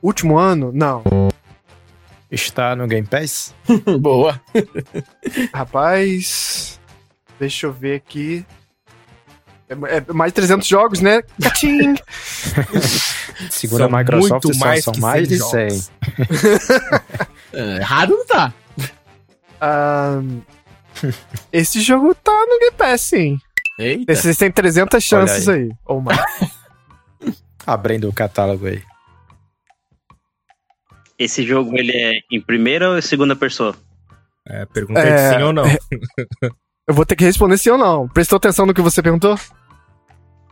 Último 0.00 0.38
ano? 0.38 0.70
Não. 0.72 1.02
Está 2.30 2.76
no 2.76 2.86
Game 2.86 3.06
Pass? 3.06 3.52
Boa. 4.00 4.40
Rapaz. 5.52 6.80
Deixa 7.38 7.66
eu 7.66 7.72
ver 7.72 7.96
aqui. 7.96 8.46
É, 9.68 9.96
é 9.96 10.12
mais 10.12 10.32
de 10.32 10.36
300 10.36 10.66
jogos, 10.66 11.00
né? 11.00 11.22
Catim! 11.42 11.94
Segundo 13.50 13.84
a 13.84 13.88
São 13.88 13.98
Microsoft, 13.98 14.44
muito 14.44 14.54
são, 14.54 14.66
mais 14.66 14.84
são 14.84 14.92
que 14.94 15.00
mais 15.00 15.28
100 15.28 15.36
de 15.36 15.44
100. 15.44 15.70
jogos. 15.70 15.90
É, 17.50 17.76
errado 17.78 18.10
não 18.10 18.26
tá. 18.26 18.52
Ahn, 19.58 20.40
esse 21.50 21.80
jogo 21.80 22.14
tá 22.14 22.30
no 22.30 22.58
Game 22.58 22.76
Pass, 22.76 23.00
sim. 23.00 23.38
Eita. 23.78 24.14
Vocês 24.14 24.36
têm 24.36 24.50
300 24.50 25.02
chances 25.02 25.48
Olha 25.48 25.56
aí. 25.56 25.70
Ou 25.86 26.00
mais. 26.00 26.20
Abrindo 27.66 28.06
o 28.06 28.12
catálogo 28.12 28.66
aí. 28.66 28.82
Esse 31.18 31.42
jogo, 31.42 31.76
ele 31.76 31.92
é 31.92 32.20
em 32.30 32.40
primeira 32.40 32.90
ou 32.90 32.98
em 32.98 33.02
segunda 33.02 33.34
pessoa? 33.34 33.74
É, 34.46 34.66
pergunta 34.66 35.00
É, 35.00 35.08
é 35.08 35.38
sim 35.38 35.42
ou 35.42 35.52
não. 35.52 35.64
Eu 36.86 36.94
vou 36.94 37.06
ter 37.06 37.16
que 37.16 37.24
responder 37.24 37.56
sim 37.58 37.70
ou 37.70 37.78
não. 37.78 38.08
Prestou 38.08 38.36
atenção 38.36 38.66
no 38.66 38.74
que 38.74 38.82
você 38.82 39.02
perguntou? 39.02 39.38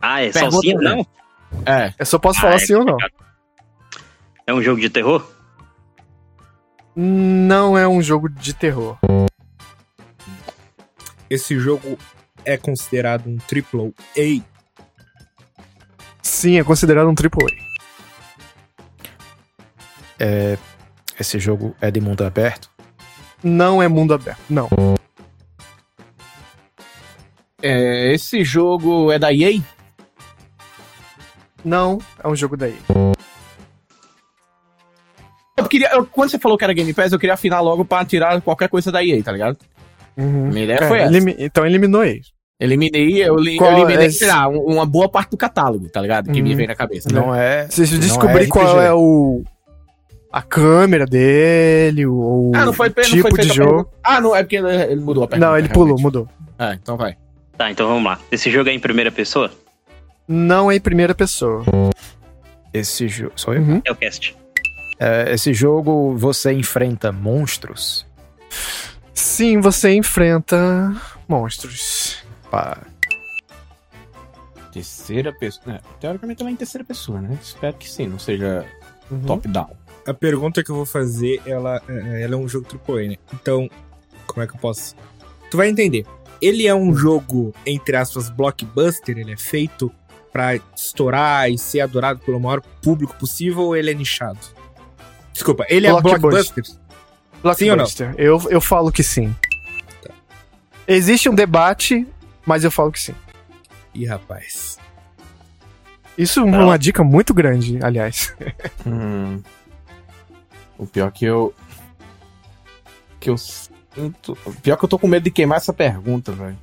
Ah, 0.01 0.21
é 0.21 0.31
Pergunta, 0.31 0.55
só 0.55 0.61
sim 0.61 0.73
ou 0.75 0.81
né? 0.81 0.95
não? 0.95 1.07
É. 1.65 1.93
Eu 1.97 2.05
só 2.05 2.19
posso 2.19 2.39
Ah, 2.39 2.41
falar 2.41 2.55
é 2.55 2.59
sim 2.59 2.75
ou 2.75 2.85
não. 2.85 2.97
É 4.45 4.53
um 4.53 4.61
jogo 4.61 4.79
de 4.79 4.89
terror? 4.89 5.25
Não 6.95 7.77
é 7.77 7.87
um 7.87 8.01
jogo 8.01 8.29
de 8.29 8.53
terror. 8.53 8.97
Esse 11.29 11.59
jogo 11.59 11.97
é 12.45 12.57
considerado 12.57 13.27
um 13.27 13.37
triple 13.37 13.93
A. 14.17 14.43
Sim, 16.21 16.59
é 16.59 16.63
considerado 16.63 17.07
um 17.07 17.13
AAA. 17.13 17.67
Esse 21.19 21.39
jogo 21.39 21.75
é 21.81 21.89
de 21.91 21.99
mundo 21.99 22.23
aberto? 22.23 22.69
Não 23.43 23.81
é 23.81 23.87
mundo 23.87 24.13
aberto. 24.13 24.39
Não. 24.49 24.69
É, 27.61 28.13
Esse 28.13 28.43
jogo 28.43 29.11
é 29.11 29.17
da 29.19 29.33
EA? 29.33 29.59
Não 31.67 31.97
é 32.23 32.27
um 32.27 32.35
jogo 32.35 32.55
daí. 32.55 32.75
Eu 35.57 35.65
queria, 35.65 35.89
eu- 35.93 36.05
quando 36.05 36.29
você 36.29 36.37
falou 36.39 36.57
que 36.57 36.63
era 36.63 36.71
Game 36.73 36.93
Pass, 36.93 37.11
eu 37.11 37.19
queria 37.19 37.33
afinar 37.33 37.59
logo 37.61 37.83
pra 37.83 38.05
tirar 38.05 38.39
qualquer 38.41 38.69
coisa 38.69 38.91
da 38.91 39.03
EA, 39.03 39.21
tá 39.23 39.31
ligado? 39.31 39.57
Uhum. 40.15 40.47
Minha 40.49 40.63
ideia 40.63 40.79
É, 40.81 40.87
foi 40.87 40.99
essa. 40.99 41.11
elimi- 41.11 41.35
Então 41.37 41.65
eliminou 41.65 42.03
ele. 42.03 42.21
Eliminei, 42.59 43.23
eu, 43.23 43.35
li, 43.35 43.55
eu 43.55 43.57
Qual 43.63 43.71
eliminei, 43.73 44.07
é 44.07 44.09
sei 44.09 44.27
lá, 44.27 44.47
um- 44.47 44.61
uma 44.61 44.85
boa 44.85 45.09
parte 45.09 45.31
do 45.31 45.37
catálogo, 45.37 45.89
tá 45.89 46.01
ligado? 46.01 46.31
Que 46.31 46.41
me 46.41 46.51
Uhum. 46.51 46.57
vem 46.57 46.67
na 46.67 46.75
cabeça. 46.75 47.09
Não 47.11 47.33
é. 47.35 47.67
Você 47.69 47.81
não 47.93 47.99
descobrir 47.99 48.45
é 48.45 48.47
qual 48.47 48.81
é 48.81 48.93
o. 48.93 49.43
A 50.31 50.41
câmera 50.41 51.05
dele, 51.05 52.05
ou 52.05 52.51
Ah, 52.55 52.65
não 52.65 52.73
foi, 52.73 52.89
o 52.89 52.93
não 52.95 53.03
tipo 53.03 53.21
foi 53.21 53.31
de 53.31 53.37
feita 53.37 53.51
a 53.53 53.55
jogo. 53.55 53.69
pergunta. 53.85 53.97
Ah, 54.03 54.21
não, 54.21 54.35
é 54.35 54.43
porque 54.43 54.57
ele, 54.57 54.67
ele 54.91 55.01
mudou 55.01 55.23
a 55.23 55.27
pergunta. 55.27 55.49
Não, 55.49 55.57
ele 55.57 55.69
pulou, 55.69 55.87
realmente. 55.97 56.03
mudou. 56.03 56.29
Ah, 56.57 56.73
então 56.73 56.97
vai. 56.97 57.15
Tá, 57.57 57.71
então 57.71 57.87
vamos 57.87 58.03
lá. 58.03 58.19
Esse 58.31 58.49
jogo 58.51 58.69
é 58.69 58.73
em 58.73 58.79
primeira 58.79 59.11
pessoa? 59.11 59.51
Não 60.27 60.69
é 60.71 60.75
em 60.75 60.79
primeira 60.81 61.15
pessoa. 61.15 61.63
Esse 62.73 63.07
jogo. 63.07 63.33
Sou 63.35 63.53
eu? 63.53 63.61
Uhum. 63.61 63.81
É 63.85 63.91
o 63.91 63.95
cast. 63.95 64.35
É, 64.99 65.31
esse 65.33 65.53
jogo 65.53 66.15
você 66.17 66.51
enfrenta 66.51 67.11
monstros. 67.11 68.05
Sim, 69.13 69.59
você 69.61 69.93
enfrenta 69.93 70.95
monstros. 71.27 72.17
Pá, 72.51 72.77
Terceira 74.71 75.33
pessoa. 75.33 75.75
É, 75.75 75.79
teoricamente 75.99 76.41
ela 76.41 76.49
é 76.49 76.53
em 76.53 76.55
terceira 76.55 76.85
pessoa, 76.85 77.19
né? 77.21 77.37
Espero 77.41 77.75
que 77.77 77.89
sim, 77.89 78.05
não 78.07 78.19
seja 78.19 78.65
Uhum. 79.09 79.21
top-down. 79.21 79.71
A 80.05 80.13
pergunta 80.13 80.63
que 80.63 80.69
eu 80.69 80.75
vou 80.75 80.85
fazer, 80.85 81.41
ela, 81.45 81.81
é- 81.87 82.21
ela 82.23 82.35
é 82.35 82.37
um 82.37 82.47
jogo 82.47 82.67
AAA, 82.67 83.07
né? 83.09 83.15
Então, 83.33 83.69
como 84.27 84.43
é 84.43 84.47
que 84.47 84.53
eu 84.55 84.59
posso... 84.59 84.95
Tu 85.49 85.57
vai 85.57 85.69
entender. 85.69 86.05
Ele 86.41 86.67
é 86.67 86.75
um 86.75 86.95
jogo, 86.95 87.53
entre 87.65 87.95
aspas, 87.95 88.29
blockbuster, 88.29 89.17
ele 89.17 89.33
é 89.33 89.37
feito 89.37 89.91
pra 90.37 90.55
estourar 90.75 91.49
e 91.49 91.57
ser 91.57 91.79
adorado 91.79 92.19
pelo 92.19 92.39
maior 92.39 92.61
público 92.61 93.15
possível 93.15 93.63
ou 93.63 93.75
ele 93.75 93.89
é 93.89 93.93
nichado? 93.95 94.37
Desculpa, 95.33 95.65
ele 95.67 95.87
é 95.87 95.89
Blockbuster. 95.89 96.63
blockbuster? 97.41 97.55
Sim 97.55 97.71
ou 97.71 97.75
não? 97.75 97.85
Eu, 98.19 98.51
eu 98.51 98.61
falo 98.61 98.91
que 98.91 99.01
sim. 99.01 99.35
Existe 100.87 101.27
um 101.27 101.33
debate, 101.33 102.07
mas 102.45 102.63
eu 102.63 102.69
falo 102.69 102.91
que 102.91 102.99
sim. 102.99 103.15
Ih, 103.95 104.05
rapaz. 104.05 104.77
Isso 106.15 106.41
é 106.41 106.43
uma 106.43 106.77
dica 106.77 107.03
muito 107.03 107.33
grande, 107.33 107.79
aliás. 107.83 108.35
Hum. 108.85 109.41
O 110.77 110.85
pior 110.85 111.11
que 111.11 111.25
eu. 111.25 111.51
Que 113.19 113.31
eu 113.31 113.37
sinto. 113.39 114.37
O 114.45 114.53
pior 114.53 114.77
que 114.77 114.85
eu 114.85 114.89
tô 114.89 114.99
com 114.99 115.07
medo 115.07 115.23
de 115.23 115.31
queimar 115.31 115.57
essa 115.57 115.73
pergunta, 115.73 116.31
velho. 116.31 116.57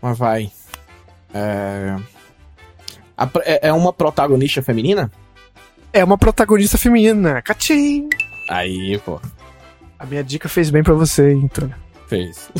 Mas 0.00 0.16
vai. 0.16 0.52
É. 1.34 1.96
a 3.16 3.28
é- 3.44 3.68
é 3.68 3.72
uma 3.72 3.92
protagonista 3.92 4.62
feminina? 4.62 5.10
É 5.92 6.04
uma 6.04 6.18
protagonista 6.18 6.76
feminina. 6.76 7.40
Catim! 7.42 8.08
Aí, 8.50 9.00
pô. 9.04 9.20
A 9.98 10.04
minha 10.04 10.22
dica 10.22 10.48
fez 10.48 10.68
bem 10.70 10.82
pra 10.82 10.94
você, 10.94 11.32
então. 11.32 11.72
Fez. 12.06 12.50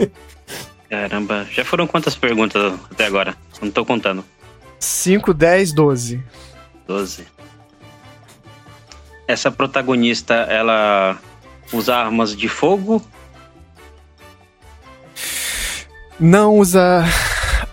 Caramba, 0.90 1.46
já 1.50 1.64
foram 1.64 1.86
quantas 1.86 2.14
perguntas 2.14 2.78
até 2.90 3.06
agora? 3.06 3.34
Não 3.60 3.70
tô 3.70 3.84
contando. 3.84 4.24
5, 4.78 5.34
10, 5.34 5.72
12. 5.72 6.22
12. 6.86 7.26
Essa 9.26 9.50
protagonista, 9.50 10.34
ela 10.34 11.18
usa 11.72 11.94
armas 11.96 12.34
de 12.34 12.48
fogo? 12.48 13.02
Não 16.18 16.56
usa 16.56 17.04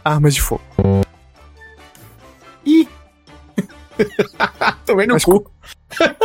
armas 0.04 0.36
de 0.36 0.42
fogo. 0.42 0.62
Tomei 4.86 5.08
no 5.08 5.14
Mas 5.14 5.24
cu. 5.26 5.52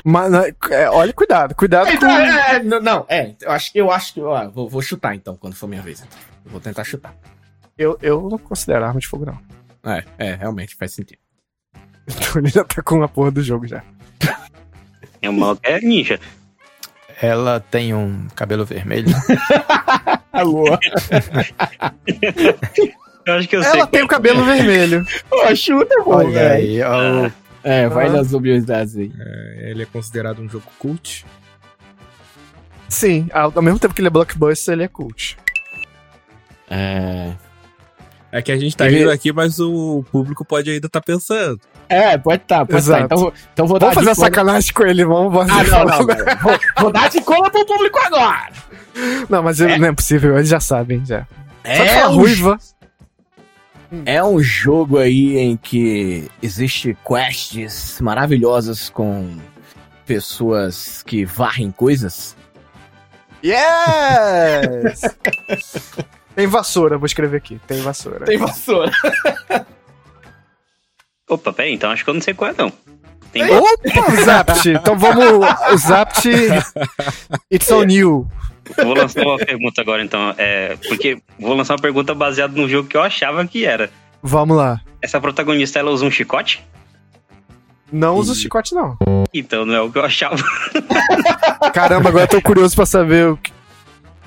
Mas, 0.05 0.33
é, 0.71 0.91
olha, 0.91 1.13
cuidado, 1.13 1.55
cuidado 1.55 1.89
Então, 1.91 2.09
com. 2.09 2.15
é, 2.17 2.55
é, 2.57 2.63
não, 2.63 2.81
não, 2.81 3.07
é. 3.09 3.35
Eu 3.41 3.51
acho, 3.53 3.71
eu 3.75 3.91
acho 3.91 4.15
que. 4.15 4.21
Ó, 4.21 4.49
vou, 4.51 4.69
vou 4.69 4.83
chutar 4.83 5.15
então, 5.15 5.37
quando 5.37 5.55
for 5.55 5.67
minha 5.69 5.83
vez. 5.83 6.01
Eu 6.45 6.51
vou 6.51 6.61
tentar 6.61 6.85
chutar. 6.85 7.15
Eu, 7.79 7.99
eu 8.03 8.29
não 8.31 8.39
considero 8.39 8.85
arma 8.85 9.01
de 9.01 9.07
fogo, 9.07 9.25
não. 9.27 9.39
É, 9.93 10.05
é, 10.19 10.35
realmente 10.35 10.75
faz 10.77 10.93
sentido. 10.93 11.19
Então 12.11 12.41
ele 12.43 12.49
já 12.49 12.65
tá 12.65 12.83
com 12.83 13.03
a 13.05 13.09
porra 13.09 13.31
do 13.31 13.43
jogo 13.43 13.67
já. 13.69 13.83
É 15.23 15.29
uma 15.31 15.57
é 15.63 15.79
ninja. 15.81 16.19
ela 17.23 17.61
tem 17.61 17.95
um 17.95 18.27
cabelo 18.35 18.65
vermelho. 18.65 19.09
Alô? 20.33 20.65
Eu 23.27 23.35
acho 23.35 23.49
que 23.49 23.57
eu 23.57 23.63
sei. 23.63 23.73
Ela 23.73 23.87
tem 23.87 24.03
o 24.03 24.09
cabelo 24.09 24.45
vermelho. 24.45 25.05
Pô, 25.29 25.55
chuta, 25.55 25.95
pô, 26.03 26.17
Olha 26.17 26.31
velho. 26.31 26.55
aí, 26.55 26.83
ó, 26.83 27.27
o- 27.27 27.33
É, 27.63 27.89
vai 27.89 28.07
Ah. 28.07 28.11
nas 28.13 28.33
obviedades 28.33 28.97
aí. 28.97 29.13
É, 29.19 29.71
ele 29.71 29.83
é 29.83 29.87
considerado 29.87 30.41
um 30.41 30.49
jogo 30.49 30.65
cult. 30.79 31.25
Sim, 32.89 33.29
ao, 33.33 33.53
ao 33.55 33.63
mesmo 33.63 33.79
tempo 33.79 33.95
que 33.95 34.01
ele 34.01 34.09
é 34.09 34.11
blockbuster, 34.11 34.73
ele 34.73 34.85
é 34.85 34.89
cult. 34.89 35.37
É. 36.69 37.33
É 38.33 38.41
que 38.41 38.53
a 38.53 38.57
gente 38.57 38.77
tá 38.77 38.87
Ele- 38.87 38.99
rindo 38.99 39.11
aqui, 39.11 39.33
mas 39.33 39.59
o 39.59 40.05
público 40.13 40.45
pode 40.45 40.71
ainda 40.71 40.89
tá 40.89 41.01
pensando. 41.01 41.61
É, 41.89 42.17
pode 42.17 42.43
tá, 42.45 42.65
pode 42.65 42.79
Exato. 42.79 43.09
tá. 43.09 43.15
Então, 43.17 43.33
então 43.53 43.67
vou 43.67 43.79
dar 43.79 43.87
Vamos 43.93 44.05
fazer 44.05 44.21
sacanagem 44.21 44.73
com 44.73 44.85
ele, 44.85 45.05
vamos 45.05 45.35
fazer. 45.35 45.51
Ah, 45.75 45.85
não, 45.85 45.85
não. 45.85 45.99
não. 46.07 46.37
Vou, 46.41 46.59
vou 46.79 46.93
dar 46.93 47.11
de 47.11 47.21
cola 47.23 47.51
pro 47.51 47.67
público 47.67 47.99
agora. 47.99 48.49
Não, 49.29 49.43
mas 49.43 49.59
eu- 49.61 49.77
não 49.79 49.89
é 49.89 49.93
possível, 49.93 50.37
eles 50.37 50.49
já 50.49 50.61
sabem, 50.61 51.05
já. 51.05 51.23
Só 51.65 51.73
É 51.73 51.89
falar 51.89 52.11
um, 52.11 52.15
ruiva. 52.17 52.59
É 54.05 54.23
um 54.23 54.41
jogo 54.41 54.99
aí 54.99 55.37
em 55.37 55.57
que 55.57 56.31
existe 56.43 56.97
quests 57.07 58.01
maravilhosas 58.01 58.89
com 58.89 59.37
pessoas 60.07 61.03
que 61.03 61.25
varrem 61.25 61.71
coisas. 61.71 62.37
Yes! 63.45 65.03
Tem 66.35 66.47
vassoura, 66.47 66.97
vou 66.97 67.07
escrever 67.07 67.39
aqui. 67.39 67.61
Tem 67.67 67.81
vassoura. 67.81 68.25
Tem 68.25 68.39
vassoura. 68.39 68.93
Opa, 71.29 71.53
peraí, 71.53 71.75
então 71.75 71.91
acho 71.91 72.05
que 72.05 72.11
eu 72.11 72.15
não 72.15 72.21
sei 72.21 72.35
qual 72.35 72.51
é, 72.51 72.55
não. 72.57 72.73
Tem 73.33 73.45
Opa, 73.45 74.17
Zapt! 74.25 74.69
Então 74.71 74.99
vamos. 74.99 75.25
O 75.73 75.77
Zapt. 75.77 76.29
It's 77.53 77.71
on 77.71 77.89
you. 77.89 78.29
Vou 78.77 78.95
lançar 78.95 79.23
uma 79.23 79.39
pergunta 79.39 79.81
agora, 79.81 80.03
então. 80.03 80.35
É, 80.39 80.77
porque 80.89 81.19
vou 81.39 81.55
lançar 81.55 81.75
uma 81.75 81.83
pergunta 81.83 82.15
baseada 82.15 82.59
no 82.59 82.69
jogo 82.69 82.89
que 82.89 82.97
eu 82.97 83.03
achava 83.03 83.47
que 83.47 83.65
era. 83.65 83.91
Vamos 84.23 84.57
lá. 84.57 84.81
Essa 85.01 85.21
protagonista, 85.21 85.79
ela 85.79 85.91
usa 85.91 86.05
um 86.05 86.11
chicote? 86.11 86.65
Não 87.93 88.17
usa 88.17 88.33
o 88.33 88.35
chicote, 88.35 88.75
não. 88.75 88.97
Então 89.35 89.65
não 89.67 89.75
é 89.75 89.81
o 89.81 89.91
que 89.91 89.99
eu 89.99 90.05
achava. 90.05 90.37
Caramba, 91.75 92.09
agora 92.09 92.25
eu 92.25 92.29
tô 92.29 92.41
curioso 92.41 92.77
pra 92.77 92.87
saber 92.87 93.29
o 93.29 93.37
que. 93.37 93.53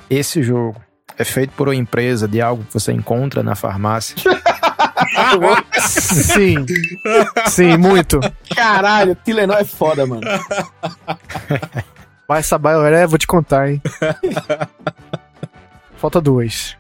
esse 0.10 0.44
jogo 0.44 0.76
é 1.18 1.24
feito 1.24 1.52
por 1.52 1.68
uma 1.68 1.76
empresa 1.76 2.28
de 2.28 2.42
algo 2.42 2.64
que 2.64 2.74
você 2.74 2.92
encontra 2.92 3.44
na 3.44 3.56
farmácia. 3.56 4.16
Sim. 5.80 6.66
Sim, 7.48 7.78
muito. 7.78 8.20
Caralho, 8.56 9.16
Tilenol 9.24 9.58
é 9.58 9.66
foda, 9.66 10.06
mano. 10.06 10.22
Mas 12.34 12.48
essa 12.48 12.58
Bioware, 12.58 13.06
vou 13.06 13.20
te 13.20 13.28
contar, 13.28 13.70
hein. 13.70 13.80
Falta 15.98 16.20
duas. 16.20 16.76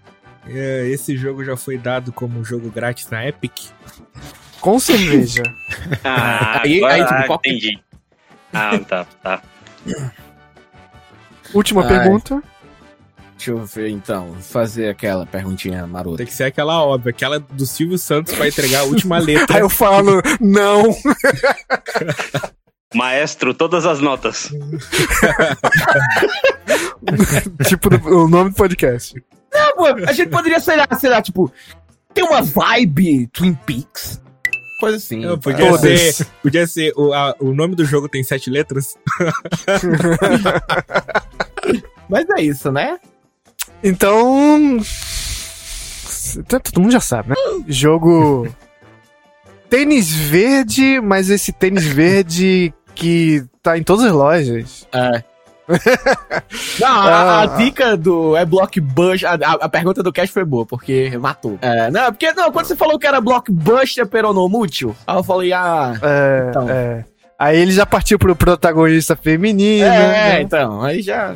É, 0.47 0.87
esse 0.87 1.15
jogo 1.15 1.45
já 1.45 1.55
foi 1.55 1.77
dado 1.77 2.11
como 2.11 2.43
jogo 2.43 2.71
grátis 2.71 3.07
na 3.11 3.23
Epic. 3.27 3.67
Com 4.59 4.79
cerveja. 4.79 5.43
Ah, 6.03 6.61
Aí- 6.63 6.77
agora, 6.77 6.93
aí, 6.93 7.01
tipo, 7.03 7.13
ah, 7.13 7.23
qual 7.27 7.39
entendi. 7.45 7.79
Ah, 8.51 8.79
tá, 8.79 9.05
tá. 9.21 9.41
Última 11.53 11.83
Ai. 11.83 11.87
pergunta. 11.87 12.41
Deixa 13.37 13.51
eu 13.51 13.63
ver 13.65 13.89
então, 13.89 14.33
fazer 14.41 14.89
aquela 14.89 15.25
perguntinha 15.25 15.85
marota. 15.85 16.17
Tem 16.17 16.25
que 16.25 16.33
ser 16.33 16.45
aquela 16.45 16.81
óbvia, 16.83 17.09
aquela 17.11 17.39
do 17.39 17.65
Silvio 17.65 17.97
Santos 17.97 18.33
pra 18.33 18.47
entregar 18.47 18.79
a 18.81 18.83
última 18.85 19.19
letra. 19.19 19.57
Aí 19.57 19.61
eu 19.61 19.69
falo, 19.69 20.21
não. 20.39 20.83
Maestro, 22.93 23.53
todas 23.53 23.85
as 23.85 23.99
notas. 23.99 24.49
tipo, 27.67 27.89
do- 27.89 28.23
o 28.23 28.27
nome 28.27 28.51
do 28.51 28.55
podcast. 28.55 29.21
Ah, 29.53 29.71
pô, 29.75 29.85
a 29.85 30.13
gente 30.13 30.29
poderia, 30.29 30.59
sei 30.59 30.75
lá, 30.75 30.87
sei 30.99 31.09
lá, 31.09 31.21
tipo, 31.21 31.51
tem 32.13 32.23
uma 32.23 32.41
vibe 32.41 33.27
Twin 33.27 33.53
Peaks. 33.53 34.21
Coisa 34.79 34.97
assim. 34.97 35.19
Não, 35.21 35.39
podia 35.39 35.77
ser, 35.77 36.25
podia 36.41 36.67
ser 36.67 36.91
o, 36.95 37.13
a- 37.13 37.35
o 37.39 37.53
nome 37.53 37.75
do 37.75 37.85
jogo 37.85 38.09
tem 38.09 38.23
sete 38.23 38.49
letras. 38.49 38.95
Mas 42.09 42.25
é 42.37 42.41
isso, 42.41 42.71
né? 42.71 42.97
Então. 43.83 44.79
Todo 46.47 46.81
mundo 46.81 46.91
já 46.91 46.99
sabe, 46.99 47.29
né? 47.29 47.35
Jogo. 47.67 48.47
Tênis 49.69 50.11
verde, 50.11 50.99
mas 51.01 51.29
esse 51.31 51.51
tênis 51.51 51.83
verde 51.83 52.71
que 52.95 53.43
tá 53.61 53.77
em 53.77 53.83
todas 53.83 54.05
as 54.05 54.11
lojas. 54.11 54.87
É. 54.93 55.23
Não, 56.79 56.87
a, 57.01 57.09
a 57.09 57.41
Ah. 57.43 57.45
dica 57.57 57.95
do 57.95 58.35
é 58.35 58.45
blockbuster. 58.45 59.29
A, 59.29 59.33
a, 59.35 59.53
a 59.65 59.69
pergunta 59.69 60.03
do 60.03 60.11
Cash 60.11 60.29
foi 60.29 60.43
boa, 60.43 60.65
porque 60.65 61.17
matou. 61.17 61.57
É, 61.61 61.89
não, 61.89 62.11
porque 62.11 62.33
não, 62.33 62.51
quando 62.51 62.65
você 62.65 62.75
falou 62.75 62.99
que 62.99 63.07
era 63.07 63.21
blockbuster 63.21 64.05
peronomútil, 64.05 64.95
aí 65.07 65.15
eu 65.17 65.23
falei, 65.23 65.53
ah. 65.53 65.93
É, 66.01 66.47
Então. 66.49 66.69
é. 66.69 67.05
Aí 67.39 67.57
ele 67.57 67.71
já 67.71 67.85
partiu 67.85 68.19
pro 68.19 68.35
protagonista 68.35 69.15
feminino. 69.15 69.85
É, 69.85 69.89
né? 69.89 70.41
então, 70.41 70.81
aí 70.81 71.01
já. 71.01 71.35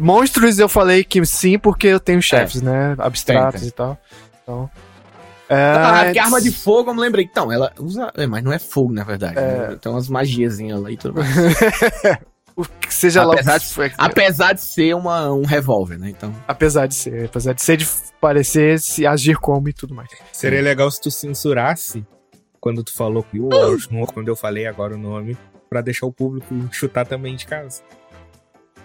Monstros 0.00 0.58
eu 0.58 0.68
falei 0.68 1.02
que 1.04 1.24
sim, 1.26 1.58
porque 1.58 1.88
eu 1.88 2.00
tenho 2.00 2.22
chefes, 2.22 2.62
né? 2.62 2.94
Abstratos 2.98 3.60
Tem, 3.60 3.60
tem. 3.60 3.68
e 3.68 3.72
tal. 3.72 3.98
Então. 4.42 4.70
Ah, 5.50 6.04
É, 6.06 6.12
que 6.12 6.18
arma 6.18 6.40
de 6.40 6.52
fogo, 6.52 6.90
eu 6.90 6.94
me 6.94 7.00
lembrei. 7.00 7.24
Então, 7.30 7.50
ela 7.50 7.72
usa. 7.78 8.12
é, 8.16 8.26
mas 8.26 8.42
não 8.44 8.52
é 8.52 8.58
fogo, 8.58 8.92
na 8.92 9.02
verdade. 9.04 9.34
né? 9.34 9.76
Tem 9.80 9.90
umas 9.90 10.08
magiazinhas 10.08 10.80
lá 10.80 10.90
e 10.90 10.96
tudo 10.96 11.14
mais. 11.14 11.28
o 12.56 12.64
que 12.64 12.92
seja 12.94 13.22
lá. 13.24 13.30
o 13.30 13.32
Apesar 13.32 13.58
que 13.60 13.66
de- 13.66 13.72
for- 13.72 13.92
Apesar 13.98 14.52
de 14.52 14.60
ser 14.60 14.94
uma, 14.94 15.32
um 15.32 15.44
revólver, 15.44 15.98
né? 15.98 16.10
Então. 16.10 16.32
Apesar 16.46 16.86
de 16.86 16.94
ser, 16.94 17.24
apesar 17.26 17.52
de 17.52 17.62
ser 17.62 17.76
de 17.76 17.88
parecer, 18.20 18.78
se 18.80 19.06
agir 19.06 19.36
como 19.38 19.68
e 19.68 19.72
tudo 19.72 19.94
mais. 19.94 20.08
Seria 20.32 20.60
legal 20.62 20.90
se 20.90 21.00
tu 21.00 21.10
censurasse 21.10 22.06
quando 22.60 22.84
tu 22.84 22.92
falou 22.94 23.22
que 23.22 23.38
no- 23.38 24.06
quando 24.12 24.28
eu 24.28 24.36
falei 24.36 24.66
agora 24.66 24.94
o 24.94 24.98
nome, 24.98 25.36
pra 25.68 25.80
deixar 25.80 26.06
o 26.06 26.12
público 26.12 26.54
chutar 26.70 27.06
também 27.06 27.34
de 27.36 27.46
casa. 27.46 27.82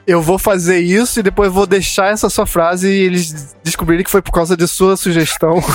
Eu 0.07 0.21
vou 0.21 0.37
fazer 0.37 0.79
isso 0.79 1.19
e 1.19 1.23
depois 1.23 1.51
vou 1.51 1.65
deixar 1.65 2.11
essa 2.11 2.29
sua 2.29 2.45
frase 2.45 2.89
e 2.89 3.01
eles 3.01 3.55
descobrirem 3.63 4.03
que 4.03 4.11
foi 4.11 4.21
por 4.21 4.31
causa 4.31 4.55
de 4.55 4.67
sua 4.67 4.95
sugestão. 4.95 5.59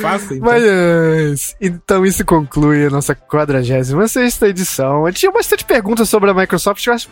Faça, 0.00 0.34
então. 0.34 0.48
Mas, 0.48 1.56
então 1.60 2.06
isso 2.06 2.24
conclui 2.24 2.86
a 2.86 2.90
nossa 2.90 3.14
46 3.14 4.42
edição. 4.42 5.06
Eu 5.06 5.12
tinha 5.12 5.32
bastante 5.32 5.64
perguntas 5.64 6.08
sobre 6.08 6.30
a 6.30 6.34
Microsoft, 6.34 6.86
eu 6.86 6.92
acho 6.94 7.08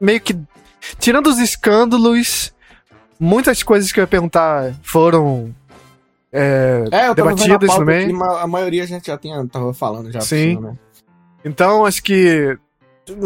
meio 0.00 0.20
que. 0.20 0.36
Tirando 0.98 1.28
os 1.28 1.38
escândalos, 1.38 2.52
muitas 3.18 3.62
coisas 3.62 3.92
que 3.92 4.00
eu 4.00 4.02
ia 4.02 4.08
perguntar 4.08 4.74
foram. 4.82 5.54
É, 6.32 6.84
É, 6.90 7.08
eu 7.08 7.14
Debatidas 7.14 7.68
pauta 7.68 7.84
também. 7.84 8.10
a 8.40 8.46
maioria 8.46 8.82
a 8.82 8.86
gente 8.86 9.06
já 9.06 9.18
tinha, 9.18 9.46
tava 9.46 9.72
falando 9.74 10.10
já. 10.10 10.20
Sim. 10.22 10.54
cima, 10.54 10.70
né? 10.70 10.78
então, 11.44 11.84
acho 11.86 12.02
que. 12.02 12.58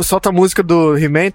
Solta 0.03 0.31
a 0.31 0.33
música 0.33 0.63
do 0.63 0.97
He-Man. 0.97 1.33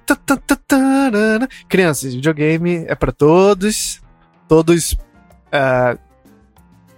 Crianças, 1.69 2.13
videogame 2.13 2.85
é 2.87 2.95
pra 2.95 3.11
todos. 3.11 4.01
Todos. 4.47 4.97
ah, 5.51 5.97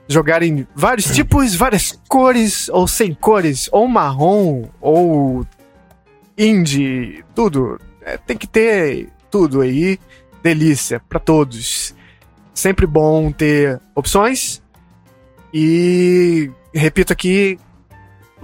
jogarem 0.07 0.67
vários 0.75 1.05
tipos, 1.13 1.55
várias 1.55 1.99
cores, 2.07 2.69
ou 2.69 2.87
sem 2.87 3.13
cores, 3.13 3.69
ou 3.71 3.87
marrom, 3.87 4.65
ou 4.79 5.45
indie, 6.37 7.23
tudo. 7.35 7.79
É, 8.01 8.17
tem 8.17 8.37
que 8.37 8.47
ter 8.47 9.09
tudo 9.29 9.61
aí. 9.61 9.99
Delícia 10.41 11.01
pra 11.07 11.19
todos. 11.19 11.95
Sempre 12.53 12.85
bom 12.85 13.31
ter 13.31 13.81
opções. 13.95 14.61
E 15.53 16.49
repito 16.73 17.13
aqui, 17.13 17.59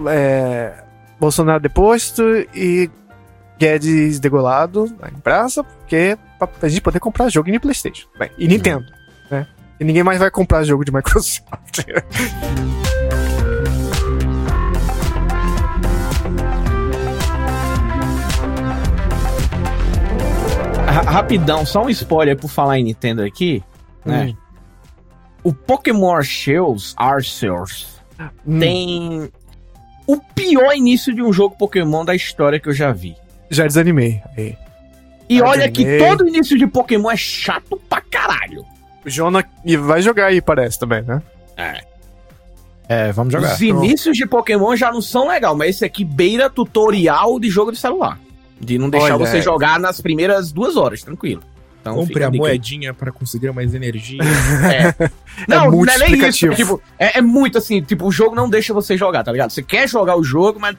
é, 0.06 0.84
Bolsonaro 1.20 1.60
deposto 1.60 2.22
e 2.54 2.90
Guedes 3.58 4.18
degolado 4.18 4.86
em 5.14 5.20
praça, 5.20 5.62
porque 5.62 6.16
pra, 6.38 6.68
gente 6.68 6.80
poder 6.80 6.98
comprar 6.98 7.28
jogo 7.28 7.50
em 7.50 7.60
Playstation. 7.60 8.08
Bem, 8.18 8.30
e 8.38 8.48
Nintendo, 8.48 8.86
né? 9.30 9.46
E 9.78 9.84
ninguém 9.84 10.02
mais 10.02 10.18
vai 10.18 10.30
comprar 10.30 10.64
jogo 10.64 10.84
de 10.84 10.92
Microsoft. 10.92 11.80
Ra- 20.86 21.02
Rapidão, 21.02 21.64
só 21.64 21.84
um 21.84 21.90
spoiler 21.90 22.36
por 22.36 22.48
falar 22.48 22.78
em 22.78 22.84
Nintendo 22.84 23.22
aqui, 23.22 23.62
né? 24.04 24.26
Hum. 24.26 24.36
O 25.42 25.54
Pokémon 25.54 26.14
Arceus, 26.14 26.94
Arceus 26.98 27.98
Hum, 28.46 28.58
tem 28.60 29.32
o 30.12 30.20
pior 30.34 30.74
início 30.74 31.14
de 31.14 31.22
um 31.22 31.32
jogo 31.32 31.56
Pokémon 31.56 32.04
da 32.04 32.14
história 32.14 32.58
que 32.58 32.68
eu 32.68 32.72
já 32.72 32.92
vi. 32.92 33.16
Já 33.50 33.66
desanimei. 33.66 34.22
Aí. 34.36 34.56
E 35.28 35.38
Já 35.38 35.46
olha 35.46 35.70
que 35.70 35.84
desanimei. 35.84 36.08
todo 36.08 36.28
início 36.28 36.58
de 36.58 36.66
Pokémon 36.66 37.10
é 37.10 37.16
chato 37.16 37.80
pra 37.88 38.00
caralho. 38.00 38.64
O 39.04 39.08
Jonah 39.10 39.44
e 39.64 39.76
vai 39.76 40.02
jogar 40.02 40.26
aí, 40.26 40.40
parece 40.40 40.78
também, 40.78 41.02
né? 41.02 41.22
É, 42.88 43.12
vamos 43.12 43.32
jogar. 43.32 43.54
Os 43.54 43.60
inícios 43.60 44.16
de 44.16 44.26
Pokémon 44.26 44.74
já 44.74 44.90
não 44.90 45.00
são 45.00 45.28
legal, 45.28 45.56
mas 45.56 45.76
esse 45.76 45.84
aqui 45.84 46.04
beira 46.04 46.50
tutorial 46.50 47.38
de 47.38 47.48
jogo 47.48 47.70
de 47.70 47.78
celular. 47.78 48.18
De 48.60 48.78
não 48.78 48.90
deixar 48.90 49.14
Olha, 49.14 49.18
você 49.18 49.38
é. 49.38 49.42
jogar 49.42 49.78
nas 49.78 50.00
primeiras 50.00 50.50
duas 50.50 50.76
horas, 50.76 51.02
tranquilo. 51.02 51.42
Então, 51.80 51.94
Compre 51.94 52.24
a 52.24 52.30
moedinha 52.30 52.92
pra 52.92 53.10
conseguir 53.10 53.50
mais 53.52 53.74
energia. 53.74 54.20
É. 54.70 55.10
Não, 55.48 55.70
muito 55.70 55.86
não 55.86 55.94
é 55.94 55.98
nem 55.98 56.08
isso. 56.08 56.28
explicativo. 56.28 56.52
É, 56.52 56.56
tipo, 56.56 56.82
é, 56.98 57.18
é 57.18 57.22
muito 57.22 57.56
assim, 57.56 57.80
tipo, 57.80 58.06
o 58.06 58.12
jogo 58.12 58.34
não 58.34 58.48
deixa 58.50 58.74
você 58.74 58.96
jogar, 58.96 59.24
tá 59.24 59.32
ligado? 59.32 59.50
Você 59.50 59.62
quer 59.62 59.88
jogar 59.88 60.16
o 60.16 60.22
jogo, 60.22 60.60
mas 60.60 60.76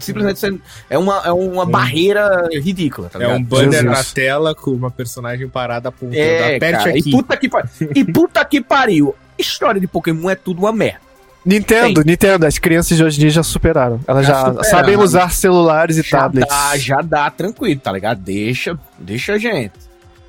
simplesmente 0.00 0.38
você, 0.38 0.58
é 0.90 0.98
uma, 0.98 1.22
é 1.24 1.32
uma 1.32 1.64
barreira 1.64 2.48
ridícula, 2.52 3.08
tá 3.08 3.18
é 3.18 3.22
ligado? 3.22 3.38
um 3.38 3.42
banner 3.44 3.72
Jesus. 3.72 3.90
na 3.90 4.04
tela 4.04 4.54
com 4.54 4.70
uma 4.72 4.90
personagem 4.90 5.48
parada 5.48 5.88
apontando. 5.88 6.16
É, 6.18 6.56
Aperte 6.56 6.78
cara, 6.78 6.90
aqui. 6.90 7.08
E 7.08 7.12
puta 7.12 7.36
que 7.36 7.48
pariu. 7.48 7.70
e 7.94 8.04
puta 8.04 8.44
que 8.44 8.60
pariu. 8.60 9.14
História 9.38 9.80
de 9.80 9.86
Pokémon 9.86 10.28
é 10.28 10.34
tudo 10.34 10.58
uma 10.60 10.72
merda. 10.72 11.00
Nintendo, 11.44 12.02
Nintendo, 12.04 12.46
as 12.46 12.58
crianças 12.58 12.96
de 12.96 13.02
hoje 13.02 13.16
em 13.16 13.20
dia 13.22 13.30
já 13.30 13.42
superaram. 13.42 14.00
Elas 14.06 14.26
Já 14.26 14.32
já, 14.34 14.38
superaram. 14.46 14.70
sabem 14.70 14.96
usar 14.96 15.32
celulares 15.32 15.96
e 15.96 16.02
Já 16.02 16.18
tablets. 16.20 16.48
dá, 16.48 16.76
já 16.78 17.00
dá, 17.00 17.30
tranquilo, 17.30 17.80
tá 17.80 17.90
ligado? 17.92 18.18
Deixa, 18.18 18.78
deixa 18.98 19.32
a 19.34 19.38
gente. 19.38 19.72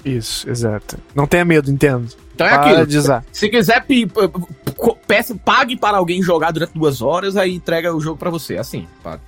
Isso, 0.03 0.49
exato. 0.49 0.97
Não 1.15 1.25
tenha 1.25 1.45
medo, 1.45 1.71
Nintendo. 1.71 2.07
Então 2.35 2.45
é 2.47 2.49
Para 2.51 2.61
aquilo. 2.71 2.87
de 2.87 2.97
usar. 2.97 3.23
Se 3.31 3.47
quiser, 3.47 3.85
peça, 5.07 5.35
pague 5.45 5.77
para 5.77 5.97
alguém 5.97 6.21
jogar 6.21 6.51
durante 6.51 6.73
duas 6.73 7.01
horas, 7.01 7.37
aí 7.37 7.53
entrega 7.53 7.95
o 7.95 8.01
jogo 8.01 8.17
pra 8.17 8.29
você. 8.29 8.57
Assim, 8.57 8.87
pra. 9.01 9.19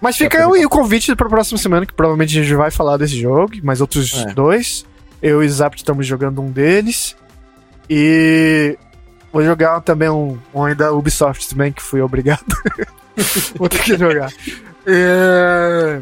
Mas 0.00 0.16
fica 0.16 0.38
aí 0.52 0.64
o 0.66 0.68
convite 0.68 1.14
pra 1.14 1.28
próxima 1.28 1.58
semana, 1.58 1.86
que 1.86 1.92
provavelmente 1.92 2.36
a 2.38 2.42
gente 2.42 2.54
vai 2.56 2.70
falar 2.70 2.96
desse 2.96 3.20
jogo, 3.20 3.52
mas 3.62 3.80
outros 3.80 4.12
É. 4.14 4.32
dois. 4.34 4.84
Eu 5.22 5.40
e 5.42 5.46
o 5.46 5.50
Zap 5.50 5.76
estamos 5.76 6.04
jogando 6.06 6.40
um 6.42 6.50
deles. 6.50 7.14
E 7.88 8.76
vou 9.32 9.44
jogar 9.44 9.80
também 9.82 10.08
um, 10.08 10.36
um 10.52 10.64
aí 10.64 10.74
da 10.74 10.90
Ubisoft 10.92 11.48
também, 11.48 11.70
que 11.70 11.80
fui 11.82 12.00
obrigado. 12.00 12.44
vou 13.54 13.68
ter 13.68 13.78
que 13.82 13.96
jogar. 13.96 14.32
É, 14.84 16.00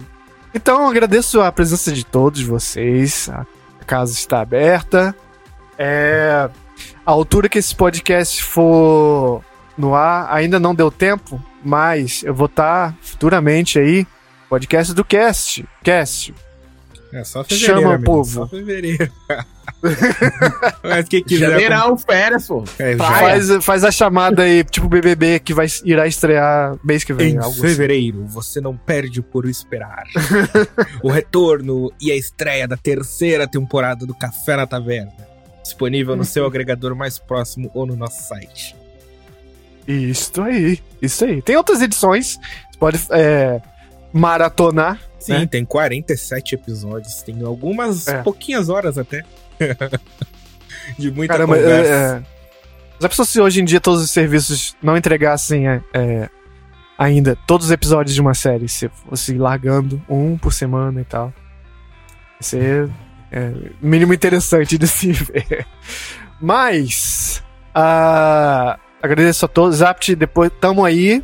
Então, 0.54 0.88
agradeço 0.88 1.40
a 1.42 1.52
presença 1.52 1.92
de 1.92 2.04
todos 2.04 2.40
vocês. 2.42 3.28
A 3.28 3.44
casa 3.90 4.12
está 4.12 4.40
aberta. 4.40 5.16
É... 5.76 6.48
A 7.04 7.10
altura 7.10 7.48
que 7.48 7.58
esse 7.58 7.74
podcast 7.74 8.40
for 8.44 9.44
no 9.76 9.96
ar, 9.96 10.32
ainda 10.32 10.60
não 10.60 10.74
deu 10.74 10.92
tempo, 10.92 11.42
mas 11.64 12.22
eu 12.22 12.32
vou 12.32 12.46
estar 12.46 12.94
futuramente 13.02 13.80
aí. 13.80 14.06
Podcast 14.48 14.94
do 14.94 15.04
Cast. 15.04 15.66
Cast. 15.82 16.32
É 17.12 17.24
só 17.24 17.42
fevereiro. 17.42 17.74
Chama 17.74 17.88
o 17.88 17.92
amigo, 17.92 18.04
povo. 18.04 18.30
Só 18.30 18.46
fevereiro. 18.46 19.10
Mas 20.82 21.08
quem 21.08 21.24
quiser. 21.24 21.50
Janeirão, 21.50 21.98
férias, 21.98 22.46
pô. 22.46 22.64
É. 22.78 22.96
Faz, 22.96 23.64
faz 23.64 23.84
a 23.84 23.90
chamada 23.90 24.42
aí, 24.42 24.62
tipo 24.62 24.88
BBB, 24.88 25.40
que 25.40 25.52
vai, 25.52 25.66
irá 25.84 26.06
estrear 26.06 26.76
mês 26.84 27.02
que 27.02 27.12
vem. 27.12 27.34
Em 27.34 27.38
algo 27.38 27.50
assim. 27.50 27.60
fevereiro, 27.60 28.24
você 28.26 28.60
não 28.60 28.76
perde 28.76 29.22
por 29.22 29.46
esperar. 29.46 30.04
o 31.02 31.10
retorno 31.10 31.92
e 32.00 32.12
a 32.12 32.16
estreia 32.16 32.68
da 32.68 32.76
terceira 32.76 33.46
temporada 33.48 34.06
do 34.06 34.14
Café 34.14 34.56
na 34.56 34.66
Taverna. 34.66 35.12
Disponível 35.62 36.16
no 36.16 36.24
seu 36.24 36.46
agregador 36.46 36.94
mais 36.94 37.18
próximo 37.18 37.70
ou 37.74 37.86
no 37.86 37.96
nosso 37.96 38.22
site. 38.22 38.76
Isso 39.86 40.40
aí, 40.42 40.78
isso 41.02 41.24
aí. 41.24 41.42
Tem 41.42 41.56
outras 41.56 41.82
edições, 41.82 42.38
você 42.70 42.78
pode 42.78 43.00
é, 43.10 43.60
maratonar. 44.12 45.09
Sim, 45.20 45.32
Né? 45.32 45.46
tem 45.46 45.64
47 45.64 46.54
episódios. 46.56 47.22
Tem 47.22 47.40
algumas 47.44 48.08
É. 48.08 48.22
pouquinhas 48.22 48.68
horas 48.68 48.98
até. 48.98 49.22
De 50.98 51.10
muita 51.10 51.34
Caramba, 51.34 51.56
é, 51.56 51.60
conversa. 51.62 51.92
é, 51.92 52.22
já 53.00 53.08
pensou 53.08 53.24
se 53.24 53.40
hoje 53.40 53.60
em 53.60 53.64
dia 53.64 53.80
todos 53.80 54.02
os 54.02 54.10
serviços 54.10 54.74
não 54.82 54.96
entregassem 54.96 55.68
é, 55.68 55.80
é, 55.94 56.28
ainda 56.98 57.36
todos 57.46 57.66
os 57.66 57.72
episódios 57.72 58.14
de 58.14 58.20
uma 58.20 58.34
série, 58.34 58.68
se 58.68 58.88
fosse 58.88 59.34
largando 59.34 60.02
um 60.08 60.36
por 60.38 60.52
semana 60.52 61.00
e 61.00 61.04
tal? 61.04 61.32
Ia 62.40 62.42
ser 62.42 62.90
é, 63.30 63.52
mínimo 63.80 64.14
interessante 64.14 64.76
de 64.78 64.88
se 64.88 65.12
ver. 65.12 65.66
Mas, 66.40 67.42
ah, 67.74 68.78
agradeço 69.02 69.44
a 69.44 69.48
todos. 69.48 69.76
Zapt, 69.76 70.14
depois 70.16 70.50
tamo 70.60 70.84
aí. 70.84 71.22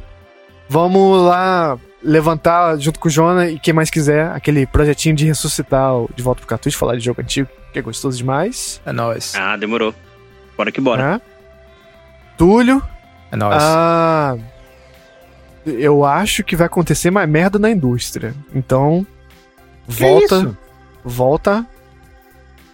Vamos 0.68 1.22
lá 1.22 1.78
levantar 2.06 2.76
junto 2.78 2.98
com 3.00 3.08
o 3.08 3.10
Jona 3.10 3.48
e 3.50 3.58
quem 3.58 3.74
mais 3.74 3.90
quiser 3.90 4.30
aquele 4.30 4.66
projetinho 4.66 5.14
de 5.16 5.26
ressuscitar 5.26 5.90
De 6.14 6.22
Volta 6.22 6.40
pro 6.40 6.48
Cartucho, 6.48 6.78
falar 6.78 6.94
de 6.96 7.00
jogo 7.04 7.20
antigo, 7.20 7.48
que 7.72 7.78
é 7.78 7.82
gostoso 7.82 8.16
demais. 8.16 8.80
É 8.86 8.92
nóis. 8.92 9.34
Ah, 9.34 9.56
demorou. 9.56 9.94
Bora 10.56 10.70
que 10.72 10.80
bora. 10.80 11.12
né? 11.12 11.20
Túlio, 12.38 12.82
É 13.32 13.36
nóis. 13.36 13.62
ah, 13.62 14.36
eu 15.64 16.04
acho 16.04 16.44
que 16.44 16.54
vai 16.56 16.66
acontecer 16.66 17.10
mais 17.10 17.28
merda 17.28 17.58
na 17.58 17.70
indústria. 17.70 18.34
Então, 18.54 19.06
volta, 19.86 20.36
isso? 20.36 20.56
volta, 21.04 21.66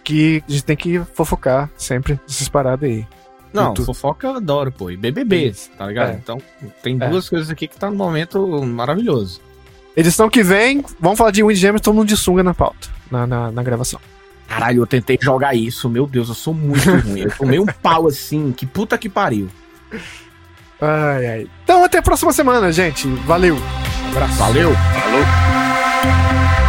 que 0.03 0.43
a 0.47 0.51
gente 0.51 0.63
tem 0.65 0.75
que 0.75 0.99
fofocar 1.13 1.69
sempre 1.77 2.19
essas 2.29 2.47
paradas 2.49 2.89
aí. 2.89 3.07
Não, 3.53 3.73
Tudo. 3.73 3.85
fofoca 3.85 4.27
eu 4.27 4.35
adoro, 4.37 4.71
pô. 4.71 4.89
E 4.89 4.97
BBB, 4.97 5.53
tá 5.77 5.85
ligado? 5.87 6.09
É. 6.09 6.13
Então, 6.13 6.41
tem 6.81 6.97
É. 6.99 7.07
duas 7.07 7.29
coisas 7.29 7.49
aqui 7.49 7.67
que 7.67 7.77
tá 7.77 7.89
no 7.89 7.95
momento 7.95 8.63
maravilhoso. 8.65 9.39
Edição 9.95 10.27
que 10.29 10.41
vem, 10.41 10.83
vamos 10.99 11.17
falar 11.19 11.29
de 11.31 11.43
Windjammer, 11.43 11.79
todo 11.79 11.93
mundo 11.93 12.07
de 12.07 12.17
sunga 12.17 12.41
na 12.41 12.53
pauta, 12.53 12.87
na, 13.11 13.27
na, 13.27 13.51
na 13.51 13.61
gravação. 13.61 13.99
Caralho, 14.47 14.81
eu 14.81 14.87
tentei 14.87 15.17
jogar 15.21 15.55
isso. 15.55 15.87
Meu 15.87 16.07
Deus, 16.07 16.29
eu 16.29 16.35
sou 16.35 16.53
muito 16.53 16.89
ruim. 17.07 17.19
Eu 17.21 17.31
tomei 17.37 17.59
um 17.59 17.65
pau 17.65 18.07
assim, 18.07 18.51
que 18.51 18.65
puta 18.65 18.97
que 18.97 19.07
pariu. 19.07 19.47
Ai, 20.81 21.25
ai. 21.27 21.47
Então 21.63 21.83
até 21.83 21.99
a 21.99 22.01
próxima 22.01 22.33
semana, 22.33 22.71
gente. 22.71 23.07
Valeu. 23.07 23.55
Abraço. 24.11 24.33
Valeu. 24.39 24.71
Falou. 24.73 26.62